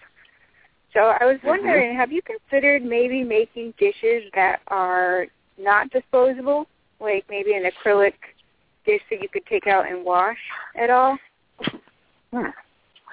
So 0.94 1.00
I 1.00 1.24
was 1.24 1.36
Mm-hmm. 1.38 1.48
wondering, 1.48 1.96
have 1.96 2.12
you 2.12 2.22
considered 2.22 2.82
maybe 2.82 3.22
making 3.22 3.74
dishes 3.78 4.24
that 4.34 4.60
are 4.68 5.26
not 5.58 5.90
disposable, 5.90 6.66
like 7.00 7.24
maybe 7.28 7.54
an 7.54 7.64
acrylic 7.64 8.14
dish 8.86 9.02
that 9.10 9.20
you 9.20 9.28
could 9.28 9.44
take 9.46 9.66
out 9.66 9.90
and 9.90 10.04
wash 10.04 10.38
at 10.76 10.90
all? 10.90 11.18
Hmm. 12.32 12.46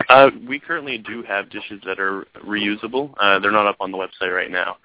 Uh, 0.10 0.30
we 0.48 0.60
currently 0.60 0.98
do 0.98 1.24
have 1.24 1.50
dishes 1.50 1.82
that 1.86 2.00
are 2.00 2.26
reusable. 2.46 3.14
Uh, 3.20 3.40
they're 3.40 3.52
not 3.52 3.66
up 3.66 3.78
on 3.80 3.92
the 3.92 3.98
website 3.98 4.36
right 4.36 4.52
now, 4.52 4.78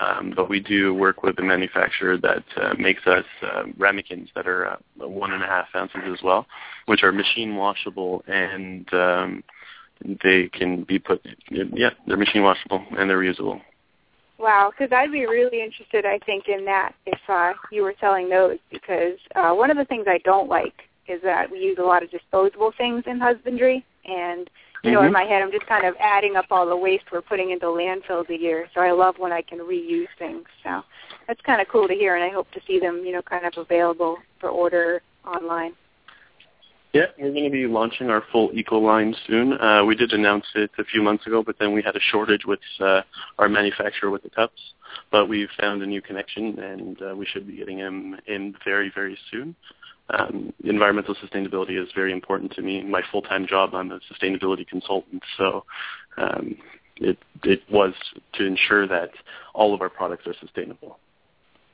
um, 0.00 0.32
but 0.34 0.48
we 0.50 0.60
do 0.60 0.92
work 0.94 1.22
with 1.22 1.38
a 1.38 1.42
manufacturer 1.42 2.18
that 2.18 2.44
uh, 2.60 2.74
makes 2.78 3.06
us 3.06 3.24
uh, 3.42 3.64
ramekins 3.78 4.28
that 4.34 4.48
are 4.48 4.66
uh, 4.66 4.76
one 4.96 5.32
and 5.32 5.42
a 5.42 5.46
half 5.46 5.66
ounces 5.76 6.00
as 6.06 6.22
well, 6.22 6.46
which 6.86 7.02
are 7.02 7.12
machine 7.12 7.54
washable 7.54 8.24
and 8.26 8.92
um, 8.92 9.44
they 10.24 10.48
can 10.48 10.82
be 10.84 10.98
put. 10.98 11.24
Yeah, 11.50 11.90
they're 12.06 12.16
machine 12.16 12.42
washable 12.42 12.84
and 12.98 13.08
they're 13.08 13.18
reusable. 13.18 13.60
Wow, 14.38 14.70
because 14.70 14.92
I'd 14.92 15.10
be 15.10 15.26
really 15.26 15.62
interested, 15.62 16.06
I 16.06 16.18
think, 16.24 16.44
in 16.46 16.64
that 16.64 16.94
if 17.06 17.18
uh, 17.28 17.54
you 17.72 17.82
were 17.82 17.94
selling 18.00 18.28
those, 18.28 18.58
because 18.70 19.18
uh, 19.34 19.52
one 19.52 19.70
of 19.70 19.76
the 19.76 19.84
things 19.84 20.06
I 20.08 20.18
don't 20.18 20.48
like 20.48 20.74
is 21.08 21.20
that 21.22 21.50
we 21.50 21.58
use 21.58 21.78
a 21.80 21.84
lot 21.84 22.04
of 22.04 22.10
disposable 22.10 22.72
things 22.78 23.02
in 23.06 23.18
husbandry, 23.18 23.84
and 24.08 24.50
you 24.84 24.92
know, 24.92 25.02
in 25.02 25.10
Mhm. 25.10 25.12
my 25.12 25.24
head, 25.24 25.42
I'm 25.42 25.50
just 25.50 25.66
kind 25.66 25.84
of 25.84 25.96
adding 25.98 26.36
up 26.36 26.46
all 26.50 26.64
the 26.64 26.76
waste 26.76 27.10
we're 27.10 27.20
putting 27.20 27.50
into 27.50 27.66
landfills 27.66 28.28
a 28.30 28.38
year. 28.38 28.68
So 28.74 28.80
I 28.80 28.92
love 28.92 29.18
when 29.18 29.32
I 29.32 29.42
can 29.42 29.58
reuse 29.58 30.08
things. 30.18 30.46
So 30.62 30.84
that's 31.26 31.40
kind 31.40 31.60
of 31.60 31.68
cool 31.68 31.88
to 31.88 31.94
hear, 31.94 32.14
and 32.14 32.22
I 32.22 32.28
hope 32.28 32.50
to 32.52 32.60
see 32.66 32.78
them, 32.78 33.04
you 33.04 33.12
know, 33.12 33.22
kind 33.22 33.44
of 33.44 33.56
available 33.58 34.18
for 34.38 34.50
order 34.50 35.02
online. 35.26 35.74
Yeah, 36.94 37.06
we're 37.18 37.32
going 37.32 37.44
to 37.44 37.50
be 37.50 37.66
launching 37.66 38.08
our 38.08 38.22
full 38.32 38.50
eco 38.54 38.78
line 38.78 39.14
soon. 39.26 39.60
Uh, 39.60 39.84
we 39.84 39.94
did 39.94 40.12
announce 40.12 40.46
it 40.54 40.70
a 40.78 40.84
few 40.84 41.02
months 41.02 41.26
ago, 41.26 41.42
but 41.42 41.58
then 41.58 41.72
we 41.72 41.82
had 41.82 41.96
a 41.96 42.00
shortage 42.00 42.46
with 42.46 42.60
uh, 42.80 43.02
our 43.38 43.48
manufacturer 43.48 44.10
with 44.10 44.22
the 44.22 44.30
cups. 44.30 44.60
But 45.10 45.28
we've 45.28 45.50
found 45.60 45.82
a 45.82 45.86
new 45.86 46.00
connection, 46.00 46.58
and 46.58 47.02
uh, 47.02 47.14
we 47.14 47.26
should 47.26 47.46
be 47.46 47.56
getting 47.56 47.78
them 47.78 48.16
in 48.26 48.54
very, 48.64 48.90
very 48.94 49.18
soon. 49.30 49.54
Um, 50.10 50.52
environmental 50.64 51.14
sustainability 51.14 51.80
is 51.80 51.88
very 51.94 52.12
important 52.12 52.52
to 52.54 52.62
me. 52.62 52.82
My 52.82 53.02
full-time 53.12 53.46
job, 53.46 53.74
I'm 53.74 53.92
a 53.92 54.00
sustainability 54.12 54.66
consultant, 54.66 55.22
so 55.36 55.64
um, 56.16 56.56
it 56.96 57.18
it 57.44 57.60
was 57.70 57.92
to 58.34 58.44
ensure 58.44 58.88
that 58.88 59.10
all 59.54 59.74
of 59.74 59.82
our 59.82 59.90
products 59.90 60.26
are 60.26 60.34
sustainable. 60.40 60.98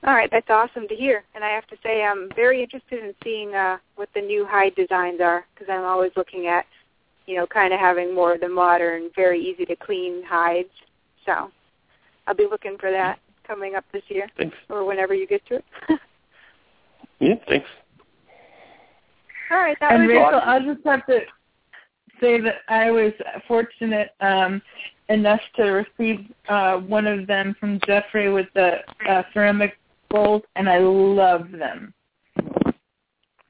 All 0.07 0.15
right, 0.15 0.29
that's 0.31 0.51
awesome 0.51 0.87
to 0.89 0.95
hear. 0.95 1.25
And 1.35 1.43
I 1.43 1.51
have 1.51 1.67
to 1.69 1.77
say, 1.83 2.03
I'm 2.03 2.29
very 2.37 2.63
interested 2.63 3.03
in 3.03 3.15
seeing 3.23 3.55
uh, 3.55 3.79
what 3.97 4.11
the 4.15 4.21
new 4.21 4.45
hide 4.45 4.75
designs 4.75 5.21
are 5.23 5.47
because 5.55 5.73
I'm 5.73 5.85
always 5.85 6.13
looking 6.15 6.47
at, 6.47 6.67
you 7.27 7.37
know, 7.37 7.47
kind 7.47 7.73
of 7.73 7.81
having 7.81 8.15
more 8.15 8.35
of 8.35 8.41
the 8.41 8.49
modern, 8.49 9.09
very 9.17 9.41
easy 9.41 9.65
to 9.65 9.77
clean 9.77 10.23
hides. 10.27 10.69
So 11.25 11.51
I'll 12.27 12.35
be 12.35 12.47
looking 12.51 12.77
for 12.79 12.91
that 12.91 13.19
coming 13.47 13.77
up 13.77 13.85
this 13.93 14.03
year 14.09 14.27
Thanks. 14.37 14.57
or 14.69 14.85
whenever 14.85 15.15
you 15.15 15.27
get 15.27 15.47
to 15.47 15.57
it. 15.57 15.65
Yeah, 17.21 17.37
thanks. 17.49 17.69
All 19.51 19.59
right, 19.59 19.77
that 19.81 19.93
and 19.93 20.07
was 20.07 20.09
Rachel, 20.11 20.39
it. 20.39 20.43
I'll 20.45 20.75
just 20.75 20.87
have 20.87 21.07
to 21.07 21.21
say 22.21 22.41
that 22.41 22.57
I 22.69 22.91
was 22.91 23.13
fortunate 23.47 24.11
um, 24.21 24.63
enough 25.09 25.41
to 25.57 25.85
receive 25.99 26.27
uh, 26.49 26.79
one 26.79 27.07
of 27.07 27.27
them 27.27 27.55
from 27.59 27.81
Jeffrey 27.87 28.33
with 28.33 28.47
the 28.55 28.79
uh, 29.09 29.23
ceramic 29.33 29.79
bowls, 30.11 30.43
and 30.57 30.69
I 30.69 30.79
love 30.79 31.51
them. 31.51 31.93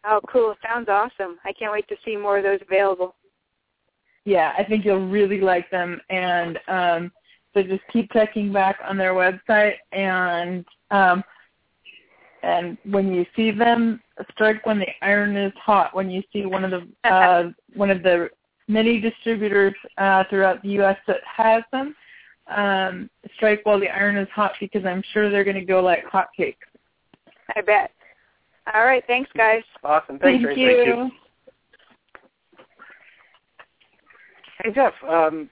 Oh, 0.06 0.20
cool! 0.30 0.54
Sounds 0.62 0.88
awesome. 0.88 1.38
I 1.44 1.52
can't 1.52 1.72
wait 1.72 1.88
to 1.88 1.96
see 2.04 2.16
more 2.16 2.38
of 2.38 2.44
those 2.44 2.60
available. 2.66 3.14
Yeah, 4.24 4.52
I 4.58 4.64
think 4.64 4.84
you'll 4.84 5.08
really 5.08 5.40
like 5.40 5.70
them, 5.70 6.00
and 6.10 6.58
um, 6.68 7.12
so 7.52 7.62
just 7.62 7.82
keep 7.92 8.10
checking 8.12 8.52
back 8.52 8.78
on 8.86 8.96
their 8.96 9.14
website, 9.14 9.74
and 9.92 10.64
um, 10.90 11.22
and 12.44 12.76
when 12.84 13.12
you 13.12 13.24
see 13.34 13.50
them, 13.50 14.00
strike 14.32 14.64
when 14.66 14.78
the 14.78 14.86
iron 15.00 15.36
is 15.36 15.52
hot. 15.56 15.94
When 15.94 16.10
you 16.10 16.22
see 16.32 16.44
one 16.44 16.64
of 16.64 16.70
the 16.70 17.10
uh, 17.10 17.50
one 17.74 17.90
of 17.90 18.02
the 18.02 18.28
many 18.68 19.00
distributors 19.00 19.74
uh, 19.98 20.24
throughout 20.28 20.62
the 20.62 20.68
U.S. 20.70 20.98
that 21.06 21.20
has 21.24 21.62
them, 21.72 21.94
um, 22.54 23.08
strike 23.36 23.60
while 23.64 23.80
the 23.80 23.88
iron 23.88 24.16
is 24.16 24.28
hot 24.34 24.52
because 24.60 24.84
I'm 24.84 25.02
sure 25.12 25.30
they're 25.30 25.44
going 25.44 25.56
to 25.56 25.64
go 25.64 25.80
like 25.80 26.04
hotcakes. 26.04 26.56
I 27.56 27.62
bet. 27.62 27.90
All 28.72 28.84
right, 28.84 29.02
thanks, 29.06 29.30
guys. 29.36 29.62
Awesome. 29.82 30.18
Thanks, 30.18 30.44
Thank 30.44 30.56
Tracy. 30.56 30.60
you. 30.60 30.84
Thank 30.84 30.86
you. 30.86 31.10
Hey 34.62 34.70
Jeff, 34.72 34.94
um, 35.08 35.50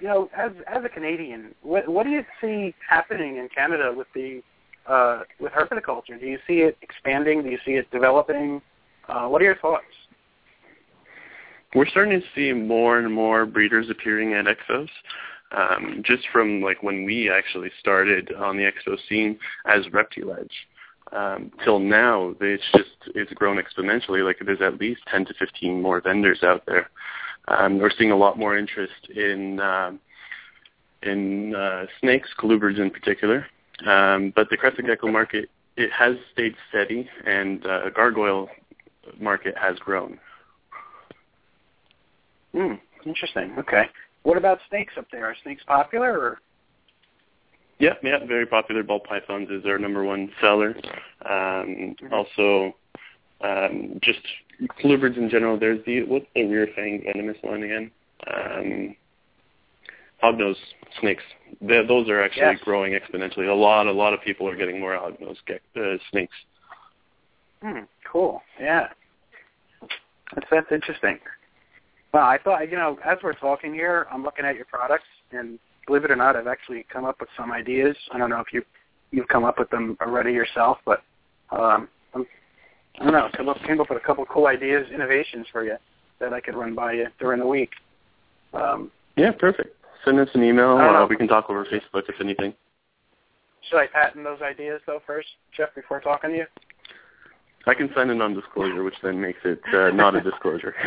you 0.00 0.08
know, 0.08 0.30
as 0.36 0.52
as 0.68 0.84
a 0.84 0.88
Canadian, 0.88 1.54
what 1.62 1.88
what 1.88 2.04
do 2.04 2.10
you 2.10 2.24
see 2.40 2.74
happening 2.88 3.38
in 3.38 3.48
Canada 3.54 3.92
with 3.94 4.06
the 4.14 4.42
uh, 4.88 5.22
with 5.40 5.52
herpetoculture? 5.52 6.18
Do 6.18 6.26
you 6.26 6.38
see 6.46 6.60
it 6.60 6.76
expanding? 6.82 7.42
Do 7.42 7.50
you 7.50 7.58
see 7.64 7.72
it 7.72 7.90
developing? 7.90 8.60
Uh, 9.08 9.26
what 9.26 9.40
are 9.42 9.44
your 9.44 9.56
thoughts? 9.56 9.84
We're 11.74 11.88
starting 11.88 12.20
to 12.20 12.26
see 12.34 12.52
more 12.52 12.98
and 12.98 13.12
more 13.12 13.44
breeders 13.46 13.90
appearing 13.90 14.34
at 14.34 14.46
expos. 14.46 14.88
Um, 15.52 16.02
just 16.04 16.24
from 16.32 16.60
like 16.60 16.82
when 16.82 17.04
we 17.04 17.30
actually 17.30 17.70
started 17.78 18.32
on 18.32 18.56
the 18.56 18.64
expo 18.64 18.98
scene 19.08 19.38
as 19.64 19.84
Reptiledge 19.86 20.50
um, 21.12 21.52
till 21.64 21.78
now, 21.78 22.34
it's 22.40 22.64
just 22.74 22.90
it's 23.14 23.32
grown 23.32 23.58
exponentially. 23.62 24.24
Like 24.24 24.38
there's 24.44 24.60
at 24.60 24.80
least 24.80 25.02
10 25.10 25.26
to 25.26 25.34
15 25.34 25.80
more 25.80 26.00
vendors 26.00 26.42
out 26.42 26.64
there. 26.66 26.90
Um, 27.48 27.78
we're 27.78 27.92
seeing 27.96 28.10
a 28.10 28.16
lot 28.16 28.38
more 28.38 28.58
interest 28.58 29.08
in 29.14 29.60
um, 29.60 30.00
in 31.02 31.54
uh, 31.54 31.86
snakes, 32.00 32.28
colubrids 32.38 32.80
in 32.80 32.90
particular. 32.90 33.46
Um, 33.84 34.32
but 34.34 34.48
the 34.50 34.56
crested 34.56 34.86
gecko 34.86 35.08
market 35.08 35.50
it 35.76 35.90
has 35.92 36.16
stayed 36.32 36.54
steady, 36.70 37.08
and 37.26 37.66
uh, 37.66 37.90
gargoyle 37.90 38.48
market 39.20 39.56
has 39.58 39.78
grown. 39.78 40.18
Hmm. 42.52 42.74
Interesting. 43.04 43.54
Okay. 43.58 43.84
What 44.22 44.36
about 44.36 44.58
snakes 44.68 44.94
up 44.96 45.06
there? 45.12 45.26
Are 45.26 45.36
snakes 45.42 45.62
popular? 45.66 46.18
Or? 46.18 46.38
Yeah, 47.78 47.94
yeah, 48.02 48.24
very 48.26 48.46
popular. 48.46 48.82
Ball 48.82 49.00
pythons 49.00 49.50
is 49.50 49.64
our 49.66 49.78
number 49.78 50.02
one 50.02 50.30
seller. 50.40 50.74
Um, 51.28 51.94
also, 52.10 52.74
um, 53.42 54.00
just 54.02 54.20
colubrids 54.82 55.18
in 55.18 55.28
general. 55.28 55.58
There's 55.58 55.84
the 55.84 56.02
what's 56.04 56.26
the 56.34 56.44
rear 56.46 56.68
fang 56.74 57.02
venomous 57.04 57.36
one 57.42 57.62
again? 57.62 57.90
Um, 58.26 58.96
hognose 60.22 60.56
snakes. 61.00 61.22
they 61.60 61.84
those 61.86 62.08
are 62.08 62.22
actually 62.22 62.42
Yes. 62.42 62.60
growing 62.64 62.92
exponentially. 62.92 63.48
A 63.48 63.54
lot, 63.54 63.86
a 63.86 63.92
lot 63.92 64.12
of 64.14 64.20
people 64.22 64.48
are 64.48 64.56
getting 64.56 64.80
more 64.80 64.92
hognose 64.92 65.38
ge- 65.46 65.78
uh, 65.78 65.98
snakes. 66.10 66.36
Hmm. 67.62 67.80
Cool. 68.10 68.42
Yeah. 68.60 68.88
That's 70.34 70.46
that's 70.50 70.72
interesting. 70.72 71.18
Well, 72.12 72.24
I 72.24 72.38
thought 72.38 72.70
you 72.70 72.76
know, 72.76 72.98
as 73.04 73.18
we're 73.22 73.34
talking 73.34 73.72
here, 73.74 74.06
I'm 74.10 74.22
looking 74.22 74.44
at 74.44 74.56
your 74.56 74.64
products, 74.64 75.04
and 75.32 75.58
believe 75.86 76.04
it 76.04 76.10
or 76.10 76.16
not, 76.16 76.36
I've 76.36 76.46
actually 76.46 76.84
come 76.92 77.04
up 77.04 77.20
with 77.20 77.28
some 77.36 77.52
ideas. 77.52 77.96
I 78.12 78.18
don't 78.18 78.30
know 78.30 78.40
if 78.40 78.52
you 78.52 78.62
you've 79.10 79.28
come 79.28 79.44
up 79.44 79.58
with 79.58 79.70
them 79.70 79.96
already 80.00 80.32
yourself, 80.32 80.78
but 80.84 81.02
um, 81.50 81.88
I'm, 82.14 82.26
I 83.00 83.04
don't 83.04 83.12
know. 83.12 83.28
Come 83.36 83.48
up, 83.48 83.58
came 83.66 83.80
up 83.80 83.88
with 83.90 84.02
a 84.02 84.04
couple 84.04 84.22
of 84.24 84.28
cool 84.28 84.46
ideas, 84.46 84.90
innovations 84.92 85.46
for 85.52 85.62
you 85.64 85.76
that 86.18 86.32
I 86.32 86.40
could 86.40 86.54
run 86.56 86.74
by 86.74 86.92
you 86.94 87.06
during 87.20 87.38
the 87.40 87.46
week. 87.46 87.70
Um, 88.54 88.90
Yeah, 89.16 89.32
perfect. 89.32 89.76
Send 90.06 90.20
us 90.20 90.28
an 90.34 90.44
email. 90.44 90.78
Uh, 90.78 91.04
we 91.06 91.16
can 91.16 91.26
talk 91.26 91.50
over 91.50 91.64
Facebook 91.64 92.08
if 92.08 92.20
anything. 92.20 92.54
should 93.68 93.78
I 93.78 93.88
patent 93.88 94.22
those 94.22 94.40
ideas 94.40 94.80
though 94.86 95.02
first, 95.04 95.26
Jeff, 95.56 95.74
before 95.74 96.00
talking 96.00 96.30
to 96.30 96.36
you? 96.36 96.46
I 97.66 97.74
can 97.74 97.90
sign 97.92 98.10
a 98.10 98.14
non-disclosure, 98.14 98.84
which 98.84 98.94
then 99.02 99.20
makes 99.20 99.40
it 99.44 99.60
uh, 99.74 99.90
not 99.90 100.14
a 100.14 100.20
disclosure. 100.20 100.76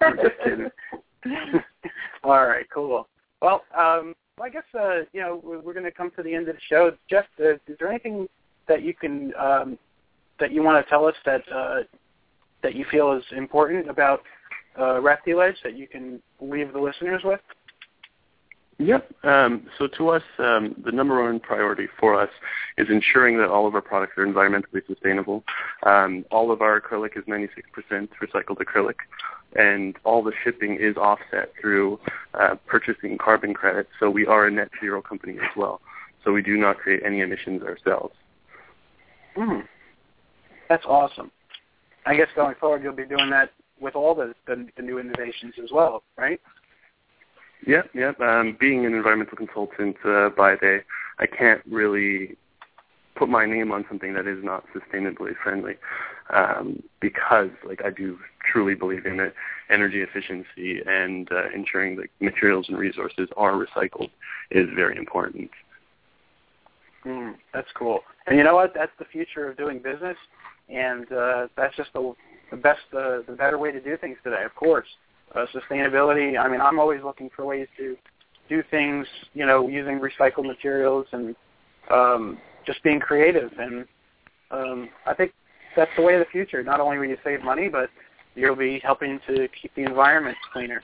I'm 0.00 0.16
just 0.16 0.38
kidding. 0.44 0.70
All 2.22 2.46
right, 2.46 2.66
cool. 2.72 3.08
Well, 3.42 3.64
um, 3.76 4.14
well, 4.38 4.46
I 4.46 4.50
guess 4.50 4.62
uh, 4.78 5.00
you 5.12 5.20
know 5.20 5.40
we're, 5.42 5.58
we're 5.58 5.72
going 5.72 5.84
to 5.84 5.90
come 5.90 6.12
to 6.14 6.22
the 6.22 6.32
end 6.32 6.48
of 6.48 6.54
the 6.54 6.60
show. 6.68 6.92
Jeff, 7.10 7.24
uh, 7.40 7.54
is 7.66 7.76
there 7.80 7.88
anything 7.88 8.28
that 8.68 8.82
you 8.82 8.94
can 8.94 9.32
um, 9.34 9.76
that 10.38 10.52
you 10.52 10.62
want 10.62 10.84
to 10.84 10.88
tell 10.88 11.04
us 11.04 11.16
that 11.24 11.42
uh, 11.52 11.78
that 12.62 12.76
you 12.76 12.84
feel 12.92 13.12
is 13.12 13.24
important 13.36 13.90
about 13.90 14.22
uh, 14.78 15.00
that 15.00 15.76
you 15.76 15.86
can 15.86 16.22
leave 16.40 16.72
the 16.72 16.78
listeners 16.78 17.22
with? 17.24 17.40
Yep. 18.78 19.10
Um, 19.24 19.66
so 19.78 19.86
to 19.86 20.10
us, 20.10 20.22
um, 20.38 20.74
the 20.84 20.92
number 20.92 21.22
one 21.22 21.40
priority 21.40 21.86
for 21.98 22.20
us 22.20 22.28
is 22.76 22.88
ensuring 22.90 23.38
that 23.38 23.48
all 23.48 23.66
of 23.66 23.74
our 23.74 23.80
products 23.80 24.18
are 24.18 24.26
environmentally 24.26 24.86
sustainable. 24.86 25.44
Um, 25.84 26.26
all 26.30 26.50
of 26.50 26.60
our 26.60 26.78
acrylic 26.78 27.16
is 27.16 27.24
96% 27.24 27.48
recycled 28.22 28.58
acrylic, 28.58 28.96
and 29.54 29.96
all 30.04 30.22
the 30.22 30.32
shipping 30.44 30.76
is 30.78 30.96
offset 30.96 31.52
through 31.58 31.98
uh, 32.34 32.56
purchasing 32.66 33.16
carbon 33.16 33.54
credits. 33.54 33.88
So 33.98 34.10
we 34.10 34.26
are 34.26 34.46
a 34.46 34.50
net 34.50 34.68
zero 34.78 35.00
company 35.00 35.34
as 35.34 35.56
well. 35.56 35.80
So 36.22 36.32
we 36.32 36.42
do 36.42 36.58
not 36.58 36.76
create 36.76 37.02
any 37.02 37.20
emissions 37.20 37.62
ourselves. 37.62 38.14
Mm. 39.38 39.62
That's 40.68 40.84
awesome. 40.84 41.30
I 42.04 42.14
guess 42.14 42.28
going 42.36 42.56
forward, 42.60 42.82
you'll 42.82 42.92
be 42.92 43.06
doing 43.06 43.30
that 43.30 43.50
with 43.80 43.94
all 43.94 44.14
the, 44.14 44.34
the, 44.46 44.66
the 44.76 44.82
new 44.82 44.98
innovations 44.98 45.54
as 45.62 45.70
well, 45.72 46.02
right? 46.16 46.40
Yep, 47.66 47.90
yep. 47.94 48.20
Um, 48.20 48.56
being 48.58 48.86
an 48.86 48.94
environmental 48.94 49.36
consultant 49.36 49.96
uh, 50.04 50.30
by 50.30 50.56
day, 50.56 50.80
I 51.18 51.26
can't 51.26 51.62
really 51.68 52.36
put 53.16 53.28
my 53.28 53.46
name 53.46 53.72
on 53.72 53.84
something 53.88 54.12
that 54.14 54.26
is 54.26 54.44
not 54.44 54.64
sustainably 54.74 55.32
friendly 55.42 55.74
um, 56.30 56.82
because, 57.00 57.50
like, 57.66 57.82
I 57.84 57.90
do 57.90 58.18
truly 58.52 58.74
believe 58.74 59.06
in 59.06 59.18
it. 59.20 59.34
Energy 59.70 60.02
efficiency 60.02 60.80
and 60.86 61.28
uh, 61.32 61.50
ensuring 61.54 61.96
that 61.96 62.08
materials 62.20 62.66
and 62.68 62.78
resources 62.78 63.28
are 63.36 63.52
recycled 63.52 64.10
is 64.50 64.68
very 64.76 64.96
important. 64.96 65.50
Mm, 67.04 67.34
that's 67.52 67.68
cool. 67.74 68.00
And 68.26 68.36
you 68.36 68.44
know 68.44 68.54
what? 68.54 68.74
That's 68.74 68.92
the 68.98 69.06
future 69.06 69.48
of 69.48 69.56
doing 69.56 69.78
business, 69.78 70.16
and 70.68 71.10
uh, 71.10 71.48
that's 71.56 71.74
just 71.76 71.92
the, 71.94 72.14
the 72.50 72.56
best, 72.56 72.80
uh, 72.96 73.18
the 73.26 73.34
better 73.36 73.58
way 73.58 73.72
to 73.72 73.80
do 73.80 73.96
things 73.96 74.16
today. 74.22 74.44
Of 74.44 74.54
course, 74.54 74.86
uh, 75.34 75.46
sustainability. 75.54 76.38
I 76.38 76.48
mean, 76.48 76.60
I'm 76.60 76.78
always 76.78 77.02
looking 77.02 77.30
for 77.34 77.44
ways 77.44 77.68
to 77.78 77.96
do 78.48 78.62
things, 78.70 79.06
you 79.34 79.44
know, 79.44 79.68
using 79.68 80.00
recycled 80.00 80.46
materials 80.46 81.06
and 81.12 81.34
um, 81.90 82.38
just 82.64 82.82
being 82.82 83.00
creative. 83.00 83.50
And 83.58 83.86
um, 84.50 84.88
I 85.06 85.14
think 85.14 85.32
that's 85.74 85.90
the 85.96 86.02
way 86.02 86.14
of 86.14 86.20
the 86.20 86.30
future. 86.30 86.62
Not 86.62 86.80
only 86.80 86.98
will 86.98 87.06
you 87.06 87.18
save 87.24 87.42
money, 87.42 87.68
but 87.68 87.90
you'll 88.34 88.56
be 88.56 88.80
helping 88.84 89.18
to 89.26 89.48
keep 89.60 89.74
the 89.74 89.82
environment 89.82 90.36
cleaner. 90.52 90.80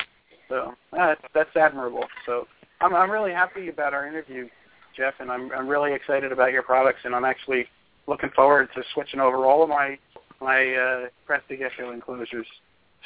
So 0.49 0.75
uh, 0.93 1.07
that's, 1.07 1.21
that's 1.35 1.57
admirable. 1.57 2.05
So 2.27 2.47
I'm, 2.81 2.95
I'm 2.95 3.11
really 3.11 3.33
happy 3.33 3.69
about 3.69 3.95
our 3.95 4.07
interview, 4.09 4.49
Jeff, 4.97 5.15
and 5.21 5.31
I'm, 5.31 5.53
I'm 5.53 5.69
really 5.69 5.93
excited 5.95 6.33
about 6.33 6.53
your 6.53 6.63
products, 6.63 7.01
and 7.05 7.15
I'm 7.15 7.25
actually 7.25 7.67
looking 8.07 8.31
forward 8.35 8.69
to 8.75 8.83
switching 8.93 9.21
over 9.21 9.47
all 9.47 9.63
of 9.63 9.69
my 9.69 9.99
my 10.43 10.75
uh, 10.75 11.09
Crested 11.27 11.61
Gecko 11.61 11.93
enclosures. 11.93 12.47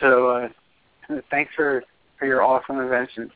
So 0.01 0.29
uh, 0.29 0.49
thanks 1.31 1.53
for, 1.55 1.85
for 2.19 2.27
your 2.27 2.43
awesome 2.43 2.79
invention. 2.81 3.31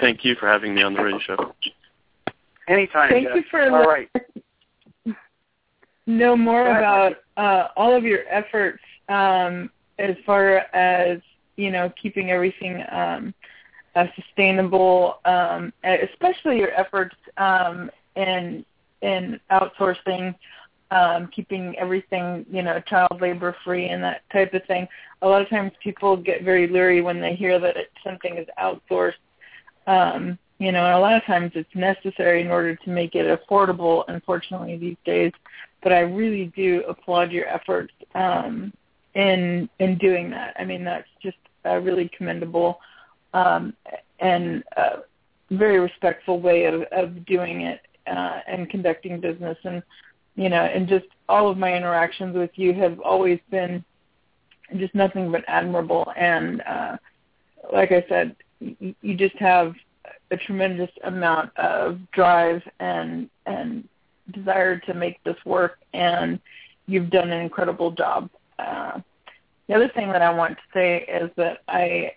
Thank 0.00 0.24
you 0.24 0.34
for 0.36 0.48
having 0.48 0.74
me 0.74 0.82
on 0.82 0.94
the 0.94 1.02
radio 1.02 1.18
show. 1.18 1.54
Anytime, 2.68 3.10
Thank 3.10 3.28
Jeff. 3.28 3.36
you 3.36 3.42
for 3.50 3.70
all 3.70 3.86
right. 3.86 4.08
know 6.06 6.36
more 6.36 6.66
about 6.68 7.16
uh, 7.36 7.68
all 7.76 7.94
of 7.94 8.04
your 8.04 8.20
efforts 8.28 8.82
um, 9.08 9.70
as 9.98 10.16
far 10.24 10.58
as 10.74 11.20
you 11.56 11.70
know 11.70 11.92
keeping 12.00 12.30
everything 12.30 12.82
um, 12.90 13.34
uh, 13.94 14.06
sustainable, 14.16 15.18
um, 15.24 15.72
especially 15.84 16.58
your 16.58 16.72
efforts 16.72 17.16
um, 17.36 17.90
in 18.16 18.64
in 19.02 19.38
outsourcing, 19.50 20.34
um, 20.90 21.28
keeping 21.34 21.76
everything 21.78 22.44
you 22.50 22.62
know 22.62 22.80
child 22.80 23.20
labor 23.20 23.56
free 23.64 23.88
and 23.88 24.02
that 24.02 24.22
type 24.32 24.54
of 24.54 24.64
thing. 24.66 24.86
A 25.22 25.28
lot 25.28 25.42
of 25.42 25.48
times 25.48 25.72
people 25.82 26.16
get 26.16 26.42
very 26.42 26.66
leery 26.66 27.00
when 27.00 27.20
they 27.20 27.34
hear 27.34 27.58
that 27.58 27.76
it, 27.76 27.90
something 28.02 28.36
is 28.36 28.46
outsourced. 28.60 29.14
Um, 29.86 30.38
you 30.58 30.70
know, 30.72 30.84
and 30.84 30.94
a 30.94 30.98
lot 31.00 31.16
of 31.16 31.24
times 31.24 31.52
it's 31.54 31.74
necessary 31.74 32.40
in 32.40 32.48
order 32.48 32.76
to 32.76 32.90
make 32.90 33.14
it 33.14 33.26
affordable, 33.26 34.04
unfortunately, 34.08 34.76
these 34.76 34.96
days. 35.04 35.32
But 35.82 35.92
I 35.92 36.00
really 36.00 36.52
do 36.56 36.84
applaud 36.88 37.32
your 37.32 37.46
efforts 37.48 37.92
um, 38.14 38.72
in 39.14 39.68
in 39.78 39.98
doing 39.98 40.30
that. 40.30 40.54
I 40.58 40.64
mean, 40.64 40.84
that's 40.84 41.08
just 41.22 41.36
a 41.64 41.80
really 41.80 42.10
commendable 42.16 42.78
um, 43.32 43.74
and 44.20 44.62
uh, 44.76 44.98
very 45.50 45.80
respectful 45.80 46.40
way 46.40 46.64
of, 46.64 46.82
of 46.92 47.26
doing 47.26 47.62
it 47.62 47.80
uh, 48.06 48.40
and 48.46 48.70
conducting 48.70 49.20
business. 49.20 49.58
And 49.64 49.82
you 50.36 50.48
know, 50.48 50.62
and 50.64 50.88
just 50.88 51.06
all 51.28 51.48
of 51.48 51.58
my 51.58 51.74
interactions 51.74 52.36
with 52.36 52.50
you 52.54 52.74
have 52.74 53.00
always 53.00 53.38
been 53.50 53.84
just 54.76 54.94
nothing 54.94 55.30
but 55.30 55.44
admirable. 55.46 56.12
And 56.16 56.60
uh, 56.62 56.96
like 57.72 57.92
I 57.92 58.04
said, 58.08 58.36
you, 58.60 58.94
you 59.00 59.14
just 59.14 59.36
have 59.36 59.74
a 60.30 60.36
tremendous 60.36 60.90
amount 61.04 61.56
of 61.56 61.98
drive 62.12 62.62
and 62.80 63.28
and 63.46 63.88
desire 64.32 64.78
to 64.78 64.94
make 64.94 65.22
this 65.22 65.36
work, 65.44 65.78
and 65.92 66.40
you've 66.86 67.10
done 67.10 67.30
an 67.30 67.40
incredible 67.40 67.90
job. 67.90 68.30
Uh, 68.58 69.00
the 69.68 69.74
other 69.74 69.88
thing 69.88 70.08
that 70.12 70.22
I 70.22 70.32
want 70.32 70.56
to 70.56 70.62
say 70.72 71.02
is 71.02 71.30
that 71.36 71.58
I 71.68 72.12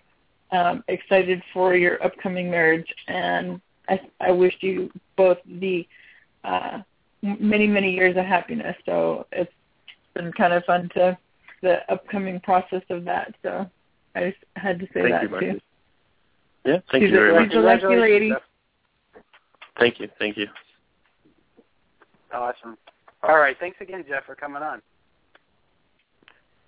am 0.52 0.82
excited 0.88 1.42
for 1.52 1.76
your 1.76 2.02
upcoming 2.02 2.50
marriage, 2.50 2.92
and 3.08 3.60
I, 3.88 4.00
I 4.20 4.30
wish 4.30 4.54
you 4.60 4.90
both 5.16 5.38
the 5.46 5.86
uh, 6.44 6.80
many 7.22 7.66
many 7.66 7.92
years 7.92 8.16
of 8.16 8.24
happiness. 8.24 8.76
So 8.86 9.26
it's 9.32 9.52
been 10.14 10.32
kind 10.32 10.52
of 10.52 10.64
fun 10.64 10.88
to 10.94 11.16
the 11.62 11.78
upcoming 11.92 12.40
process 12.40 12.82
of 12.90 13.04
that. 13.04 13.34
So 13.42 13.66
I 14.14 14.30
just 14.30 14.38
had 14.56 14.78
to 14.78 14.86
say 14.86 15.02
Thank 15.02 15.10
that 15.10 15.22
you, 15.22 15.28
Marcy. 15.28 15.52
too. 15.52 15.60
Yeah, 16.64 16.78
thank 16.90 17.02
She's 17.02 17.10
you 17.10 17.16
very 17.16 17.30
a 17.30 17.34
much. 17.34 17.42
angel 17.44 17.62
lucky 17.62 17.96
lady. 17.96 18.32
Thank 19.78 20.00
you, 20.00 20.08
thank 20.18 20.36
you. 20.36 20.46
Awesome. 22.32 22.76
All 23.22 23.38
right. 23.38 23.56
Thanks 23.58 23.78
again, 23.80 24.04
Jeff, 24.08 24.24
for 24.26 24.34
coming 24.34 24.62
on. 24.62 24.82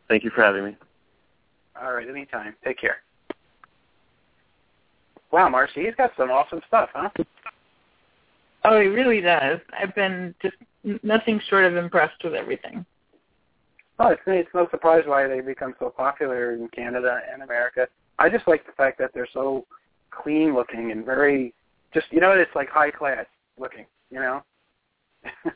Thank 0.09 0.25
you 0.25 0.31
for 0.31 0.43
having 0.43 0.65
me. 0.65 0.77
All 1.81 1.93
right. 1.93 2.09
Anytime. 2.09 2.55
Take 2.65 2.81
care. 2.81 2.97
Wow, 5.33 5.49
Marcy, 5.49 5.85
he's 5.85 5.95
got 5.97 6.11
some 6.17 6.31
awesome 6.31 6.61
stuff, 6.67 6.89
huh? 6.93 7.09
Oh, 8.65 8.81
he 8.81 8.89
really 8.89 9.21
does. 9.21 9.61
I've 9.79 9.95
been 9.95 10.35
just 10.43 10.57
nothing 11.03 11.41
short 11.49 11.65
of 11.65 11.77
impressed 11.77 12.23
with 12.23 12.35
everything. 12.35 12.85
Oh, 13.99 14.09
it's, 14.09 14.23
it's 14.27 14.49
no 14.55 14.69
surprise 14.71 15.05
why 15.07 15.27
they 15.27 15.41
become 15.41 15.75
so 15.79 15.91
popular 15.91 16.55
in 16.55 16.69
Canada 16.69 17.21
and 17.33 17.43
America. 17.43 17.87
I 18.19 18.29
just 18.29 18.49
like 18.49 18.67
the 18.67 18.73
fact 18.73 18.99
that 18.99 19.13
they're 19.15 19.29
so 19.33 19.67
clean 20.11 20.55
looking 20.55 20.91
and 20.91 21.05
very 21.05 21.55
just 21.95 22.07
you 22.11 22.21
know 22.21 22.33
it's 22.33 22.55
like 22.55 22.69
high 22.69 22.91
class 22.91 23.27
looking, 23.59 23.87
you 24.11 24.21
know. 24.21 24.43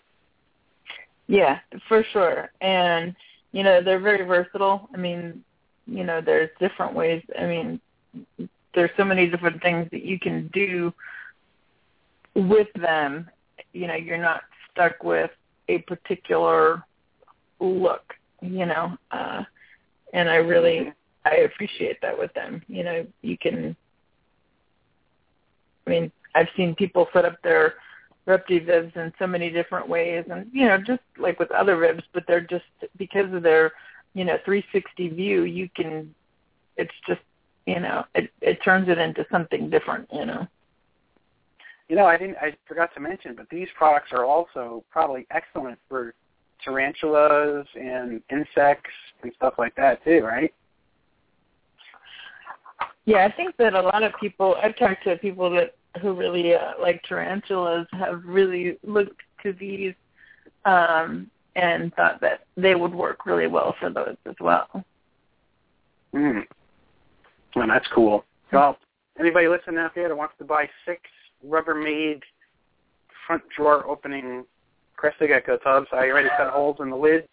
Yeah, 1.27 1.59
for 1.89 2.05
sure. 2.13 2.51
And 2.61 3.15
you 3.53 3.63
know, 3.63 3.83
they're 3.83 4.01
very 4.01 4.25
versatile. 4.25 4.89
I 4.93 4.97
mean, 4.97 5.45
you 5.87 6.05
know, 6.05 6.21
there's 6.21 6.51
different 6.59 6.95
ways. 6.95 7.23
I 7.39 7.47
mean, 7.47 7.81
there's 8.75 8.91
so 8.97 9.05
many 9.05 9.29
different 9.29 9.63
things 9.63 9.89
that 9.93 10.05
you 10.05 10.19
can 10.19 10.51
do 10.53 10.93
with 12.35 12.69
them. 12.75 13.31
You 13.73 13.87
know, 13.87 13.95
you're 13.95 14.19
not 14.19 14.43
stuck 14.71 15.03
with 15.03 15.31
a 15.69 15.79
particular 15.79 16.85
look, 17.61 18.15
you 18.41 18.67
know. 18.67 18.97
Uh 19.11 19.43
and 20.13 20.29
I 20.29 20.37
really 20.37 20.93
I 21.25 21.37
appreciate 21.39 22.01
that 22.03 22.19
with 22.19 22.33
them. 22.35 22.63
You 22.69 22.85
know, 22.85 23.07
you 23.23 23.39
can 23.39 23.77
I 25.87 25.91
mean, 25.91 26.13
I've 26.35 26.49
seen 26.57 26.75
people 26.75 27.09
set 27.13 27.25
up 27.25 27.41
their 27.43 27.75
Reptivivs 28.27 28.97
in 28.97 29.13
so 29.19 29.27
many 29.27 29.51
different 29.51 29.89
ways 29.89 30.25
and 30.31 30.47
you 30.53 30.67
know, 30.67 30.79
just 30.79 31.03
like 31.19 31.39
with 31.39 31.51
other 31.51 31.77
Vivs, 31.77 32.05
but 32.13 32.25
they're 32.27 32.41
just 32.41 32.65
because 32.97 33.33
of 33.35 33.43
their, 33.43 33.73
you 34.15 34.25
know, 34.25 34.39
three 34.45 34.65
sixty 34.73 35.09
view, 35.09 35.43
you 35.43 35.69
can 35.77 36.15
it's 36.77 36.95
just 37.07 37.21
you 37.67 37.81
know, 37.81 38.05
it 38.15 38.31
it 38.41 38.63
turns 38.65 38.89
it 38.89 38.99
into 38.99 39.27
something 39.31 39.71
different, 39.71 40.09
you 40.13 40.27
know. 40.27 40.47
You 41.89 41.97
know, 41.97 42.07
I 42.07 42.17
didn't 42.17 42.37
I 42.39 42.57
forgot 42.67 42.95
to 42.95 43.01
mention, 43.01 43.35
but 43.37 43.49
these 43.51 43.69
products 43.77 44.11
are 44.13 44.25
also 44.25 44.85
probably 44.91 45.27
excellent 45.31 45.79
for 45.89 46.15
tarantulas 46.65 47.67
and 47.75 48.23
insects 48.31 48.91
and 49.23 49.33
stuff 49.37 49.55
like 49.59 49.75
that 49.77 50.03
too, 50.05 50.23
right? 50.23 50.53
Yeah, 53.05 53.27
I 53.27 53.33
think 53.33 53.57
that 53.59 53.75
a 53.75 53.83
lot 53.83 54.03
of 54.03 54.13
people 54.19 54.57
I've 54.63 54.77
talked 54.77 55.05
to 55.05 55.17
people 55.17 55.51
that 55.51 55.75
who 56.01 56.15
really 56.15 56.55
uh, 56.55 56.73
like 56.81 57.03
tarantulas 57.09 57.87
have 57.93 58.23
really 58.25 58.79
looked 58.83 59.21
to 59.43 59.53
these 59.53 59.95
um 60.65 61.31
and 61.57 61.95
thought 61.95 62.21
that 62.21 62.47
they 62.57 62.75
would 62.75 62.95
work 62.95 63.27
really 63.27 63.47
well 63.47 63.77
for 63.79 63.91
those 63.91 64.17
as 64.27 64.35
well. 64.41 64.85
Mm. 66.15 66.43
Well, 67.55 67.69
that's 67.69 67.87
cool. 67.95 68.25
Well, 68.53 68.79
anybody 69.21 69.47
listening 69.49 69.79
out 69.79 69.95
there 69.95 70.09
that 70.09 70.17
wants 70.17 70.35
to 70.39 70.45
buy 70.45 70.69
six 70.85 71.01
Rubbermaid 71.49 72.21
front 73.27 73.43
drawer 73.57 73.87
opening 73.87 74.45
Crested 74.97 75.29
Gecko 75.29 75.59
tubs, 75.59 75.89
I 75.93 76.09
already 76.09 76.29
cut 76.37 76.51
holes 76.51 76.77
in 76.81 76.91
the 76.91 76.97
lid. 76.97 77.29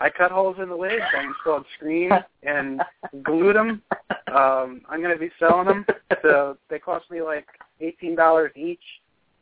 I 0.00 0.10
cut 0.10 0.30
holes 0.30 0.56
in 0.60 0.68
the 0.68 0.76
lid. 0.76 1.00
I 1.00 1.24
installed 1.24 1.64
screens 1.76 2.12
and 2.42 2.82
glued 3.22 3.56
them. 3.56 3.82
Um, 4.34 4.82
I'm 4.88 5.00
going 5.00 5.14
to 5.14 5.18
be 5.18 5.30
selling 5.38 5.66
them. 5.66 5.86
So 6.22 6.58
they 6.68 6.78
cost 6.78 7.10
me 7.10 7.22
like 7.22 7.46
$18 7.80 8.56
each, 8.56 8.80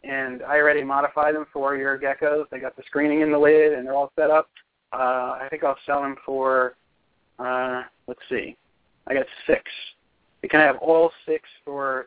and 0.05 0.43
I 0.43 0.57
already 0.57 0.85
modified 0.85 1.35
them 1.35 1.47
for 1.53 1.77
your 1.77 1.99
geckos. 1.99 2.45
They 2.51 2.59
got 2.59 2.77
the 2.77 2.83
screening 2.87 3.23
in 3.23 3.33
the 3.33 3.39
lid, 3.39 3.73
and 3.73 3.87
they're 3.87 3.95
all 3.95 4.13
set 4.17 4.31
up. 4.31 4.49
Uh, 4.93 5.39
I 5.41 5.49
think 5.51 5.65
I'll 5.65 5.79
sell 5.87 6.03
them 6.03 6.17
for, 6.25 6.77
uh, 7.39 7.83
let's 8.07 8.21
see, 8.29 8.57
I 9.09 9.15
got 9.15 9.27
six. 9.47 9.63
You 10.43 10.49
can 10.49 10.61
have 10.61 10.77
all 10.77 11.11
six 11.27 11.49
for 11.65 12.07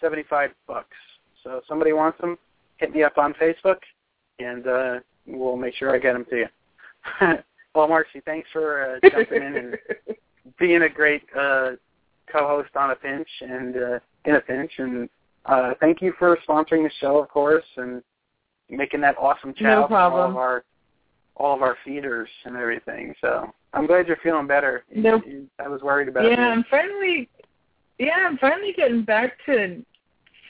75 0.00 0.50
bucks. 0.66 0.96
So 1.42 1.56
if 1.56 1.64
somebody 1.66 1.92
wants 1.92 2.20
them, 2.20 2.38
hit 2.78 2.94
me 2.94 3.02
up 3.02 3.18
on 3.18 3.34
Facebook, 3.34 3.78
and 4.38 4.66
uh, 4.66 5.00
we'll 5.26 5.56
make 5.56 5.74
sure 5.74 5.94
I 5.94 5.98
get 5.98 6.12
them 6.14 6.26
to 6.30 6.36
you. 6.36 6.46
well, 7.74 7.88
Marcy, 7.88 8.20
thanks 8.24 8.48
for 8.52 8.98
uh, 9.02 9.08
jumping 9.10 9.42
in 9.42 9.56
and 9.56 9.78
being 10.58 10.82
a 10.82 10.88
great 10.88 11.22
uh, 11.38 11.70
co-host 12.30 12.70
on 12.76 12.90
a 12.90 12.96
pinch 12.96 13.28
and 13.40 13.76
uh, 13.76 13.98
in 14.24 14.36
a 14.36 14.40
pinch, 14.40 14.72
and 14.78 15.08
uh, 15.46 15.72
thank 15.80 16.02
you 16.02 16.12
for 16.18 16.36
sponsoring 16.48 16.84
the 16.84 16.90
show, 17.00 17.18
of 17.18 17.28
course, 17.28 17.64
and 17.76 18.02
making 18.68 19.00
that 19.00 19.16
awesome 19.18 19.54
chow 19.54 19.86
No 19.88 19.96
all 19.96 20.22
of 20.22 20.36
our 20.36 20.64
all 21.36 21.54
of 21.54 21.62
our 21.62 21.76
feeders 21.84 22.28
and 22.44 22.56
everything. 22.56 23.14
So 23.20 23.52
I'm 23.72 23.86
glad 23.86 24.08
you're 24.08 24.18
feeling 24.22 24.46
better. 24.46 24.84
Nope. 24.94 25.22
I 25.64 25.68
was 25.68 25.82
worried 25.82 26.08
about 26.08 26.24
yeah, 26.24 26.30
you. 26.30 26.42
I'm 26.42 26.64
finally 26.68 27.28
yeah, 27.98 28.26
I'm 28.26 28.38
finally 28.38 28.72
getting 28.76 29.02
back 29.02 29.32
to 29.46 29.82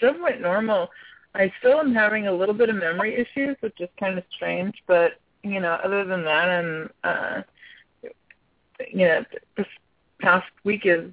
somewhat 0.00 0.40
normal. 0.40 0.88
I 1.34 1.52
still 1.58 1.78
am 1.78 1.94
having 1.94 2.26
a 2.26 2.32
little 2.32 2.54
bit 2.54 2.68
of 2.68 2.76
memory 2.76 3.14
issues, 3.14 3.56
which 3.60 3.80
is 3.80 3.88
kind 3.98 4.18
of 4.18 4.24
strange, 4.34 4.74
but 4.86 5.12
you 5.42 5.60
know, 5.60 5.78
other 5.84 6.04
than 6.04 6.24
that, 6.24 6.48
I'm 6.48 6.90
uh 7.04 7.42
you 8.92 9.06
know, 9.06 9.24
this 9.56 9.66
past 10.20 10.46
week 10.64 10.82
is 10.84 11.10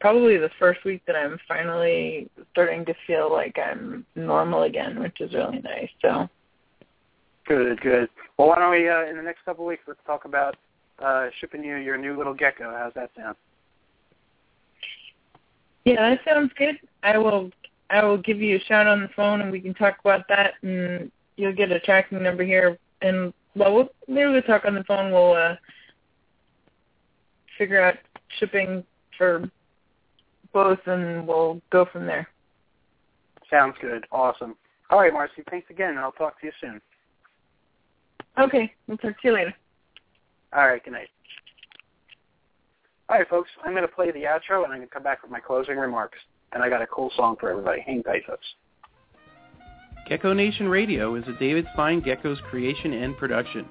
probably 0.00 0.36
the 0.36 0.50
first 0.58 0.84
week 0.84 1.02
that 1.06 1.16
I'm 1.16 1.38
finally 1.48 2.30
starting 2.52 2.84
to 2.86 2.94
feel 3.06 3.32
like 3.32 3.58
I'm 3.58 4.04
normal 4.14 4.62
again, 4.62 5.00
which 5.00 5.20
is 5.20 5.32
really 5.34 5.60
nice. 5.60 5.88
So 6.02 6.28
Good, 7.50 7.80
good. 7.80 8.08
Well, 8.38 8.46
why 8.46 8.60
don't 8.60 8.70
we, 8.70 8.88
uh, 8.88 9.06
in 9.06 9.16
the 9.16 9.24
next 9.24 9.44
couple 9.44 9.64
of 9.64 9.68
weeks, 9.68 9.82
let's 9.88 9.98
talk 10.06 10.24
about 10.24 10.54
uh, 11.00 11.30
shipping 11.40 11.64
you 11.64 11.74
your 11.78 11.96
new 11.96 12.16
little 12.16 12.32
gecko. 12.32 12.72
How's 12.78 12.94
that 12.94 13.10
sound? 13.16 13.34
Yeah, 15.84 16.10
that 16.10 16.20
sounds 16.24 16.52
good. 16.56 16.76
I 17.02 17.18
will 17.18 17.50
I 17.90 18.04
will 18.04 18.18
give 18.18 18.40
you 18.40 18.56
a 18.56 18.60
shout 18.60 18.86
on 18.86 19.00
the 19.00 19.08
phone 19.16 19.40
and 19.40 19.50
we 19.50 19.60
can 19.60 19.74
talk 19.74 19.98
about 20.00 20.26
that 20.28 20.54
and 20.62 21.10
you'll 21.36 21.54
get 21.54 21.72
a 21.72 21.80
tracking 21.80 22.22
number 22.22 22.44
here 22.44 22.78
and 23.02 23.32
well 23.56 23.74
we'll 23.74 23.88
maybe 24.06 24.30
we'll 24.30 24.42
talk 24.42 24.64
on 24.64 24.74
the 24.74 24.84
phone, 24.84 25.12
we'll 25.12 25.32
uh 25.32 25.56
figure 27.58 27.82
out 27.82 27.96
shipping 28.38 28.84
for 29.18 29.50
both 30.52 30.78
and 30.86 31.26
we'll 31.26 31.60
go 31.70 31.86
from 31.92 32.06
there. 32.06 32.28
Sounds 33.50 33.74
good. 33.80 34.06
Awesome. 34.12 34.56
All 34.90 35.00
right, 35.00 35.12
Marcy. 35.12 35.42
Thanks 35.50 35.68
again, 35.70 35.90
and 35.90 35.98
I'll 35.98 36.12
talk 36.12 36.40
to 36.40 36.46
you 36.46 36.52
soon. 36.60 36.80
Okay, 38.38 38.72
we'll 38.86 38.96
talk 38.98 39.20
to 39.20 39.28
you 39.28 39.34
later. 39.34 39.54
All 40.52 40.66
right. 40.66 40.82
Good 40.82 40.92
night. 40.92 41.08
All 43.08 43.18
right, 43.18 43.28
folks. 43.28 43.50
I'm 43.64 43.72
going 43.72 43.82
to 43.82 43.88
play 43.88 44.10
the 44.10 44.20
outro, 44.20 44.64
and 44.64 44.72
I'm 44.72 44.78
going 44.78 44.82
to 44.82 44.86
come 44.86 45.02
back 45.02 45.22
with 45.22 45.30
my 45.30 45.40
closing 45.40 45.76
remarks. 45.76 46.18
And 46.52 46.62
I 46.62 46.68
got 46.68 46.82
a 46.82 46.86
cool 46.86 47.10
song 47.16 47.36
for 47.38 47.50
everybody. 47.50 47.80
Hang 47.86 48.02
tight, 48.02 48.22
folks. 48.26 48.46
Gecko 50.08 50.32
Nation 50.32 50.68
Radio 50.68 51.14
is 51.14 51.24
a 51.28 51.38
David 51.38 51.66
Fine 51.76 52.00
Gecko's 52.00 52.40
creation 52.50 52.94
and 52.94 53.16
production. 53.16 53.64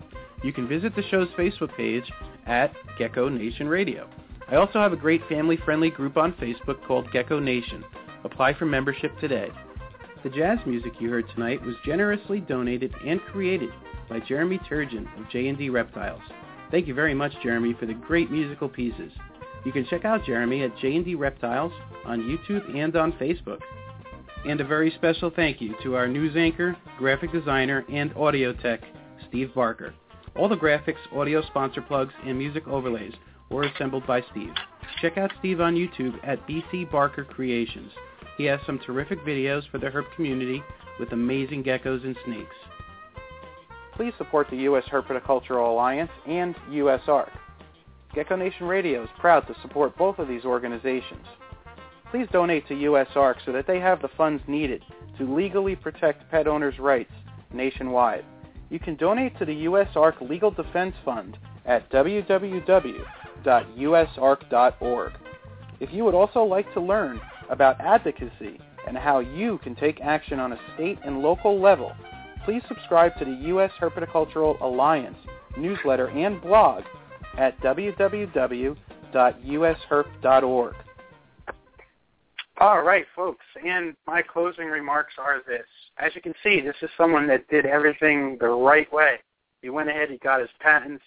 You 0.44 0.54
can 0.54 0.68
visit 0.68 0.96
the 0.96 1.04
show's 1.10 1.28
Facebook 1.38 1.76
page 1.76 2.10
at 2.46 2.74
Gecko 2.98 3.28
Nation 3.28 3.68
Radio. 3.68 4.10
I 4.48 4.56
also 4.56 4.80
have 4.80 4.94
a 4.94 4.98
great 4.98 5.22
family-friendly 5.28 5.92
group 5.92 6.16
on 6.16 6.34
Facebook 6.34 6.82
called 6.88 7.12
Gecko 7.12 7.40
Nation. 7.40 7.84
Apply 8.24 8.54
for 8.54 8.66
membership 8.66 9.12
today. 9.20 9.50
The 10.24 10.30
jazz 10.30 10.60
music 10.66 10.94
you 11.00 11.10
heard 11.10 11.26
tonight 11.36 11.62
was 11.62 11.76
generously 11.86 12.40
donated 12.40 12.94
and 13.06 13.22
created 13.22 13.70
by 14.10 14.20
Jeremy 14.22 14.60
Turgeon 14.60 15.06
of 15.20 15.30
J&D 15.30 15.70
Reptiles. 15.70 16.22
Thank 16.72 16.88
you 16.88 16.94
very 16.94 17.14
much, 17.14 17.34
Jeremy, 17.44 17.76
for 17.80 17.86
the 17.86 17.94
great 17.94 18.32
musical 18.32 18.70
pieces. 18.70 19.12
You 19.66 19.72
can 19.72 19.86
check 19.86 20.06
out 20.06 20.26
Jeremy 20.26 20.64
at 20.64 20.78
J&D 20.78 21.16
Reptiles 21.16 21.74
on 22.06 22.22
YouTube 22.22 22.78
and 22.78 22.96
on 22.96 23.12
Facebook. 23.14 23.60
And 24.46 24.62
a 24.62 24.66
very 24.66 24.92
special 24.92 25.30
thank 25.36 25.60
you 25.60 25.76
to 25.84 25.96
our 25.96 26.08
news 26.08 26.36
anchor, 26.38 26.76
graphic 26.98 27.32
designer, 27.32 27.86
and 27.92 28.16
audio 28.16 28.54
tech, 28.54 28.82
Steve 29.28 29.54
Barker. 29.54 29.94
All 30.36 30.48
the 30.48 30.56
graphics, 30.56 30.96
audio 31.14 31.42
sponsor 31.42 31.82
plugs, 31.82 32.14
and 32.26 32.38
music 32.38 32.68
overlays 32.68 33.14
were 33.50 33.64
assembled 33.64 34.08
by 34.08 34.24
Steve. 34.32 34.54
Check 35.02 35.18
out 35.18 35.34
Steve 35.40 35.60
on 35.60 35.76
YouTube 35.76 36.18
at 36.24 36.48
BC 36.48 36.90
Barker 36.90 37.26
Creations. 37.26 37.92
He 38.38 38.46
has 38.46 38.60
some 38.66 38.80
terrific 38.80 39.20
videos 39.26 39.70
for 39.70 39.78
the 39.78 39.88
herp 39.88 40.06
community 40.16 40.64
with 41.00 41.12
amazing 41.12 41.64
geckos 41.64 42.06
and 42.06 42.16
snakes. 42.26 42.56
Please 43.96 44.14
support 44.18 44.48
the 44.50 44.58
U.S. 44.58 44.86
Herpetocultural 44.90 45.70
Alliance 45.70 46.12
and 46.26 46.56
USARK. 46.70 47.30
Gecko 48.14 48.36
Nation 48.36 48.66
Radio 48.66 49.04
is 49.04 49.10
proud 49.20 49.46
to 49.48 49.56
support 49.62 49.96
both 49.98 50.18
of 50.18 50.28
these 50.28 50.44
organizations. 50.44 51.26
Please 52.10 52.28
donate 52.32 52.68
to 52.68 52.74
USARC 52.74 53.36
so 53.46 53.52
that 53.52 53.68
they 53.68 53.80
have 53.80 54.02
the 54.02 54.10
funds 54.18 54.42
needed 54.48 54.84
to 55.20 55.32
legally 55.36 55.76
protect 55.76 56.30
pet 56.32 56.48
owners' 56.48 56.80
rights 56.80 57.12
nationwide. 57.54 58.26
You 58.72 58.80
can 58.80 58.96
donate 58.96 59.38
to 59.38 59.46
the 59.46 59.66
USARC 59.66 60.28
Legal 60.28 60.50
Defense 60.50 60.96
Fund 61.06 61.38
at 61.66 61.88
www.usarc.org. 61.92 63.04
If 65.80 65.94
you 65.94 66.04
would 66.04 66.16
also 66.16 66.44
like 66.44 66.74
to 66.74 66.82
learn 66.82 67.22
about 67.50 67.80
advocacy 67.80 68.60
and 68.88 68.98
how 68.98 69.20
you 69.20 69.60
can 69.60 69.76
take 69.76 70.02
action 70.02 70.40
on 70.40 70.54
a 70.54 70.60
state 70.74 70.98
and 71.06 71.22
local 71.22 71.60
level, 71.60 71.94
please 72.44 72.64
subscribe 72.68 73.16
to 73.20 73.26
the 73.26 73.48
U.S. 73.50 73.72
Herpetocultural 73.80 74.60
Alliance 74.62 75.18
newsletter 75.58 76.08
and 76.08 76.42
blog 76.42 76.84
at 77.38 77.60
www.usherp.org. 77.62 78.76
All 82.62 82.82
right, 82.82 83.06
folks, 83.16 83.46
and 83.66 83.96
my 84.06 84.22
closing 84.22 84.66
remarks 84.66 85.14
are 85.18 85.42
this. 85.48 85.66
As 85.98 86.14
you 86.14 86.22
can 86.22 86.34
see, 86.44 86.60
this 86.60 86.76
is 86.82 86.90
someone 86.98 87.26
that 87.28 87.48
did 87.48 87.66
everything 87.66 88.38
the 88.40 88.50
right 88.50 88.92
way. 88.92 89.20
He 89.62 89.70
went 89.70 89.88
ahead, 89.90 90.10
he 90.10 90.18
got 90.18 90.42
his 90.42 90.50
patents, 90.60 91.04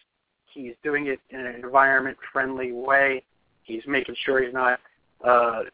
he's 0.46 0.72
doing 0.82 1.08
it 1.08 1.20
in 1.30 1.40
an 1.40 1.54
environment-friendly 1.56 2.72
way. 2.72 3.22
He's 3.64 3.82
making 3.86 4.16
sure 4.24 4.42
he's 4.42 4.54
not 4.54 4.80
uh, 5.26 5.64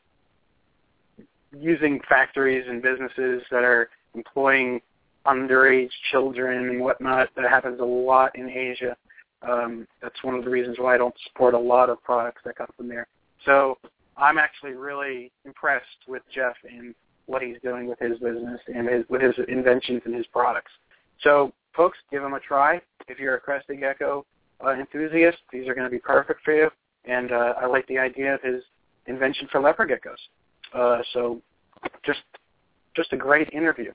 using 1.56 2.00
factories 2.08 2.66
and 2.68 2.82
businesses 2.82 3.42
that 3.50 3.62
are 3.64 3.88
employing 4.14 4.80
underage 5.26 5.90
children 6.10 6.70
and 6.70 6.80
whatnot. 6.80 7.28
That 7.36 7.48
happens 7.48 7.80
a 7.80 7.84
lot 7.84 8.36
in 8.36 8.48
Asia. 8.48 8.96
Um, 9.42 9.86
that's 10.02 10.22
one 10.22 10.34
of 10.34 10.44
the 10.44 10.50
reasons 10.50 10.78
why 10.78 10.94
I 10.94 10.98
don't 10.98 11.14
support 11.28 11.54
a 11.54 11.58
lot 11.58 11.90
of 11.90 12.02
products 12.02 12.42
that 12.44 12.56
come 12.56 12.68
from 12.76 12.88
there. 12.88 13.06
So 13.44 13.78
I'm 14.16 14.38
actually 14.38 14.72
really 14.72 15.30
impressed 15.44 16.06
with 16.08 16.22
Jeff 16.34 16.56
and 16.68 16.94
what 17.26 17.42
he's 17.42 17.56
doing 17.62 17.86
with 17.86 17.98
his 17.98 18.18
business 18.18 18.60
and 18.74 18.88
his, 18.88 19.04
with 19.08 19.22
his 19.22 19.34
inventions 19.48 20.02
and 20.06 20.14
his 20.14 20.26
products. 20.26 20.72
So, 21.22 21.52
folks, 21.76 21.98
give 22.10 22.22
him 22.22 22.34
a 22.34 22.40
try. 22.40 22.80
If 23.06 23.18
you're 23.18 23.36
a 23.36 23.40
crested 23.40 23.80
gecko 23.80 24.24
uh, 24.64 24.70
enthusiast, 24.70 25.38
these 25.52 25.68
are 25.68 25.74
going 25.74 25.86
to 25.86 25.90
be 25.90 25.98
perfect 25.98 26.40
for 26.44 26.54
you. 26.54 26.70
And 27.04 27.30
uh, 27.30 27.54
I 27.60 27.66
like 27.66 27.86
the 27.86 27.98
idea 27.98 28.34
of 28.34 28.42
his 28.42 28.62
invention 29.06 29.48
for 29.52 29.60
leopard 29.60 29.90
geckos. 29.90 30.18
Uh, 30.74 31.02
so, 31.12 31.40
just 32.04 32.20
just 32.96 33.12
a 33.12 33.16
great 33.16 33.48
interview. 33.52 33.92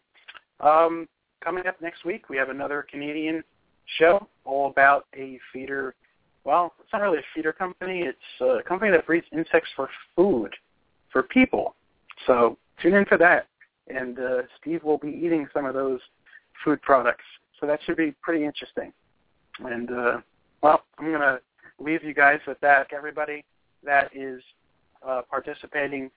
Um, 0.62 1.08
coming 1.44 1.68
up 1.68 1.82
next 1.82 2.06
week, 2.06 2.30
we 2.30 2.38
have 2.38 2.50
another 2.50 2.86
Canadian 2.90 3.44
show 3.98 4.28
all 4.46 4.70
about 4.70 5.06
a 5.16 5.40
feeder. 5.52 5.96
Well, 6.44 6.74
it's 6.82 6.92
not 6.92 7.02
really 7.02 7.20
a 7.20 7.26
feeder 7.34 7.54
company. 7.54 8.02
It's 8.02 8.42
a 8.42 8.62
company 8.68 8.92
that 8.92 9.06
breeds 9.06 9.26
insects 9.32 9.70
for 9.76 9.90
food 10.16 10.54
for 11.12 11.24
people. 11.24 11.76
So 12.28 12.58
tune 12.82 12.96
in 12.96 13.06
for 13.06 13.18
that. 13.18 13.48
And 13.88 14.20
uh, 14.20 14.42
Steve 14.60 14.84
will 14.84 14.98
be 14.98 15.10
eating 15.10 15.48
some 15.54 15.66
of 15.66 15.74
those 15.74 16.00
food 16.64 16.82
products. 16.82 17.24
So 17.60 17.68
that 17.68 17.80
should 17.86 17.98
be 17.98 18.14
pretty 18.22 18.46
interesting. 18.46 18.92
And, 19.60 19.90
uh, 19.92 20.18
well, 20.62 20.84
I'm 20.98 21.06
going 21.06 21.22
to 21.22 21.40
leave 21.80 22.04
you 22.04 22.14
guys 22.14 22.40
with 22.48 22.60
that. 22.62 22.88
Everybody 22.96 23.46
that 23.84 24.10
is 24.16 24.42
uh, 25.06 25.22
participating 25.30 26.10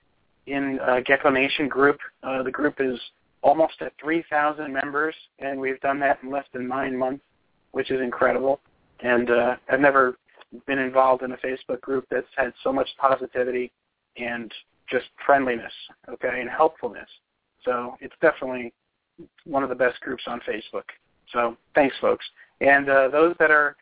in 0.46 0.78
uh, 0.80 1.00
Gecko 1.04 1.30
Nation 1.30 1.68
group, 1.68 1.98
uh, 2.22 2.42
the 2.42 2.50
group 2.50 2.76
is 2.78 2.98
almost 3.42 3.74
at 3.80 3.92
3,000 4.00 4.72
members, 4.72 5.14
and 5.40 5.58
we've 5.58 5.80
done 5.80 6.00
that 6.00 6.18
in 6.22 6.30
less 6.30 6.44
than 6.52 6.68
nine 6.68 6.96
months 6.96 7.22
which 7.72 7.90
is 7.90 8.00
incredible. 8.00 8.60
And 9.00 9.30
uh, 9.30 9.56
I've 9.68 9.80
never 9.80 10.16
been 10.66 10.78
involved 10.78 11.22
in 11.22 11.32
a 11.32 11.36
Facebook 11.38 11.80
group 11.80 12.06
that's 12.10 12.26
had 12.36 12.52
so 12.62 12.72
much 12.72 12.88
positivity 12.98 13.72
and 14.16 14.52
just 14.90 15.06
friendliness, 15.24 15.72
okay, 16.08 16.40
and 16.40 16.48
helpfulness. 16.48 17.08
So 17.64 17.96
it's 18.00 18.14
definitely 18.20 18.72
one 19.44 19.62
of 19.62 19.68
the 19.68 19.74
best 19.74 20.00
groups 20.00 20.22
on 20.26 20.40
Facebook. 20.40 20.84
So 21.32 21.56
thanks, 21.74 21.96
folks. 22.00 22.24
And 22.60 22.88
uh, 22.88 23.08
those 23.08 23.34
that 23.38 23.50
are 23.50 23.76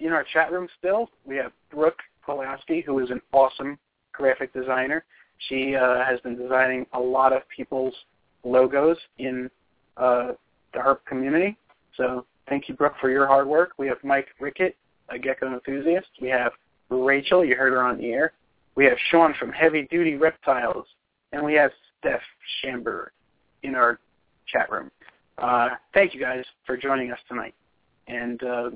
in 0.00 0.12
our 0.12 0.24
chat 0.32 0.50
room 0.52 0.68
still, 0.78 1.10
we 1.24 1.36
have 1.36 1.52
Brooke 1.70 2.00
Pulaski, 2.24 2.80
who 2.80 2.98
is 2.98 3.10
an 3.10 3.20
awesome 3.32 3.78
graphic 4.12 4.52
designer. 4.52 5.04
She 5.48 5.74
uh, 5.74 6.04
has 6.04 6.20
been 6.20 6.36
designing 6.36 6.86
a 6.92 7.00
lot 7.00 7.32
of 7.32 7.42
people's 7.54 7.94
logos 8.44 8.96
in 9.18 9.50
uh, 9.96 10.32
the 10.72 10.78
herp 10.78 10.98
community. 11.06 11.56
So 11.96 12.26
Thank 12.50 12.68
you, 12.68 12.74
Brooke, 12.74 12.96
for 13.00 13.08
your 13.08 13.28
hard 13.28 13.46
work. 13.46 13.74
We 13.78 13.86
have 13.86 13.98
Mike 14.02 14.26
Rickett, 14.40 14.76
a 15.08 15.16
gecko 15.16 15.54
enthusiast. 15.54 16.08
We 16.20 16.28
have 16.30 16.50
Rachel, 16.90 17.44
you 17.44 17.54
heard 17.54 17.72
her 17.72 17.80
on 17.80 17.96
the 17.96 18.10
air. 18.10 18.32
We 18.74 18.84
have 18.86 18.98
Sean 19.08 19.34
from 19.38 19.52
Heavy 19.52 19.86
Duty 19.88 20.16
Reptiles. 20.16 20.84
And 21.30 21.44
we 21.44 21.54
have 21.54 21.70
Steph 22.00 22.20
Chamber 22.60 23.12
in 23.62 23.76
our 23.76 24.00
chat 24.48 24.68
room. 24.68 24.90
Uh, 25.38 25.68
thank 25.94 26.12
you 26.12 26.20
guys 26.20 26.44
for 26.66 26.76
joining 26.76 27.12
us 27.12 27.20
tonight. 27.28 27.54
And, 28.08 28.42
uh, 28.42 28.70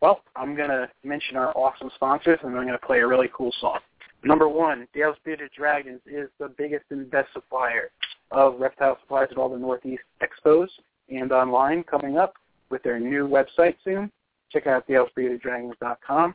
well, 0.00 0.22
I'm 0.34 0.56
going 0.56 0.70
to 0.70 0.90
mention 1.04 1.36
our 1.36 1.56
awesome 1.56 1.92
sponsors, 1.94 2.40
and 2.42 2.56
I'm 2.56 2.66
going 2.66 2.76
to 2.76 2.86
play 2.86 2.98
a 2.98 3.06
really 3.06 3.30
cool 3.32 3.54
song. 3.60 3.78
Number 4.24 4.48
one, 4.48 4.88
Dale's 4.92 5.16
Bearded 5.24 5.52
Dragons 5.56 6.00
is 6.06 6.28
the 6.40 6.48
biggest 6.48 6.86
and 6.90 7.08
best 7.08 7.32
supplier 7.34 7.92
of 8.32 8.58
reptile 8.58 8.98
supplies 9.00 9.28
at 9.30 9.38
all 9.38 9.48
the 9.48 9.58
Northeast 9.58 10.02
expos 10.20 10.66
and 11.08 11.30
online 11.30 11.84
coming 11.84 12.18
up 12.18 12.34
with 12.70 12.82
their 12.82 12.98
new 12.98 13.28
website 13.28 13.76
soon. 13.84 14.10
Check 14.50 14.66
out 14.66 14.86
dalesbeardeddragons.com. 14.88 16.34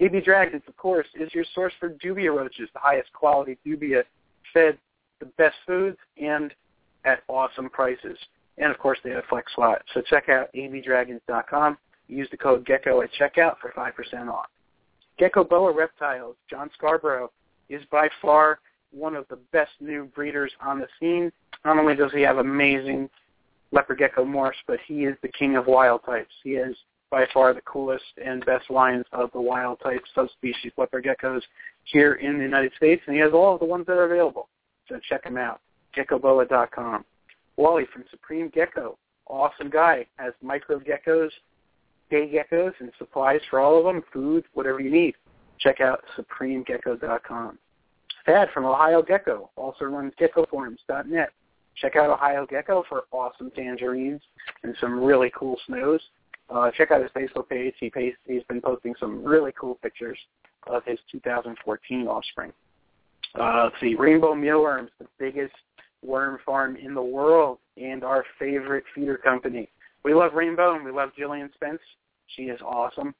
AB 0.00 0.20
Dragons, 0.20 0.62
of 0.66 0.76
course, 0.76 1.06
is 1.14 1.32
your 1.32 1.44
source 1.54 1.72
for 1.78 1.90
dubia 1.90 2.34
roaches, 2.34 2.68
the 2.72 2.80
highest 2.80 3.12
quality 3.12 3.56
dubia, 3.64 4.02
fed 4.52 4.78
the 5.20 5.26
best 5.38 5.56
foods 5.66 5.96
and 6.20 6.52
at 7.04 7.22
awesome 7.28 7.70
prices. 7.70 8.18
And 8.58 8.70
of 8.70 8.78
course, 8.78 8.98
they 9.04 9.10
have 9.10 9.24
FlexWatt. 9.24 9.78
So 9.94 10.02
check 10.02 10.28
out 10.28 10.48
abdragons.com. 10.54 11.78
Use 12.08 12.28
the 12.30 12.36
code 12.36 12.66
GECKO 12.66 13.04
at 13.04 13.10
checkout 13.12 13.56
for 13.60 13.72
5% 13.76 14.28
off. 14.28 14.46
Gecko 15.18 15.44
Boa 15.44 15.72
Reptiles, 15.72 16.36
John 16.50 16.70
Scarborough, 16.76 17.30
is 17.68 17.82
by 17.90 18.08
far 18.20 18.58
one 18.90 19.14
of 19.14 19.26
the 19.28 19.38
best 19.52 19.70
new 19.80 20.04
breeders 20.14 20.52
on 20.60 20.78
the 20.78 20.88
scene. 21.00 21.32
Not 21.64 21.78
only 21.78 21.94
does 21.94 22.12
he 22.12 22.22
have 22.22 22.38
amazing 22.38 23.08
leopard 23.72 23.98
gecko 23.98 24.24
morphs, 24.24 24.52
but 24.66 24.78
he 24.86 25.04
is 25.04 25.16
the 25.22 25.28
king 25.28 25.56
of 25.56 25.66
wild 25.66 26.02
types. 26.04 26.32
He 26.44 26.50
is 26.50 26.76
by 27.10 27.26
far 27.32 27.52
the 27.52 27.60
coolest 27.62 28.04
and 28.24 28.44
best 28.46 28.70
lines 28.70 29.04
of 29.12 29.30
the 29.32 29.40
wild 29.40 29.80
type 29.82 30.02
subspecies 30.14 30.72
leopard 30.78 31.04
geckos 31.04 31.42
here 31.84 32.14
in 32.14 32.38
the 32.38 32.44
United 32.44 32.72
States, 32.76 33.02
and 33.06 33.14
he 33.14 33.20
has 33.20 33.32
all 33.32 33.54
of 33.54 33.60
the 33.60 33.66
ones 33.66 33.86
that 33.86 33.92
are 33.98 34.04
available. 34.04 34.48
So 34.88 34.98
check 35.08 35.24
him 35.24 35.36
out, 35.36 35.60
geckoboa.com. 35.96 37.04
Wally 37.56 37.86
from 37.92 38.04
Supreme 38.10 38.48
Gecko, 38.48 38.96
awesome 39.26 39.68
guy, 39.68 40.06
has 40.16 40.32
micro 40.42 40.80
geckos, 40.80 41.30
day 42.10 42.30
geckos, 42.32 42.72
and 42.80 42.90
supplies 42.98 43.40
for 43.50 43.60
all 43.60 43.78
of 43.78 43.84
them, 43.84 44.02
food, 44.12 44.44
whatever 44.54 44.80
you 44.80 44.90
need. 44.90 45.14
Check 45.58 45.80
out 45.80 46.02
supremegecko.com. 46.16 47.58
Thad 48.24 48.48
from 48.54 48.64
Ohio 48.64 49.02
Gecko 49.02 49.50
also 49.56 49.84
runs 49.84 50.12
geckoforums.net. 50.20 51.30
Check 51.76 51.96
out 51.96 52.10
Ohio 52.10 52.46
Gecko 52.46 52.84
for 52.88 53.04
awesome 53.12 53.50
tangerines 53.50 54.20
and 54.62 54.74
some 54.80 55.02
really 55.02 55.32
cool 55.36 55.56
snows. 55.66 56.00
Uh, 56.50 56.70
check 56.70 56.90
out 56.90 57.00
his 57.00 57.10
Facebook 57.12 57.48
page. 57.48 57.74
He 57.80 57.88
pays, 57.88 58.14
he's 58.26 58.42
been 58.44 58.60
posting 58.60 58.94
some 59.00 59.24
really 59.24 59.52
cool 59.58 59.76
pictures 59.76 60.18
of 60.66 60.84
his 60.84 60.98
2014 61.10 62.06
offspring. 62.06 62.52
Uh, 63.38 63.64
let's 63.64 63.76
see, 63.80 63.94
Rainbow 63.94 64.34
Mealworms, 64.34 64.90
the 64.98 65.06
biggest 65.18 65.54
worm 66.02 66.38
farm 66.44 66.76
in 66.76 66.94
the 66.94 67.02
world 67.02 67.58
and 67.76 68.04
our 68.04 68.24
favorite 68.38 68.84
feeder 68.94 69.16
company. 69.16 69.68
We 70.04 70.14
love 70.14 70.34
Rainbow 70.34 70.74
and 70.74 70.84
we 70.84 70.90
love 70.90 71.10
Jillian 71.18 71.52
Spence. 71.54 71.80
She 72.36 72.44
is 72.44 72.60
awesome. 72.60 73.14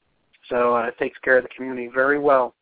So 0.49 0.75
uh, 0.75 0.91
takes 0.99 1.17
care 1.19 1.37
of 1.37 1.43
the 1.43 1.49
community 1.49 1.89
very 1.93 2.19
well 2.19 2.53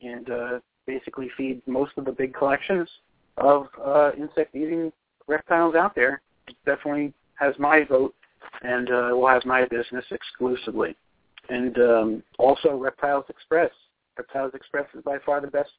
and 0.00 0.30
uh, 0.30 0.60
basically 0.86 1.30
feeds 1.36 1.62
most 1.66 1.92
of 1.96 2.04
the 2.04 2.12
big 2.12 2.34
collections 2.34 2.88
of 3.36 3.68
uh, 3.84 4.12
insect-eating 4.18 4.92
reptiles 5.26 5.74
out 5.74 5.94
there 5.94 6.20
definitely 6.64 7.12
has 7.34 7.54
my 7.58 7.84
vote 7.84 8.14
and 8.62 8.90
uh, 8.90 9.10
will 9.12 9.28
have 9.28 9.44
my 9.44 9.64
business 9.66 10.04
exclusively. 10.10 10.96
And 11.48 11.76
um, 11.78 12.22
also 12.38 12.76
Reptiles 12.76 13.24
Express. 13.28 13.70
Reptiles 14.16 14.52
Express 14.54 14.86
is 14.94 15.02
by 15.02 15.18
far 15.24 15.40
the 15.40 15.46
best 15.46 15.70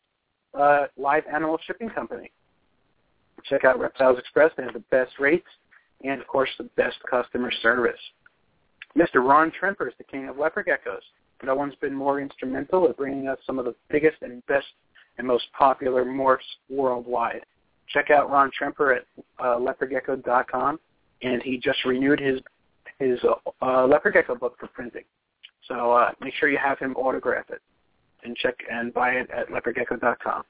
uh, 0.54 0.86
live 0.98 1.24
animal 1.32 1.58
shipping 1.66 1.90
company. 1.90 2.32
Check 3.50 3.66
out 3.66 3.80
Reptiles 3.80 4.20
Express. 4.20 4.52
They 4.58 4.64
have 4.64 4.74
the 4.74 4.84
best 4.92 5.20
rates 5.20 5.48
and, 6.04 6.22
of 6.22 6.28
course, 6.28 6.50
the 6.58 6.70
best 6.76 6.98
customer 7.10 7.52
service. 7.62 8.00
Mr. 8.98 9.16
Ron 9.16 9.52
Tremper 9.52 9.88
is 9.88 9.94
the 9.98 10.04
king 10.04 10.28
of 10.28 10.38
leopard 10.38 10.68
geckos. 10.68 11.02
No 11.44 11.56
one's 11.56 11.76
been 11.76 11.94
more 11.94 12.20
instrumental 12.20 12.90
at 12.90 12.98
bringing 12.98 13.28
us 13.28 13.38
some 13.46 13.60
of 13.60 13.66
the 13.66 13.76
biggest 13.90 14.18
and 14.22 14.46
best 14.48 14.66
and 15.18 15.28
most 15.28 15.46
popular 15.58 16.04
morphs 16.04 16.40
worldwide. 16.70 17.46
Check 17.90 18.10
out 18.10 18.30
Ron 18.30 18.52
Tremper 18.60 18.98
at 18.98 19.06
uh, 19.40 19.58
leopardgecko.com, 19.58 20.80
and 21.22 21.42
he 21.44 21.58
just 21.58 21.84
renewed 21.86 22.20
his 22.20 22.40
his 23.00 23.20
uh, 23.62 23.86
leopard 23.86 24.14
gecko 24.14 24.36
book 24.36 24.56
for 24.60 24.68
printing. 24.68 25.04
So 25.68 25.92
uh, 25.92 26.12
make 26.22 26.34
sure 26.34 26.50
you 26.50 26.58
have 26.58 26.80
him 26.80 26.96
autograph 26.96 27.50
it 27.50 27.62
and 28.24 28.36
check 28.36 28.56
and 28.72 28.94
buy 28.94 29.12
it 29.12 29.30
at 29.30 29.50
leopardgecko.com. 29.50 30.44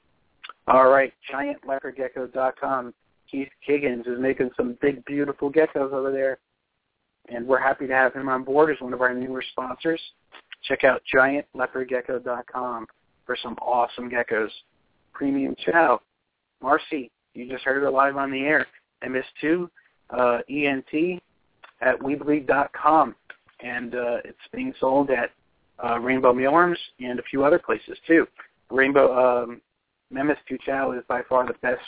All 0.66 0.88
right, 0.88 1.12
giantleopardgecko.com. 1.32 2.94
Keith 3.30 3.48
Higgins 3.60 4.06
is 4.06 4.18
making 4.18 4.50
some 4.56 4.78
big, 4.80 5.04
beautiful 5.04 5.52
geckos 5.52 5.92
over 5.92 6.10
there, 6.10 6.38
and 7.28 7.46
we're 7.46 7.60
happy 7.60 7.86
to 7.86 7.92
have 7.92 8.14
him 8.14 8.28
on 8.28 8.42
board 8.42 8.70
as 8.70 8.80
one 8.80 8.94
of 8.94 9.02
our 9.02 9.12
newer 9.14 9.44
sponsors. 9.52 10.00
Check 10.64 10.84
out 10.84 11.02
giantleopardgecko.com 11.14 12.86
for 13.26 13.36
some 13.42 13.54
awesome 13.60 14.10
geckos. 14.10 14.50
Premium 15.12 15.54
Chow. 15.64 16.00
Marcy, 16.62 17.10
you 17.34 17.48
just 17.48 17.64
heard 17.64 17.82
it 17.82 17.90
live 17.90 18.16
on 18.16 18.30
the 18.30 18.40
air. 18.40 18.66
MS2 19.04 19.68
uh, 20.10 20.38
ENT 20.48 21.22
at 21.80 21.98
Weebly.com, 22.00 23.14
and 23.60 23.94
uh, 23.94 24.18
it's 24.24 24.38
being 24.52 24.74
sold 24.80 25.10
at 25.10 25.30
uh, 25.84 25.98
Rainbow 25.98 26.32
Mealworms 26.32 26.78
and 27.00 27.18
a 27.18 27.22
few 27.22 27.44
other 27.44 27.58
places 27.58 27.96
too. 28.06 28.26
Rainbow 28.70 29.44
um, 29.44 29.60
MS2 30.12 30.60
Chow 30.64 30.92
is 30.92 31.04
by 31.08 31.22
far 31.28 31.46
the 31.46 31.54
best 31.62 31.80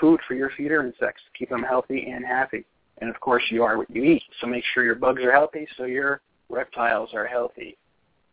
food 0.00 0.20
for 0.26 0.34
your 0.34 0.50
feeder 0.56 0.84
insects 0.84 1.22
to 1.24 1.38
keep 1.38 1.50
them 1.50 1.62
healthy 1.62 2.08
and 2.10 2.24
happy. 2.24 2.64
And 3.00 3.10
of 3.10 3.20
course, 3.20 3.42
you 3.50 3.62
are 3.62 3.78
what 3.78 3.90
you 3.90 4.02
eat. 4.02 4.22
So 4.40 4.46
make 4.46 4.64
sure 4.72 4.84
your 4.84 4.94
bugs 4.94 5.22
are 5.22 5.32
healthy, 5.32 5.66
so 5.76 5.84
your 5.84 6.20
reptiles 6.48 7.10
are 7.14 7.26
healthy. 7.26 7.76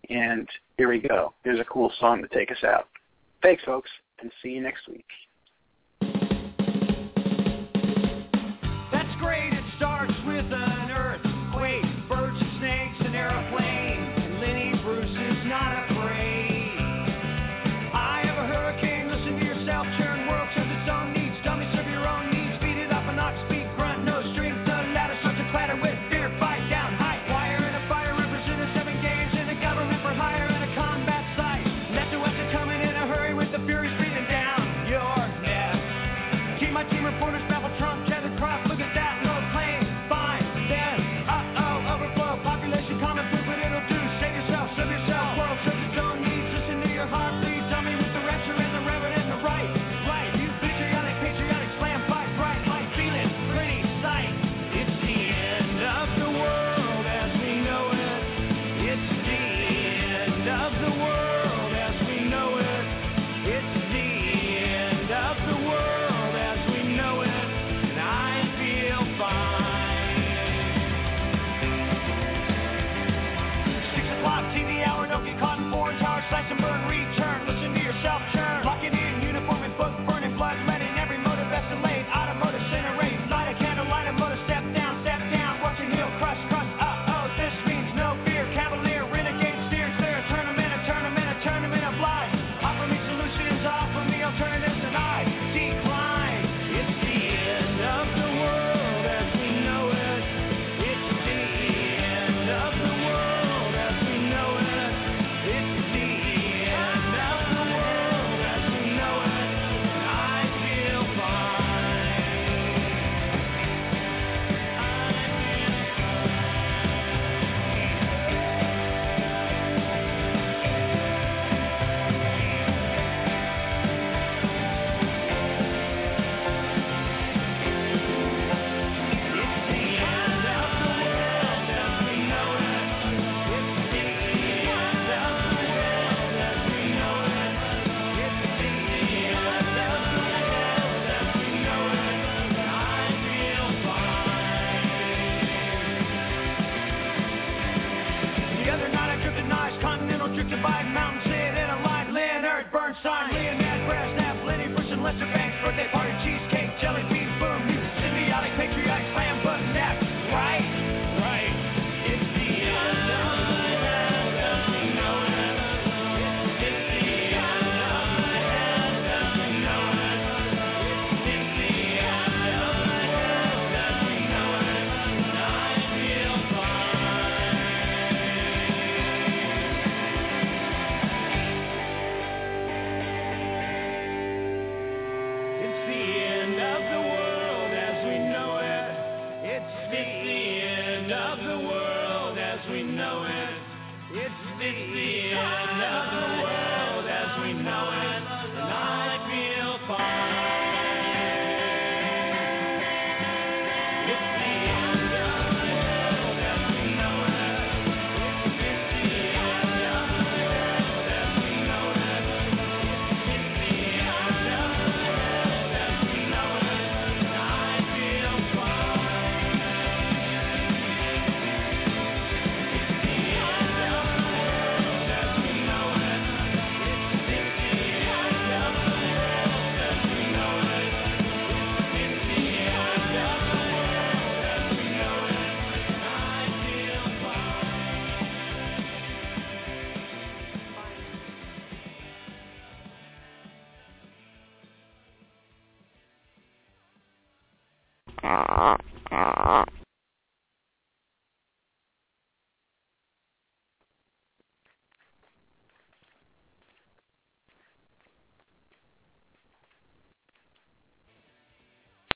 And 0.10 0.48
here 0.78 0.90
we 0.90 1.00
go. 1.00 1.34
Here's 1.44 1.60
a 1.60 1.66
cool 1.66 1.92
song 2.00 2.22
to 2.22 2.28
take 2.28 2.52
us 2.52 2.64
out. 2.64 2.88
Thanks, 3.42 3.64
folks, 3.64 3.90
and 4.20 4.32
see 4.42 4.50
you 4.50 4.62
next 4.62 4.88
week. 4.88 5.06